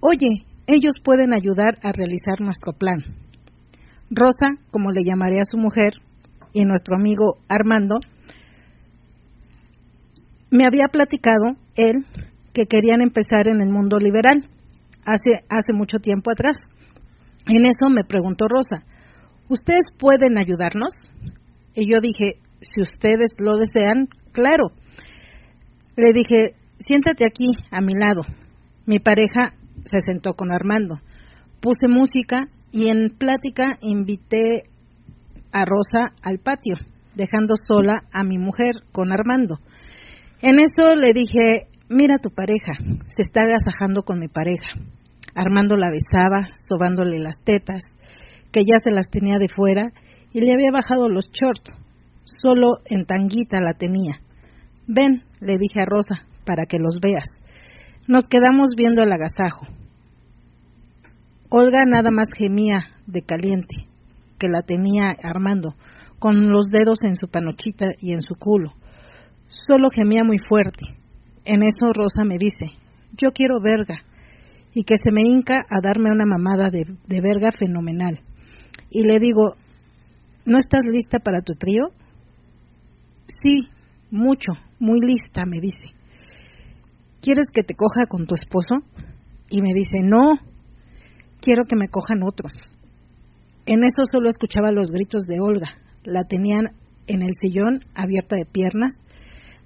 oye, 0.00 0.44
ellos 0.66 0.94
pueden 1.02 1.32
ayudar 1.32 1.78
a 1.82 1.92
realizar 1.92 2.40
nuestro 2.40 2.72
plan. 2.72 3.02
Rosa, 4.10 4.48
como 4.70 4.90
le 4.90 5.04
llamaré 5.04 5.40
a 5.40 5.44
su 5.44 5.56
mujer, 5.56 5.92
y 6.52 6.64
nuestro 6.64 6.96
amigo 6.96 7.38
Armando, 7.48 7.96
me 10.50 10.66
había 10.66 10.86
platicado 10.90 11.56
él 11.76 12.04
que 12.52 12.66
querían 12.66 13.02
empezar 13.02 13.48
en 13.48 13.60
el 13.60 13.70
mundo 13.70 13.98
liberal 13.98 14.44
hace, 15.04 15.44
hace 15.48 15.72
mucho 15.72 15.98
tiempo 15.98 16.30
atrás. 16.32 16.56
En 17.46 17.64
eso 17.66 17.88
me 17.88 18.04
preguntó 18.04 18.46
Rosa, 18.48 18.84
¿ustedes 19.48 19.86
pueden 19.98 20.38
ayudarnos? 20.38 20.92
Y 21.74 21.88
yo 21.88 22.00
dije, 22.00 22.40
si 22.60 22.82
ustedes 22.82 23.30
lo 23.38 23.56
desean, 23.56 24.08
claro. 24.32 24.72
Le 25.96 26.12
dije, 26.12 26.54
siéntate 26.78 27.24
aquí, 27.26 27.48
a 27.70 27.80
mi 27.80 27.92
lado. 27.92 28.22
Mi 28.86 28.98
pareja 28.98 29.54
se 29.84 29.98
sentó 30.00 30.34
con 30.34 30.52
Armando. 30.52 30.96
Puse 31.60 31.88
música 31.88 32.48
y 32.72 32.88
en 32.88 33.10
plática 33.18 33.78
invité 33.80 34.64
a 35.52 35.64
Rosa 35.64 36.14
al 36.22 36.38
patio, 36.38 36.76
dejando 37.14 37.54
sola 37.56 38.02
a 38.12 38.24
mi 38.24 38.38
mujer 38.38 38.76
con 38.92 39.12
Armando. 39.12 39.58
En 40.42 40.56
eso 40.58 40.94
le 40.94 41.12
dije, 41.12 41.68
mira 41.88 42.16
tu 42.18 42.30
pareja, 42.30 42.72
se 43.06 43.22
está 43.22 43.42
agasajando 43.42 44.02
con 44.02 44.18
mi 44.18 44.28
pareja. 44.28 44.70
Armando 45.34 45.76
la 45.76 45.90
besaba, 45.90 46.46
sobándole 46.68 47.18
las 47.18 47.36
tetas, 47.44 47.82
que 48.52 48.60
ya 48.60 48.78
se 48.82 48.90
las 48.90 49.10
tenía 49.10 49.38
de 49.38 49.48
fuera, 49.48 49.92
y 50.32 50.40
le 50.40 50.52
había 50.52 50.70
bajado 50.72 51.08
los 51.08 51.30
shorts, 51.32 51.72
solo 52.24 52.78
en 52.88 53.04
tanguita 53.04 53.60
la 53.60 53.74
tenía. 53.74 54.20
Ven, 54.86 55.22
le 55.40 55.56
dije 55.58 55.80
a 55.80 55.86
Rosa, 55.86 56.26
para 56.44 56.66
que 56.66 56.78
los 56.78 56.98
veas. 57.00 57.28
Nos 58.08 58.24
quedamos 58.24 58.70
viendo 58.76 59.02
el 59.02 59.12
agasajo. 59.12 59.66
Olga 61.48 61.84
nada 61.86 62.10
más 62.10 62.28
gemía 62.36 62.88
de 63.06 63.22
caliente, 63.22 63.86
que 64.38 64.48
la 64.48 64.62
tenía 64.62 65.14
Armando, 65.22 65.74
con 66.18 66.50
los 66.50 66.66
dedos 66.66 66.98
en 67.02 67.14
su 67.14 67.28
panochita 67.28 67.86
y 68.00 68.12
en 68.12 68.20
su 68.20 68.36
culo. 68.36 68.72
Solo 69.66 69.90
gemía 69.90 70.22
muy 70.24 70.38
fuerte. 70.38 70.86
En 71.44 71.62
eso 71.62 71.92
Rosa 71.92 72.24
me 72.24 72.36
dice, 72.38 72.76
yo 73.16 73.32
quiero 73.32 73.60
verga, 73.60 74.02
y 74.74 74.84
que 74.84 74.96
se 74.96 75.10
me 75.10 75.22
hinca 75.24 75.56
a 75.68 75.80
darme 75.80 76.12
una 76.12 76.26
mamada 76.26 76.70
de, 76.70 76.84
de 77.06 77.20
verga 77.20 77.50
fenomenal. 77.50 78.20
Y 78.90 79.04
le 79.04 79.18
digo, 79.18 79.54
¿no 80.44 80.58
estás 80.58 80.82
lista 80.84 81.18
para 81.18 81.42
tu 81.42 81.54
trío? 81.54 81.88
Sí, 83.42 83.68
mucho, 84.10 84.52
muy 84.80 84.98
lista, 85.00 85.44
me 85.46 85.60
dice. 85.60 85.94
¿Quieres 87.20 87.46
que 87.52 87.62
te 87.62 87.74
coja 87.74 88.06
con 88.08 88.26
tu 88.26 88.34
esposo? 88.34 88.76
Y 89.50 89.62
me 89.62 89.74
dice, 89.74 90.00
no, 90.02 90.34
quiero 91.40 91.62
que 91.68 91.76
me 91.76 91.88
cojan 91.88 92.22
otros. 92.22 92.52
En 93.66 93.84
eso 93.84 94.02
solo 94.10 94.28
escuchaba 94.28 94.72
los 94.72 94.90
gritos 94.90 95.24
de 95.26 95.38
Olga. 95.40 95.68
La 96.02 96.24
tenían 96.24 96.72
en 97.06 97.22
el 97.22 97.32
sillón, 97.40 97.80
abierta 97.94 98.36
de 98.36 98.46
piernas, 98.46 98.94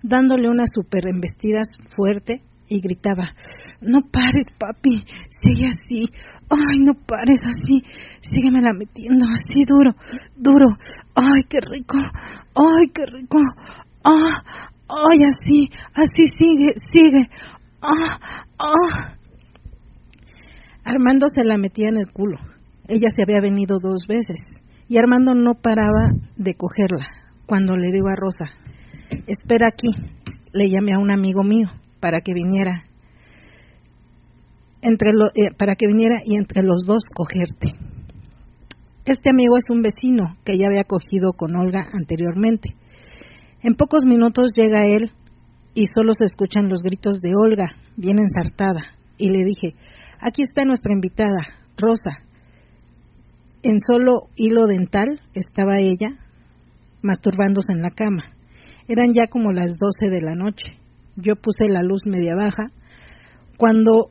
dándole 0.03 0.49
unas 0.49 0.71
super 0.75 1.07
embestidas 1.09 1.69
fuerte 1.97 2.43
y 2.69 2.81
gritaba, 2.81 3.35
no 3.81 4.01
pares, 4.11 4.47
papi, 4.59 5.05
sigue 5.29 5.67
así, 5.67 6.11
ay, 6.51 6.81
no 6.81 6.95
pares 6.95 7.41
así, 7.45 7.83
síguemela 8.21 8.73
metiendo 8.77 9.27
así 9.27 9.65
duro, 9.65 9.93
duro, 10.37 10.67
ay, 11.15 11.43
qué 11.49 11.59
rico, 11.61 11.99
ay, 11.99 12.91
qué 12.95 13.07
rico, 13.07 13.39
ah, 14.05 14.71
ay, 14.89 15.19
así, 15.27 15.71
así 15.95 16.25
sigue, 16.39 16.75
sigue, 16.89 17.29
ah, 17.83 18.45
ah. 18.59 19.17
Armando 20.85 21.27
se 21.35 21.45
la 21.45 21.57
metía 21.57 21.89
en 21.89 21.97
el 21.97 22.13
culo. 22.13 22.37
Ella 22.89 23.09
se 23.15 23.23
había 23.23 23.41
venido 23.41 23.79
dos 23.81 24.07
veces 24.07 24.39
y 24.89 24.99
Armando 24.99 25.35
no 25.35 25.55
paraba 25.55 26.11
de 26.37 26.55
cogerla. 26.55 27.07
Cuando 27.47 27.75
le 27.77 27.93
digo 27.93 28.09
a 28.09 28.17
Rosa, 28.17 28.53
espera 29.27 29.69
aquí, 29.69 29.89
le 30.53 30.69
llamé 30.69 30.95
a 30.95 30.99
un 30.99 31.11
amigo 31.11 31.43
mío 31.43 31.69
para 32.01 32.21
que 32.21 32.35
viniera 32.35 32.85
entre 34.83 35.11
eh, 35.11 35.51
para 35.57 35.75
que 35.77 35.87
viniera 35.87 36.17
y 36.25 36.37
entre 36.37 36.63
los 36.63 36.85
dos 36.87 37.05
cogerte. 37.15 37.73
Este 39.07 39.31
amigo 39.31 39.57
es 39.57 39.65
un 39.71 39.83
vecino 39.83 40.37
que 40.45 40.59
ya 40.59 40.67
había 40.67 40.83
cogido 40.87 41.33
con 41.33 41.57
Olga 41.57 41.89
anteriormente. 41.93 42.77
En 43.65 43.77
pocos 43.77 44.05
minutos 44.05 44.53
llega 44.55 44.85
él 44.85 45.11
y 45.73 45.87
solo 45.95 46.13
se 46.13 46.25
escuchan 46.25 46.69
los 46.69 46.83
gritos 46.83 47.21
de 47.21 47.35
Olga, 47.35 47.73
bien 47.97 48.19
ensartada, 48.19 48.83
y 49.17 49.31
le 49.31 49.43
dije, 49.43 49.75
aquí 50.21 50.43
está 50.43 50.67
nuestra 50.67 50.93
invitada, 50.93 51.41
Rosa. 51.79 52.11
En 53.63 53.79
solo 53.81 54.29
hilo 54.37 54.67
dental 54.67 55.23
estaba 55.33 55.79
ella, 55.79 56.09
masturbándose 57.01 57.73
en 57.73 57.81
la 57.81 57.89
cama. 57.89 58.25
Eran 58.87 59.15
ya 59.15 59.29
como 59.31 59.51
las 59.51 59.77
doce 59.79 60.15
de 60.15 60.21
la 60.21 60.35
noche. 60.35 60.67
Yo 61.17 61.35
puse 61.35 61.67
la 61.67 61.83
luz 61.83 62.03
media 62.05 62.35
baja. 62.35 62.65
Cuando, 63.57 64.11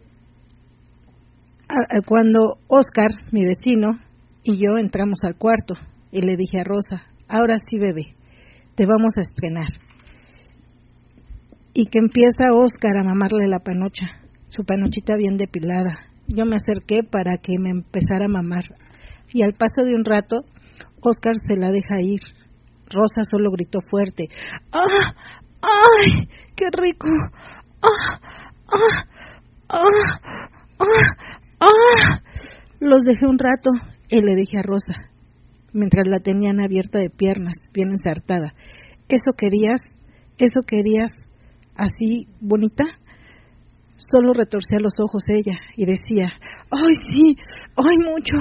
cuando 2.07 2.57
Oscar, 2.67 3.11
mi 3.31 3.45
vecino, 3.45 3.99
y 4.43 4.57
yo 4.57 4.79
entramos 4.79 5.19
al 5.21 5.35
cuarto 5.35 5.75
y 6.11 6.21
le 6.21 6.37
dije 6.37 6.61
a 6.61 6.63
Rosa, 6.63 7.03
ahora 7.27 7.57
sí 7.57 7.77
bebé, 7.77 8.15
te 8.75 8.85
vamos 8.85 9.13
a 9.17 9.21
estrenar. 9.21 9.67
Y 11.73 11.85
que 11.85 11.99
empieza 11.99 12.53
Oscar 12.53 12.97
a 12.97 13.03
mamarle 13.03 13.47
la 13.47 13.59
panocha, 13.59 14.05
su 14.49 14.63
panochita 14.63 15.15
bien 15.15 15.37
depilada. 15.37 15.95
Yo 16.27 16.45
me 16.45 16.55
acerqué 16.55 17.03
para 17.03 17.37
que 17.37 17.57
me 17.59 17.69
empezara 17.69 18.25
a 18.25 18.29
mamar. 18.29 18.63
Y 19.33 19.41
al 19.41 19.53
paso 19.53 19.83
de 19.83 19.95
un 19.95 20.05
rato, 20.05 20.45
Oscar 21.01 21.33
se 21.41 21.55
la 21.55 21.71
deja 21.71 22.01
ir. 22.01 22.21
Rosa 22.89 23.23
solo 23.29 23.51
gritó 23.51 23.79
fuerte. 23.89 24.27
¡Ah! 24.71 25.15
¡Ay! 25.61 26.27
¡Qué 26.55 26.65
rico! 26.71 27.07
¡Ah! 27.81 28.19
¡Ah! 28.67 29.05
¡Ah! 29.69 29.83
¡Ah! 30.79 30.85
¡Ah! 31.59 32.21
Los 32.79 33.03
dejé 33.03 33.25
un 33.25 33.39
rato 33.39 33.71
y 34.09 34.21
le 34.21 34.35
dije 34.35 34.59
a 34.59 34.61
Rosa, 34.61 34.93
mientras 35.73 36.07
la 36.07 36.19
tenían 36.19 36.59
abierta 36.59 36.99
de 36.99 37.09
piernas, 37.09 37.55
bien 37.73 37.89
ensartada. 37.89 38.53
¿Eso 39.09 39.31
querías? 39.37 39.81
¿Eso 40.37 40.61
querías 40.65 41.11
así 41.75 42.27
bonita? 42.39 42.85
Solo 43.97 44.33
retorcía 44.33 44.79
los 44.79 44.93
ojos 44.99 45.23
ella 45.29 45.59
y 45.77 45.85
decía, 45.85 46.29
ay 46.71 46.95
sí, 47.13 47.37
ay 47.77 47.95
mucho, 48.03 48.35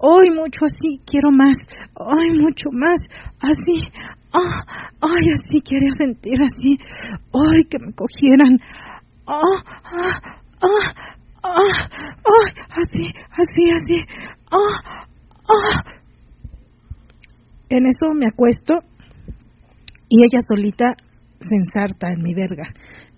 ay 0.00 0.36
mucho 0.36 0.60
así, 0.64 1.00
quiero 1.06 1.30
más, 1.30 1.56
ay 1.96 2.38
mucho 2.38 2.68
más, 2.72 3.00
así, 3.40 3.90
ah, 4.32 4.92
ay 5.00 5.32
así 5.32 5.60
quería 5.62 5.90
sentir 5.96 6.38
así, 6.40 6.78
ay 7.32 7.64
que 7.64 7.78
me 7.84 7.92
cogieran, 7.94 8.58
ah, 9.26 9.40
ah, 9.84 10.20
ah, 10.60 10.94
ah, 11.42 11.88
ay, 12.24 12.52
así, 12.70 13.12
así, 13.30 13.70
así, 13.74 14.04
ah, 14.52 15.06
ah, 15.48 15.97
en 17.68 17.86
eso 17.86 18.12
me 18.14 18.26
acuesto 18.26 18.74
y 20.08 20.22
ella 20.22 20.38
solita 20.46 20.94
se 21.38 21.54
ensarta 21.54 22.08
en 22.10 22.22
mi 22.22 22.34
verga, 22.34 22.64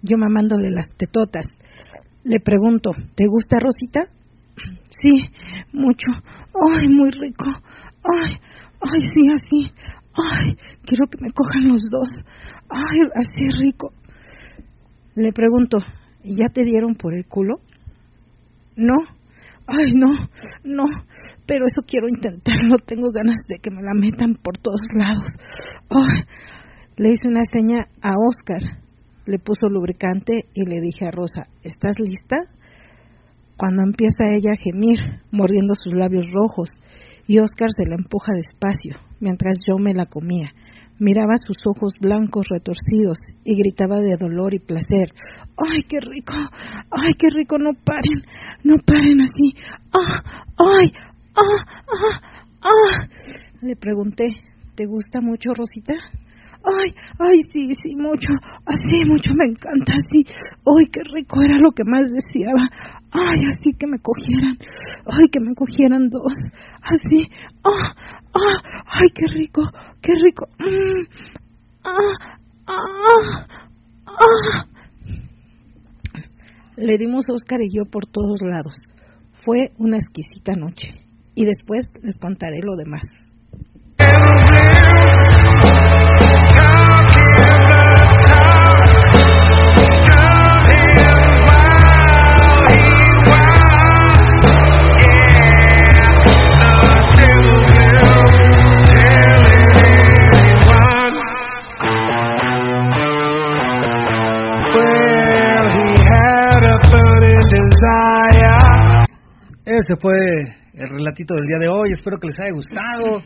yo 0.02 0.18
mamándole 0.18 0.70
las 0.70 0.88
tetotas. 0.96 1.46
Le 2.24 2.40
pregunto, 2.40 2.90
¿te 3.14 3.26
gusta 3.26 3.58
Rosita? 3.58 4.00
Sí, 4.90 5.30
mucho. 5.72 6.08
Ay, 6.76 6.88
muy 6.88 7.10
rico. 7.10 7.46
Ay, 8.04 8.34
ay, 8.82 9.00
sí, 9.14 9.28
así. 9.32 9.72
Ay, 10.12 10.56
quiero 10.84 11.06
que 11.06 11.22
me 11.22 11.32
cojan 11.32 11.68
los 11.68 11.80
dos. 11.90 12.08
Ay, 12.68 12.98
así 13.14 13.48
rico. 13.62 13.92
Le 15.14 15.32
pregunto, 15.32 15.78
¿ya 16.24 16.48
te 16.52 16.64
dieron 16.64 16.96
por 16.96 17.14
el 17.14 17.24
culo? 17.24 17.60
No. 18.76 18.96
Ay, 19.72 19.92
no, 19.94 20.08
no, 20.64 20.84
pero 21.46 21.66
eso 21.66 21.86
quiero 21.86 22.08
intentarlo. 22.08 22.78
Tengo 22.84 23.10
ganas 23.12 23.38
de 23.48 23.58
que 23.62 23.70
me 23.70 23.82
la 23.82 23.94
metan 23.94 24.34
por 24.34 24.58
todos 24.58 24.80
lados. 24.92 25.28
Ay, 25.90 26.24
le 26.96 27.10
hice 27.10 27.28
una 27.28 27.42
seña 27.44 27.78
a 28.02 28.10
Oscar, 28.26 28.60
le 29.26 29.38
puso 29.38 29.68
lubricante 29.68 30.46
y 30.54 30.66
le 30.66 30.80
dije 30.80 31.06
a 31.06 31.12
Rosa, 31.12 31.46
¿estás 31.62 31.94
lista? 32.00 32.36
Cuando 33.56 33.82
empieza 33.82 34.24
ella 34.34 34.52
a 34.52 34.60
gemir, 34.60 34.98
mordiendo 35.30 35.74
sus 35.74 35.94
labios 35.94 36.32
rojos, 36.32 36.68
y 37.28 37.38
Oscar 37.38 37.68
se 37.76 37.86
la 37.86 37.94
empuja 37.94 38.32
despacio, 38.34 38.96
mientras 39.20 39.58
yo 39.68 39.78
me 39.78 39.94
la 39.94 40.06
comía. 40.06 40.50
Miraba 41.00 41.34
sus 41.38 41.56
ojos 41.64 41.94
blancos 41.98 42.46
retorcidos 42.50 43.16
y 43.42 43.56
gritaba 43.56 43.96
de 44.00 44.16
dolor 44.18 44.52
y 44.52 44.58
placer. 44.58 45.08
¡Ay, 45.56 45.82
qué 45.88 45.98
rico! 45.98 46.34
¡Ay, 46.90 47.14
qué 47.18 47.28
rico! 47.30 47.56
No 47.58 47.70
paren, 47.72 48.22
no 48.64 48.76
paren 48.86 49.22
así. 49.22 49.56
¡Ah! 49.94 50.44
¡Ay! 50.58 50.92
¡Ah! 51.34 51.82
¡Ah! 51.88 52.20
¡Ah! 52.62 53.08
Le 53.62 53.76
pregunté, 53.76 54.26
¿te 54.74 54.84
gusta 54.84 55.22
mucho, 55.22 55.54
Rosita? 55.54 55.94
ay, 56.64 56.94
ay, 57.18 57.38
sí, 57.52 57.70
sí, 57.82 57.96
mucho, 57.96 58.28
así, 58.66 59.00
mucho 59.08 59.32
me 59.34 59.46
encanta, 59.46 59.94
así, 59.94 60.24
ay, 60.26 60.90
qué 60.92 61.00
rico 61.14 61.40
era 61.42 61.56
lo 61.58 61.70
que 61.72 61.84
más 61.84 62.12
deseaba, 62.12 62.68
ay, 63.12 63.44
así 63.46 63.72
que 63.78 63.86
me 63.86 63.98
cogieran, 63.98 64.56
ay, 65.06 65.24
que 65.30 65.40
me 65.40 65.54
cogieran 65.54 66.08
dos, 66.08 66.32
así, 66.82 67.28
ah, 67.64 67.94
ah, 68.34 68.62
ay, 68.86 69.08
qué 69.14 69.26
rico, 69.26 69.62
qué 70.00 70.12
rico, 70.14 70.46
mm, 70.58 71.06
ah, 71.84 72.38
ah, 72.66 73.46
ah. 74.06 74.66
Le 76.76 76.96
dimos 76.96 77.24
Oscar 77.28 77.60
y 77.60 77.68
yo 77.76 77.84
por 77.84 78.06
todos 78.06 78.40
lados. 78.40 78.74
Fue 79.44 79.66
una 79.76 79.98
exquisita 79.98 80.54
noche. 80.54 80.88
Y 81.34 81.44
después 81.44 81.90
les 82.02 82.16
contaré 82.16 82.60
lo 82.62 82.74
demás. 82.74 83.02
Ese 109.80 109.96
fue 109.96 110.12
el 110.74 110.88
relatito 110.90 111.34
del 111.34 111.46
día 111.46 111.58
de 111.58 111.68
hoy. 111.68 111.88
Espero 111.96 112.18
que 112.18 112.28
les 112.28 112.38
haya 112.40 112.52
gustado. 112.52 113.16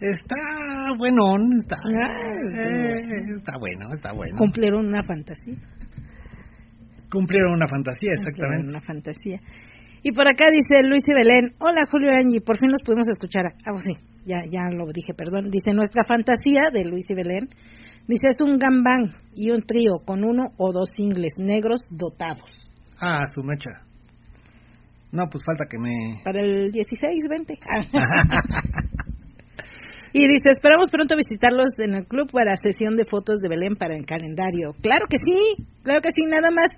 Está 0.00 0.96
bueno, 0.96 1.36
está, 1.60 1.76
eh, 1.76 3.00
está 3.36 3.58
bueno, 3.60 3.92
está 3.92 4.12
bueno. 4.14 4.34
Cumplieron 4.38 4.86
una 4.86 5.02
fantasía. 5.02 5.56
Cumplieron 7.12 7.52
una 7.52 7.68
fantasía, 7.68 8.12
exactamente. 8.14 8.70
Una 8.70 8.80
fantasía. 8.80 9.40
Y 10.02 10.12
por 10.12 10.26
acá 10.26 10.46
dice 10.50 10.88
Luis 10.88 11.02
y 11.06 11.12
Belén, 11.12 11.52
hola 11.58 11.82
Julio 11.90 12.12
Angie, 12.12 12.40
por 12.40 12.56
fin 12.56 12.70
los 12.72 12.80
pudimos 12.82 13.06
escuchar. 13.08 13.52
Ah, 13.68 13.76
sí, 13.76 13.92
ya, 14.24 14.40
ya 14.48 14.70
lo 14.74 14.86
dije, 14.86 15.12
perdón. 15.12 15.50
Dice, 15.50 15.74
nuestra 15.74 16.04
fantasía 16.04 16.70
de 16.72 16.86
Luis 16.86 17.04
y 17.10 17.14
Belén, 17.14 17.50
dice, 18.08 18.28
es 18.30 18.40
un 18.40 18.56
gambán 18.56 19.12
y 19.36 19.50
un 19.50 19.60
trío 19.60 20.00
con 20.06 20.24
uno 20.24 20.52
o 20.56 20.72
dos 20.72 20.88
ingles 20.96 21.34
negros 21.36 21.82
dotados. 21.90 22.48
Ah, 22.98 23.26
su 23.34 23.42
mecha. 23.42 23.89
No, 25.12 25.28
pues 25.28 25.44
falta 25.44 25.66
que 25.68 25.78
me... 25.78 26.22
Para 26.22 26.40
el 26.40 26.70
16, 26.70 27.24
20. 27.28 27.54
y 30.12 30.28
dice, 30.28 30.50
esperamos 30.50 30.90
pronto 30.90 31.16
visitarlos 31.16 31.70
en 31.78 31.94
el 31.94 32.06
club 32.06 32.30
para 32.30 32.54
sesión 32.56 32.96
de 32.96 33.04
fotos 33.04 33.40
de 33.40 33.48
Belén 33.48 33.74
para 33.76 33.94
el 33.94 34.06
calendario. 34.06 34.74
Claro 34.80 35.06
que 35.08 35.16
sí, 35.18 35.64
claro 35.82 36.00
que 36.00 36.10
sí, 36.14 36.22
nada 36.26 36.50
más 36.50 36.70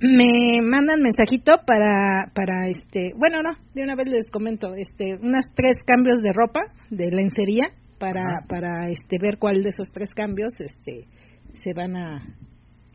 me 0.00 0.60
mandan 0.60 1.00
mensajito 1.00 1.52
para 1.66 2.30
para 2.34 2.68
este 2.68 3.12
bueno 3.16 3.42
no 3.42 3.52
de 3.74 3.84
una 3.84 3.94
vez 3.94 4.08
les 4.08 4.30
comento 4.30 4.74
este 4.74 5.14
unas 5.22 5.44
tres 5.54 5.78
cambios 5.86 6.20
de 6.20 6.32
ropa 6.32 6.60
de 6.90 7.06
lencería 7.10 7.68
para 7.98 8.40
para 8.48 8.88
este 8.88 9.18
ver 9.20 9.38
cuál 9.38 9.62
de 9.62 9.68
esos 9.68 9.90
tres 9.90 10.10
cambios 10.10 10.52
este 10.58 11.06
se 11.54 11.72
van 11.74 11.96
a 11.96 12.26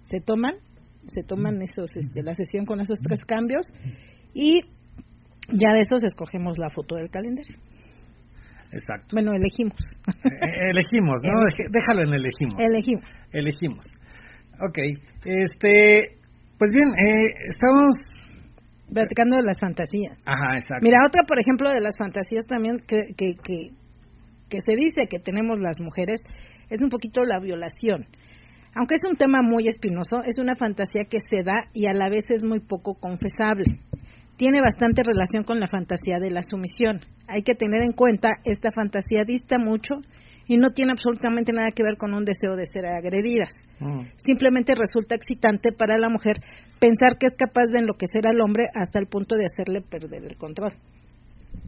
se 0.03 0.19
toman 0.19 0.55
se 1.07 1.23
toman 1.23 1.61
esos 1.61 1.89
este 1.95 2.21
la 2.21 2.35
sesión 2.35 2.65
con 2.65 2.81
esos 2.81 2.99
tres 2.99 3.21
cambios 3.25 3.65
y 4.33 4.61
ya 5.51 5.73
de 5.73 5.81
esos 5.81 6.03
escogemos 6.03 6.57
la 6.57 6.69
foto 6.69 6.95
del 6.95 7.09
calendario. 7.09 7.57
Exacto. 8.71 9.07
Bueno, 9.13 9.33
elegimos. 9.33 9.79
Eh, 10.23 10.69
elegimos, 10.69 11.19
¿no? 11.23 11.39
Déjalo 11.71 12.07
en 12.07 12.13
elegimos. 12.13 12.55
Elegimos. 12.59 13.05
Elegimos. 13.31 13.85
Ok. 14.61 14.77
Este, 15.25 16.17
pues 16.57 16.71
bien, 16.71 16.89
eh, 16.89 17.33
estamos 17.45 17.95
platicando 18.93 19.37
de 19.37 19.43
las 19.43 19.57
fantasías. 19.59 20.17
Ajá, 20.25 20.53
exacto. 20.53 20.83
Mira, 20.83 20.99
otra, 21.05 21.23
por 21.27 21.39
ejemplo, 21.39 21.69
de 21.69 21.81
las 21.81 21.97
fantasías 21.97 22.45
también 22.45 22.77
que, 22.87 23.13
que, 23.17 23.33
que, 23.41 23.71
que 24.49 24.59
se 24.59 24.75
dice 24.75 25.07
que 25.09 25.19
tenemos 25.19 25.59
las 25.59 25.79
mujeres 25.79 26.19
es 26.69 26.81
un 26.81 26.89
poquito 26.89 27.23
la 27.23 27.39
violación. 27.39 28.05
Aunque 28.75 28.95
es 28.95 29.01
un 29.09 29.17
tema 29.17 29.41
muy 29.41 29.67
espinoso, 29.67 30.21
es 30.25 30.37
una 30.37 30.55
fantasía 30.55 31.05
que 31.05 31.19
se 31.19 31.43
da 31.43 31.69
y 31.73 31.87
a 31.87 31.93
la 31.93 32.09
vez 32.09 32.25
es 32.29 32.43
muy 32.43 32.59
poco 32.59 32.93
confesable. 32.99 33.79
Tiene 34.39 34.61
bastante 34.61 35.03
relación 35.03 35.43
con 35.43 35.59
la 35.59 35.67
fantasía 35.67 36.17
de 36.17 36.31
la 36.31 36.39
sumisión. 36.41 37.01
Hay 37.27 37.43
que 37.43 37.55
tener 37.55 37.81
en 37.81 37.91
cuenta, 37.91 38.29
esta 38.45 38.71
fantasía 38.71 39.25
dista 39.27 39.59
mucho 39.59 39.95
y 40.47 40.55
no 40.55 40.69
tiene 40.71 40.93
absolutamente 40.93 41.51
nada 41.51 41.71
que 41.75 41.83
ver 41.83 41.97
con 41.97 42.13
un 42.13 42.23
deseo 42.23 42.55
de 42.55 42.65
ser 42.65 42.85
agredidas. 42.85 43.49
Mm. 43.81 44.07
Simplemente 44.15 44.75
resulta 44.75 45.15
excitante 45.15 45.73
para 45.73 45.97
la 45.97 46.07
mujer 46.07 46.37
pensar 46.79 47.17
que 47.19 47.25
es 47.25 47.35
capaz 47.35 47.67
de 47.73 47.79
enloquecer 47.79 48.25
al 48.27 48.39
hombre 48.39 48.69
hasta 48.73 48.97
el 48.97 49.07
punto 49.07 49.35
de 49.35 49.43
hacerle 49.43 49.81
perder 49.81 50.23
el 50.23 50.37
control. 50.37 50.71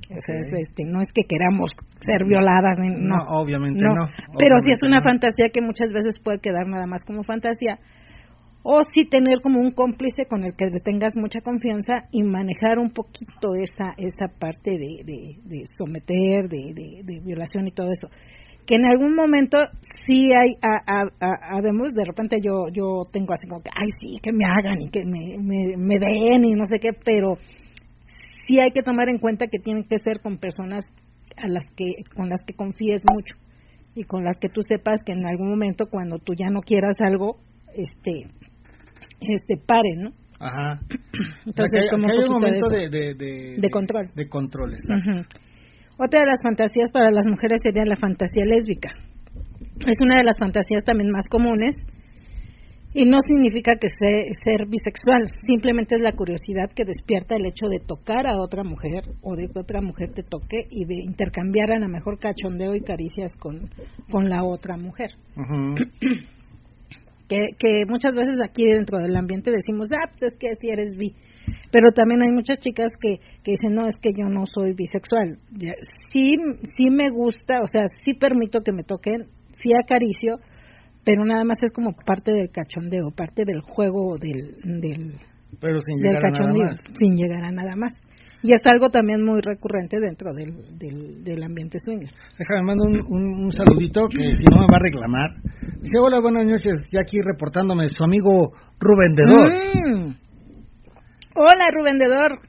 este, 0.10 0.86
no 0.86 1.02
es 1.02 1.12
que 1.14 1.24
queramos 1.28 1.72
ser 2.00 2.26
violadas, 2.26 2.78
no, 2.80 3.18
obviamente 3.36 3.84
no. 3.84 4.08
pero 4.40 4.56
sí 4.60 4.72
es 4.72 4.82
una 4.82 5.02
fantasía 5.04 5.50
que 5.54 5.60
muchas 5.62 5.92
veces 5.92 6.16
puede 6.24 6.40
quedar 6.40 6.68
nada 6.68 6.88
más 6.88 7.04
como 7.04 7.24
fantasía. 7.24 7.80
O 8.64 8.82
sí 8.84 9.10
tener 9.10 9.42
como 9.42 9.60
un 9.60 9.72
cómplice 9.72 10.26
con 10.30 10.44
el 10.44 10.54
que 10.56 10.68
tengas 10.84 11.16
mucha 11.16 11.42
confianza 11.42 12.08
y 12.12 12.22
manejar 12.24 12.78
un 12.78 12.92
poquito 12.92 13.56
esa 13.56 13.94
esa 13.98 14.28
parte 14.40 14.78
de, 14.78 15.36
de, 15.44 15.64
someter, 15.76 16.48
de, 16.48 17.02
de, 17.04 17.20
violación 17.22 17.68
y 17.68 17.72
todo 17.72 17.92
eso. 17.92 18.08
Que 18.68 18.76
en 18.76 18.86
algún 18.86 19.16
momento 19.16 19.58
sí 20.06 20.30
hay, 20.32 20.56
habemos, 21.50 21.94
de 21.94 22.06
repente 22.06 22.38
yo 22.44 22.68
yo 22.72 23.02
tengo 23.12 23.34
así 23.34 23.48
como 23.48 23.64
que, 23.64 23.72
ay, 23.76 23.88
sí, 24.00 24.18
que 24.22 24.32
me 24.32 24.46
hagan 24.46 24.80
y 24.80 24.90
que 24.90 25.02
me, 25.06 25.38
me, 25.40 25.76
me 25.78 25.98
den 25.98 26.46
y 26.46 26.54
no 26.54 26.66
sé 26.66 26.78
qué, 26.80 26.90
pero 26.94 27.38
sí 28.48 28.60
hay 28.60 28.70
que 28.72 28.84
tomar 28.84 29.10
en 29.10 29.18
cuenta 29.18 29.48
que 29.48 29.58
tienen 29.58 29.86
que 29.86 29.98
ser 29.98 30.22
con 30.22 30.38
personas 30.38 30.86
a 31.38 31.48
las 31.48 31.66
que 31.76 32.04
con 32.16 32.30
las 32.30 32.42
que 32.46 32.54
confíes 32.54 33.02
mucho 33.12 33.36
y 33.96 34.04
con 34.04 34.24
las 34.24 34.38
que 34.38 34.50
tú 34.50 34.62
sepas 34.62 35.02
que 35.04 35.14
en 35.14 35.26
algún 35.26 35.50
momento 35.50 35.88
cuando 35.90 36.18
tú 36.18 36.34
ya 36.34 36.50
no 36.50 36.62
quieras 36.62 36.96
algo 37.00 37.38
este 37.74 38.28
este 39.22 39.58
pare 39.58 39.96
no 39.98 40.12
ajá. 40.40 40.82
Entonces 41.46 41.86
como 41.90 42.08
un, 42.08 42.32
momento 42.32 42.68
de, 42.70 42.90
de, 42.90 43.70
control. 43.70 44.10
de 44.16 44.28
control 44.28 44.72
otra 46.04 46.22
de 46.22 46.26
las 46.26 46.40
fantasías 46.42 46.90
para 46.92 47.12
las 47.12 47.28
mujeres 47.30 47.60
sería 47.62 47.86
la 47.86 47.96
fantasía 47.96 48.44
lésbica. 48.44 48.90
Es 49.86 49.98
una 50.02 50.18
de 50.18 50.24
las 50.24 50.36
fantasías 50.40 50.84
también 50.84 51.12
más 51.12 51.28
comunes 51.28 51.76
y 52.94 53.06
no 53.06 53.20
significa 53.22 53.76
que 53.76 53.88
sea 53.88 54.24
ser 54.44 54.68
bisexual, 54.68 55.30
simplemente 55.46 55.96
es 55.96 56.02
la 56.02 56.14
curiosidad 56.14 56.70
que 56.76 56.86
despierta 56.86 57.36
el 57.36 57.46
hecho 57.46 57.68
de 57.68 57.80
tocar 57.80 58.28
a 58.28 58.42
otra 58.42 58.64
mujer 58.64 59.04
o 59.22 59.36
de 59.36 59.48
que 59.48 59.60
otra 59.60 59.82
mujer 59.82 60.10
te 60.10 60.24
toque 60.24 60.66
y 60.72 60.86
de 60.86 60.96
intercambiar 60.96 61.72
a 61.72 61.80
la 61.80 61.88
mejor 61.88 62.18
cachondeo 62.18 62.74
y 62.74 62.82
caricias 62.82 63.34
con, 63.34 63.70
con 64.10 64.28
la 64.28 64.44
otra 64.44 64.78
mujer. 64.78 65.12
que, 67.32 67.56
que 67.58 67.86
muchas 67.88 68.12
veces 68.14 68.36
aquí 68.44 68.66
dentro 68.66 69.00
del 69.00 69.16
ambiente 69.16 69.52
decimos, 69.52 69.88
ah, 69.94 70.06
pues 70.10 70.34
es 70.34 70.38
que 70.38 70.50
si 70.60 70.70
eres 70.70 70.98
bi. 70.98 71.16
Pero 71.72 71.94
también 71.94 72.22
hay 72.22 72.32
muchas 72.32 72.60
chicas 72.60 72.92
que, 73.00 73.20
que 73.42 73.52
dicen, 73.52 73.74
no, 73.74 73.88
es 73.88 73.96
que 74.02 74.12
yo 74.12 74.28
no 74.28 74.46
soy 74.46 74.74
bisexual. 74.74 75.40
Sí, 76.12 76.36
sí 76.76 76.90
me 76.92 77.10
gusta, 77.10 77.62
o 77.64 77.68
sea, 77.68 77.84
sí 78.04 78.16
permito 78.16 78.60
que 78.60 78.74
me 78.74 78.84
toquen, 78.84 79.28
sí 79.52 79.72
acaricio, 79.82 80.40
pero 81.06 81.24
nada 81.24 81.46
más 81.46 81.60
es 81.64 81.72
como 81.72 81.94
parte 82.06 82.34
del 82.34 82.52
cachondeo, 82.52 83.12
parte 83.16 83.44
del 83.46 83.62
juego 83.62 84.18
del, 84.18 84.82
del, 84.82 85.16
pero 85.62 85.80
sin 85.82 86.04
llegar 86.04 86.22
cachondeo, 86.22 86.64
a 86.64 86.66
nada 86.66 86.70
más. 86.70 86.98
sin 87.00 87.16
llegar 87.16 87.44
a 87.46 87.52
nada 87.52 87.76
más. 87.78 87.94
Y 88.44 88.54
es 88.54 88.62
algo 88.66 88.90
también 88.90 89.24
muy 89.24 89.40
recurrente 89.42 90.00
dentro 90.00 90.34
del, 90.34 90.56
del, 91.24 91.44
ambiente 91.44 91.78
swinger. 91.80 92.10
Déjame, 92.40 92.64
mando 92.64 92.86
un, 92.86 93.44
un, 93.44 93.52
saludito 93.52 94.08
que 94.10 94.36
si 94.36 94.44
no 94.50 94.62
me 94.62 94.68
va 94.72 94.78
a 94.78 94.84
reclamar. 94.84 95.30
Dice, 95.80 96.00
hola, 96.00 96.20
buenas 96.20 96.46
noches, 96.46 96.74
ya 96.92 97.02
aquí 97.02 97.18
reportándome 97.22 97.88
su 97.90 98.04
amigo 98.04 98.52
Rubendedor. 98.80 99.48
Mm. 99.48 100.16
Hola, 101.36 101.66
Rubendedor. 101.72 102.40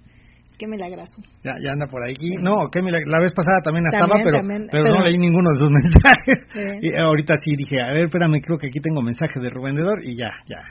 Qué 0.58 0.66
milagroso. 0.66 1.20
Ya, 1.42 1.52
ya 1.62 1.72
anda 1.72 1.86
por 1.88 2.02
ahí. 2.04 2.14
no, 2.40 2.70
qué 2.70 2.80
La 2.80 3.20
vez 3.20 3.32
pasada 3.32 3.60
también 3.62 3.84
estaba, 3.86 4.14
pero, 4.22 4.38
pero, 4.70 4.94
no 4.94 5.00
leí 5.04 5.18
ninguno 5.18 5.50
de 5.50 5.56
sus 5.56 5.70
mensajes. 5.72 6.38
Y 6.80 6.96
ahorita 6.96 7.34
sí 7.42 7.56
dije, 7.56 7.82
a 7.82 7.92
ver, 7.92 8.04
espérame, 8.04 8.40
creo 8.40 8.56
que 8.56 8.68
aquí 8.68 8.80
tengo 8.80 9.02
mensaje 9.02 9.40
de 9.40 9.50
Rubendedor 9.50 9.98
y 10.02 10.16
ya, 10.16 10.30
ya. 10.46 10.62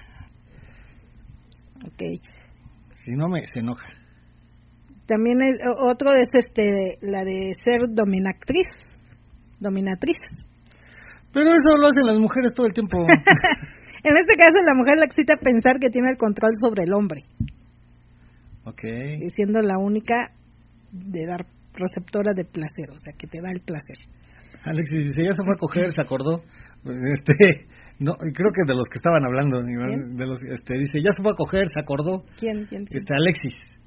Ok. 1.86 2.22
Si 3.04 3.16
no, 3.16 3.28
me 3.28 3.46
se 3.46 3.60
enoja. 3.60 4.01
También 5.12 5.42
es, 5.42 5.60
otro 5.84 6.12
es 6.16 6.30
este 6.32 6.96
la 7.02 7.26
de 7.26 7.52
ser 7.66 7.82
dominatriz, 7.90 8.64
dominatriz. 9.60 10.16
Pero 11.34 11.50
eso 11.52 11.76
lo 11.76 11.88
hacen 11.88 12.08
las 12.08 12.18
mujeres 12.18 12.54
todo 12.56 12.66
el 12.66 12.72
tiempo. 12.72 12.98
en 14.08 14.14
este 14.16 14.34
caso 14.40 14.56
la 14.66 14.74
mujer 14.74 14.96
le 15.00 15.04
excita 15.04 15.36
pensar 15.36 15.80
que 15.82 15.90
tiene 15.90 16.12
el 16.12 16.18
control 16.18 16.52
sobre 16.62 16.84
el 16.84 16.94
hombre. 16.94 17.24
Okay. 18.64 19.20
Y 19.20 19.30
siendo 19.32 19.60
la 19.60 19.78
única 19.80 20.32
de 20.94 21.26
dar 21.28 21.46
receptora 21.74 22.32
de 22.34 22.46
placer, 22.46 22.88
o 22.92 22.98
sea, 22.98 23.12
que 23.12 23.28
te 23.28 23.42
da 23.42 23.50
el 23.52 23.60
placer. 23.60 24.00
Alexis 24.64 25.12
dice, 25.12 25.26
ya 25.26 25.34
se 25.34 25.44
fue 25.44 25.56
a 25.56 25.60
coger, 25.60 25.92
se 25.94 26.02
acordó. 26.02 26.40
Este, 26.88 27.68
no, 28.00 28.16
creo 28.16 28.52
que 28.56 28.64
de 28.66 28.76
los 28.76 28.88
que 28.88 28.96
estaban 28.96 29.26
hablando, 29.26 29.60
de 29.60 30.26
los, 30.26 30.40
este, 30.56 30.80
dice, 30.80 31.04
ya 31.04 31.12
se 31.12 31.22
fue 31.22 31.34
a 31.34 31.36
coger, 31.36 31.68
se 31.68 31.82
acordó. 31.82 32.24
¿Quién? 32.40 32.64
¿Quién? 32.70 32.86
Este, 32.90 33.12
Alexis 33.14 33.81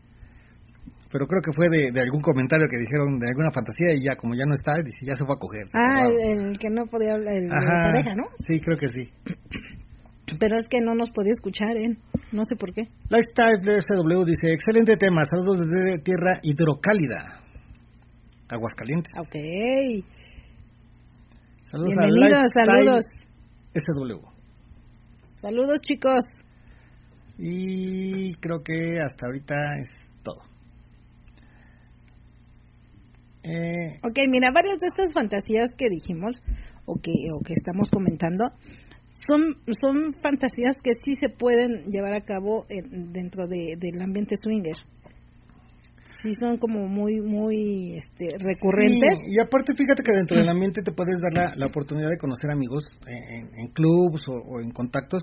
pero 1.15 1.29
creo 1.29 1.43
que 1.43 1.53
fue 1.53 1.71
de, 1.71 1.95
algún 1.95 2.21
comentario 2.21 2.67
que 2.69 2.77
dijeron 2.77 3.21
de 3.21 3.31
alguna 3.31 3.55
fantasía 3.55 3.95
y 3.95 4.03
ya 4.03 4.17
como 4.19 4.35
ya 4.35 4.43
no 4.51 4.55
está, 4.55 4.75
ya 4.83 5.15
se 5.15 5.25
fue 5.25 5.37
a 5.37 5.39
coger. 5.39 5.71
Ah, 5.71 6.11
el, 6.11 6.59
que 6.59 6.69
no 6.69 6.87
podía 6.87 7.15
hablar, 7.15 7.37
el 7.37 7.47
de 7.47 7.55
pareja, 7.55 8.17
¿no? 8.17 8.25
Sí, 8.43 8.59
creo 8.59 8.77
que 8.77 8.89
sí. 8.91 9.13
Pero 10.41 10.57
es 10.57 10.67
que 10.67 10.81
no 10.81 10.97
nos 10.97 11.13
podía 11.13 11.31
escuchar, 11.31 11.77
¿eh? 11.77 11.97
No 12.33 12.43
sé 12.43 12.57
por 12.57 12.75
qué. 12.75 12.91
Lifestyle 13.11 13.63
SW 13.63 14.25
dice, 14.25 14.59
excelente 14.59 14.97
tema, 14.97 15.23
saludos 15.31 15.61
desde 15.63 16.03
tierra 16.03 16.41
hidrocálida. 16.43 17.39
Aguascalientes. 18.49 19.13
Ok. 19.15 19.37
Saludos 21.71 21.95
Bienvenidos, 21.95 22.43
saludos. 22.59 23.05
SW. 23.73 24.19
Saludos, 25.37 25.81
chicos. 25.81 26.25
Y 27.39 28.35
creo 28.41 28.65
que 28.65 28.99
hasta 29.01 29.27
ahorita 29.27 29.55
es 29.79 29.89
todo. 30.25 30.54
Eh, 33.45 33.99
ok, 34.03 34.19
mira, 34.31 34.51
varias 34.53 34.79
de 34.79 34.87
estas 34.87 35.13
fantasías 35.13 35.71
que 35.77 35.87
dijimos 35.91 36.35
o 36.87 36.97
que, 36.97 37.13
o 37.33 37.41
que 37.45 37.53
estamos 37.53 37.91
comentando 37.91 38.45
son, 39.27 39.57
son 39.81 40.13
fantasías 40.23 40.77
que 40.83 40.93
sí 41.05 41.17
se 41.21 41.29
pueden 41.29 41.87
llevar 41.91 42.15
a 42.15 42.23
cabo 42.23 42.67
dentro 42.69 43.47
de, 43.47 43.77
del 43.79 44.03
ambiente 44.03 44.37
swinger. 44.37 44.77
Sí, 46.23 46.33
son 46.41 46.57
como 46.57 46.89
muy, 46.89 47.21
muy 47.21 47.97
este, 47.97 48.29
recurrentes. 48.39 49.19
y 49.29 49.39
aparte, 49.45 49.75
fíjate 49.77 50.03
que 50.03 50.17
dentro 50.17 50.39
del 50.39 50.49
ambiente 50.49 50.81
te 50.81 50.91
puedes 50.91 51.17
dar 51.21 51.53
la, 51.55 51.67
oportunidad 51.67 52.09
de 52.09 52.17
conocer 52.17 52.51
amigos 52.51 52.85
en, 53.07 53.53
en 53.55 53.69
clubs 53.73 54.23
o, 54.29 54.59
en 54.59 54.71
contactos 54.71 55.21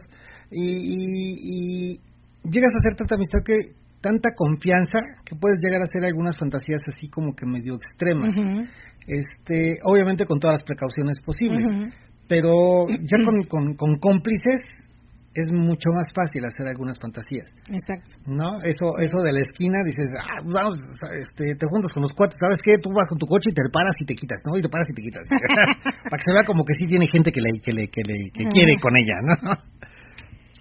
y, 0.51 0.61
y, 0.61 1.99
llegas 2.43 2.69
a 2.75 2.79
hacer 2.81 2.95
tanta 2.95 3.15
amistad 3.15 3.39
que 3.43 3.73
tanta 4.01 4.33
confianza 4.35 4.99
que 5.23 5.35
puedes 5.35 5.57
llegar 5.63 5.81
a 5.81 5.83
hacer 5.83 6.03
algunas 6.03 6.37
fantasías 6.37 6.81
así 6.87 7.07
como 7.07 7.33
que 7.33 7.45
medio 7.45 7.75
extremas. 7.75 8.33
Este, 9.07 9.79
obviamente 9.83 10.25
con 10.25 10.39
todas 10.39 10.59
las 10.59 10.63
precauciones 10.63 11.17
posibles, 11.23 11.65
pero 12.27 12.87
ya 12.89 13.17
con, 13.23 13.75
con, 13.75 13.95
cómplices 13.97 14.61
es 15.33 15.47
mucho 15.51 15.89
más 15.95 16.11
fácil 16.13 16.43
hacer 16.43 16.67
algunas 16.67 16.99
fantasías. 16.99 17.47
Exacto. 17.71 18.19
¿No? 18.27 18.59
Eso 18.67 18.91
eso 18.99 19.17
de 19.23 19.31
la 19.31 19.39
esquina 19.39 19.79
dices, 19.85 20.11
ah, 20.19 20.43
vamos, 20.43 20.75
este, 21.17 21.55
te 21.55 21.65
juntas 21.67 21.91
con 21.93 22.03
los 22.03 22.11
cuates, 22.11 22.35
¿sabes 22.39 22.59
qué? 22.61 22.75
Tú 22.81 22.91
vas 22.91 23.07
con 23.07 23.17
tu 23.17 23.25
coche 23.25 23.49
y 23.49 23.53
te 23.53 23.63
paras 23.71 23.95
y 23.99 24.05
te 24.05 24.13
quitas, 24.13 24.39
¿no? 24.43 24.57
Y 24.57 24.61
te 24.61 24.69
paras 24.69 24.87
y 24.91 24.93
te 24.93 25.01
quitas. 25.01 25.23
Para 26.09 26.17
que 26.17 26.23
se 26.27 26.33
vea 26.33 26.43
como 26.43 26.65
que 26.65 26.73
sí 26.77 26.85
tiene 26.85 27.07
gente 27.07 27.31
que 27.31 27.39
le 27.39 27.51
que 27.63 27.71
le 27.71 27.87
que 27.87 28.03
le 28.03 28.31
que 28.31 28.43
quiere 28.51 28.75
con 28.81 28.91
ella, 28.97 29.17
¿no? 29.23 29.35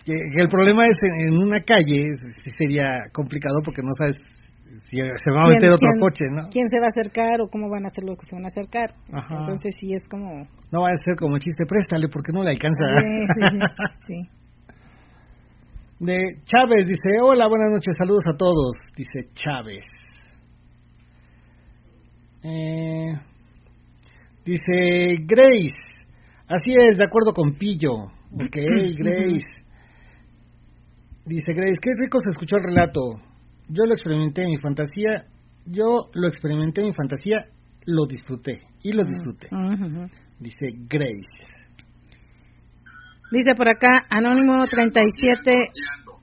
Que, 0.05 0.15
el 0.15 0.49
problema 0.49 0.85
es 0.87 0.97
en, 1.03 1.37
una 1.37 1.61
calle 1.61 2.07
sería 2.57 2.99
complicado 3.13 3.59
porque 3.65 3.83
no 3.83 3.93
sabes 3.99 4.17
si 4.89 4.97
se 4.97 5.31
va 5.31 5.47
a 5.47 5.49
meter 5.49 5.71
otro 5.71 5.91
coche, 6.01 6.25
¿no? 6.31 6.49
¿Quién 6.51 6.69
se 6.69 6.79
va 6.79 6.87
a 6.87 6.89
acercar 6.89 7.41
o 7.41 7.49
cómo 7.49 7.69
van 7.69 7.87
a 7.87 7.91
ser 7.91 8.05
los 8.05 8.17
que 8.17 8.27
se 8.27 8.35
van 8.35 8.45
a 8.45 8.49
acercar? 8.49 8.95
Entonces 9.31 9.75
sí 9.79 9.93
es 9.93 10.09
como... 10.09 10.47
No 10.73 10.83
va 10.83 10.91
a 10.91 11.05
ser 11.05 11.17
como 11.17 11.39
chiste, 11.39 11.65
préstale 11.67 12.09
porque 12.09 12.33
no 12.33 12.43
le 12.43 12.51
alcanza. 12.51 12.85
Sí, 14.07 14.29
De 15.99 16.41
Chávez 16.45 16.87
dice, 16.87 17.21
hola, 17.23 17.47
buenas 17.49 17.71
noches, 17.71 17.95
saludos 17.99 18.25
a 18.27 18.37
todos, 18.37 18.77
dice 18.97 19.31
Chávez. 19.35 19.85
Eh, 22.43 23.13
dice 24.45 25.17
Grace, 25.27 25.83
así 26.49 26.71
es, 26.71 26.97
de 26.97 27.05
acuerdo 27.05 27.33
con 27.35 27.53
Pillo. 27.59 27.95
Ok, 28.33 28.57
Grace. 28.97 29.70
Dice 31.25 31.53
Grace, 31.53 31.79
qué 31.81 31.91
rico 31.99 32.19
se 32.19 32.31
escuchó 32.31 32.57
el 32.57 32.65
relato. 32.65 33.21
Yo 33.69 33.85
lo 33.85 33.93
experimenté 33.93 34.43
en 34.43 34.51
mi 34.51 34.57
fantasía, 34.57 35.27
yo 35.67 36.11
lo 36.15 36.29
experimenté 36.29 36.81
en 36.81 36.89
mi 36.89 36.95
fantasía, 36.95 37.47
lo 37.87 38.07
disfruté 38.07 38.63
y 38.83 38.93
lo 38.93 39.05
disfruté. 39.05 39.49
Dice 40.39 40.67
Grace. 40.89 41.61
Dice 43.31 43.55
por 43.55 43.69
acá, 43.69 44.07
Anónimo 44.11 44.65
37, 44.67 45.55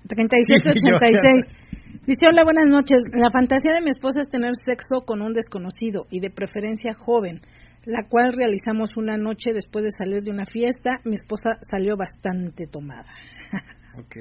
3786. 0.07 1.68
Dice, 2.06 2.26
hola, 2.28 2.44
buenas 2.44 2.65
noches. 2.68 3.03
La 3.14 3.30
fantasía 3.32 3.74
de 3.74 3.82
mi 3.82 3.90
esposa 3.90 4.19
es 4.22 4.30
tener 4.30 4.52
sexo 4.64 5.06
con 5.06 5.22
un 5.22 5.34
desconocido 5.34 6.07
y 6.10 6.19
de 6.19 6.30
preferencia 6.30 6.94
joven, 6.94 7.41
la 7.86 8.07
cual 8.10 8.34
realizamos 8.34 8.98
una 8.98 9.18
noche 9.18 9.52
después 9.53 9.86
de 9.86 9.91
salir 9.91 10.24
de 10.24 10.32
una 10.32 10.45
fiesta. 10.45 10.99
Mi 11.06 11.15
esposa 11.15 11.52
salió 11.61 11.95
bastante 11.95 12.68
tomada. 12.68 13.14
ok. 13.99 14.15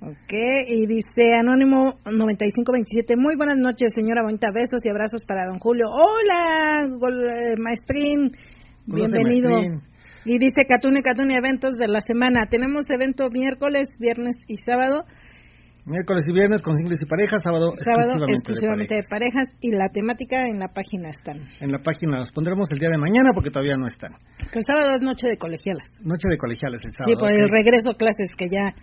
Ok, 0.00 0.30
y 0.30 0.86
dice 0.86 1.34
Anónimo 1.42 1.98
9527, 2.06 3.16
muy 3.18 3.34
buenas 3.34 3.58
noches, 3.58 3.90
señora 3.98 4.22
Bonita, 4.22 4.46
besos 4.54 4.78
y 4.86 4.90
abrazos 4.90 5.26
para 5.26 5.42
don 5.50 5.58
Julio. 5.58 5.86
Hola, 5.90 6.86
eh, 6.86 7.58
maestrín, 7.58 8.30
bienvenido. 8.86 9.50
Y 10.24 10.38
dice 10.38 10.70
Catune 10.70 11.02
Catune, 11.02 11.34
eventos 11.34 11.74
de 11.74 11.88
la 11.88 11.98
semana. 12.00 12.46
Tenemos 12.48 12.86
evento 12.90 13.28
miércoles, 13.30 13.88
viernes 13.98 14.36
y 14.46 14.58
sábado. 14.58 15.02
Miércoles 15.84 16.22
y 16.28 16.32
viernes 16.32 16.62
con 16.62 16.76
singles 16.76 17.00
y 17.02 17.06
parejas, 17.06 17.40
sábado, 17.42 17.72
sábado 17.82 18.22
exclusivamente, 18.28 18.94
de, 18.94 19.02
parejas. 19.10 19.48
y 19.60 19.72
la 19.72 19.88
temática 19.88 20.44
en 20.46 20.60
la 20.60 20.68
página 20.68 21.10
están. 21.10 21.42
En 21.58 21.72
la 21.72 21.82
página 21.82 22.18
los 22.18 22.30
pondremos 22.30 22.68
el 22.70 22.78
día 22.78 22.90
de 22.90 22.98
mañana 22.98 23.30
porque 23.34 23.50
todavía 23.50 23.74
no 23.74 23.88
están. 23.88 24.12
El 24.54 24.62
sábado 24.62 24.94
es 24.94 25.02
noche 25.02 25.26
de 25.26 25.38
colegialas. 25.38 25.90
Noche 26.04 26.28
de 26.30 26.38
colegiales 26.38 26.78
el 26.84 26.92
sábado. 26.92 27.10
Sí, 27.10 27.18
por 27.18 27.32
el 27.32 27.50
regreso 27.50 27.90
a 27.90 27.96
clases 27.96 28.28
que 28.38 28.46
ya 28.46 28.78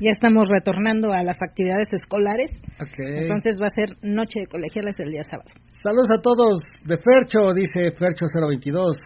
ya 0.00 0.10
estamos 0.10 0.48
retornando 0.48 1.12
a 1.12 1.22
las 1.22 1.36
actividades 1.40 1.88
escolares. 1.92 2.50
Entonces 2.98 3.56
va 3.60 3.66
a 3.66 3.76
ser 3.76 3.96
noche 4.02 4.40
de 4.40 4.46
colegiales 4.46 4.96
el 4.98 5.10
día 5.10 5.22
sábado. 5.22 5.50
Saludos 5.82 6.08
a 6.10 6.22
todos 6.22 6.60
de 6.86 6.96
Fercho, 6.96 7.52
dice 7.54 7.92
Fercho 7.92 8.24
022. 8.32 8.96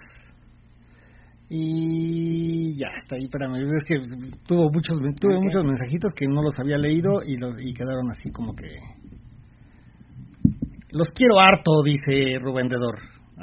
Y 1.50 2.78
ya 2.78 2.88
está 2.96 3.16
ahí, 3.16 3.24
espérame, 3.24 3.56
es 3.56 3.84
que 3.86 3.96
tuvo 4.46 4.70
muchos, 4.72 4.96
tuve 5.20 5.36
muchos 5.42 5.62
mensajitos 5.66 6.10
que 6.16 6.26
no 6.26 6.42
los 6.42 6.54
había 6.58 6.78
leído 6.78 7.20
y, 7.22 7.36
los, 7.36 7.54
y 7.60 7.74
quedaron 7.74 8.10
así 8.10 8.30
como 8.30 8.54
que... 8.54 8.78
Los 10.90 11.10
quiero 11.10 11.40
harto, 11.40 11.82
dice 11.82 12.38
Rubén 12.40 12.68
Dedor. 12.68 12.98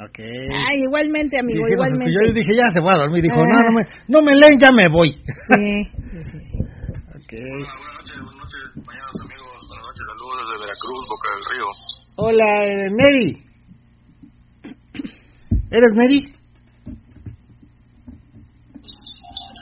Okay. 0.08 0.24
Ay, 0.24 0.82
igualmente, 0.88 1.38
amigo, 1.38 1.68
igualmente. 1.70 2.10
Yo 2.10 2.26
le 2.26 2.32
dije, 2.32 2.52
ya 2.56 2.64
se 2.74 2.82
va 2.82 2.94
a 2.94 2.98
dormir. 3.04 3.22
Dijo, 3.22 3.36
no, 3.36 3.44
no 3.44 3.72
me, 3.76 3.82
no 4.08 4.22
me 4.22 4.32
leen, 4.32 4.58
ya 4.58 4.68
me 4.74 4.88
voy. 4.88 5.12
Sí, 5.12 5.84
sí, 6.12 6.38
sí. 6.50 6.71
Hola, 7.32 7.40
buenas 7.40 7.96
noches, 7.96 8.20
buenas 8.20 8.44
noches, 8.44 8.60
compañeros, 8.76 9.16
amigos, 9.24 9.56
buenas 9.64 9.84
noches, 9.88 10.04
saludos 10.04 10.36
desde 10.36 10.56
Veracruz, 10.68 11.02
Boca 11.08 11.28
del 11.32 11.44
Río. 11.48 11.68
Hola, 12.20 12.48
eh, 12.68 12.92
Neri. 12.92 13.28
¿Eres 15.72 15.92
Neri? 15.96 16.20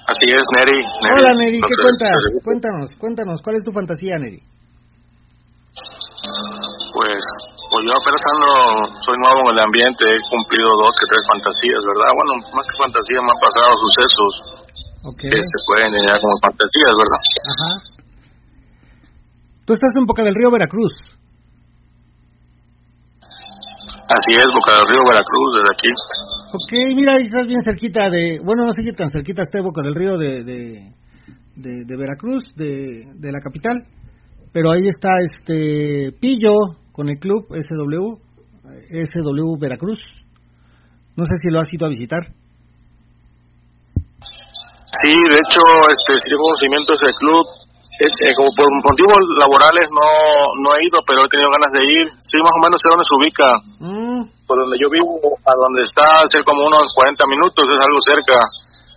Así 0.03 0.27
es, 0.35 0.43
Neri. 0.51 0.83
Hola, 1.15 1.31
Neri, 1.39 1.63
¿qué 1.63 1.77
cuentas? 1.79 2.19
Cuéntanos, 2.43 2.91
cuéntanos, 2.99 3.39
¿cuál 3.39 3.55
es 3.55 3.63
tu 3.63 3.71
fantasía, 3.71 4.19
Neri? 4.19 4.43
Pues, 6.91 7.23
pues 7.23 7.83
yo 7.87 7.93
apenas 7.95 8.23
ando, 8.35 8.99
soy 8.99 9.15
nuevo 9.15 9.47
en 9.47 9.55
el 9.55 9.63
ambiente, 9.63 10.11
he 10.11 10.19
cumplido 10.27 10.75
dos 10.75 10.95
que 10.99 11.07
tres 11.07 11.23
fantasías, 11.23 11.87
¿verdad? 11.87 12.19
Bueno, 12.19 12.33
más 12.51 12.67
que 12.67 12.83
fantasías, 12.83 13.23
me 13.23 13.31
han 13.31 13.43
pasado 13.47 13.71
sucesos 13.79 14.60
Okay. 15.03 15.31
que 15.31 15.37
se 15.37 15.59
pueden 15.67 15.89
generar 15.89 16.21
como 16.21 16.37
fantasías, 16.45 16.93
¿verdad? 16.93 17.21
Ajá. 17.51 17.73
Tú 19.65 19.73
estás 19.73 19.97
en 19.97 20.05
Boca 20.05 20.23
del 20.23 20.35
Río, 20.35 20.51
Veracruz. 20.51 20.93
Así 24.11 24.31
es, 24.37 24.47
Boca 24.53 24.75
del 24.77 24.89
Río, 24.91 25.01
Veracruz, 25.07 25.49
desde 25.57 25.73
aquí. 25.73 25.91
Ok, 26.53 26.73
mira, 26.97 27.15
estás 27.17 27.47
bien 27.47 27.61
cerquita 27.65 28.11
de, 28.11 28.41
bueno, 28.45 28.67
no 28.67 28.73
sé 28.73 28.83
qué 28.83 28.93
tan 28.93 29.09
cerquita 29.09 29.43
está 29.43 29.63
Boca 29.63 29.83
del 29.83 29.95
Río 29.95 30.19
de, 30.19 30.43
de, 30.43 30.93
de, 31.55 31.97
Veracruz, 31.97 32.43
de, 32.57 33.07
de 33.15 33.33
la 33.33 33.41
capital, 33.41 33.87
pero 34.53 34.73
ahí 34.73 34.89
está 34.89 35.09
este 35.21 36.13
Pillo 36.21 36.77
con 36.93 37.09
el 37.09 37.19
club 37.19 37.47
SW, 37.55 38.19
SW 38.91 39.59
Veracruz. 39.59 40.01
No 41.17 41.25
sé 41.25 41.35
si 41.41 41.49
lo 41.51 41.61
has 41.61 41.73
ido 41.73 41.87
a 41.87 41.91
visitar. 41.91 42.40
Sí, 45.03 45.15
de 45.17 45.39
hecho, 45.41 45.63
este, 45.89 46.13
sí 46.21 46.27
tengo 46.29 46.45
conocimiento 46.45 46.93
ese 46.95 47.11
club. 47.17 47.45
Eh, 48.01 48.33
como 48.33 48.49
por 48.57 48.65
motivos 48.81 49.21
laborales 49.37 49.85
no, 49.93 50.09
no 50.65 50.69
he 50.73 50.89
ido, 50.89 51.05
pero 51.05 51.21
he 51.21 51.29
tenido 51.29 51.53
ganas 51.53 51.73
de 51.77 51.83
ir. 51.85 52.07
Sí, 52.25 52.41
más 52.41 52.57
o 52.57 52.63
menos 52.65 52.81
sé 52.81 52.89
dónde 52.89 53.05
se 53.05 53.17
ubica. 53.17 53.49
Mm. 53.77 54.21
Por 54.49 54.57
donde 54.57 54.81
yo 54.81 54.89
vivo, 54.89 55.21
a 55.45 55.53
donde 55.53 55.85
está, 55.85 56.25
hace 56.25 56.41
como 56.41 56.65
unos 56.65 56.89
40 56.97 57.21
minutos, 57.29 57.61
es 57.69 57.77
algo 57.77 58.01
cerca. 58.09 58.41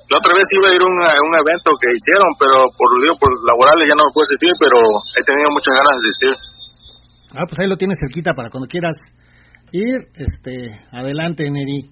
La 0.07 0.19
otra 0.23 0.35
vez 0.35 0.47
iba 0.55 0.67
a 0.71 0.75
ir 0.75 0.83
a 0.83 0.87
un, 0.87 1.33
evento 1.35 1.69
que 1.79 1.91
hicieron, 1.91 2.31
pero 2.39 2.63
por, 2.75 2.87
digo, 3.03 3.15
por 3.19 3.31
laborales 3.43 3.87
ya 3.87 3.95
no 3.95 4.07
me 4.07 4.13
puedo 4.15 4.27
asistir, 4.27 4.51
pero 4.55 4.79
he 5.15 5.23
tenido 5.23 5.51
muchas 5.51 5.73
ganas 5.75 5.95
de 5.99 6.03
asistir. 6.03 6.35
Ah, 7.35 7.45
pues 7.47 7.59
ahí 7.59 7.67
lo 7.67 7.79
tienes 7.79 7.99
cerquita 7.99 8.31
para 8.35 8.51
cuando 8.51 8.71
quieras 8.71 8.95
ir, 9.71 9.99
este, 10.15 10.79
adelante, 10.91 11.49
Neri. 11.49 11.91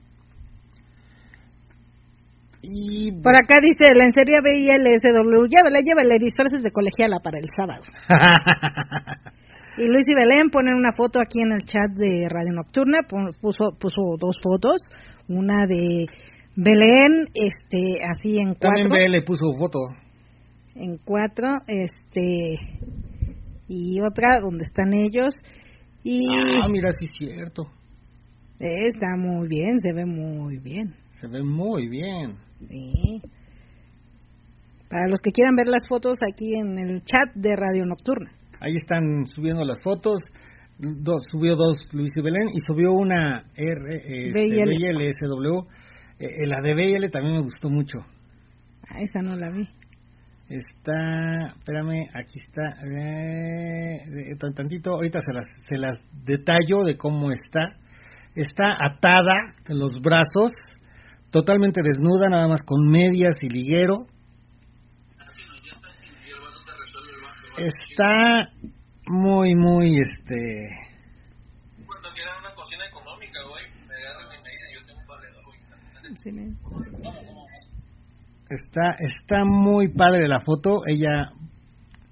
Y... 2.61 3.11
Por 3.21 3.35
acá 3.35 3.59
dice, 3.61 3.93
la 3.95 4.05
ensería 4.05 4.39
BILSW, 4.43 5.47
llévele, 5.47 5.79
llévele 5.83 6.19
disfraces 6.19 6.61
de 6.61 6.71
colegiala 6.71 7.19
para 7.23 7.39
el 7.39 7.45
sábado. 7.55 7.81
y 9.77 9.87
Luis 9.87 10.03
y 10.07 10.15
Belén 10.15 10.49
ponen 10.51 10.75
una 10.75 10.91
foto 10.91 11.19
aquí 11.19 11.41
en 11.41 11.53
el 11.53 11.65
chat 11.65 11.89
de 11.95 12.27
Radio 12.29 12.53
Nocturna, 12.53 12.99
puso, 13.07 13.71
puso 13.79 14.15
dos 14.19 14.37
fotos, 14.43 14.81
una 15.27 15.65
de 15.65 16.05
Belén, 16.55 17.25
este, 17.33 18.01
así 18.03 18.37
en 18.37 18.53
cuatro. 18.53 18.89
También 18.89 19.11
BL 19.11 19.23
puso 19.25 19.51
foto. 19.57 19.79
En 20.75 20.97
cuatro, 21.03 21.47
este, 21.67 22.59
y 23.67 24.01
otra 24.01 24.39
donde 24.41 24.63
están 24.63 24.93
ellos. 24.93 25.33
Y... 26.03 26.27
Ah, 26.29 26.67
mira, 26.69 26.89
sí 26.99 27.05
es 27.05 27.11
cierto. 27.17 27.63
Está 28.59 29.17
muy 29.17 29.47
bien, 29.47 29.79
se 29.79 29.91
ve 29.93 30.05
muy 30.05 30.59
bien. 30.59 30.93
Se 31.19 31.27
ve 31.27 31.41
muy 31.41 31.87
bien. 31.87 32.35
Sí. 32.69 33.21
Para 34.89 35.07
los 35.07 35.19
que 35.21 35.31
quieran 35.31 35.55
ver 35.55 35.67
las 35.67 35.87
fotos 35.87 36.17
aquí 36.21 36.55
en 36.55 36.77
el 36.77 37.03
chat 37.03 37.33
de 37.33 37.55
Radio 37.55 37.85
Nocturna. 37.85 38.31
Ahí 38.59 38.75
están 38.75 39.25
subiendo 39.25 39.63
las 39.63 39.81
fotos. 39.81 40.21
Dos, 40.77 41.23
subió 41.31 41.55
dos 41.55 41.77
Luis 41.93 42.11
y 42.15 42.21
Belén 42.21 42.47
y 42.53 42.59
subió 42.65 42.91
una 42.91 43.45
R, 43.55 43.95
este, 43.95 44.31
BLSW. 44.31 45.67
Eh, 46.19 46.47
la 46.47 46.61
de 46.61 46.73
BL 46.73 47.09
también 47.09 47.35
me 47.35 47.43
gustó 47.43 47.69
mucho. 47.69 47.99
Ah, 48.89 49.01
esa 49.01 49.21
no 49.21 49.35
la 49.35 49.49
vi. 49.49 49.67
Está, 50.49 51.55
espérame, 51.57 52.09
aquí 52.13 52.39
está, 52.45 52.75
eh, 52.85 54.03
eh 54.03 54.51
tantito, 54.53 54.91
ahorita 54.91 55.19
se 55.25 55.33
las, 55.33 55.45
se 55.67 55.77
las 55.77 55.93
detallo 56.25 56.83
de 56.85 56.97
cómo 56.97 57.31
está. 57.31 57.77
Está 58.35 58.77
atada 58.79 59.55
en 59.69 59.79
los 59.79 60.01
brazos 60.01 60.51
totalmente 61.31 61.81
desnuda, 61.81 62.29
nada 62.29 62.47
más 62.47 62.61
con 62.61 62.87
medias 62.87 63.35
y 63.41 63.49
liguero. 63.49 64.05
Está 67.57 68.51
muy, 69.07 69.55
muy, 69.55 69.97
este... 69.97 70.35
Está, 78.49 78.95
está 78.99 79.45
muy 79.45 79.87
padre 79.87 80.27
la 80.27 80.41
foto, 80.41 80.81
ella, 80.85 81.31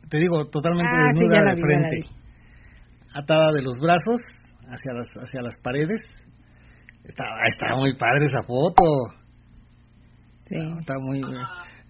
te 0.09 0.19
digo, 0.19 0.45
totalmente 0.45 0.97
ah, 0.97 1.11
desnuda 1.11 1.53
de 1.53 1.61
frente, 1.61 2.09
atada 3.13 3.51
de 3.51 3.61
los 3.61 3.75
brazos 3.77 4.21
hacia 4.69 4.93
las, 4.93 5.07
hacia 5.17 5.41
las 5.41 5.57
paredes, 5.57 6.01
Está, 7.09 7.25
está 7.51 7.75
muy 7.75 7.97
padre 7.97 8.25
esa 8.25 8.43
foto. 8.43 8.83
Sí. 10.41 10.55
está 10.79 10.93
muy. 10.99 11.23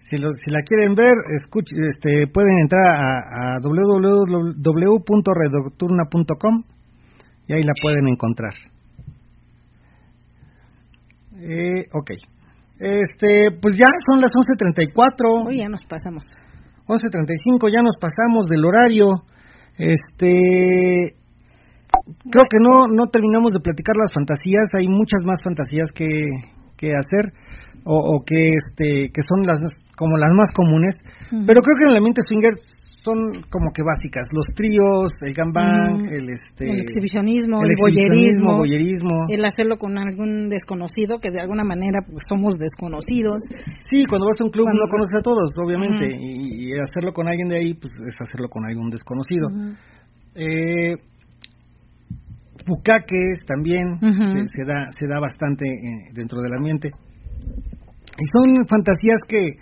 Si, 0.08 0.16
lo, 0.16 0.32
si 0.32 0.50
la 0.50 0.62
quieren 0.62 0.94
ver, 0.94 1.12
escuche, 1.40 1.76
este, 1.86 2.26
pueden 2.26 2.58
entrar 2.62 2.86
a, 2.88 3.18
a 3.20 3.58
www.redocturna.com 3.62 6.62
y 7.46 7.52
ahí 7.52 7.62
la 7.62 7.74
pueden 7.82 8.08
encontrar. 8.08 8.54
Eh, 11.36 11.86
ok. 11.92 12.12
Este, 12.78 13.50
pues 13.60 13.76
ya 13.76 13.88
son 14.10 14.22
las 14.22 14.32
11.34. 14.32 15.48
Uy, 15.48 15.58
ya 15.58 15.68
nos 15.68 15.84
pasamos. 15.84 16.24
11.35, 16.86 17.70
ya 17.70 17.82
nos 17.82 17.98
pasamos 18.00 18.48
del 18.48 18.64
horario. 18.64 19.04
Este, 19.76 21.19
creo 22.30 22.44
que 22.48 22.58
no, 22.60 22.86
no 22.88 23.06
terminamos 23.08 23.52
de 23.52 23.60
platicar 23.60 23.96
las 23.96 24.12
fantasías, 24.12 24.68
hay 24.78 24.86
muchas 24.88 25.20
más 25.24 25.40
fantasías 25.42 25.92
que, 25.92 26.06
que 26.76 26.92
hacer 26.94 27.32
o, 27.84 27.96
o 27.96 28.24
que 28.24 28.50
este 28.50 29.10
que 29.12 29.22
son 29.22 29.42
las 29.46 29.58
como 29.96 30.16
las 30.16 30.32
más 30.32 30.48
comunes, 30.54 30.96
pero 31.30 31.60
creo 31.60 31.76
que 31.76 31.84
en 31.88 31.94
la 31.94 32.00
mente 32.00 32.22
swinger 32.26 32.54
son 33.02 33.16
como 33.48 33.72
que 33.72 33.82
básicas, 33.82 34.26
los 34.32 34.44
tríos, 34.54 35.12
el 35.22 35.32
gambang, 35.32 36.04
el 36.12 36.28
este 36.28 36.68
el 36.68 36.80
exhibicionismo, 36.80 37.62
el, 37.64 37.72
boyerismo, 37.80 39.24
el 39.28 39.44
hacerlo 39.44 39.78
con 39.78 39.96
algún 39.96 40.48
desconocido 40.48 41.18
que 41.18 41.30
de 41.30 41.40
alguna 41.40 41.64
manera 41.64 42.00
pues 42.04 42.24
somos 42.28 42.58
desconocidos. 42.58 43.40
Sí, 43.88 44.04
cuando 44.08 44.26
vas 44.26 44.36
a 44.40 44.44
un 44.44 44.50
club 44.50 44.66
no 44.68 44.88
conoces 44.90 45.16
a 45.18 45.22
todos, 45.22 45.50
obviamente, 45.56 46.12
y, 46.12 46.72
hacerlo 46.80 47.12
con 47.12 47.28
alguien 47.28 47.48
de 47.48 47.56
ahí 47.56 47.74
pues 47.74 47.94
es 47.94 48.14
hacerlo 48.20 48.48
con 48.48 48.66
algún 48.66 48.90
desconocido. 48.90 49.48
eh, 50.34 50.94
bucaques 52.70 53.44
también 53.44 53.98
se, 53.98 54.64
da 54.64 54.88
se 54.96 55.06
da 55.08 55.18
bastante 55.18 55.66
eh, 55.66 56.10
dentro 56.14 56.40
del 56.40 56.54
ambiente. 56.54 56.88
Y 56.88 58.24
son 58.32 58.64
fantasías 58.66 59.20
que, 59.26 59.58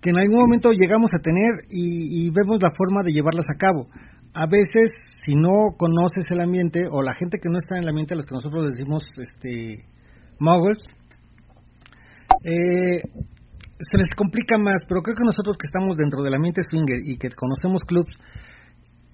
que 0.00 0.10
en 0.10 0.18
algún 0.18 0.40
momento 0.40 0.70
llegamos 0.70 1.10
a 1.12 1.20
tener 1.20 1.68
y, 1.70 2.30
vemos 2.30 2.62
la 2.62 2.70
forma 2.70 3.02
de 3.04 3.12
llevarlas 3.12 3.46
a 3.52 3.58
cabo. 3.58 3.88
A 4.34 4.46
veces 4.46 4.90
si 5.24 5.34
no 5.34 5.76
conoces 5.76 6.24
el 6.30 6.40
ambiente 6.40 6.80
o 6.90 7.02
la 7.02 7.14
gente 7.14 7.38
que 7.38 7.48
no 7.48 7.58
está 7.58 7.76
en 7.76 7.82
el 7.82 7.88
ambiente 7.88 8.14
a 8.14 8.16
los 8.16 8.26
que 8.26 8.34
nosotros 8.34 8.70
decimos 8.70 9.02
este 9.16 9.86
muggles 10.38 10.78
eh, 12.44 13.00
se 13.78 13.96
les 13.98 14.14
complica 14.14 14.58
más 14.58 14.82
pero 14.86 15.02
creo 15.02 15.16
que 15.16 15.24
nosotros 15.24 15.56
que 15.56 15.66
estamos 15.66 15.96
dentro 15.96 16.22
del 16.22 16.34
ambiente 16.34 16.62
swinger 16.70 17.00
y 17.02 17.16
que 17.16 17.30
conocemos 17.30 17.82
clubs 17.82 18.12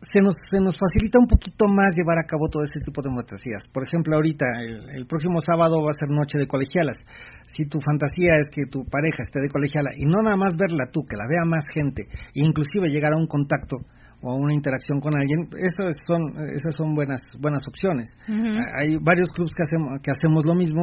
se 0.03 0.21
nos, 0.21 0.35
se 0.51 0.59
nos 0.59 0.75
facilita 0.75 1.23
un 1.23 1.31
poquito 1.31 1.69
más 1.71 1.95
llevar 1.95 2.19
a 2.19 2.27
cabo 2.27 2.51
todo 2.51 2.65
este 2.65 2.81
tipo 2.83 3.03
de 3.03 3.15
fantasías. 3.15 3.63
Por 3.71 3.87
ejemplo, 3.87 4.17
ahorita, 4.17 4.47
el, 4.91 5.07
próximo 5.07 5.39
sábado 5.39 5.79
va 5.79 5.91
a 5.91 5.99
ser 5.99 6.11
noche 6.11 6.39
de 6.39 6.47
colegialas. 6.47 6.99
Si 7.47 7.67
tu 7.71 7.79
fantasía 7.79 8.35
es 8.43 8.51
que 8.51 8.67
tu 8.67 8.83
pareja 8.85 9.23
esté 9.23 9.39
de 9.39 9.49
colegiala 9.49 9.95
y 9.95 10.11
no 10.11 10.23
nada 10.23 10.37
más 10.37 10.57
verla 10.57 10.91
tú, 10.91 11.07
que 11.07 11.17
la 11.17 11.29
vea 11.31 11.47
más 11.47 11.63
gente, 11.73 12.03
e 12.35 12.43
inclusive 12.43 12.91
llegar 12.91 13.13
a 13.15 13.17
un 13.17 13.27
contacto 13.27 13.77
o 14.23 14.31
a 14.31 14.35
una 14.35 14.55
interacción 14.55 14.99
con 15.01 15.15
alguien, 15.15 15.47
esas 15.55 15.95
son, 16.07 16.51
esas 16.51 16.75
son 16.75 16.95
buenas, 16.95 17.21
buenas 17.39 17.63
opciones. 17.67 18.11
Hay 18.27 18.99
varios 18.99 19.31
clubes 19.31 19.55
que 19.55 19.63
hacemos, 19.63 20.03
que 20.03 20.11
hacemos 20.11 20.45
lo 20.45 20.55
mismo. 20.55 20.83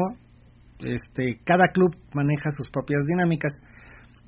Este, 0.80 1.40
cada 1.44 1.68
club 1.68 1.92
maneja 2.16 2.52
sus 2.56 2.70
propias 2.70 3.04
dinámicas 3.06 3.52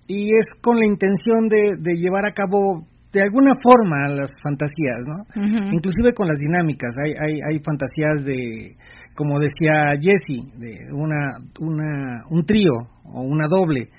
y 0.07 0.33
es 0.35 0.59
con 0.61 0.77
la 0.77 0.85
intención 0.85 1.47
de, 1.47 1.79
de 1.79 1.95
llevar 1.95 2.25
a 2.25 2.33
cabo 2.33 2.90
de 3.11 3.21
alguna 3.21 3.51
forma 3.61 4.07
las 4.15 4.31
fantasías, 4.41 5.03
¿no? 5.05 5.43
Inclusive 5.71 6.13
con 6.13 6.27
las 6.27 6.39
dinámicas, 6.39 6.91
hay, 6.97 7.11
hay, 7.11 7.39
hay 7.49 7.59
fantasías 7.59 8.23
de, 8.25 8.77
como 9.15 9.39
decía 9.39 9.93
Jesse, 9.99 10.41
de 10.57 10.77
una, 10.93 11.37
una, 11.59 12.23
un 12.29 12.45
trío 12.45 12.71
o 13.03 13.21
una 13.21 13.47
doble. 13.47 13.89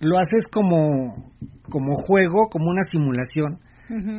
Lo 0.00 0.18
haces 0.18 0.46
como, 0.50 1.30
como 1.70 1.94
juego, 1.94 2.48
como 2.50 2.70
una 2.70 2.82
simulación, 2.90 3.58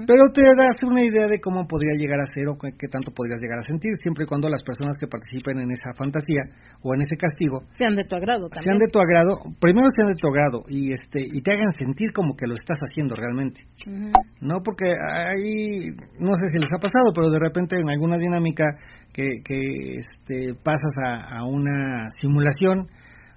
pero 0.06 0.22
te 0.34 0.44
das 0.46 0.78
una 0.84 1.02
idea 1.02 1.26
de 1.26 1.40
cómo 1.42 1.66
podría 1.66 1.98
llegar 1.98 2.20
a 2.20 2.30
ser 2.34 2.48
o 2.48 2.58
qué, 2.58 2.88
tanto 2.88 3.12
podrías 3.12 3.42
llegar 3.42 3.58
a 3.58 3.66
sentir, 3.66 3.96
siempre 3.98 4.26
y 4.26 4.28
cuando 4.28 4.50
las 4.50 4.62
personas 4.62 4.98
que 4.98 5.08
participen 5.08 5.60
en 5.60 5.72
esa 5.72 5.94
fantasía 5.98 6.46
o 6.82 6.94
en 6.94 7.02
ese 7.02 7.18
castigo 7.18 7.66
sean 7.74 7.96
de 7.96 8.04
tu 8.04 8.16
agrado 8.16 8.46
también. 8.50 8.66
Sean 8.66 8.78
de 8.78 8.88
tu 8.88 9.00
agrado, 9.00 9.34
primero 9.60 9.88
sean 9.96 10.14
de 10.14 10.16
tu 10.16 10.28
agrado 10.28 10.64
y 10.68 10.94
este 10.94 11.26
y 11.26 11.42
te 11.42 11.52
hagan 11.52 11.74
sentir 11.74 12.14
como 12.14 12.36
que 12.36 12.46
lo 12.46 12.54
estás 12.54 12.78
haciendo 12.86 13.16
realmente. 13.16 13.66
No 14.42 14.62
porque 14.64 14.94
ahí 14.94 15.90
no 16.20 16.36
sé 16.36 16.48
si 16.54 16.60
les 16.60 16.72
ha 16.74 16.78
pasado, 16.78 17.10
pero 17.14 17.32
de 17.32 17.40
repente 17.40 17.76
en 17.80 17.90
alguna 17.90 18.18
dinámica 18.18 18.66
que, 19.12 19.42
que 19.44 19.98
este, 19.98 20.54
pasas 20.62 20.94
a, 21.04 21.40
a 21.40 21.46
una 21.46 22.10
simulación 22.22 22.88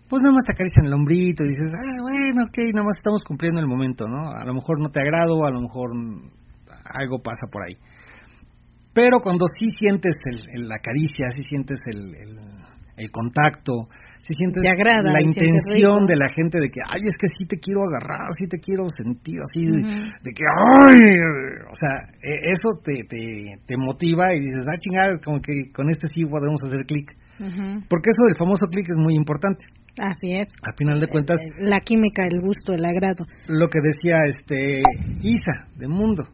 pues 0.08 0.22
nada 0.22 0.34
más 0.34 0.44
te 0.44 0.54
acarician 0.54 0.86
el 0.86 0.94
hombrito 0.94 1.42
y 1.44 1.50
dices, 1.50 1.72
ah, 1.74 1.98
bueno, 2.02 2.42
ok, 2.46 2.58
nada 2.72 2.86
más 2.86 2.96
estamos 2.96 3.22
cumpliendo 3.22 3.60
el 3.60 3.66
momento, 3.66 4.06
¿no? 4.06 4.30
A 4.30 4.44
lo 4.44 4.54
mejor 4.54 4.80
no 4.80 4.90
te 4.90 5.00
agrado, 5.00 5.44
a 5.44 5.50
lo 5.50 5.60
mejor 5.60 5.90
algo 6.94 7.18
pasa 7.22 7.46
por 7.50 7.64
ahí. 7.66 7.74
Pero 8.94 9.18
cuando 9.20 9.44
sí 9.58 9.66
sientes 9.78 10.14
el, 10.24 10.68
la 10.68 10.78
caricia, 10.78 11.28
sí 11.36 11.42
sientes 11.46 11.76
el, 11.84 12.00
el, 12.96 13.10
contacto, 13.10 13.92
sí 14.22 14.32
sientes 14.32 14.64
la 14.64 15.20
intención 15.20 16.06
de 16.06 16.16
la 16.16 16.30
gente 16.32 16.56
de 16.56 16.70
que, 16.70 16.80
ay, 16.80 17.02
es 17.04 17.12
que 17.20 17.28
sí 17.36 17.44
te 17.44 17.58
quiero 17.58 17.82
agarrar, 17.84 18.32
sí 18.32 18.48
te 18.48 18.56
quiero 18.56 18.88
sentir, 18.96 19.36
así, 19.42 19.68
de, 19.68 20.30
que, 20.32 20.44
ay, 20.48 20.96
o 21.68 21.76
sea, 21.76 22.08
e, 22.22 22.48
eso 22.48 22.80
te, 22.82 23.04
te, 23.04 23.60
te 23.66 23.76
motiva 23.76 24.32
y 24.32 24.40
dices, 24.40 24.64
ah, 24.64 24.78
chingada, 24.78 25.20
como 25.22 25.42
que 25.42 25.52
con 25.74 25.90
este 25.90 26.08
sí 26.14 26.24
podemos 26.24 26.62
hacer 26.64 26.86
clic. 26.86 27.12
Porque 27.36 28.08
eso 28.08 28.24
del 28.24 28.38
famoso 28.38 28.66
clic 28.70 28.86
es 28.88 28.96
muy 28.96 29.14
importante. 29.14 29.66
Así 29.98 30.32
es. 30.32 30.52
A 30.62 30.76
final 30.76 31.00
de 31.00 31.06
cuentas. 31.06 31.40
Eh, 31.40 31.50
la 31.60 31.80
química, 31.80 32.26
el 32.26 32.40
gusto, 32.40 32.72
el 32.72 32.84
agrado. 32.84 33.24
Lo 33.48 33.68
que 33.68 33.80
decía 33.80 34.20
este 34.26 34.82
Isa, 35.22 35.68
de 35.76 35.88
Mundo. 35.88 36.24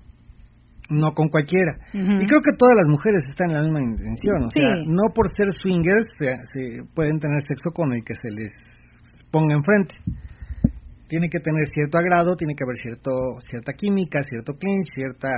No 0.91 1.13
con 1.15 1.29
cualquiera. 1.29 1.73
Y 1.95 2.27
creo 2.27 2.43
que 2.43 2.53
todas 2.59 2.77
las 2.77 2.89
mujeres 2.89 3.23
están 3.27 3.51
en 3.51 3.57
la 3.57 3.63
misma 3.63 3.81
intención. 3.81 4.45
O 4.45 4.51
sea, 4.51 4.69
no 4.85 5.15
por 5.15 5.35
ser 5.35 5.49
swingers 5.51 6.05
se, 6.19 6.85
pueden 6.93 7.19
tener 7.19 7.41
sexo 7.41 7.71
con 7.71 7.95
el 7.95 8.05
que 8.05 8.15
se 8.21 8.31
les 8.31 8.53
ponga 9.31 9.55
enfrente. 9.55 9.97
Tiene 11.09 11.31
que 11.31 11.41
tener 11.41 11.65
cierto 11.73 11.97
agrado, 11.97 12.37
tiene 12.37 12.55
que 12.55 12.65
haber 12.65 12.77
cierto 12.77 13.11
cierta 13.49 13.73
química, 13.73 14.21
cierto 14.23 14.53
clinch, 14.55 14.89
cierta 14.95 15.31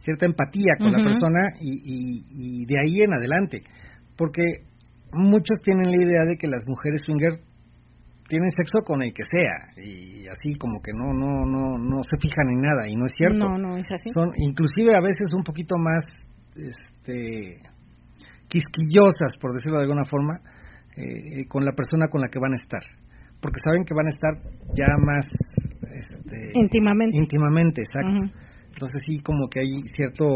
cierta 0.00 0.26
empatía 0.26 0.74
con 0.78 0.90
la 0.90 1.04
persona 1.04 1.52
y, 1.60 1.76
y, 1.84 2.62
y 2.62 2.66
de 2.66 2.76
ahí 2.82 3.02
en 3.02 3.12
adelante. 3.12 3.62
Porque 4.16 4.42
muchos 5.12 5.58
tienen 5.62 5.90
la 5.90 6.02
idea 6.02 6.24
de 6.24 6.36
que 6.36 6.48
las 6.48 6.66
mujeres 6.66 7.02
swingers 7.04 7.38
tienen 8.30 8.50
sexo 8.54 8.86
con 8.86 9.02
el 9.02 9.12
que 9.12 9.26
sea 9.26 9.74
y 9.76 10.26
así 10.30 10.54
como 10.54 10.78
que 10.78 10.94
no 10.94 11.10
no 11.10 11.42
no 11.44 11.76
no 11.76 11.98
se 12.06 12.16
fijan 12.16 12.46
en 12.54 12.62
nada 12.62 12.88
y 12.88 12.94
no 12.94 13.04
es 13.04 13.12
cierto. 13.18 13.50
No, 13.50 13.58
no 13.58 13.76
es 13.76 13.90
así. 13.90 14.08
Son 14.14 14.30
inclusive 14.38 14.94
a 14.94 15.02
veces 15.02 15.34
un 15.34 15.42
poquito 15.42 15.74
más 15.76 16.06
este 16.54 17.58
quisquillosas, 18.46 19.34
por 19.40 19.52
decirlo 19.52 19.78
de 19.78 19.84
alguna 19.84 20.04
forma, 20.04 20.38
eh, 20.96 21.46
con 21.46 21.64
la 21.64 21.72
persona 21.72 22.06
con 22.08 22.20
la 22.20 22.28
que 22.28 22.38
van 22.38 22.54
a 22.54 22.62
estar, 22.62 22.82
porque 23.40 23.58
saben 23.62 23.84
que 23.84 23.94
van 23.94 24.06
a 24.06 24.14
estar 24.14 24.34
ya 24.74 24.90
más 24.98 25.26
este, 25.82 26.54
íntimamente. 26.54 27.16
Íntimamente, 27.16 27.82
exacto. 27.82 28.30
Entonces 28.72 29.02
sí 29.06 29.20
como 29.22 29.48
que 29.50 29.60
hay 29.60 29.82
cierto 29.94 30.26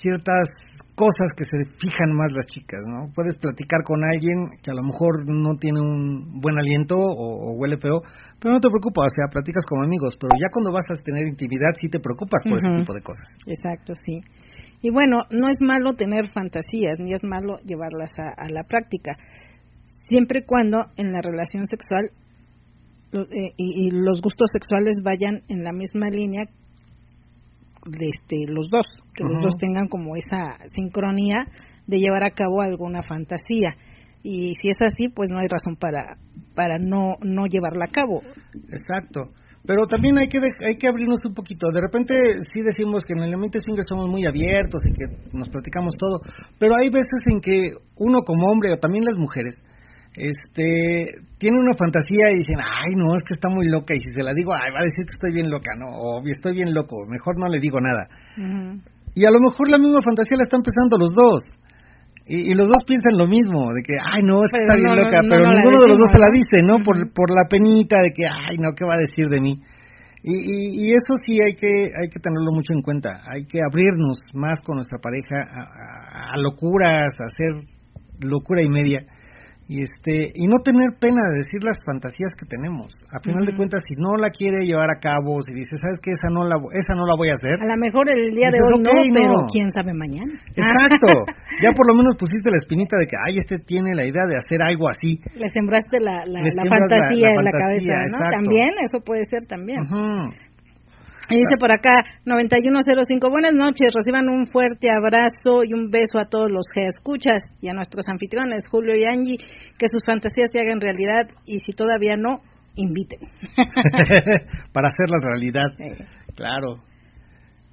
ciertas 0.00 0.48
cosas 1.00 1.32
que 1.32 1.48
se 1.48 1.64
fijan 1.80 2.12
más 2.12 2.28
las 2.36 2.44
chicas, 2.44 2.84
¿no? 2.84 3.08
Puedes 3.16 3.40
platicar 3.40 3.80
con 3.88 4.04
alguien 4.04 4.52
que 4.60 4.68
a 4.68 4.76
lo 4.76 4.84
mejor 4.84 5.24
no 5.24 5.56
tiene 5.56 5.80
un 5.80 6.40
buen 6.44 6.60
aliento 6.60 6.92
o, 6.92 7.56
huele 7.56 7.80
feo, 7.80 8.04
pero 8.36 8.52
no 8.52 8.60
te 8.60 8.68
preocupas, 8.68 9.08
o 9.08 9.16
sea, 9.16 9.32
platicas 9.32 9.64
como 9.64 9.80
amigos, 9.80 10.20
pero 10.20 10.36
ya 10.36 10.52
cuando 10.52 10.68
vas 10.76 10.84
a 10.92 11.00
tener 11.00 11.24
intimidad 11.24 11.72
sí 11.80 11.88
te 11.88 12.04
preocupas 12.04 12.44
por 12.44 12.60
ese 12.60 12.68
tipo 12.76 12.92
de 12.92 13.00
cosas. 13.00 13.24
Exacto, 13.48 13.96
sí. 13.96 14.20
Y 14.84 14.92
bueno, 14.92 15.24
no 15.32 15.48
es 15.48 15.56
malo 15.64 15.96
tener 15.96 16.28
fantasías, 16.36 17.00
ni 17.00 17.16
es 17.16 17.24
malo 17.24 17.56
llevarlas 17.64 18.12
a, 18.20 18.48
la 18.52 18.64
práctica, 18.64 19.16
siempre 19.84 20.40
y 20.40 20.44
cuando 20.44 20.92
en 21.00 21.12
la 21.12 21.24
relación 21.24 21.64
sexual 21.64 22.12
eh, 23.12 23.56
y, 23.56 23.88
y, 23.88 23.90
los 23.90 24.20
gustos 24.20 24.52
sexuales 24.52 25.00
vayan 25.02 25.42
en 25.48 25.64
la 25.64 25.72
misma 25.72 26.08
línea 26.12 26.44
este, 27.86 28.46
los 28.46 28.68
dos, 28.70 28.86
que 29.14 29.24
los 29.24 29.42
dos 29.42 29.56
tengan 29.58 29.88
como 29.88 30.16
esa 30.16 30.58
sincronía 30.66 31.46
de 31.86 31.98
llevar 31.98 32.24
a 32.24 32.30
cabo 32.30 32.60
alguna 32.60 33.02
fantasía. 33.02 33.76
Y 34.22 34.52
si 34.60 34.68
es 34.68 34.82
así, 34.82 35.08
pues 35.08 35.30
no 35.32 35.38
hay 35.38 35.48
razón 35.48 35.76
para, 35.76 36.18
para 36.54 36.78
no, 36.78 37.14
no 37.22 37.46
llevarla 37.46 37.86
a 37.86 37.92
cabo. 37.92 38.22
Exacto. 38.68 39.32
Pero 39.66 39.86
también 39.86 40.16
hay 40.18 40.26
que 40.28 40.38
hay 40.38 40.76
que 40.78 40.88
abrirnos 40.88 41.20
un 41.24 41.34
poquito. 41.34 41.68
De 41.72 41.80
repente 41.80 42.14
sí 42.52 42.62
decimos 42.62 43.04
que 43.04 43.12
en 43.12 43.24
el 43.24 43.34
ambiente 43.34 43.60
swinger 43.60 43.84
somos 43.84 44.08
muy 44.08 44.26
abiertos 44.26 44.80
y 44.86 44.92
que 44.92 45.36
nos 45.36 45.48
platicamos 45.48 45.94
todo, 45.98 46.20
pero 46.58 46.74
hay 46.80 46.88
veces 46.88 47.20
en 47.26 47.40
que 47.40 47.76
uno 47.96 48.20
como 48.24 48.46
hombre 48.50 48.72
o 48.72 48.78
también 48.78 49.04
las 49.04 49.16
mujeres 49.16 49.56
este 50.16 51.06
tiene 51.38 51.56
una 51.56 51.72
fantasía 51.72 52.28
y 52.34 52.42
dicen, 52.42 52.58
ay, 52.60 52.92
no, 52.96 53.14
es 53.16 53.22
que 53.22 53.32
está 53.32 53.48
muy 53.48 53.66
loca, 53.68 53.94
y 53.94 54.00
si 54.00 54.12
se 54.12 54.22
la 54.22 54.34
digo, 54.34 54.52
ay, 54.52 54.68
va 54.74 54.84
a 54.84 54.88
decir 54.90 55.08
que 55.08 55.16
estoy 55.16 55.32
bien 55.32 55.48
loca, 55.48 55.72
no, 55.78 55.88
o 55.88 56.20
estoy 56.26 56.52
bien 56.52 56.74
loco, 56.74 56.96
mejor 57.08 57.38
no 57.38 57.48
le 57.48 57.60
digo 57.60 57.78
nada. 57.80 58.10
Y 59.14 59.24
a 59.24 59.30
lo 59.30 59.40
mejor 59.40 59.70
la 59.70 59.78
misma 59.78 60.04
fantasía 60.04 60.36
la 60.36 60.44
están 60.44 60.62
pensando 60.62 60.98
los 60.98 61.10
dos. 61.16 61.42
Y, 62.30 62.54
los 62.54 62.68
dos 62.68 62.84
piensan 62.86 63.18
lo 63.18 63.26
mismo, 63.26 63.72
de 63.74 63.82
que, 63.82 63.96
ay, 63.98 64.22
no, 64.22 64.44
es 64.44 64.50
que 64.52 64.62
está 64.62 64.76
bien 64.76 64.94
loca, 64.94 65.18
pero 65.24 65.50
ninguno 65.50 65.80
de 65.82 65.88
los 65.88 65.98
dos 65.98 66.10
se 66.12 66.20
la 66.20 66.30
dice, 66.30 66.62
¿no? 66.62 66.78
por, 66.78 66.94
por 67.10 67.30
la 67.30 67.48
penita 67.48 67.96
de 67.98 68.12
que, 68.14 68.22
ay, 68.28 68.54
no, 68.60 68.70
¿qué 68.76 68.84
va 68.84 68.94
a 68.94 69.02
decir 69.02 69.26
de 69.26 69.40
mí? 69.40 69.58
Y, 70.22 70.84
y, 70.84 70.92
eso 70.92 71.16
sí 71.24 71.40
hay 71.40 71.56
que 71.56 71.88
hay 71.96 72.08
que 72.12 72.20
tenerlo 72.20 72.52
mucho 72.52 72.74
en 72.74 72.82
cuenta. 72.82 73.22
Hay 73.24 73.46
que 73.46 73.58
abrirnos 73.64 74.20
más 74.34 74.60
con 74.60 74.76
nuestra 74.76 74.98
pareja 75.00 75.40
a 75.40 76.36
locuras, 76.36 77.08
a 77.18 77.24
hacer 77.24 77.64
locura 78.20 78.60
y 78.60 78.68
media 78.68 79.00
y 79.70 79.86
este 79.86 80.34
y 80.34 80.50
no 80.50 80.58
tener 80.66 80.98
pena 80.98 81.22
de 81.30 81.46
decir 81.46 81.62
las 81.62 81.78
fantasías 81.86 82.34
que 82.34 82.42
tenemos. 82.50 82.90
A 83.14 83.22
final 83.22 83.46
de 83.46 83.54
cuentas 83.54 83.78
si 83.86 83.94
no 83.94 84.18
la 84.18 84.34
quiere 84.34 84.66
llevar 84.66 84.90
a 84.90 84.98
cabo 84.98 85.38
si 85.46 85.54
dice 85.54 85.78
sabes 85.78 86.02
que 86.02 86.10
esa 86.10 86.26
no 86.26 86.42
la 86.42 86.58
esa 86.74 86.98
no 86.98 87.06
la 87.06 87.14
voy 87.14 87.30
a 87.30 87.38
hacer. 87.38 87.54
A 87.62 87.70
lo 87.70 87.78
mejor 87.78 88.10
el 88.10 88.34
día 88.34 88.50
de 88.50 88.58
hoy 88.58 88.82
no, 88.82 88.90
pero 88.90 89.46
quién 89.46 89.70
sabe 89.70 89.94
mañana. 89.94 90.34
Exacto. 90.50 91.06
Ya 91.60 91.76
por 91.76 91.84
lo 91.86 91.92
menos 91.92 92.16
pusiste 92.16 92.48
la 92.48 92.56
espinita 92.56 92.96
de 92.96 93.04
que 93.04 93.16
ay 93.20 93.36
este 93.36 93.58
tiene 93.60 93.92
la 93.92 94.08
idea 94.08 94.24
de 94.24 94.32
hacer 94.32 94.62
algo 94.62 94.88
así 94.88 95.20
le 95.36 95.46
sembraste 95.52 96.00
la, 96.00 96.24
la, 96.24 96.40
fantasía 96.40 97.28
en 97.36 97.44
la 97.44 97.52
cabeza 97.52 98.00
no 98.16 98.30
también 98.32 98.70
eso 98.82 99.00
puede 99.04 99.24
ser 99.28 99.44
también 99.44 99.76
y 101.30 101.36
dice 101.36 101.56
por 101.58 101.70
acá 101.70 102.02
9105, 102.24 103.30
buenas 103.30 103.54
noches, 103.54 103.94
reciban 103.94 104.28
un 104.28 104.46
fuerte 104.46 104.88
abrazo 104.90 105.62
y 105.64 105.72
un 105.74 105.88
beso 105.88 106.18
a 106.18 106.26
todos 106.28 106.50
los 106.50 106.66
que 106.72 106.82
escuchas 106.82 107.44
y 107.60 107.68
a 107.68 107.72
nuestros 107.72 108.08
anfitriones 108.08 108.66
Julio 108.68 108.96
y 108.96 109.04
Angie, 109.04 109.38
que 109.78 109.86
sus 109.86 110.02
fantasías 110.04 110.50
se 110.50 110.58
hagan 110.58 110.80
realidad 110.80 111.30
y 111.46 111.58
si 111.60 111.72
todavía 111.72 112.16
no, 112.16 112.40
inviten. 112.74 113.20
Para 114.72 114.88
hacerlas 114.88 115.22
realidad, 115.22 115.70
claro. 116.34 116.82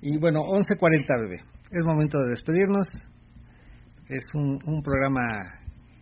Y 0.01 0.19
bueno, 0.19 0.41
11.40 0.41 1.21
bebé, 1.21 1.41
es 1.71 1.83
momento 1.83 2.19
de 2.19 2.29
despedirnos. 2.29 2.87
Es 4.07 4.23
un, 4.35 4.59
un 4.65 4.83
programa 4.83 5.21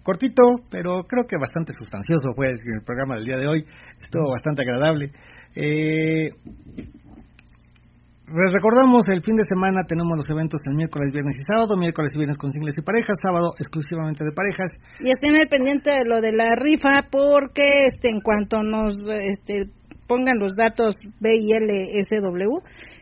cortito, 0.03 0.43
pero 0.69 1.03
creo 1.07 1.25
que 1.25 1.37
bastante 1.37 1.73
sustancioso 1.73 2.33
fue 2.35 2.47
el, 2.47 2.59
el 2.59 2.83
programa 2.85 3.15
del 3.15 3.25
día 3.25 3.37
de 3.37 3.47
hoy. 3.47 3.65
Estuvo 3.97 4.29
bastante 4.29 4.61
agradable. 4.61 5.11
Eh, 5.55 6.29
les 8.27 8.53
recordamos, 8.53 9.05
el 9.07 9.21
fin 9.21 9.35
de 9.35 9.43
semana 9.45 9.85
tenemos 9.85 10.17
los 10.17 10.29
eventos 10.29 10.59
el 10.65 10.75
miércoles, 10.75 11.13
viernes 11.13 11.37
y 11.37 11.43
sábado, 11.45 11.77
miércoles 11.77 12.11
y 12.13 12.17
viernes 12.17 12.37
con 12.37 12.49
singles 12.49 12.73
y 12.77 12.81
parejas, 12.81 13.17
sábado 13.21 13.53
exclusivamente 13.59 14.25
de 14.25 14.33
parejas. 14.33 14.71
Y 14.99 15.09
estén 15.09 15.35
al 15.35 15.47
pendiente 15.47 15.91
de 15.91 16.05
lo 16.05 16.21
de 16.21 16.33
la 16.33 16.55
rifa 16.55 17.05
porque 17.11 17.69
este 17.85 18.09
en 18.09 18.21
cuanto 18.21 18.63
nos 18.63 18.95
este 19.21 19.69
pongan 20.07 20.39
los 20.39 20.53
datos 20.57 20.95
B 21.19 21.37
y 21.37 21.53
L 21.53 21.99
S 21.99 22.09
W, 22.09 22.49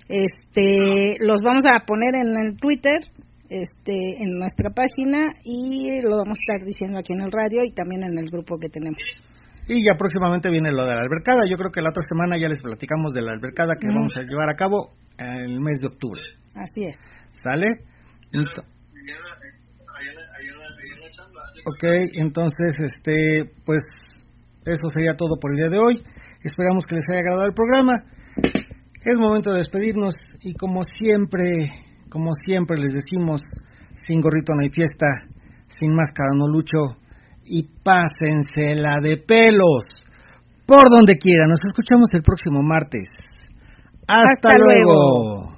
este 0.10 1.16
los 1.20 1.41
vamos 1.41 1.64
a 1.66 1.86
poner 1.86 2.16
en 2.16 2.36
el 2.44 2.58
Twitter, 2.60 3.00
este 3.48 4.24
en 4.24 4.38
nuestra 4.38 4.72
página 4.72 5.32
y 5.44 6.02
lo 6.02 6.18
vamos 6.18 6.36
a 6.36 6.44
estar 6.44 6.68
diciendo 6.68 7.00
aquí 7.00 7.14
en 7.14 7.22
el 7.22 7.32
radio 7.32 7.64
y 7.64 7.72
también 7.72 8.04
en 8.04 8.18
el 8.18 8.30
grupo 8.30 8.60
que 8.60 8.68
tenemos. 8.68 9.00
Y 9.68 9.86
ya 9.88 9.95
próximamente 9.95 10.50
viene 10.50 10.74
lo 10.74 10.84
de 10.84 10.94
la 10.94 11.02
albercada. 11.02 11.48
Yo 11.50 11.56
creo 11.56 11.72
que 11.72 11.82
la 11.82 11.90
otra 11.90 12.04
semana 12.04 12.36
ya 12.36 12.50
les 12.50 12.62
platicamos 12.62 13.14
de 13.14 13.22
la 13.22 13.32
albercada 13.32 13.76
que 13.80 13.88
vamos 13.88 14.12
a 14.18 14.24
llevar 14.24 14.50
a 14.50 14.56
cabo 14.56 14.91
el 15.18 15.60
mes 15.60 15.80
de 15.80 15.88
octubre. 15.88 16.22
Así 16.56 16.85
es. 16.85 16.98
¿Sale? 17.31 17.68
ok, 21.65 21.84
entonces, 22.14 22.76
este, 22.81 23.52
pues 23.65 23.84
eso 24.65 24.90
sería 24.94 25.15
todo 25.15 25.35
por 25.40 25.52
el 25.52 25.57
día 25.57 25.69
de 25.69 25.77
hoy. 25.77 26.03
Esperamos 26.41 26.85
que 26.85 26.95
les 26.95 27.06
haya 27.10 27.19
agradado 27.19 27.45
el 27.48 27.53
programa. 27.53 27.94
Es 29.06 29.18
momento 29.18 29.52
de 29.52 29.57
despedirnos 29.57 30.15
y 30.41 30.53
como 30.53 30.81
siempre, 30.84 31.44
como 32.10 32.31
siempre 32.45 32.77
les 32.81 32.94
decimos, 32.94 33.41
sin 34.07 34.22
gorrito 34.22 34.53
no 34.53 34.61
hay 34.64 34.69
fiesta, 34.69 35.07
sin 35.68 35.91
máscara 35.91 36.31
no 36.35 36.48
lucho 36.48 36.98
y 37.45 37.64
pásensela 37.84 38.99
de 39.02 39.18
pelos 39.18 39.84
por 40.65 40.84
donde 40.90 41.18
quiera. 41.18 41.45
Nos 41.48 41.60
escuchamos 41.68 42.07
el 42.14 42.23
próximo 42.23 42.61
martes. 42.64 43.10
Hasta, 44.08 44.58
luego. 44.58 45.53